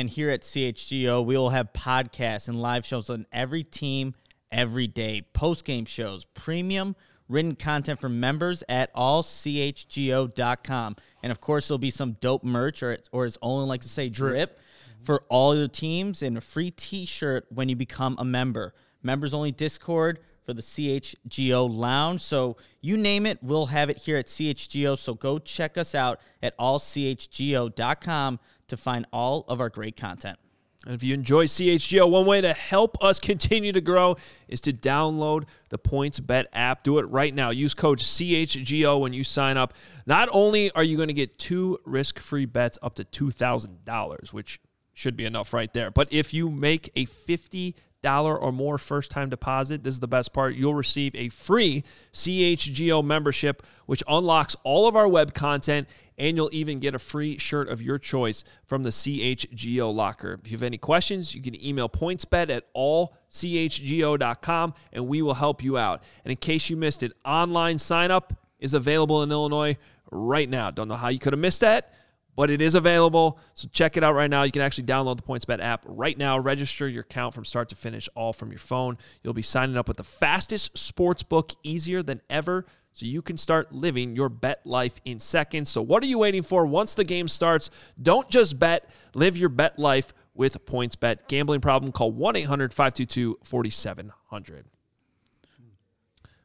And 0.00 0.08
here 0.08 0.30
at 0.30 0.40
CHGO, 0.40 1.22
we 1.22 1.36
will 1.36 1.50
have 1.50 1.74
podcasts 1.74 2.48
and 2.48 2.62
live 2.62 2.86
shows 2.86 3.10
on 3.10 3.26
every 3.30 3.62
team 3.62 4.14
every 4.50 4.86
day, 4.86 5.26
post 5.34 5.66
game 5.66 5.84
shows, 5.84 6.24
premium 6.24 6.96
written 7.28 7.54
content 7.54 8.00
for 8.00 8.08
members 8.08 8.64
at 8.66 8.94
allchgo.com. 8.94 10.96
And 11.22 11.30
of 11.30 11.40
course, 11.42 11.68
there'll 11.68 11.78
be 11.78 11.90
some 11.90 12.12
dope 12.12 12.42
merch, 12.42 12.82
or, 12.82 12.96
or 13.12 13.26
as 13.26 13.36
Olin 13.42 13.68
likes 13.68 13.84
to 13.84 13.92
say, 13.92 14.08
drip, 14.08 14.58
for 15.02 15.24
all 15.28 15.54
your 15.54 15.68
teams 15.68 16.22
and 16.22 16.38
a 16.38 16.40
free 16.40 16.70
t 16.70 17.04
shirt 17.04 17.44
when 17.50 17.68
you 17.68 17.76
become 17.76 18.16
a 18.18 18.24
member. 18.24 18.72
Members 19.02 19.34
only 19.34 19.52
Discord 19.52 20.20
for 20.46 20.54
the 20.54 20.62
CHGO 20.62 21.70
Lounge. 21.70 22.22
So 22.22 22.56
you 22.80 22.96
name 22.96 23.26
it, 23.26 23.38
we'll 23.42 23.66
have 23.66 23.90
it 23.90 23.98
here 23.98 24.16
at 24.16 24.28
CHGO. 24.28 24.96
So 24.96 25.12
go 25.12 25.38
check 25.38 25.76
us 25.76 25.94
out 25.94 26.20
at 26.42 26.56
allchgo.com 26.56 28.40
to 28.70 28.76
find 28.76 29.06
all 29.12 29.44
of 29.48 29.60
our 29.60 29.68
great 29.68 29.96
content. 29.96 30.38
And 30.86 30.94
if 30.94 31.02
you 31.02 31.12
enjoy 31.12 31.44
CHGO, 31.44 32.08
one 32.08 32.24
way 32.24 32.40
to 32.40 32.54
help 32.54 33.02
us 33.04 33.20
continue 33.20 33.70
to 33.72 33.82
grow 33.82 34.16
is 34.48 34.62
to 34.62 34.72
download 34.72 35.44
the 35.68 35.78
PointsBet 35.78 36.46
app. 36.54 36.84
Do 36.84 36.98
it 36.98 37.02
right 37.02 37.34
now. 37.34 37.50
Use 37.50 37.74
code 37.74 37.98
CHGO 37.98 38.98
when 38.98 39.12
you 39.12 39.22
sign 39.22 39.58
up. 39.58 39.74
Not 40.06 40.30
only 40.32 40.70
are 40.70 40.82
you 40.82 40.96
going 40.96 41.08
to 41.08 41.14
get 41.14 41.38
two 41.38 41.78
risk 41.84 42.18
free 42.18 42.46
bets 42.46 42.78
up 42.82 42.94
to 42.94 43.04
$2,000, 43.04 44.32
which 44.32 44.58
should 44.94 45.16
be 45.16 45.26
enough 45.26 45.52
right 45.52 45.72
there, 45.74 45.90
but 45.90 46.08
if 46.10 46.32
you 46.32 46.48
make 46.48 46.90
a 46.96 47.04
50 47.04 47.76
dollar 48.02 48.36
or 48.36 48.52
more 48.52 48.78
first 48.78 49.10
time 49.10 49.28
deposit. 49.28 49.82
This 49.82 49.94
is 49.94 50.00
the 50.00 50.08
best 50.08 50.32
part. 50.32 50.54
You'll 50.54 50.74
receive 50.74 51.14
a 51.14 51.28
free 51.28 51.84
chgo 52.12 53.04
membership 53.04 53.62
which 53.86 54.02
unlocks 54.08 54.56
all 54.64 54.88
of 54.88 54.96
our 54.96 55.08
web 55.08 55.34
content 55.34 55.88
and 56.18 56.36
you'll 56.36 56.50
even 56.52 56.80
get 56.80 56.94
a 56.94 56.98
free 56.98 57.38
shirt 57.38 57.68
of 57.68 57.80
your 57.80 57.98
choice 57.98 58.44
from 58.64 58.82
the 58.82 58.90
chgo 58.90 59.94
locker. 59.94 60.38
If 60.42 60.50
you 60.50 60.56
have 60.56 60.62
any 60.62 60.78
questions 60.78 61.34
you 61.34 61.42
can 61.42 61.62
email 61.62 61.88
pointsbet 61.88 62.50
at 62.50 62.72
allchgo.com 62.74 64.74
and 64.92 65.06
we 65.06 65.22
will 65.22 65.34
help 65.34 65.62
you 65.62 65.78
out. 65.78 66.02
And 66.24 66.30
in 66.30 66.36
case 66.36 66.70
you 66.70 66.76
missed 66.76 67.02
it 67.02 67.12
online 67.24 67.78
sign 67.78 68.10
up 68.10 68.34
is 68.58 68.74
available 68.74 69.22
in 69.22 69.30
illinois 69.30 69.76
right 70.10 70.48
now. 70.48 70.70
Don't 70.70 70.88
know 70.88 70.96
how 70.96 71.08
you 71.08 71.18
could 71.18 71.32
have 71.32 71.40
missed 71.40 71.60
that 71.60 71.94
but 72.36 72.50
it 72.50 72.62
is 72.62 72.74
available. 72.74 73.38
So 73.54 73.68
check 73.72 73.96
it 73.96 74.04
out 74.04 74.14
right 74.14 74.30
now. 74.30 74.44
You 74.44 74.52
can 74.52 74.62
actually 74.62 74.84
download 74.84 75.16
the 75.16 75.22
PointsBet 75.22 75.62
app 75.62 75.84
right 75.86 76.16
now. 76.16 76.38
Register 76.38 76.88
your 76.88 77.02
account 77.02 77.34
from 77.34 77.44
start 77.44 77.68
to 77.70 77.76
finish, 77.76 78.08
all 78.14 78.32
from 78.32 78.50
your 78.50 78.58
phone. 78.58 78.96
You'll 79.22 79.34
be 79.34 79.42
signing 79.42 79.76
up 79.76 79.88
with 79.88 79.96
the 79.96 80.04
fastest 80.04 80.78
sports 80.78 81.22
book, 81.22 81.52
easier 81.62 82.02
than 82.02 82.20
ever, 82.30 82.66
so 82.92 83.06
you 83.06 83.22
can 83.22 83.36
start 83.36 83.72
living 83.72 84.16
your 84.16 84.28
bet 84.28 84.66
life 84.66 85.00
in 85.04 85.20
seconds. 85.20 85.70
So 85.70 85.82
what 85.82 86.02
are 86.02 86.06
you 86.06 86.18
waiting 86.18 86.42
for? 86.42 86.66
Once 86.66 86.94
the 86.94 87.04
game 87.04 87.28
starts, 87.28 87.70
don't 88.00 88.28
just 88.28 88.58
bet, 88.58 88.90
live 89.14 89.36
your 89.36 89.48
bet 89.48 89.78
life 89.78 90.12
with 90.34 90.64
PointsBet. 90.66 91.28
Gambling 91.28 91.60
problem? 91.60 91.92
Call 91.92 92.12
1-800-522-4700. 92.12 94.64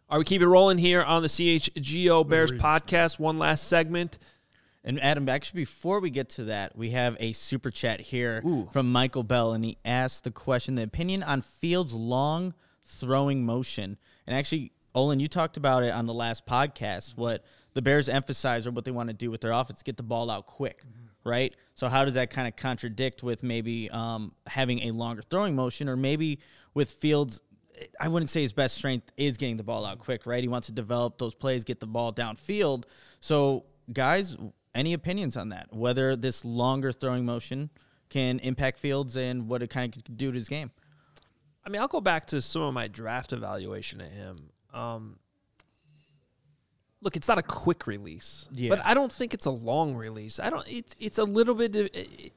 All 0.08 0.18
right, 0.18 0.20
we 0.20 0.24
keep 0.24 0.44
it 0.44 0.48
rolling 0.48 0.78
here 0.78 1.02
on 1.02 1.24
the 1.24 1.28
CHGO 1.28 2.28
Bears 2.28 2.52
podcast. 2.52 3.18
One 3.18 3.40
last 3.40 3.68
segment. 3.68 4.20
And 4.88 5.02
Adam, 5.02 5.28
actually, 5.28 5.62
before 5.62 6.00
we 6.00 6.12
get 6.12 6.30
to 6.30 6.44
that, 6.46 6.78
we 6.78 6.92
have 6.92 7.18
a 7.20 7.32
super 7.32 7.72
chat 7.72 8.00
here 8.00 8.44
from 8.72 8.92
Michael 8.92 9.24
Bell, 9.24 9.52
and 9.54 9.66
he 9.66 9.80
asked 9.84 10.24
the 10.24 10.32
question: 10.32 10.76
the 10.76 10.84
opinion 10.84 11.24
on 11.24 11.42
Fields' 11.42 11.94
long 11.94 12.54
throwing 12.84 13.44
motion. 13.44 13.98
And 14.28 14.38
actually, 14.38 14.72
Olin, 14.94 15.20
you 15.20 15.28
talked 15.28 15.58
about 15.58 15.84
it 15.84 15.92
on 15.92 16.06
the 16.06 16.14
last 16.14 16.46
podcast. 16.46 17.18
What 17.18 17.44
the 17.74 17.82
Bears 17.82 18.08
emphasize 18.08 18.68
or 18.68 18.72
what 18.72 18.86
they 18.86 18.92
want 18.92 19.10
to 19.10 19.16
do 19.16 19.32
with 19.32 19.42
their 19.42 19.54
offense: 19.54 19.82
get 19.82 19.98
the 19.98 20.04
ball 20.04 20.30
out 20.30 20.46
quick, 20.46 20.84
right? 21.24 21.56
So 21.74 21.88
how 21.88 22.06
does 22.06 22.14
that 22.14 22.30
kind 22.30 22.48
of 22.48 22.56
contradict 22.56 23.24
with 23.24 23.42
maybe 23.42 23.90
um, 23.90 24.34
having 24.46 24.84
a 24.84 24.92
longer 24.92 25.24
throwing 25.24 25.56
motion, 25.56 25.90
or 25.90 25.98
maybe 25.98 26.40
with 26.76 26.92
Fields? 26.92 27.42
I 28.00 28.08
wouldn't 28.08 28.30
say 28.30 28.42
his 28.42 28.54
best 28.54 28.76
strength 28.76 29.12
is 29.18 29.36
getting 29.36 29.58
the 29.58 29.64
ball 29.64 29.84
out 29.84 29.98
quick, 29.98 30.28
right? 30.28 30.44
He 30.44 30.48
wants 30.48 30.68
to 30.68 30.74
develop 30.74 31.18
those 31.18 31.34
plays, 31.34 31.64
get 31.64 31.80
the 31.80 31.88
ball 31.88 32.14
downfield. 32.14 32.84
So, 33.20 33.66
guys, 33.92 34.38
any 34.76 34.94
opinions 34.94 35.36
on 35.38 35.50
that? 35.50 35.74
Whether 35.74 36.16
this 36.16 36.46
longer 36.46 36.92
throwing 36.92 37.26
motion 37.26 37.70
can 38.10 38.38
impact 38.40 38.78
Fields 38.78 39.16
and 39.16 39.48
what 39.48 39.64
it 39.64 39.70
kind 39.70 39.96
of 39.96 40.04
could 40.04 40.18
do 40.18 40.32
to 40.32 40.36
his 40.38 40.48
game? 40.48 40.72
I 41.66 41.70
mean, 41.70 41.82
I'll 41.82 41.88
go 41.88 42.02
back 42.02 42.28
to 42.28 42.42
some 42.42 42.62
of 42.62 42.74
my 42.74 42.88
draft 42.88 43.34
evaluation 43.34 44.00
of 44.02 44.12
him. 44.12 44.50
Um, 44.72 45.18
look, 47.02 47.16
it's 47.16 47.28
not 47.28 47.38
a 47.40 47.44
quick 47.44 47.88
release, 47.88 48.48
Yeah. 48.52 48.70
but 48.70 48.86
I 48.86 48.94
don't 48.94 49.12
think 49.12 49.34
it's 49.34 49.46
a 49.48 49.52
long 49.52 49.96
release. 49.96 50.40
I 50.40 50.50
don't. 50.50 50.68
It's 50.68 50.96
it's 51.00 51.18
a 51.18 51.24
little 51.24 51.56
bit. 51.56 51.76
It, 51.76 52.34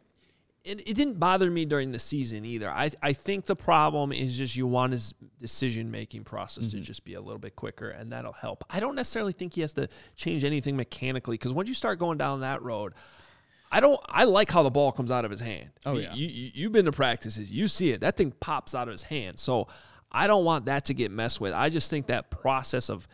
it, 0.69 0.89
it 0.89 0.95
didn't 0.95 1.19
bother 1.19 1.51
me 1.51 1.65
during 1.65 1.93
the 1.93 1.99
season 1.99 2.45
either. 2.45 2.71
I 2.71 2.91
I 3.03 3.13
think 3.13 3.47
the 3.47 3.57
problem 3.57 4.13
is 4.13 4.37
just 4.37 4.57
you 4.57 4.67
want 4.67 4.93
his 4.93 5.15
decision 5.39 5.91
making 5.91 6.25
process 6.25 6.71
to 6.71 6.77
mm-hmm. 6.77 6.85
just 6.85 7.05
be 7.05 7.15
a 7.15 7.21
little 7.21 7.39
bit 7.39 7.57
quicker, 7.57 7.91
and 7.91 8.13
that'll 8.13 8.33
help. 8.33 8.65
I 8.69 8.81
don't 8.81 8.95
necessarily 8.95 9.33
think 9.33 9.55
he 9.55 9.63
has 9.63 9.73
to 9.75 9.89
change 10.17 10.45
anything 10.45 10.77
mechanically 10.77 11.35
because 11.35 11.53
once 11.53 11.69
you 11.69 11.75
start 11.75 11.99
going 11.99 12.19
down 12.19 12.41
that 12.41 12.63
road. 12.63 12.95
I 13.71 13.81
don't. 13.81 14.01
I 14.09 14.25
like 14.25 14.51
how 14.51 14.63
the 14.63 14.71
ball 14.71 14.93
comes 14.93 15.11
out 15.11 15.27
of 15.27 15.31
his 15.31 15.41
hand. 15.41 15.69
Oh, 15.85 15.99
yeah. 15.99 16.15
you, 16.15 16.27
you 16.27 16.51
you've 16.55 16.73
been 16.73 16.87
to 16.87 16.93
practices. 16.93 17.51
You 17.51 17.69
see 17.69 17.91
it. 17.91 18.01
That 18.01 18.17
thing 18.17 18.33
pops 18.41 18.75
out 18.75 18.89
of 18.89 18.93
his 18.93 19.03
hand. 19.03 19.39
So 19.39 19.69
I 20.11 20.27
don't 20.27 20.45
want 20.45 20.65
that 20.67 20.87
to 20.87 20.95
get 20.95 21.11
messed 21.11 21.39
with. 21.39 21.53
I 21.53 21.69
just 21.69 21.91
think 21.91 22.07
that 22.07 22.31
process 22.31 22.89
of 22.89 23.07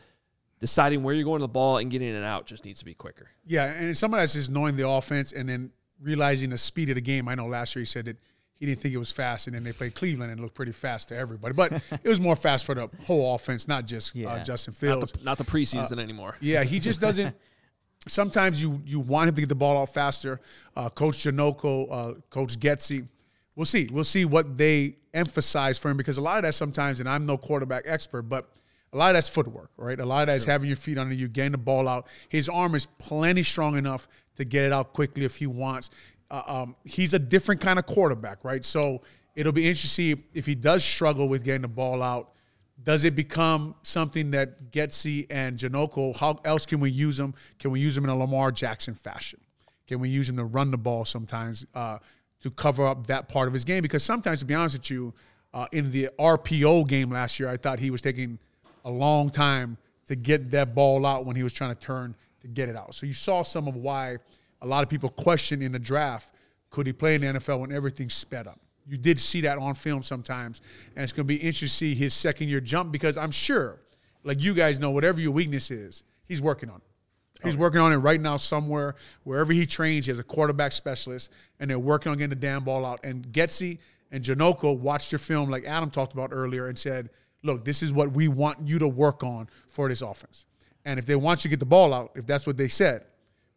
deciding 0.61 1.03
where 1.03 1.15
you're 1.15 1.25
going 1.25 1.41
to 1.41 1.45
the 1.45 1.49
ball 1.49 1.79
and 1.79 1.91
getting 1.91 2.09
it 2.09 2.23
out 2.23 2.47
just 2.47 2.65
needs 2.65 2.79
to 2.79 2.85
be 2.85 2.95
quicker. 2.95 3.31
Yeah, 3.45 3.65
and 3.65 3.97
some 3.97 4.15
of 4.15 4.21
that's 4.21 4.35
just 4.35 4.51
knowing 4.51 4.77
the 4.77 4.89
offense 4.89 5.33
and 5.33 5.49
then 5.49 5.73
realizing 6.01 6.51
the 6.51 6.59
speed 6.59 6.89
of 6.91 6.95
the 6.97 7.01
game. 7.01 7.29
I 7.29 7.35
know 7.35 7.47
last 7.47 7.75
year 7.75 7.81
he 7.83 7.87
said 7.87 8.05
that 8.07 8.17
he 8.55 8.67
didn't 8.67 8.81
think 8.81 8.95
it 8.95 8.99
was 8.99 9.11
fast, 9.11 9.47
and 9.47 9.57
then 9.57 9.65
they 9.65 9.73
played 9.73 9.95
Cleveland 9.95 10.31
and 10.31 10.39
it 10.41 10.43
looked 10.43 10.55
pretty 10.55 10.73
fast 10.73 11.09
to 11.09 11.17
everybody. 11.17 11.55
But 11.55 11.73
it 12.05 12.09
was 12.09 12.21
more 12.21 12.37
fast 12.37 12.65
for 12.65 12.75
the 12.75 12.89
whole 13.07 13.35
offense, 13.35 13.67
not 13.67 13.85
just 13.87 14.15
uh, 14.17 14.21
Yeah. 14.21 14.43
Justin 14.43 14.73
Not 14.73 14.79
Fields. 14.79 15.13
the, 15.13 15.25
not 15.25 15.39
the 15.39 15.45
preseason 15.45 15.99
anymore. 16.01 16.37
Yeah, 16.41 16.63
he 16.65 16.79
just 16.79 17.01
doesn't. 17.01 17.35
sometimes 18.07 18.61
you 18.61 18.83
you 18.85 19.01
want 19.01 19.29
him 19.29 19.35
to 19.35 19.43
get 19.43 19.49
the 19.49 19.55
ball 19.55 19.79
out 19.79 19.93
faster. 19.93 20.41
Uh, 20.77 20.89
Coach 20.91 21.19
Janocko, 21.25 21.89
uh, 21.91 22.15
Coach 22.31 22.59
Getsy, 22.59 23.09
we'll 23.57 23.65
see. 23.65 23.89
We'll 23.91 24.05
see 24.05 24.25
what 24.25 24.57
they 24.59 24.97
emphasize 25.13 25.79
for 25.79 25.91
him 25.91 25.97
because 25.97 26.17
a 26.17 26.21
lot 26.21 26.37
of 26.39 26.43
that 26.43 26.55
sometimes, 26.55 27.01
and 27.01 27.09
I'm 27.09 27.27
no 27.27 27.37
quarterback 27.39 27.85
expert, 27.87 28.23
but 28.23 28.51
a 28.93 28.97
lot 28.97 29.11
of 29.11 29.15
that's 29.15 29.29
footwork, 29.29 29.71
right? 29.77 29.99
A 29.99 30.07
lot 30.07 30.23
of 30.23 30.27
that's 30.33 30.45
having 30.45 30.69
your 30.69 30.77
feet 30.77 30.99
under 30.99 31.15
you, 31.15 31.27
getting 31.29 31.53
the 31.53 31.59
ball 31.59 31.89
out. 31.89 32.07
His 32.29 32.49
arm 32.49 32.75
is 32.75 32.87
plenty 32.99 33.43
strong 33.43 33.77
enough 33.77 34.07
to 34.37 34.45
get 34.45 34.65
it 34.65 34.73
out 34.73 34.93
quickly 34.93 35.25
if 35.25 35.37
he 35.37 35.47
wants. 35.47 35.91
Uh, 36.31 36.43
um, 36.47 36.77
he's 36.85 37.15
a 37.15 37.19
different 37.19 37.61
kind 37.61 37.79
of 37.79 37.87
quarterback, 37.87 38.45
right? 38.45 38.65
So 38.65 39.03
it'll 39.35 39.53
be 39.53 39.67
interesting 39.67 40.25
if 40.33 40.47
he 40.47 40.55
does 40.55 40.85
struggle 40.85 41.29
with 41.29 41.45
getting 41.45 41.63
the 41.63 41.69
ball 41.69 42.03
out 42.03 42.35
does 42.83 43.05
it 43.05 43.15
become 43.15 43.75
something 43.83 44.33
that 44.33 44.73
Getsy 44.73 45.27
and 45.31 45.57
Janocko, 45.57 46.17
how 46.17 46.41
else 46.45 46.67
can 46.67 46.81
we 46.81 46.91
use 46.91 47.17
them? 47.17 47.35
Can 47.59 47.71
we 47.71 47.81
use 47.81 47.95
them 47.95 48.05
in 48.05 48.11
a 48.11 48.17
Lamar 48.17 48.51
Jackson 48.51 48.95
fashion? 48.95 49.41
Can 49.87 50.01
we 50.01 50.09
use 50.09 50.29
him 50.29 50.37
to 50.37 50.45
run 50.45 50.71
the 50.71 50.79
ball 50.79 51.05
sometimes 51.05 51.65
uh, 51.75 51.99
to 52.41 52.51
cover 52.51 52.87
up 52.87 53.07
that 53.07 53.29
part 53.29 53.49
of 53.49 53.55
his 53.55 53.65
game? 53.65 53.83
Because 53.83 54.03
sometimes, 54.03 54.41
to 54.41 54.45
be 54.45 54.55
honest 54.55 54.77
with 54.77 54.91
you, 54.91 55.15
uh, 55.53 55.67
in 55.73 55.93
the 55.93 56.11
RPO 56.19 56.89
game 56.89 57.11
last 57.11 57.39
year, 57.39 57.49
I 57.49 57.57
thought 57.57 57.79
he 57.79 57.91
was 57.91 58.03
taking 58.03 58.39
a 58.85 58.91
long 58.91 59.31
time 59.31 59.77
to 60.07 60.17
get 60.17 60.51
that 60.51 60.75
ball 60.75 61.07
out 61.07 61.25
when 61.25 61.37
he 61.37 61.43
was 61.43 61.53
trying 61.53 61.71
to 61.71 61.81
turn 61.81 62.17
to 62.45 62.49
get 62.49 62.69
it 62.69 62.77
out. 62.77 62.95
So 62.95 63.07
you 63.07 63.13
saw 63.13 63.43
some 63.43 63.67
of 63.67 63.75
why 63.75 64.19
a 64.61 64.67
lot 64.67 64.83
of 64.83 64.91
people 64.91 65.09
questioned 65.09 65.63
in 65.63 65.73
the 65.73 65.79
draft 65.79 66.33
could 66.71 66.87
he 66.87 66.93
play 66.93 67.15
in 67.15 67.21
the 67.21 67.27
NFL 67.39 67.61
when 67.61 67.73
everything's 67.73 68.15
sped 68.15 68.47
up? 68.47 68.61
You 68.87 68.99
did 68.99 69.19
see 69.19 69.41
that 69.43 69.59
on 69.59 69.75
film 69.75 70.03
sometimes, 70.03 70.61
and 70.95 71.03
it's 71.03 71.13
going 71.13 71.27
to 71.27 71.29
be 71.29 71.37
interesting 71.37 71.69
to 71.69 71.73
see 71.73 71.95
his 71.95 72.13
second 72.13 72.49
year 72.49 72.61
jump 72.61 72.93
because 72.93 73.17
I'm 73.17 73.31
sure, 73.31 73.81
like 74.25 74.43
you 74.43 74.53
guys 74.55 74.79
know, 74.79 74.91
whatever 74.91 75.21
your 75.21 75.31
weakness 75.31 75.71
is, 75.71 76.03
he's 76.27 76.43
working 76.43 76.69
on 76.69 76.77
it. 76.77 77.47
He's 77.47 77.57
oh. 77.57 77.61
working 77.61 77.81
on 77.81 77.93
it 77.93 77.97
right 77.97 78.21
now 78.21 78.37
somewhere. 78.37 78.97
Wherever 79.23 79.53
he 79.53 79.67
trains, 79.67 80.07
he 80.07 80.11
has 80.11 80.19
a 80.19 80.25
quarterback 80.25 80.73
specialist, 80.73 81.31
and 81.61 81.71
they're 81.71 81.79
working 81.79 82.13
on 82.13 82.19
getting 82.19 82.31
the 82.31 82.37
damn 82.37 82.65
ball 82.65 82.85
out. 82.85 83.01
And 83.05 83.27
Getsy 83.29 83.79
and 84.11 84.23
Janocko 84.23 84.77
watched 84.77 85.13
your 85.13 85.19
film, 85.19 85.49
like 85.49 85.65
Adam 85.65 85.91
talked 85.91 86.13
about 86.13 86.31
earlier, 86.33 86.67
and 86.67 86.79
said, 86.79 87.09
"Look, 87.43 87.65
this 87.65 87.83
is 87.83 87.93
what 87.93 88.13
we 88.13 88.29
want 88.29 88.69
you 88.69 88.79
to 88.81 88.89
work 88.89 89.23
on 89.23 89.49
for 89.69 89.89
this 89.89 90.03
offense." 90.03 90.45
And 90.85 90.99
if 90.99 91.07
they 91.07 91.17
want 91.17 91.41
you 91.45 91.49
to 91.49 91.53
get 91.53 91.61
the 91.61 91.67
ball 91.67 91.95
out, 91.95 92.13
if 92.15 92.27
that's 92.27 92.47
what 92.47 92.57
they 92.57 92.69
said, 92.69 93.05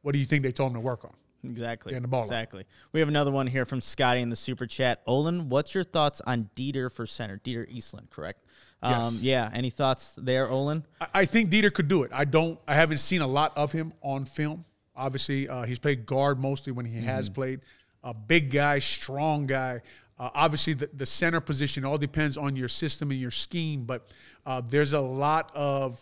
what 0.01 0.13
do 0.13 0.19
you 0.19 0.25
think 0.25 0.43
they 0.43 0.51
told 0.51 0.71
him 0.71 0.75
to 0.75 0.79
work 0.81 1.03
on? 1.03 1.13
Exactly. 1.43 1.91
Getting 1.91 2.01
the 2.03 2.07
ball 2.07 2.21
out. 2.21 2.25
exactly. 2.25 2.65
We 2.93 2.99
have 2.99 3.09
another 3.09 3.31
one 3.31 3.47
here 3.47 3.65
from 3.65 3.81
Scotty 3.81 4.21
in 4.21 4.29
the 4.29 4.35
super 4.35 4.65
chat. 4.65 5.01
Olin, 5.05 5.49
what's 5.49 5.75
your 5.75 5.83
thoughts 5.83 6.21
on 6.25 6.49
Dieter 6.55 6.91
for 6.91 7.05
center? 7.05 7.39
Dieter 7.43 7.69
Eiselen, 7.73 8.09
correct? 8.09 8.41
Um, 8.81 9.13
Yes. 9.13 9.23
yeah. 9.23 9.49
Any 9.53 9.69
thoughts 9.69 10.13
there, 10.17 10.49
Olin? 10.49 10.85
I- 11.01 11.07
I 11.13 11.25
think 11.25 11.49
Dieter 11.51 11.73
could 11.73 11.87
do 11.87 12.03
it. 12.03 12.11
I 12.13 12.25
don't. 12.25 12.59
I 12.67 12.73
haven't 12.75 12.99
seen 12.99 13.21
a 13.21 13.27
lot 13.27 13.55
of 13.57 13.71
him 13.71 13.93
on 14.01 14.25
film. 14.25 14.65
Obviously, 14.95 15.47
uh, 15.47 15.63
he's 15.63 15.79
played 15.79 16.05
guard 16.05 16.39
mostly 16.39 16.71
when 16.73 16.85
he 16.85 16.99
has 17.01 17.29
played. 17.29 17.61
A 18.03 18.13
big 18.13 18.51
guy, 18.51 18.79
strong 18.79 19.45
guy. 19.47 19.81
Uh, 20.19 20.29
obviously, 20.33 20.73
the, 20.73 20.89
the 20.93 21.05
center 21.05 21.39
position 21.39 21.85
all 21.85 21.97
depends 21.99 22.35
on 22.37 22.55
your 22.55 22.67
system 22.67 23.11
and 23.11 23.19
your 23.19 23.29
scheme, 23.31 23.83
but 23.83 24.07
uh, 24.45 24.61
there's 24.67 24.93
a 24.93 24.99
lot 24.99 25.51
of, 25.53 25.99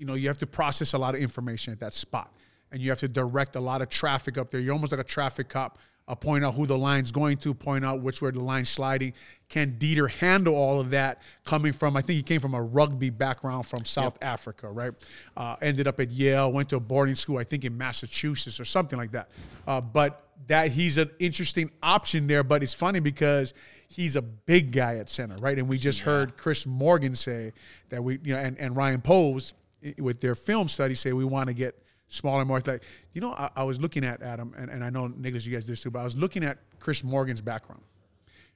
you 0.00 0.06
know, 0.06 0.14
you 0.14 0.28
have 0.28 0.38
to 0.38 0.46
process 0.46 0.94
a 0.94 0.98
lot 0.98 1.14
of 1.14 1.20
information 1.20 1.72
at 1.72 1.80
that 1.80 1.92
spot, 1.92 2.32
and 2.72 2.80
you 2.80 2.88
have 2.88 3.00
to 3.00 3.08
direct 3.08 3.54
a 3.54 3.60
lot 3.60 3.82
of 3.82 3.90
traffic 3.90 4.38
up 4.38 4.50
there. 4.50 4.60
You're 4.60 4.72
almost 4.72 4.92
like 4.92 5.00
a 5.00 5.04
traffic 5.04 5.48
cop. 5.50 5.78
Uh, 6.08 6.14
point 6.14 6.44
out 6.44 6.54
who 6.54 6.66
the 6.66 6.76
line's 6.76 7.12
going 7.12 7.36
to, 7.36 7.54
point 7.54 7.84
out 7.84 8.00
which 8.00 8.20
way 8.20 8.32
the 8.32 8.40
line's 8.40 8.68
sliding. 8.68 9.12
Can 9.48 9.76
Dieter 9.78 10.10
handle 10.10 10.56
all 10.56 10.80
of 10.80 10.90
that 10.90 11.22
coming 11.44 11.72
from, 11.72 11.96
I 11.96 12.00
think 12.00 12.16
he 12.16 12.24
came 12.24 12.40
from 12.40 12.54
a 12.54 12.60
rugby 12.60 13.10
background 13.10 13.66
from 13.66 13.84
South 13.84 14.18
Africa, 14.20 14.68
right? 14.68 14.92
Uh, 15.36 15.54
ended 15.62 15.86
up 15.86 16.00
at 16.00 16.10
Yale, 16.10 16.50
went 16.50 16.68
to 16.70 16.76
a 16.76 16.80
boarding 16.80 17.14
school, 17.14 17.38
I 17.38 17.44
think 17.44 17.64
in 17.64 17.78
Massachusetts 17.78 18.58
or 18.58 18.64
something 18.64 18.98
like 18.98 19.12
that. 19.12 19.28
Uh, 19.68 19.80
but 19.80 20.26
that 20.48 20.72
he's 20.72 20.98
an 20.98 21.10
interesting 21.20 21.70
option 21.80 22.26
there. 22.26 22.42
But 22.42 22.64
it's 22.64 22.74
funny 22.74 22.98
because 22.98 23.54
he's 23.86 24.16
a 24.16 24.22
big 24.22 24.72
guy 24.72 24.96
at 24.96 25.10
center, 25.10 25.36
right? 25.36 25.58
And 25.58 25.68
we 25.68 25.78
just 25.78 26.00
heard 26.00 26.36
Chris 26.36 26.66
Morgan 26.66 27.14
say 27.14 27.52
that 27.90 28.02
we, 28.02 28.18
you 28.24 28.34
know, 28.34 28.40
and, 28.40 28.58
and 28.58 28.74
Ryan 28.74 29.00
Poles 29.00 29.54
with 29.98 30.20
their 30.20 30.34
film 30.34 30.68
study 30.68 30.94
say 30.94 31.12
we 31.12 31.24
want 31.24 31.48
to 31.48 31.54
get 31.54 31.80
smaller, 32.08 32.44
more 32.44 32.58
athletic. 32.58 32.82
You 33.12 33.20
know, 33.20 33.32
I, 33.32 33.50
I 33.56 33.62
was 33.64 33.80
looking 33.80 34.04
at 34.04 34.22
Adam, 34.22 34.52
and, 34.56 34.70
and 34.70 34.84
I 34.84 34.90
know 34.90 35.06
Nicholas, 35.06 35.46
you 35.46 35.52
guys 35.54 35.64
do 35.64 35.72
this 35.72 35.82
too, 35.82 35.90
but 35.90 36.00
I 36.00 36.04
was 36.04 36.16
looking 36.16 36.44
at 36.44 36.58
Chris 36.78 37.02
Morgan's 37.04 37.40
background. 37.40 37.82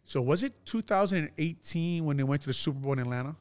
So 0.05 0.21
was 0.21 0.43
it 0.43 0.53
2018 0.67 2.05
when 2.05 2.17
they 2.17 2.23
went 2.25 2.43
to 2.43 2.49
the 2.49 2.55
Super 2.55 2.79
Bowl 2.79 2.93
in 2.93 2.99
Atlanta? 2.99 3.37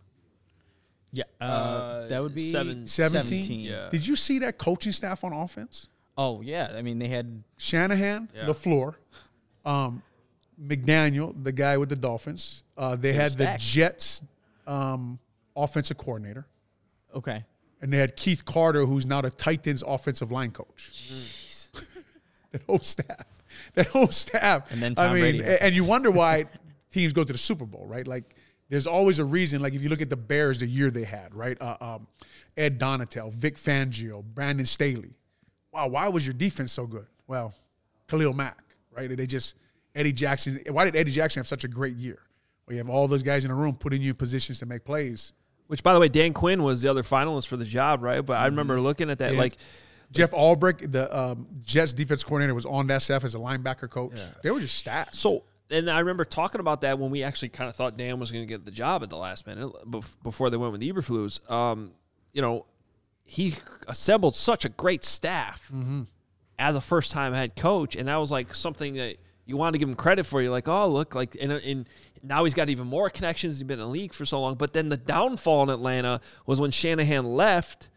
Yeah. 1.11 1.25
Uh, 1.39 1.43
Uh, 1.43 2.07
that 2.07 2.23
would 2.23 2.33
be 2.33 2.51
seven- 2.51 2.87
17? 2.87 3.59
Yeah. 3.59 3.89
Did 3.89 4.05
you 4.07 4.15
see 4.15 4.39
that 4.39 4.57
coaching 4.57 4.91
staff 4.91 5.23
on 5.23 5.33
offense? 5.33 5.89
Oh, 6.17 6.41
yeah. 6.41 6.71
I 6.75 6.81
mean, 6.81 6.99
they 6.99 7.07
had. 7.07 7.43
Shanahan, 7.57 8.29
Yeah. 8.35 8.45
LaFleur, 8.45 8.95
um, 9.65 10.03
McDaniel, 10.61 11.33
the 11.43 11.51
guy 11.51 11.77
with 11.77 11.89
the 11.89 11.95
Dolphins. 11.95 12.63
Uh, 12.77 12.95
they 12.95 13.13
had 13.13 13.33
the. 13.33 13.55
Jets 13.59 14.23
um, 14.67 15.19
offensive 15.55 15.97
coordinator, 15.97 16.45
Okay. 17.15 17.43
And 17.83 17.91
they 17.91 17.97
had 17.97 18.15
Keith 18.15 18.45
Carter, 18.45 18.85
who's 18.85 19.05
now 19.05 19.19
the 19.19 19.29
Titans 19.29 19.83
offensive 19.85 20.31
line 20.31 20.51
coach. 20.51 21.69
that 22.53 22.61
whole 22.65 22.79
staff, 22.79 23.25
that 23.73 23.87
whole 23.87 24.07
staff. 24.07 24.71
And 24.71 24.81
then 24.81 24.93
I 24.95 25.13
mean, 25.13 25.39
Brady. 25.41 25.57
and 25.59 25.75
you 25.75 25.83
wonder 25.83 26.09
why 26.09 26.45
teams 26.89 27.11
go 27.11 27.25
to 27.25 27.33
the 27.33 27.37
Super 27.37 27.65
Bowl, 27.65 27.85
right? 27.85 28.07
Like, 28.07 28.37
there's 28.69 28.87
always 28.87 29.19
a 29.19 29.25
reason. 29.25 29.61
Like, 29.61 29.73
if 29.73 29.81
you 29.81 29.89
look 29.89 30.01
at 30.01 30.09
the 30.09 30.15
Bears, 30.15 30.61
the 30.61 30.65
year 30.65 30.91
they 30.91 31.03
had, 31.03 31.35
right? 31.35 31.61
Uh, 31.61 31.75
um, 31.81 32.07
Ed 32.55 32.79
Donatell, 32.79 33.33
Vic 33.33 33.57
Fangio, 33.57 34.23
Brandon 34.23 34.65
Staley. 34.65 35.11
Wow, 35.73 35.87
why 35.87 36.07
was 36.07 36.25
your 36.25 36.35
defense 36.35 36.71
so 36.71 36.87
good? 36.87 37.07
Well, 37.27 37.53
Khalil 38.07 38.31
Mack, 38.31 38.63
right? 38.95 39.13
They 39.13 39.27
just 39.27 39.57
Eddie 39.93 40.13
Jackson. 40.13 40.61
Why 40.69 40.85
did 40.85 40.95
Eddie 40.95 41.11
Jackson 41.11 41.41
have 41.41 41.47
such 41.47 41.65
a 41.65 41.67
great 41.67 41.97
year? 41.97 42.19
Well, 42.65 42.75
you 42.75 42.77
have 42.77 42.89
all 42.89 43.09
those 43.09 43.23
guys 43.23 43.43
in 43.43 43.49
the 43.49 43.55
room 43.55 43.75
putting 43.75 44.01
you 44.01 44.11
in 44.11 44.15
positions 44.15 44.59
to 44.59 44.65
make 44.65 44.85
plays. 44.85 45.33
Which, 45.73 45.81
by 45.81 45.91
the 45.95 45.99
way, 45.99 46.07
Dan 46.07 46.33
Quinn 46.33 46.61
was 46.61 46.83
the 46.83 46.87
other 46.87 47.01
finalist 47.01 47.47
for 47.47 47.57
the 47.57 47.65
job, 47.65 48.03
right? 48.03 48.23
But 48.23 48.37
I 48.37 48.45
remember 48.45 48.79
looking 48.79 49.09
at 49.09 49.17
that, 49.17 49.31
Yeah. 49.33 49.39
like, 49.39 49.57
Jeff 50.11 50.29
Ulbrich, 50.29 50.91
the 50.91 51.09
um, 51.17 51.47
Jets 51.65 51.95
defense 51.95 52.23
coordinator, 52.23 52.53
was 52.53 52.67
on 52.67 52.85
that 52.85 53.01
staff 53.01 53.23
as 53.23 53.33
a 53.33 53.39
linebacker 53.39 53.89
coach. 53.89 54.19
They 54.43 54.51
were 54.51 54.59
just 54.59 54.77
stacked. 54.77 55.15
So, 55.15 55.45
and 55.71 55.89
I 55.89 55.97
remember 55.97 56.25
talking 56.25 56.61
about 56.61 56.81
that 56.81 56.99
when 56.99 57.09
we 57.09 57.23
actually 57.23 57.49
kind 57.49 57.71
of 57.71 57.75
thought 57.75 57.97
Dan 57.97 58.19
was 58.19 58.29
going 58.31 58.43
to 58.43 58.47
get 58.47 58.65
the 58.65 58.69
job 58.71 59.01
at 59.01 59.09
the 59.09 59.17
last 59.17 59.47
minute 59.47 59.71
before 60.21 60.51
they 60.51 60.57
went 60.57 60.73
with 60.73 60.81
Eberflus. 60.81 61.49
Um, 61.49 61.93
you 62.33 62.43
know, 62.43 62.67
he 63.23 63.55
assembled 63.87 64.35
such 64.35 64.65
a 64.65 64.69
great 64.69 65.03
staff 65.03 65.71
as 66.59 66.75
a 66.75 66.81
first 66.81 67.11
time 67.11 67.33
head 67.33 67.55
coach, 67.55 67.95
and 67.95 68.07
that 68.09 68.17
was 68.17 68.29
like 68.29 68.53
something 68.53 68.93
that 68.93 69.17
you 69.45 69.57
want 69.57 69.73
to 69.73 69.79
give 69.79 69.89
him 69.89 69.95
credit 69.95 70.25
for. 70.25 70.41
You're 70.41 70.51
like, 70.51 70.67
oh, 70.67 70.87
look, 70.87 71.15
like, 71.15 71.35
and, 71.39 71.51
and 71.51 71.89
now 72.21 72.43
he's 72.45 72.53
got 72.53 72.69
even 72.69 72.87
more 72.87 73.09
connections. 73.09 73.55
He's 73.55 73.63
been 73.63 73.79
in 73.79 73.85
the 73.85 73.91
league 73.91 74.13
for 74.13 74.25
so 74.25 74.39
long. 74.41 74.55
But 74.55 74.73
then 74.73 74.89
the 74.89 74.97
downfall 74.97 75.63
in 75.63 75.69
Atlanta 75.69 76.21
was 76.45 76.61
when 76.61 76.71
Shanahan 76.71 77.25
left. 77.25 77.89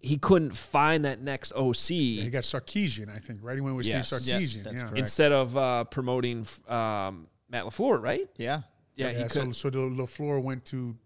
he 0.00 0.16
couldn't 0.18 0.56
find 0.56 1.04
that 1.04 1.20
next 1.20 1.52
OC 1.54 1.76
He 1.88 2.30
got 2.30 2.44
Sarkisian, 2.44 3.08
I 3.14 3.18
think, 3.18 3.40
right? 3.42 3.56
He 3.56 3.60
went 3.60 3.76
with 3.76 3.86
Yes. 3.86 4.08
Steve 4.12 4.26
Yeah, 4.28 4.38
Sarkisian. 4.38 4.62
that's 4.64 4.76
yeah. 4.82 4.90
instead 4.94 5.32
of 5.32 5.56
uh, 5.56 5.84
promoting 5.84 6.46
um, 6.68 7.26
Matt 7.48 7.64
Lafleur, 7.64 8.00
right? 8.00 8.28
Yeah. 8.36 8.62
Yeah, 8.94 9.10
Yeah, 9.10 9.22
he 9.24 9.28
so 9.28 9.44
could. 9.46 9.56
so 9.56 9.70
the 9.70 9.78
Lafleur 9.78 10.42
went 10.42 10.64
to. 10.66 10.96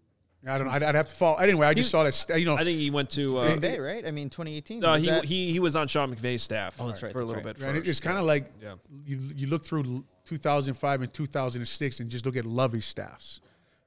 I 0.45 0.57
don't 0.57 0.67
know. 0.67 0.73
I'd, 0.73 0.83
I'd 0.83 0.95
have 0.95 1.07
to 1.07 1.15
follow. 1.15 1.37
Anyway, 1.37 1.65
I 1.65 1.73
just 1.73 1.89
saw 1.89 2.03
that. 2.03 2.13
st- 2.13 2.39
You 2.39 2.45
know, 2.45 2.55
I 2.57 2.63
think 2.65 2.77
he 2.79 2.89
went 2.89 3.09
to. 3.11 3.37
Uh, 3.37 3.45
Green 3.47 3.59
Bay, 3.59 3.79
right? 3.79 4.05
I 4.05 4.11
mean, 4.11 4.29
2018. 4.29 4.79
no, 4.81 4.91
was 4.91 5.01
he, 5.01 5.09
that- 5.09 5.23
he 5.25 5.51
he 5.51 5.59
was 5.59 5.75
on 5.75 5.87
Sean 5.87 6.13
McVay's 6.13 6.43
staff. 6.43 6.75
Oh, 6.79 6.87
that's 6.87 7.01
right, 7.01 7.11
for 7.13 7.19
a 7.19 7.21
that's 7.21 7.27
little 7.29 7.43
right. 7.43 7.55
bit. 7.57 7.65
and 7.65 7.77
it- 7.77 7.81
first. 7.81 7.89
it's 7.89 7.99
kind 8.01 8.17
of 8.17 8.25
like 8.25 8.51
Yeah. 8.61 8.73
you 9.05 9.19
you 9.35 9.47
look 9.47 9.63
through 9.63 10.03
2005 10.25 11.01
and 11.01 11.13
2006 11.13 11.99
and 11.99 12.09
just 12.09 12.25
look 12.25 12.35
at 12.35 12.45
Lovie's 12.45 12.85
staffs, 12.85 13.39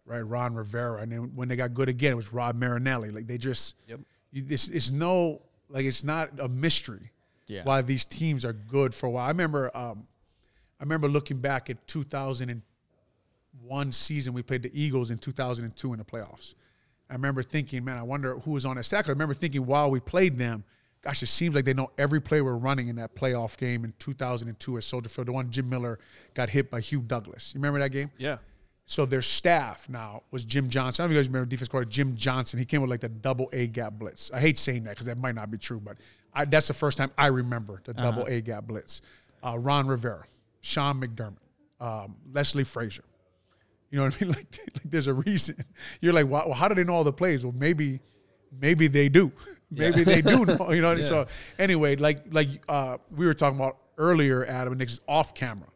right? 0.07 0.21
Ron 0.21 0.55
Rivera, 0.55 1.03
and 1.03 1.13
then 1.13 1.33
when 1.35 1.49
they 1.49 1.57
got 1.57 1.75
good 1.75 1.89
again, 1.89 2.13
it 2.13 2.17
was 2.17 2.33
Rob 2.33 2.57
Marinelli. 2.57 3.11
Like 3.11 3.27
they 3.27 3.39
just, 3.39 3.75
Yep. 3.89 4.01
you, 4.33 4.45
it's, 4.49 4.69
it's 4.69 4.91
no 4.91 5.43
like 5.69 5.85
it's 5.85 6.05
not 6.05 6.39
a 6.39 6.49
mystery 6.49 7.11
Yeah. 7.49 7.65
why 7.65 7.83
these 7.83 8.05
teams 8.05 8.45
are 8.45 8.53
good 8.53 8.95
for 8.95 9.07
a 9.07 9.11
while. 9.11 9.25
I 9.25 9.29
remember, 9.29 9.77
um, 9.77 10.07
I 10.81 10.85
remember 10.85 11.09
looking 11.09 11.39
back 11.39 11.69
at 11.71 11.87
2001 13.67 13.93
season 13.93 14.33
we 14.33 14.43
played 14.43 14.63
the 14.63 14.71
Eagles 14.73 15.11
in 15.11 15.19
2002 15.19 15.93
in 15.93 15.99
the 15.99 16.05
playoffs. 16.05 16.55
I 17.11 17.15
remember 17.15 17.43
thinking, 17.43 17.85
man, 17.85 17.99
I 17.99 18.03
wonder 18.03 18.39
who 18.41 18.53
was 18.53 18.67
on 18.67 18.77
that 18.77 18.85
stack. 18.85 19.09
I 19.09 19.13
remember 19.13 19.35
thinking 19.35 19.65
while 19.67 19.91
we 19.91 20.01
played 20.01 20.39
them, 20.39 20.65
gosh, 21.03 21.23
it 21.23 21.27
seems 21.27 21.55
like 21.55 21.65
they 21.65 21.75
know 21.75 21.91
every 21.99 22.21
play 22.21 22.41
we're 22.41 22.57
running 22.57 22.89
in 22.89 22.97
that 22.97 23.15
playoff 23.15 23.57
game 23.57 23.85
in 23.85 23.95
2002 23.99 24.77
at 24.77 24.85
Soldier 24.85 25.09
Field. 25.09 25.29
The 25.29 25.33
one 25.33 25.51
Jim 25.51 25.69
Miller 25.69 25.99
got 26.35 26.51
hit 26.51 26.71
by 26.71 26.81
Hugh 26.81 27.01
Douglas. 27.01 27.53
You 27.55 27.59
remember 27.59 27.79
that 27.81 27.91
game? 27.91 28.11
yeah. 28.19 28.39
So 28.89 29.05
their 29.05 29.21
staff 29.21 29.89
now 29.89 30.23
was 30.31 30.45
Jim 30.45 30.69
Johnson. 30.69 31.03
I 31.03 31.07
don't 31.07 31.11
know 31.11 31.15
if 31.15 31.17
you 31.17 31.23
guys 31.25 31.29
remember 31.29 31.51
defense 31.51 31.69
coordinator 31.69 31.93
Jim 31.93 32.15
Johnson. 32.15 32.61
He 32.61 32.65
came 32.65 32.81
with 32.83 32.89
like 32.89 33.01
the 33.01 33.09
double 33.09 33.51
A 33.53 33.67
gap 33.67 33.95
blitz. 33.95 34.31
I 34.31 34.39
hate 34.39 34.59
saying 34.59 34.85
that 34.85 34.91
because 34.91 35.07
that 35.07 35.19
might 35.19 35.35
not 35.35 35.51
be 35.51 35.59
true, 35.59 35.81
but 35.81 35.97
I, 36.33 36.45
that's 36.45 36.69
the 36.69 36.73
first 36.75 36.97
time 36.97 37.11
I 37.19 37.27
remember 37.27 37.81
the 37.83 37.95
double 37.95 38.27
A 38.27 38.41
gap 38.41 38.69
blitz. 38.69 39.03
Uh, 39.45 39.59
Ron 39.59 39.89
Rivera, 39.89 40.25
Sean 40.61 41.01
McDermott, 41.01 41.35
um, 41.81 42.15
Leslie 42.33 42.63
Frazier. 42.63 43.03
You 43.91 43.99
know 43.99 44.05
what 44.05 44.17
I 44.21 44.25
mean? 44.25 44.35
Like, 44.37 44.59
like 44.75 44.83
there's 44.85 45.07
a 45.07 45.15
reason. 45.15 45.65
You're 46.01 46.13
like, 46.13 46.29
well, 46.29 46.53
how 46.53 46.69
do 46.69 46.75
they 46.75 46.85
know 46.85 46.95
all 46.95 47.05
the 47.05 47.13
plays? 47.13 47.45
Well, 47.45 47.55
maybe, 47.57 48.01
maybe 48.61 48.89
they 48.89 49.09
do. 49.09 49.33
Maybe 49.71 50.05
they 50.05 50.23
do 50.23 50.45
know. 50.45 50.73
You 50.73 50.83
know. 50.83 50.89
what 50.89 50.99
I 50.99 51.01
mean? 51.01 51.03
So 51.03 51.27
anyway, 51.59 51.97
like 51.97 52.25
like 52.31 52.49
uh, 52.69 52.99
we 53.11 53.27
were 53.27 53.35
talking 53.35 53.59
about 53.59 53.79
earlier, 53.99 54.45
Adam 54.45 54.73
and 54.73 54.79
Nick's 54.79 55.01
off 55.09 55.35
camera. 55.35 55.69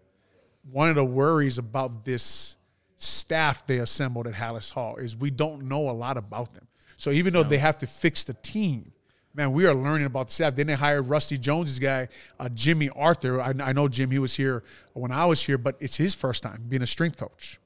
One 0.70 0.88
of 0.88 0.94
the 0.94 1.04
worries 1.04 1.58
about 1.58 2.04
this 2.04 2.56
staff 2.96 3.66
they 3.66 3.78
assembled 3.78 4.26
at 4.26 4.34
Halas 4.34 4.72
Hall 4.72 4.96
is 4.96 5.16
we 5.16 5.30
don't 5.30 5.62
know 5.62 5.88
a 5.88 5.92
lot 5.92 6.16
about 6.16 6.54
them. 6.54 6.68
So 6.96 7.10
even 7.10 7.32
though 7.32 7.42
they 7.42 7.58
have 7.58 7.78
to 7.78 7.86
fix 7.86 8.24
the 8.24 8.34
team, 8.34 8.92
man, 9.34 9.52
we 9.52 9.66
are 9.66 9.74
learning 9.74 10.06
about 10.06 10.28
the 10.28 10.34
staff. 10.34 10.54
Then 10.54 10.66
they 10.66 10.74
hired 10.74 11.08
Rusty 11.08 11.38
Jones' 11.38 11.78
guy, 11.78 12.08
uh, 12.38 12.48
Jimmy 12.50 12.90
Arthur. 12.90 13.40
I, 13.40 13.54
I 13.58 13.72
know 13.72 13.88
Jim; 13.88 14.10
he 14.10 14.18
was 14.18 14.36
here 14.36 14.62
when 14.92 15.10
I 15.10 15.24
was 15.24 15.42
here, 15.42 15.56
but 15.56 15.76
it's 15.80 15.96
his 15.96 16.14
first 16.14 16.42
time 16.42 16.64
being 16.68 16.82
a 16.82 16.86
strength 16.86 17.16
coach, 17.16 17.58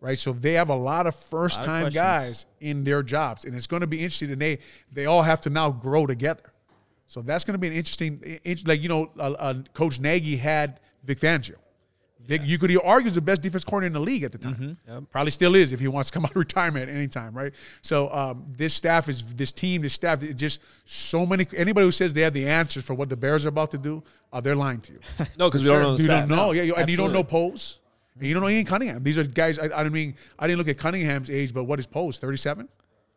right? 0.00 0.18
So 0.18 0.32
they 0.32 0.52
have 0.54 0.68
a 0.70 0.74
lot 0.74 1.06
of 1.06 1.14
first-time 1.14 1.90
guys 1.90 2.46
in 2.60 2.84
their 2.84 3.02
jobs, 3.02 3.44
and 3.44 3.54
it's 3.54 3.66
going 3.66 3.80
to 3.80 3.86
be 3.86 3.98
interesting. 3.98 4.30
And 4.32 4.40
they 4.40 4.58
they 4.92 5.06
all 5.06 5.22
have 5.22 5.40
to 5.42 5.50
now 5.50 5.70
grow 5.70 6.06
together. 6.06 6.52
So 7.06 7.22
that's 7.22 7.44
going 7.44 7.54
to 7.54 7.58
be 7.58 7.68
an 7.68 7.72
interesting, 7.72 8.38
like 8.66 8.82
you 8.82 8.88
know, 8.88 9.10
uh, 9.18 9.34
uh, 9.38 9.54
Coach 9.72 9.98
Nagy 9.98 10.36
had 10.36 10.80
Vic 11.04 11.18
Fangio. 11.18 11.54
Vic, 12.20 12.42
You 12.44 12.58
could 12.58 12.70
argue 12.84 13.06
he's 13.06 13.14
the 13.14 13.22
best 13.22 13.40
defense 13.40 13.64
corner 13.64 13.86
in 13.86 13.94
the 13.94 14.00
league 14.00 14.22
at 14.22 14.32
the 14.32 14.36
time. 14.38 14.76
Probably 15.10 15.30
still 15.30 15.54
is 15.54 15.72
if 15.72 15.80
he 15.80 15.88
wants 15.88 16.10
to 16.10 16.14
come 16.14 16.24
out 16.26 16.32
of 16.32 16.36
retirement 16.36 16.90
at 16.90 16.94
any 16.94 17.08
time, 17.08 17.34
right? 17.34 17.54
So 17.80 18.12
um, 18.12 18.44
this 18.54 18.74
staff 18.74 19.08
is 19.08 19.34
this 19.34 19.50
team, 19.50 19.80
this 19.80 19.94
staff, 19.94 20.20
just 20.34 20.60
so 20.84 21.24
many. 21.24 21.46
Anybody 21.56 21.86
who 21.86 21.92
says 21.92 22.12
they 22.12 22.20
have 22.20 22.34
the 22.34 22.46
answers 22.46 22.84
for 22.84 22.92
what 22.92 23.08
the 23.08 23.16
Bears 23.16 23.46
are 23.46 23.48
about 23.48 23.70
to 23.70 23.78
do, 23.78 24.02
uh, 24.30 24.42
they're 24.42 24.54
lying 24.56 24.82
to 24.82 24.92
you. 24.92 25.00
No, 25.38 25.48
because 25.48 25.62
we 25.62 25.70
don't 25.70 25.82
know. 25.82 25.96
You 25.96 26.06
don't 26.06 26.28
know, 26.28 26.52
yeah, 26.52 26.62
you, 26.64 26.74
and 26.74 26.90
you 26.90 26.98
don't 26.98 27.14
know. 27.14 27.24
Poles, 27.24 27.80
and 28.18 28.26
you 28.26 28.34
don't 28.34 28.42
know 28.42 28.48
Ian 28.48 28.64
Cunningham. 28.64 29.02
These 29.02 29.18
are 29.18 29.24
guys. 29.24 29.58
I, 29.58 29.64
I 29.64 29.82
don't 29.82 29.92
mean 29.92 30.14
I 30.38 30.46
didn't 30.46 30.58
look 30.58 30.68
at 30.68 30.78
Cunningham's 30.78 31.30
age, 31.30 31.54
but 31.54 31.64
what 31.64 31.78
is 31.78 31.86
Poles? 31.86 32.18
Thirty-seven. 32.18 32.68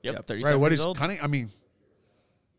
Yep. 0.03 0.15
Yep. 0.15 0.27
37 0.27 0.51
Right. 0.51 0.59
What 0.59 0.71
years 0.71 0.79
is 0.79 0.85
old. 0.85 0.97
Cunningham? 0.97 1.23
I 1.23 1.27
mean, 1.27 1.51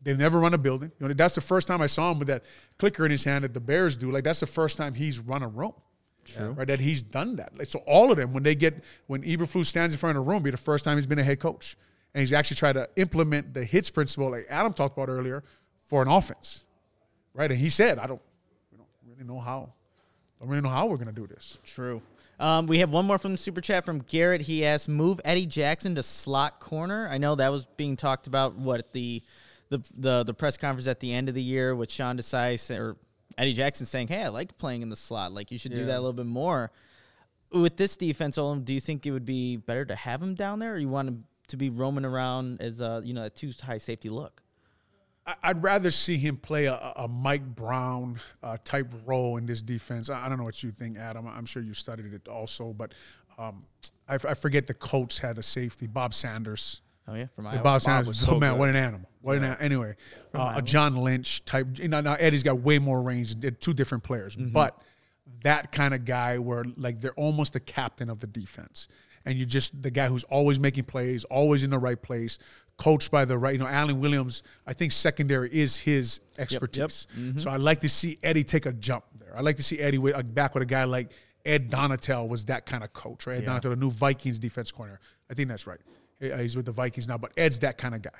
they've 0.01 0.17
never 0.17 0.39
run 0.39 0.53
a 0.53 0.57
building. 0.57 0.91
You 0.99 1.07
know, 1.07 1.13
that's 1.13 1.35
the 1.35 1.41
first 1.41 1.67
time 1.67 1.81
I 1.81 1.87
saw 1.87 2.11
him 2.11 2.19
with 2.19 2.27
that 2.29 2.43
clicker 2.77 3.05
in 3.05 3.11
his 3.11 3.23
hand 3.23 3.43
that 3.43 3.53
the 3.53 3.59
Bears 3.59 3.97
do. 3.97 4.11
Like 4.11 4.23
that's 4.23 4.39
the 4.39 4.47
first 4.47 4.77
time 4.77 4.93
he's 4.93 5.19
run 5.19 5.43
a 5.43 5.47
room. 5.47 5.73
True. 6.25 6.51
Right. 6.51 6.67
That 6.67 6.79
he's 6.79 7.01
done 7.03 7.35
that. 7.35 7.57
Like, 7.57 7.67
so 7.67 7.79
all 7.79 8.09
of 8.11 8.17
them, 8.17 8.31
when 8.31 8.43
they 8.43 8.55
get 8.55 8.81
when 9.07 9.23
Eberflus 9.23 9.65
stands 9.65 9.93
in 9.93 9.99
front 9.99 10.17
of 10.17 10.25
a 10.25 10.29
room, 10.29 10.41
be 10.41 10.51
the 10.51 10.57
first 10.57 10.85
time 10.85 10.97
he's 10.97 11.05
been 11.05 11.19
a 11.19 11.23
head 11.23 11.39
coach, 11.41 11.75
and 12.13 12.21
he's 12.21 12.31
actually 12.31 12.55
tried 12.55 12.73
to 12.73 12.89
implement 12.95 13.53
the 13.53 13.61
H.I.T.S. 13.61 13.89
principle, 13.89 14.29
like 14.31 14.45
Adam 14.49 14.71
talked 14.71 14.97
about 14.97 15.09
earlier, 15.09 15.43
for 15.87 16.01
an 16.01 16.07
offense. 16.07 16.65
Right. 17.33 17.51
And 17.51 17.59
he 17.59 17.67
said, 17.69 17.99
I 17.99 18.07
don't, 18.07 18.21
we 18.71 18.77
don't 18.77 18.87
really 19.05 19.27
know 19.27 19.39
how. 19.41 19.73
I 20.39 20.45
don't 20.45 20.49
really 20.49 20.61
know 20.61 20.69
how 20.69 20.85
we're 20.85 20.97
gonna 20.97 21.11
do 21.11 21.27
this. 21.27 21.59
True. 21.65 22.01
Um, 22.39 22.67
we 22.67 22.79
have 22.79 22.89
one 22.89 23.05
more 23.05 23.17
from 23.17 23.33
the 23.33 23.37
super 23.37 23.61
chat 23.61 23.85
from 23.85 23.99
Garrett. 23.99 24.41
He 24.41 24.65
asked, 24.65 24.89
"Move 24.89 25.21
Eddie 25.23 25.45
Jackson 25.45 25.95
to 25.95 26.03
slot 26.03 26.59
corner." 26.59 27.07
I 27.09 27.17
know 27.17 27.35
that 27.35 27.49
was 27.49 27.65
being 27.77 27.95
talked 27.95 28.27
about. 28.27 28.55
What 28.55 28.91
the 28.93 29.23
the 29.69 29.83
the, 29.95 30.23
the 30.23 30.33
press 30.33 30.57
conference 30.57 30.87
at 30.87 30.99
the 30.99 31.13
end 31.13 31.29
of 31.29 31.35
the 31.35 31.43
year 31.43 31.75
with 31.75 31.91
Sean 31.91 32.17
Desai 32.17 32.79
or 32.79 32.97
Eddie 33.37 33.53
Jackson 33.53 33.85
saying, 33.85 34.07
"Hey, 34.07 34.23
I 34.23 34.29
like 34.29 34.57
playing 34.57 34.81
in 34.81 34.89
the 34.89 34.95
slot. 34.95 35.31
Like 35.31 35.51
you 35.51 35.57
should 35.57 35.73
do 35.73 35.85
that 35.85 35.95
a 35.95 36.01
little 36.01 36.13
bit 36.13 36.25
more." 36.25 36.71
With 37.51 37.77
this 37.77 37.95
defense, 37.97 38.37
Olin, 38.37 38.63
do 38.63 38.73
you 38.73 38.79
think 38.79 39.05
it 39.05 39.11
would 39.11 39.25
be 39.25 39.57
better 39.57 39.85
to 39.85 39.95
have 39.95 40.21
him 40.21 40.33
down 40.33 40.59
there, 40.59 40.73
or 40.73 40.77
you 40.77 40.89
want 40.89 41.07
him 41.07 41.25
to 41.47 41.57
be 41.57 41.69
roaming 41.69 42.05
around 42.05 42.61
as 42.61 42.81
a 42.81 43.01
you 43.03 43.13
know 43.13 43.25
a 43.25 43.29
two 43.29 43.51
high 43.63 43.77
safety 43.77 44.09
look? 44.09 44.42
I'd 45.41 45.63
rather 45.63 45.89
see 45.89 46.17
him 46.17 46.35
play 46.37 46.65
a, 46.65 46.75
a 46.97 47.07
Mike 47.07 47.45
Brown 47.55 48.19
uh, 48.41 48.57
type 48.63 48.93
role 49.05 49.37
in 49.37 49.45
this 49.45 49.61
defense. 49.61 50.09
I 50.09 50.27
don't 50.27 50.37
know 50.37 50.43
what 50.43 50.61
you 50.63 50.71
think, 50.71 50.97
Adam. 50.97 51.27
I'm 51.27 51.45
sure 51.45 51.61
you 51.63 51.73
studied 51.73 52.13
it 52.13 52.27
also, 52.27 52.73
but 52.73 52.93
um, 53.37 53.63
I, 54.07 54.15
f- 54.15 54.25
I 54.25 54.33
forget 54.33 54.67
the 54.67 54.73
coach 54.73 55.19
had 55.19 55.37
a 55.37 55.43
safety, 55.43 55.87
Bob 55.87 56.13
Sanders. 56.13 56.81
Oh 57.07 57.15
yeah, 57.15 57.27
from 57.35 57.47
Iowa. 57.47 57.61
Bob 57.63 57.81
Sanders, 57.81 58.07
was 58.07 58.23
oh 58.23 58.33
so 58.33 58.39
man, 58.39 58.51
good. 58.53 58.59
what 58.59 58.69
an 58.69 58.75
animal! 58.75 59.09
What 59.21 59.37
an 59.37 59.43
anyway, 59.59 59.95
uh, 60.33 60.53
a 60.57 60.61
John 60.61 60.95
Lynch 60.97 61.43
type. 61.45 61.67
You 61.79 61.87
know, 61.89 62.01
now 62.01 62.13
Eddie's 62.15 62.43
got 62.43 62.59
way 62.59 62.79
more 62.79 63.01
range. 63.01 63.35
They're 63.35 63.51
two 63.51 63.73
different 63.73 64.03
players, 64.03 64.35
Mm-hmm. 64.35 64.49
but 64.53 64.81
that 65.43 65.71
kind 65.71 65.93
of 65.93 66.05
guy 66.05 66.37
where 66.37 66.65
like 66.77 66.99
they're 67.01 67.13
almost 67.15 67.53
the 67.53 67.59
captain 67.59 68.09
of 68.09 68.19
the 68.19 68.27
defense, 68.27 68.87
and 69.25 69.37
you 69.37 69.45
just 69.45 69.81
the 69.81 69.91
guy 69.91 70.07
who's 70.07 70.23
always 70.25 70.59
making 70.61 70.83
plays, 70.85 71.23
always 71.25 71.63
in 71.65 71.71
the 71.71 71.77
right 71.79 72.01
place, 72.01 72.37
coached 72.77 73.11
by 73.11 73.25
the 73.25 73.37
right. 73.37 73.53
You 73.53 73.59
know, 73.59 73.67
Alan 73.67 73.99
Williams. 73.99 74.43
I 74.65 74.73
think 74.73 74.91
secondary 74.91 75.49
is 75.53 75.77
his 75.77 76.19
expertise. 76.37 77.07
Mm-hmm. 77.17 77.39
So 77.39 77.51
I'd 77.51 77.61
like 77.61 77.81
to 77.81 77.89
see 77.89 78.17
Eddie 78.23 78.43
take 78.43 78.65
a 78.65 78.73
jump 78.73 79.05
there. 79.19 79.37
I'd 79.37 79.43
like 79.43 79.57
to 79.57 79.63
see 79.63 79.79
Eddie 79.79 79.97
with, 79.97 80.33
back 80.33 80.53
with 80.53 80.63
a 80.63 80.67
guy 80.67 80.83
like 80.83 81.11
Ed 81.45 81.69
Donatell 81.69 82.27
was 82.27 82.45
that 82.45 82.65
kind 82.65 82.83
of 82.83 82.93
coach, 82.93 83.27
right? 83.27 83.39
Ed 83.39 83.45
Donatell, 83.45 83.71
the 83.71 83.75
new 83.75 83.91
Vikings 83.91 84.39
defense 84.39 84.71
corner. 84.71 84.99
I 85.29 85.33
think 85.33 85.49
that's 85.49 85.67
right. 85.67 85.79
Uh, 86.21 86.37
He's 86.37 86.55
with 86.55 86.65
the 86.65 86.71
Vikings 86.71 87.07
now, 87.07 87.17
but 87.17 87.31
Ed's 87.35 87.59
that 87.59 87.77
kind 87.77 87.95
of 87.95 88.01
guy 88.01 88.11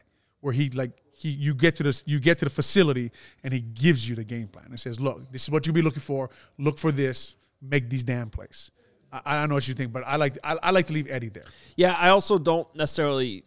where 0.41 0.53
he 0.53 0.69
like 0.71 0.91
he 1.13 1.29
you 1.29 1.55
get 1.55 1.77
to 1.77 1.83
this 1.83 2.03
you 2.05 2.19
get 2.19 2.39
to 2.39 2.45
the 2.45 2.51
facility 2.51 3.11
and 3.43 3.53
he 3.53 3.61
gives 3.61 4.07
you 4.07 4.15
the 4.15 4.25
game 4.25 4.47
plan 4.47 4.65
and 4.69 4.79
says, 4.79 4.99
look, 4.99 5.31
this 5.31 5.43
is 5.43 5.49
what 5.49 5.65
you'll 5.65 5.75
be 5.75 5.81
looking 5.81 6.01
for. 6.01 6.29
Look 6.57 6.77
for 6.77 6.91
this. 6.91 7.35
Make 7.61 7.89
these 7.89 8.03
damn 8.03 8.29
plays. 8.29 8.71
I, 9.11 9.21
I 9.25 9.39
don't 9.39 9.49
know 9.49 9.55
what 9.55 9.67
you 9.67 9.73
think, 9.73 9.93
but 9.93 10.03
I 10.05 10.17
like 10.17 10.37
I, 10.43 10.57
I 10.61 10.71
like 10.71 10.87
to 10.87 10.93
leave 10.93 11.09
Eddie 11.09 11.29
there. 11.29 11.45
Yeah, 11.77 11.93
I 11.93 12.09
also 12.09 12.37
don't 12.37 12.67
necessarily 12.75 13.45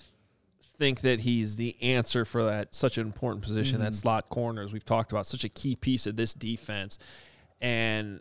think 0.78 1.00
that 1.00 1.20
he's 1.20 1.56
the 1.56 1.76
answer 1.82 2.24
for 2.24 2.44
that 2.44 2.74
such 2.74 2.98
an 2.98 3.06
important 3.06 3.42
position, 3.42 3.80
that 3.80 3.94
slot 3.94 4.28
corner, 4.28 4.62
as 4.62 4.72
we've 4.72 4.84
talked 4.84 5.12
about, 5.12 5.26
such 5.26 5.44
a 5.44 5.48
key 5.48 5.76
piece 5.76 6.06
of 6.06 6.16
this 6.16 6.34
defense. 6.34 6.98
And 7.60 8.20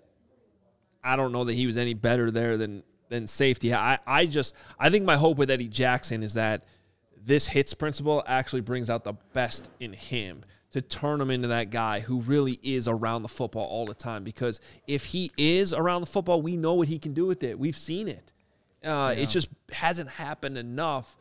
I 1.03 1.15
don't 1.15 1.31
know 1.31 1.43
that 1.43 1.53
he 1.53 1.67
was 1.67 1.77
any 1.77 1.93
better 1.93 2.31
there 2.31 2.57
than 2.57 2.83
than 3.09 3.27
safety. 3.27 3.73
I, 3.73 3.99
I 4.07 4.25
just 4.25 4.55
I 4.79 4.89
think 4.89 5.05
my 5.05 5.17
hope 5.17 5.37
with 5.37 5.51
Eddie 5.51 5.67
Jackson 5.67 6.23
is 6.23 6.33
that 6.33 6.63
this 7.17 7.49
H.I.T.S. 7.49 7.73
principle 7.73 8.23
actually 8.27 8.61
brings 8.61 8.89
out 8.89 9.03
the 9.03 9.13
best 9.33 9.69
in 9.79 9.93
him 9.93 10.43
to 10.71 10.81
turn 10.81 11.21
him 11.21 11.31
into 11.31 11.47
that 11.47 11.69
guy 11.69 11.99
who 12.01 12.19
really 12.21 12.59
is 12.61 12.87
around 12.87 13.21
the 13.21 13.27
football 13.29 13.65
all 13.65 13.85
the 13.85 13.93
time. 13.93 14.23
Because 14.23 14.59
if 14.87 15.05
he 15.05 15.31
is 15.37 15.73
around 15.73 16.01
the 16.01 16.07
football, 16.07 16.41
we 16.41 16.57
know 16.57 16.73
what 16.73 16.87
he 16.87 16.99
can 16.99 17.13
do 17.13 17.25
with 17.25 17.43
it. 17.43 17.57
We've 17.57 17.77
seen 17.77 18.07
it. 18.07 18.33
Uh, 18.83 19.13
It 19.17 19.29
just 19.29 19.47
hasn't 19.71 20.09
happened 20.09 20.57
enough. 20.57 21.15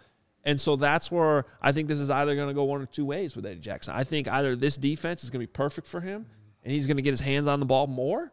And 0.45 0.61
so 0.61 0.77
that's 0.77 1.11
where 1.11 1.47
I 1.63 1.73
think 1.73 1.89
this 1.89 1.99
is 1.99 2.11
either 2.11 2.35
going 2.35 2.49
to 2.49 2.55
go 2.55 2.65
one 2.65 2.83
or 2.83 2.87
two 2.87 3.05
ways 3.05 3.35
with 3.35 3.47
Eddie 3.47 3.61
Jackson. 3.61 3.95
I 3.95 4.05
think 4.05 4.29
either 4.29 4.55
this 4.55 4.77
defense 4.77 5.25
is 5.25 5.31
going 5.31 5.41
to 5.41 5.47
be 5.47 5.53
perfect 5.53 5.87
for 5.87 6.01
him 6.01 6.27
and 6.63 6.73
he's 6.73 6.87
going 6.87 6.97
to 6.97 7.03
get 7.03 7.11
his 7.11 7.21
hands 7.21 7.47
on 7.47 7.61
the 7.61 7.67
ball 7.67 7.87
more, 7.87 8.31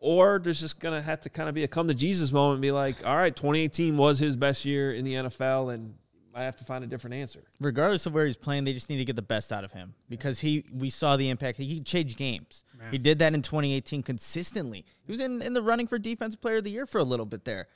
or 0.00 0.40
there's 0.42 0.60
just 0.60 0.80
going 0.80 0.94
to 0.94 1.02
have 1.02 1.20
to 1.20 1.28
kind 1.28 1.48
of 1.48 1.54
be 1.54 1.64
a 1.64 1.68
come 1.68 1.88
to 1.88 1.94
Jesus 1.94 2.32
moment 2.32 2.54
and 2.54 2.62
be 2.62 2.72
like, 2.72 2.96
all 3.06 3.16
right, 3.16 3.34
2018 3.34 3.96
was 3.96 4.18
his 4.18 4.36
best 4.36 4.64
year 4.64 4.92
in 4.92 5.04
the 5.04 5.14
NFL 5.14 5.72
and 5.72 5.94
I 6.36 6.42
have 6.42 6.56
to 6.56 6.64
find 6.64 6.84
a 6.84 6.86
different 6.86 7.14
answer. 7.14 7.40
regardless 7.58 8.04
of 8.04 8.12
where 8.12 8.26
he's 8.26 8.36
playing, 8.36 8.64
they 8.64 8.74
just 8.74 8.90
need 8.90 8.98
to 8.98 9.06
get 9.06 9.16
the 9.16 9.22
best 9.22 9.52
out 9.54 9.64
of 9.64 9.72
him 9.72 9.94
because 10.10 10.40
he 10.40 10.66
we 10.70 10.90
saw 10.90 11.16
the 11.16 11.30
impact. 11.30 11.56
He 11.56 11.80
changed 11.80 12.18
games. 12.18 12.62
He 12.90 12.98
did 12.98 13.20
that 13.20 13.32
in 13.32 13.40
2018 13.40 14.02
consistently. 14.02 14.84
He 15.06 15.12
was 15.12 15.20
in, 15.20 15.40
in 15.40 15.54
the 15.54 15.62
running 15.62 15.86
for 15.86 15.98
defensive 15.98 16.42
player 16.42 16.56
of 16.56 16.64
the 16.64 16.70
year 16.70 16.84
for 16.84 16.98
a 16.98 17.04
little 17.04 17.24
bit 17.24 17.46
there. 17.46 17.68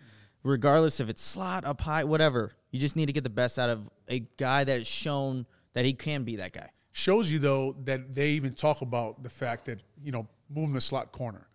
Regardless 0.43 1.01
if 1.01 1.09
it's 1.09 1.23
slot, 1.23 1.65
up 1.65 1.81
high, 1.81 2.05
whatever. 2.05 2.53
You 2.71 2.79
just 2.81 2.97
need 2.97 3.07
to 3.07 3.13
get 3.13 3.25
the 3.25 3.31
best 3.31 3.59
out 3.59 3.71
of 3.71 3.91
a 4.09 4.21
guy 4.37 4.65
that 4.65 4.79
has 4.79 4.87
shown 4.87 5.47
that 5.73 5.85
he 5.85 5.93
can 5.93 6.25
be 6.25 6.37
that 6.37 6.53
guy. 6.53 6.71
shows 6.93 7.31
you 7.31 7.39
though 7.39 7.77
that 7.85 8.13
they 8.13 8.31
even 8.31 8.53
talk 8.53 8.81
about 8.83 9.23
the 9.23 9.29
fact 9.29 9.65
that 9.67 9.83
you 10.03 10.13
know 10.13 10.27
moving 10.49 10.75
the 10.75 10.81
slot 10.81 11.13
corner. 11.13 11.47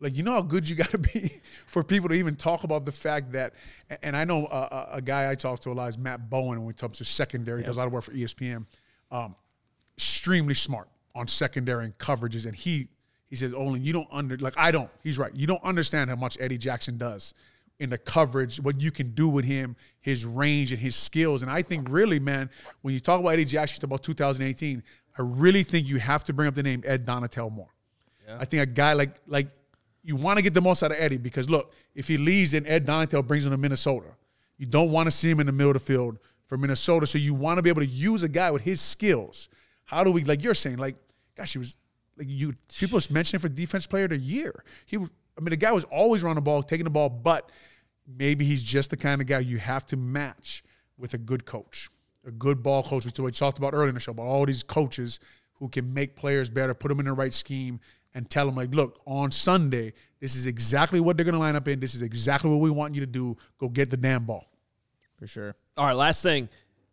Like 0.00 0.16
you 0.16 0.22
know 0.22 0.32
how 0.32 0.42
good 0.42 0.68
you 0.68 0.76
got 0.84 0.90
to 0.90 0.98
be 0.98 1.40
for 1.66 1.84
people 1.84 2.08
to 2.08 2.14
even 2.14 2.36
talk 2.36 2.64
about 2.64 2.84
the 2.84 2.92
fact 2.92 3.32
that. 3.32 3.54
And 4.02 4.16
I 4.16 4.24
know 4.24 4.46
a, 4.46 4.88
a 4.94 5.02
guy 5.02 5.30
I 5.30 5.34
talk 5.34 5.60
to 5.60 5.70
a 5.70 5.72
lot 5.72 5.90
is 5.90 5.98
Matt 5.98 6.30
Bowen 6.30 6.62
when 6.64 6.70
it 6.70 6.78
comes 6.78 6.98
to 6.98 7.04
secondary. 7.04 7.60
He 7.60 7.66
does 7.66 7.76
a 7.76 7.78
lot 7.78 7.86
of 7.86 7.92
work 7.92 8.04
for 8.04 8.12
ESPN. 8.12 8.66
Um, 9.10 9.34
extremely 9.96 10.54
smart 10.54 10.88
on 11.14 11.28
secondary 11.28 11.84
and 11.84 11.98
coverages, 11.98 12.46
and 12.46 12.54
he 12.54 12.88
he 13.28 13.36
says, 13.36 13.52
"Olin, 13.52 13.84
you 13.84 13.92
don't 13.92 14.08
under 14.10 14.36
like 14.38 14.54
I 14.56 14.70
don't." 14.70 14.90
He's 15.02 15.18
right. 15.18 15.34
You 15.34 15.46
don't 15.46 15.62
understand 15.62 16.10
how 16.10 16.16
much 16.16 16.36
Eddie 16.40 16.58
Jackson 16.58 16.96
does 16.96 17.34
in 17.80 17.88
the 17.88 17.98
coverage, 17.98 18.60
what 18.60 18.80
you 18.80 18.90
can 18.90 19.12
do 19.12 19.28
with 19.28 19.46
him, 19.46 19.74
his 20.00 20.24
range 20.26 20.70
and 20.70 20.80
his 20.80 20.94
skills. 20.94 21.42
And 21.42 21.50
I 21.50 21.62
think 21.62 21.88
really, 21.88 22.20
man, 22.20 22.50
when 22.82 22.92
you 22.92 23.00
talk 23.00 23.18
about 23.18 23.30
Eddie 23.30 23.46
Jackson 23.46 23.82
about 23.84 24.02
2018, 24.02 24.82
I 25.18 25.22
really 25.22 25.62
think 25.62 25.88
you 25.88 25.98
have 25.98 26.22
to 26.24 26.34
bring 26.34 26.46
up 26.46 26.54
the 26.54 26.62
name 26.62 26.82
Ed 26.86 27.06
Donatell 27.06 27.50
more. 27.50 27.74
Yeah. 28.28 28.36
I 28.38 28.44
think 28.44 28.62
a 28.62 28.66
guy 28.66 28.92
like 28.92 29.16
like 29.26 29.48
you 30.02 30.14
want 30.14 30.36
to 30.36 30.42
get 30.42 30.54
the 30.54 30.60
most 30.60 30.82
out 30.82 30.92
of 30.92 30.98
Eddie 31.00 31.16
because 31.16 31.48
look, 31.48 31.72
if 31.94 32.06
he 32.06 32.18
leaves 32.18 32.54
and 32.54 32.66
Ed 32.66 32.86
Donatell 32.86 33.26
brings 33.26 33.46
him 33.46 33.52
to 33.52 33.58
Minnesota, 33.58 34.08
you 34.58 34.66
don't 34.66 34.90
want 34.90 35.06
to 35.06 35.10
see 35.10 35.30
him 35.30 35.40
in 35.40 35.46
the 35.46 35.52
middle 35.52 35.70
of 35.70 35.74
the 35.74 35.80
field 35.80 36.18
for 36.46 36.58
Minnesota. 36.58 37.06
So 37.06 37.16
you 37.16 37.32
want 37.32 37.56
to 37.58 37.62
be 37.62 37.70
able 37.70 37.80
to 37.80 37.88
use 37.88 38.22
a 38.22 38.28
guy 38.28 38.50
with 38.50 38.62
his 38.62 38.80
skills. 38.80 39.48
How 39.86 40.04
do 40.04 40.12
we 40.12 40.22
like 40.24 40.44
you're 40.44 40.54
saying, 40.54 40.76
like, 40.76 40.96
gosh, 41.34 41.54
he 41.54 41.58
was 41.58 41.76
like 42.18 42.28
you 42.28 42.54
people 42.76 43.00
mentioning 43.10 43.40
for 43.40 43.48
defense 43.48 43.86
player 43.86 44.04
of 44.04 44.10
the 44.10 44.18
year. 44.18 44.64
He 44.84 44.98
was 44.98 45.10
I 45.40 45.42
mean, 45.42 45.50
the 45.50 45.56
guy 45.56 45.72
was 45.72 45.84
always 45.84 46.22
running 46.22 46.36
the 46.36 46.42
ball, 46.42 46.62
taking 46.62 46.84
the 46.84 46.90
ball, 46.90 47.08
but 47.08 47.50
maybe 48.18 48.44
he's 48.44 48.62
just 48.62 48.90
the 48.90 48.96
kind 48.96 49.20
of 49.20 49.26
guy 49.26 49.40
you 49.40 49.58
have 49.58 49.86
to 49.86 49.96
match 49.96 50.62
with 50.98 51.14
a 51.14 51.18
good 51.18 51.44
coach, 51.44 51.88
a 52.26 52.30
good 52.30 52.62
ball 52.62 52.82
coach. 52.82 53.04
Which 53.04 53.18
we 53.18 53.30
talked 53.30 53.58
about 53.58 53.74
earlier 53.74 53.88
in 53.88 53.94
the 53.94 54.00
show 54.00 54.12
about 54.12 54.26
all 54.26 54.46
these 54.46 54.62
coaches 54.62 55.20
who 55.54 55.68
can 55.68 55.92
make 55.92 56.16
players 56.16 56.50
better, 56.50 56.74
put 56.74 56.88
them 56.88 57.00
in 57.00 57.06
the 57.06 57.12
right 57.12 57.34
scheme, 57.34 57.80
and 58.14 58.28
tell 58.28 58.46
them 58.46 58.56
like, 58.56 58.74
look, 58.74 59.00
on 59.06 59.30
Sunday, 59.30 59.92
this 60.18 60.34
is 60.34 60.46
exactly 60.46 61.00
what 61.00 61.16
they're 61.16 61.24
going 61.24 61.34
to 61.34 61.38
line 61.38 61.56
up 61.56 61.68
in. 61.68 61.80
This 61.80 61.94
is 61.94 62.02
exactly 62.02 62.50
what 62.50 62.60
we 62.60 62.70
want 62.70 62.94
you 62.94 63.00
to 63.00 63.06
do. 63.06 63.36
Go 63.58 63.68
get 63.68 63.90
the 63.90 63.96
damn 63.96 64.24
ball. 64.24 64.46
For 65.18 65.26
sure. 65.26 65.54
All 65.76 65.86
right, 65.86 65.96
last 65.96 66.22
thing, 66.22 66.48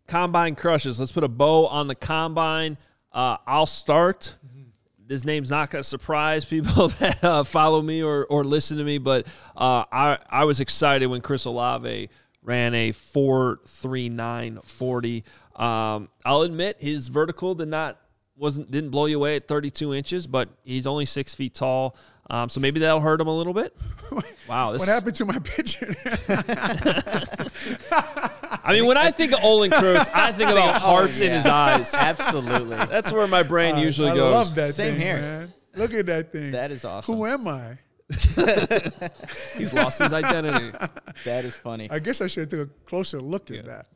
combine 0.05 0.55
crushes. 0.55 0.99
Let's 0.99 1.11
put 1.11 1.23
a 1.23 1.29
bow 1.29 1.67
on 1.67 1.87
the 1.87 1.95
combine. 1.95 2.77
Uh, 3.11 3.37
I'll 3.47 3.65
start. 3.65 4.35
Mm-hmm. 4.45 4.56
This 5.07 5.23
name's 5.23 5.49
not 5.49 5.69
going 5.69 5.81
to 5.81 5.87
surprise 5.87 6.43
people 6.43 6.87
that 6.99 7.23
uh, 7.23 7.43
follow 7.43 7.81
me 7.81 8.03
or, 8.03 8.25
or 8.25 8.43
listen 8.43 8.77
to 8.77 8.83
me, 8.83 8.97
but 8.97 9.25
uh, 9.55 9.85
I 9.91 10.17
I 10.29 10.43
was 10.43 10.59
excited 10.59 11.07
when 11.07 11.21
Chris 11.21 11.45
Olave 11.45 12.09
ran 12.41 12.73
a 12.73 12.91
four 12.91 13.59
three 13.65 14.09
nine 14.09 14.59
forty. 14.63 15.23
Um, 15.55 16.09
I'll 16.25 16.41
admit 16.41 16.77
his 16.79 17.07
vertical 17.07 17.55
did 17.55 17.69
not 17.69 17.97
wasn't 18.35 18.69
didn't 18.69 18.91
blow 18.91 19.05
you 19.05 19.17
away 19.17 19.35
at 19.35 19.47
32 19.47 19.93
inches, 19.93 20.27
but 20.27 20.49
he's 20.63 20.85
only 20.85 21.05
six 21.05 21.33
feet 21.33 21.53
tall. 21.53 21.95
Um, 22.29 22.49
so 22.49 22.59
maybe 22.59 22.81
that'll 22.81 22.99
hurt 22.99 23.21
him 23.21 23.27
a 23.27 23.35
little 23.35 23.53
bit. 23.53 23.75
Wow, 24.47 24.71
this 24.71 24.79
what 24.79 24.87
happened 24.87 25.15
to 25.17 25.25
my 25.25 25.37
picture? 25.39 25.93
I 28.63 28.71
mean, 28.71 28.85
when 28.85 28.95
I 28.95 29.11
think 29.11 29.33
of 29.33 29.43
Olin 29.43 29.71
Kreutz, 29.71 30.09
I 30.13 30.31
think 30.31 30.49
about 30.49 30.75
oh, 30.75 30.79
hearts 30.79 31.19
yeah. 31.19 31.27
in 31.27 31.33
his 31.33 31.45
eyes. 31.45 31.93
Absolutely, 31.93 32.77
that's 32.77 33.11
where 33.11 33.27
my 33.27 33.43
brain 33.43 33.75
uh, 33.75 33.79
usually 33.79 34.11
I 34.11 34.15
goes. 34.15 34.33
I 34.33 34.37
love 34.37 34.55
that. 34.55 34.73
Same 34.73 34.93
thing, 34.93 35.01
here. 35.01 35.17
Man. 35.19 35.53
Look 35.75 35.93
at 35.93 36.05
that 36.05 36.31
thing. 36.31 36.51
That 36.51 36.71
is 36.71 36.85
awesome. 36.85 37.15
Who 37.15 37.25
am 37.25 37.45
I? 37.49 37.77
He's 39.57 39.73
lost 39.73 39.99
his 39.99 40.13
identity. 40.13 40.71
That 41.25 41.43
is 41.43 41.57
funny. 41.57 41.89
I 41.91 41.99
guess 41.99 42.21
I 42.21 42.27
should 42.27 42.49
have 42.49 42.67
took 42.67 42.69
a 42.69 42.71
closer 42.85 43.19
look 43.19 43.51
at 43.51 43.65
that. 43.65 43.87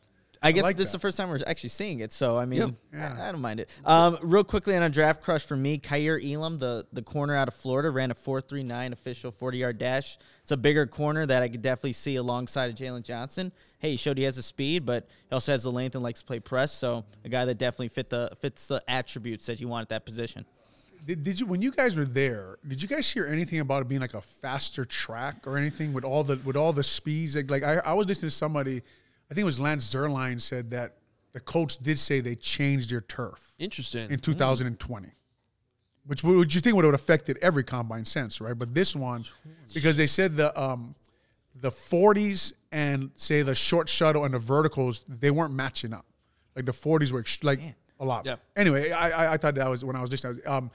I 0.43 0.51
guess 0.51 0.63
like 0.63 0.75
this 0.75 0.87
that. 0.87 0.89
is 0.89 0.91
the 0.93 0.99
first 0.99 1.17
time 1.17 1.29
we're 1.29 1.39
actually 1.45 1.69
seeing 1.69 1.99
it, 1.99 2.11
so 2.11 2.35
I 2.35 2.45
mean, 2.45 2.59
yep. 2.59 2.71
yeah. 2.91 3.15
I, 3.19 3.29
I, 3.29 3.31
don't 3.31 3.41
mind 3.41 3.59
it. 3.59 3.69
Um, 3.85 4.17
real 4.23 4.43
quickly 4.43 4.75
on 4.75 4.81
a 4.81 4.89
draft 4.89 5.21
crush 5.21 5.45
for 5.45 5.55
me, 5.55 5.77
Kaiir 5.77 6.19
Elam, 6.19 6.57
the 6.57 6.87
the 6.91 7.03
corner 7.03 7.35
out 7.35 7.47
of 7.47 7.53
Florida, 7.53 7.91
ran 7.91 8.09
a 8.09 8.15
four 8.15 8.41
three 8.41 8.63
nine 8.63 8.91
official 8.91 9.31
forty 9.31 9.59
yard 9.59 9.77
dash. 9.77 10.17
It's 10.41 10.51
a 10.51 10.57
bigger 10.57 10.87
corner 10.87 11.27
that 11.27 11.43
I 11.43 11.47
could 11.47 11.61
definitely 11.61 11.93
see 11.93 12.15
alongside 12.15 12.71
of 12.71 12.75
Jaylon 12.75 13.03
Johnson. 13.03 13.51
Hey, 13.77 13.91
he 13.91 13.97
showed 13.97 14.17
he 14.17 14.23
has 14.23 14.35
the 14.35 14.43
speed, 14.43 14.83
but 14.83 15.07
he 15.29 15.33
also 15.33 15.51
has 15.51 15.61
the 15.61 15.71
length 15.71 15.93
and 15.93 16.03
likes 16.03 16.21
to 16.21 16.25
play 16.25 16.39
press. 16.39 16.73
So 16.73 17.05
a 17.23 17.29
guy 17.29 17.45
that 17.45 17.59
definitely 17.59 17.89
fit 17.89 18.09
the 18.09 18.31
fits 18.39 18.67
the 18.67 18.81
attributes 18.87 19.45
that 19.45 19.61
you 19.61 19.67
want 19.67 19.83
at 19.83 19.89
that 19.89 20.05
position. 20.05 20.45
Did, 21.05 21.23
did 21.23 21.39
you 21.39 21.45
when 21.45 21.61
you 21.61 21.71
guys 21.71 21.95
were 21.95 22.05
there? 22.05 22.57
Did 22.67 22.81
you 22.81 22.87
guys 22.87 23.11
hear 23.11 23.27
anything 23.27 23.59
about 23.59 23.83
it 23.83 23.87
being 23.87 24.01
like 24.01 24.15
a 24.15 24.21
faster 24.21 24.85
track 24.85 25.45
or 25.45 25.57
anything 25.57 25.93
with 25.93 26.03
all 26.03 26.23
the 26.23 26.39
with 26.43 26.55
all 26.55 26.73
the 26.73 26.83
speeds? 26.83 27.35
Like, 27.35 27.51
like 27.51 27.63
I, 27.63 27.75
I 27.77 27.93
was 27.93 28.07
listening 28.07 28.29
to 28.29 28.35
somebody 28.35 28.81
I 29.31 29.33
think 29.33 29.43
it 29.43 29.45
was 29.45 29.61
Lance 29.61 29.93
Zierlein 29.93 30.41
said 30.41 30.71
that 30.71 30.97
the 31.31 31.39
coach 31.39 31.77
did 31.77 31.97
say 31.97 32.19
they 32.19 32.35
changed 32.35 32.91
their 32.91 32.99
turf. 32.99 33.53
Interesting. 33.57 34.11
In 34.11 34.19
2020. 34.19 35.07
Mm. 35.07 35.11
Which 36.05 36.23
would 36.23 36.53
you 36.53 36.59
think 36.59 36.75
would 36.75 36.83
have 36.83 36.93
affected 36.93 37.39
every 37.41 37.63
combine 37.63 38.03
sense, 38.03 38.41
right? 38.41 38.57
But 38.57 38.73
this 38.73 38.93
one, 38.95 39.23
because 39.73 39.95
they 39.95 40.07
said 40.07 40.35
the 40.35 40.59
um, 40.59 40.95
the 41.55 41.69
40s 41.69 42.53
and 42.71 43.11
say 43.15 43.43
the 43.43 43.55
short 43.55 43.87
shuttle 43.87 44.25
and 44.25 44.33
the 44.33 44.39
verticals, 44.39 45.05
they 45.07 45.31
weren't 45.31 45.53
matching 45.53 45.93
up. 45.93 46.05
Like 46.55 46.65
the 46.65 46.73
40s 46.73 47.11
were 47.11 47.23
like 47.43 47.59
Man. 47.59 47.75
a 47.99 48.05
lot. 48.05 48.25
Yeah. 48.25 48.37
Anyway, 48.55 48.91
I, 48.91 49.09
I, 49.09 49.33
I 49.33 49.37
thought 49.37 49.55
that 49.55 49.69
was 49.69 49.85
when 49.85 49.95
I 49.95 50.01
was 50.01 50.11
listening. 50.11 50.41
Um, 50.45 50.71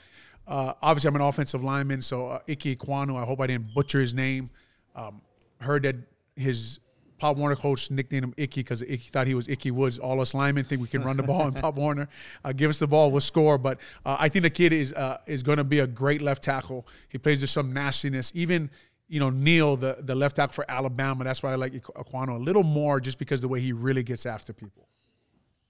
uh, 0.47 0.75
obviously, 0.81 1.09
I'm 1.09 1.17
an 1.17 1.23
offensive 1.23 1.63
lineman, 1.63 2.01
so 2.01 2.29
uh, 2.29 2.39
Ike 2.49 2.79
Ekwonu. 2.79 3.21
I 3.21 3.27
hope 3.27 3.41
I 3.41 3.49
didn't 3.49 3.75
butcher 3.75 4.01
his 4.01 4.15
name. 4.15 4.49
Um, 4.95 5.21
heard 5.61 5.83
that 5.83 5.97
his 6.37 6.79
Pop 7.19 7.37
Warner 7.37 7.57
coach 7.57 7.91
nicknamed 7.91 8.25
him 8.25 8.35
Icky 8.37 8.61
because 8.61 8.83
Icky 8.83 9.11
thought 9.11 9.27
he 9.27 9.35
was 9.35 9.49
Ickey 9.49 9.71
Woods. 9.71 9.99
All 9.99 10.21
us 10.21 10.35
linemen 10.35 10.65
think 10.65 10.83
we 10.83 10.89
can 10.89 11.03
run 11.03 11.17
the 11.17 11.23
ball, 11.23 11.47
and 11.47 11.57
Pop 11.57 11.75
Warner 11.77 12.09
uh, 12.45 12.53
give 12.53 12.69
us 12.69 12.79
the 12.79 12.87
ball, 12.87 13.11
we'll 13.11 13.21
score. 13.21 13.59
But 13.59 13.79
uh, 14.05 14.17
I 14.19 14.29
think 14.29 14.43
the 14.43 14.51
kid 14.51 14.73
is 14.73 14.93
uh, 14.93 15.19
is 15.27 15.43
going 15.43 15.59
to 15.59 15.65
be 15.65 15.81
a 15.81 15.87
great 15.87 16.21
left 16.23 16.43
tackle. 16.43 16.87
He 17.09 17.19
plays 17.19 17.41
with 17.41 17.51
some 17.51 17.73
nastiness. 17.73 18.33
Even 18.35 18.71
you 19.09 19.21
know 19.21 19.31
Neal, 19.31 19.77
the 19.77 19.99
the 20.01 20.15
left 20.15 20.37
tackle 20.37 20.53
for 20.53 20.71
Alabama. 20.71 21.25
That's 21.25 21.43
why 21.43 21.53
I 21.53 21.57
like 21.57 21.73
Ekwonu 21.73 22.37
a 22.37 22.39
little 22.39 22.65
more, 22.65 23.01
just 23.01 23.19
because 23.19 23.41
the 23.41 23.49
way 23.49 23.61
he 23.61 23.73
really 23.73 24.03
gets 24.03 24.27
after 24.27 24.53
people. 24.53 24.89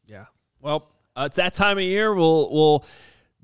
Yeah. 0.07 0.26
Well, 0.61 0.90
uh, 1.14 1.24
it's 1.26 1.36
that 1.36 1.55
time 1.55 1.78
of 1.78 1.84
year. 1.84 2.14
We'll 2.14 2.53
we'll 2.53 2.84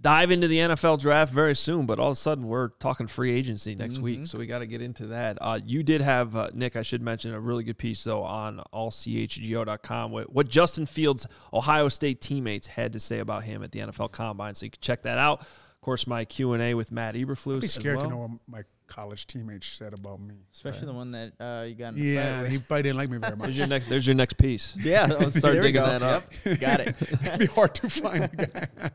dive 0.02 0.30
into 0.30 0.48
the 0.48 0.58
NFL 0.58 0.98
draft 1.00 1.32
very 1.32 1.54
soon, 1.54 1.86
but 1.86 1.98
all 1.98 2.08
of 2.08 2.12
a 2.12 2.16
sudden 2.16 2.46
we're 2.46 2.68
talking 2.80 3.06
free 3.06 3.32
agency 3.32 3.74
next 3.74 3.94
mm-hmm. 3.94 4.02
week, 4.02 4.26
so 4.26 4.38
we 4.38 4.46
got 4.46 4.58
to 4.58 4.66
get 4.66 4.82
into 4.82 5.06
that. 5.06 5.38
Uh, 5.40 5.60
you 5.64 5.82
did 5.82 6.00
have 6.00 6.36
uh, 6.36 6.50
Nick, 6.52 6.76
I 6.76 6.82
should 6.82 7.00
mention 7.00 7.32
a 7.32 7.40
really 7.40 7.64
good 7.64 7.78
piece 7.78 8.04
though 8.04 8.22
on 8.22 8.60
allchgo.com 8.74 10.12
with 10.12 10.28
what 10.28 10.48
Justin 10.48 10.86
Fields' 10.86 11.26
Ohio 11.54 11.88
State 11.88 12.20
teammates 12.20 12.66
had 12.66 12.92
to 12.92 13.00
say 13.00 13.20
about 13.20 13.44
him 13.44 13.62
at 13.62 13.72
the 13.72 13.78
NFL 13.78 14.10
Combine, 14.10 14.54
so 14.54 14.66
you 14.66 14.70
can 14.70 14.80
check 14.80 15.02
that 15.02 15.18
out. 15.18 15.40
Of 15.40 15.80
course, 15.80 16.06
my 16.06 16.24
Q 16.24 16.52
and 16.52 16.62
A 16.62 16.74
with 16.74 16.92
Matt 16.92 17.14
Eberflus. 17.14 17.56
I'd 17.56 17.60
be 17.62 17.68
scared 17.68 17.98
well. 17.98 18.06
to 18.06 18.10
know 18.10 18.40
my 18.46 18.62
college 18.92 19.26
teammates 19.26 19.66
said 19.66 19.94
about 19.94 20.20
me. 20.20 20.34
Especially 20.52 20.80
right. 20.80 20.86
the 20.86 20.92
one 20.92 21.10
that 21.12 21.32
uh, 21.40 21.64
you 21.64 21.74
got. 21.74 21.96
yeah, 21.96 22.46
he 22.46 22.58
probably 22.58 22.82
didn't 22.82 22.98
like 22.98 23.10
me 23.10 23.18
very 23.18 23.36
much. 23.36 23.46
there's 23.46 23.58
your 23.58 23.66
next. 23.66 23.88
There's 23.88 24.06
your 24.06 24.16
next 24.16 24.34
piece. 24.34 24.76
Yeah, 24.82 25.06
start 25.30 25.54
digging 25.62 25.82
that 25.82 26.02
up. 26.02 26.24
Yep. 26.44 26.60
Got 26.60 26.80
it. 26.80 26.96
It'd 27.00 27.38
be 27.38 27.46
hard 27.46 27.74
to 27.76 27.88
find 27.88 28.24
a 28.24 28.28
guy. 28.28 28.90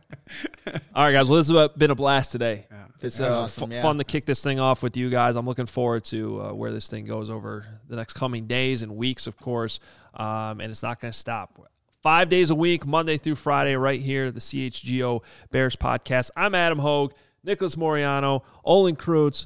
All 0.93 1.05
right, 1.05 1.13
guys. 1.13 1.29
Well, 1.29 1.37
this 1.37 1.49
has 1.49 1.69
been 1.77 1.91
a 1.91 1.95
blast 1.95 2.31
today. 2.31 2.67
Yeah. 2.69 2.85
It's 3.01 3.19
uh, 3.19 3.41
awesome, 3.41 3.71
f- 3.71 3.77
yeah. 3.77 3.81
fun 3.81 3.97
to 3.97 4.03
kick 4.03 4.25
this 4.25 4.43
thing 4.43 4.59
off 4.59 4.83
with 4.83 4.97
you 4.97 5.09
guys. 5.09 5.35
I'm 5.35 5.45
looking 5.45 5.65
forward 5.65 6.03
to 6.05 6.41
uh, 6.41 6.53
where 6.53 6.71
this 6.71 6.87
thing 6.89 7.05
goes 7.05 7.29
over 7.29 7.65
the 7.87 7.95
next 7.95 8.13
coming 8.13 8.47
days 8.47 8.81
and 8.81 8.95
weeks, 8.95 9.27
of 9.27 9.37
course. 9.37 9.79
Um, 10.13 10.59
and 10.61 10.71
it's 10.71 10.83
not 10.83 10.99
going 10.99 11.11
to 11.11 11.17
stop 11.17 11.69
five 12.03 12.29
days 12.29 12.49
a 12.49 12.55
week, 12.55 12.85
Monday 12.85 13.17
through 13.17 13.35
Friday, 13.35 13.75
right 13.75 14.01
here, 14.01 14.31
the 14.31 14.39
CHGO 14.39 15.21
Bears 15.51 15.75
podcast. 15.75 16.31
I'm 16.35 16.53
Adam 16.55 16.79
Hoge, 16.79 17.11
Nicholas 17.43 17.77
Moreano, 17.77 18.43
Olin 18.63 18.95
Kreutz. 18.95 19.45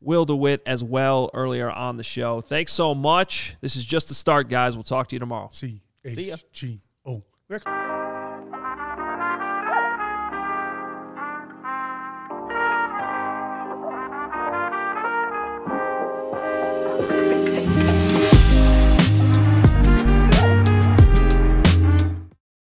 Will 0.00 0.24
DeWitt 0.24 0.62
as 0.66 0.82
well 0.82 1.30
earlier 1.34 1.70
on 1.70 1.96
the 1.96 2.04
show. 2.04 2.40
Thanks 2.40 2.72
so 2.72 2.94
much. 2.94 3.56
This 3.60 3.76
is 3.76 3.84
just 3.84 4.08
the 4.08 4.14
start, 4.14 4.48
guys. 4.48 4.76
We'll 4.76 4.84
talk 4.84 5.08
to 5.08 5.14
you 5.16 5.20
tomorrow. 5.20 5.50
C 5.52 5.82
H 6.04 6.44
G 6.52 6.80
O. 7.04 7.22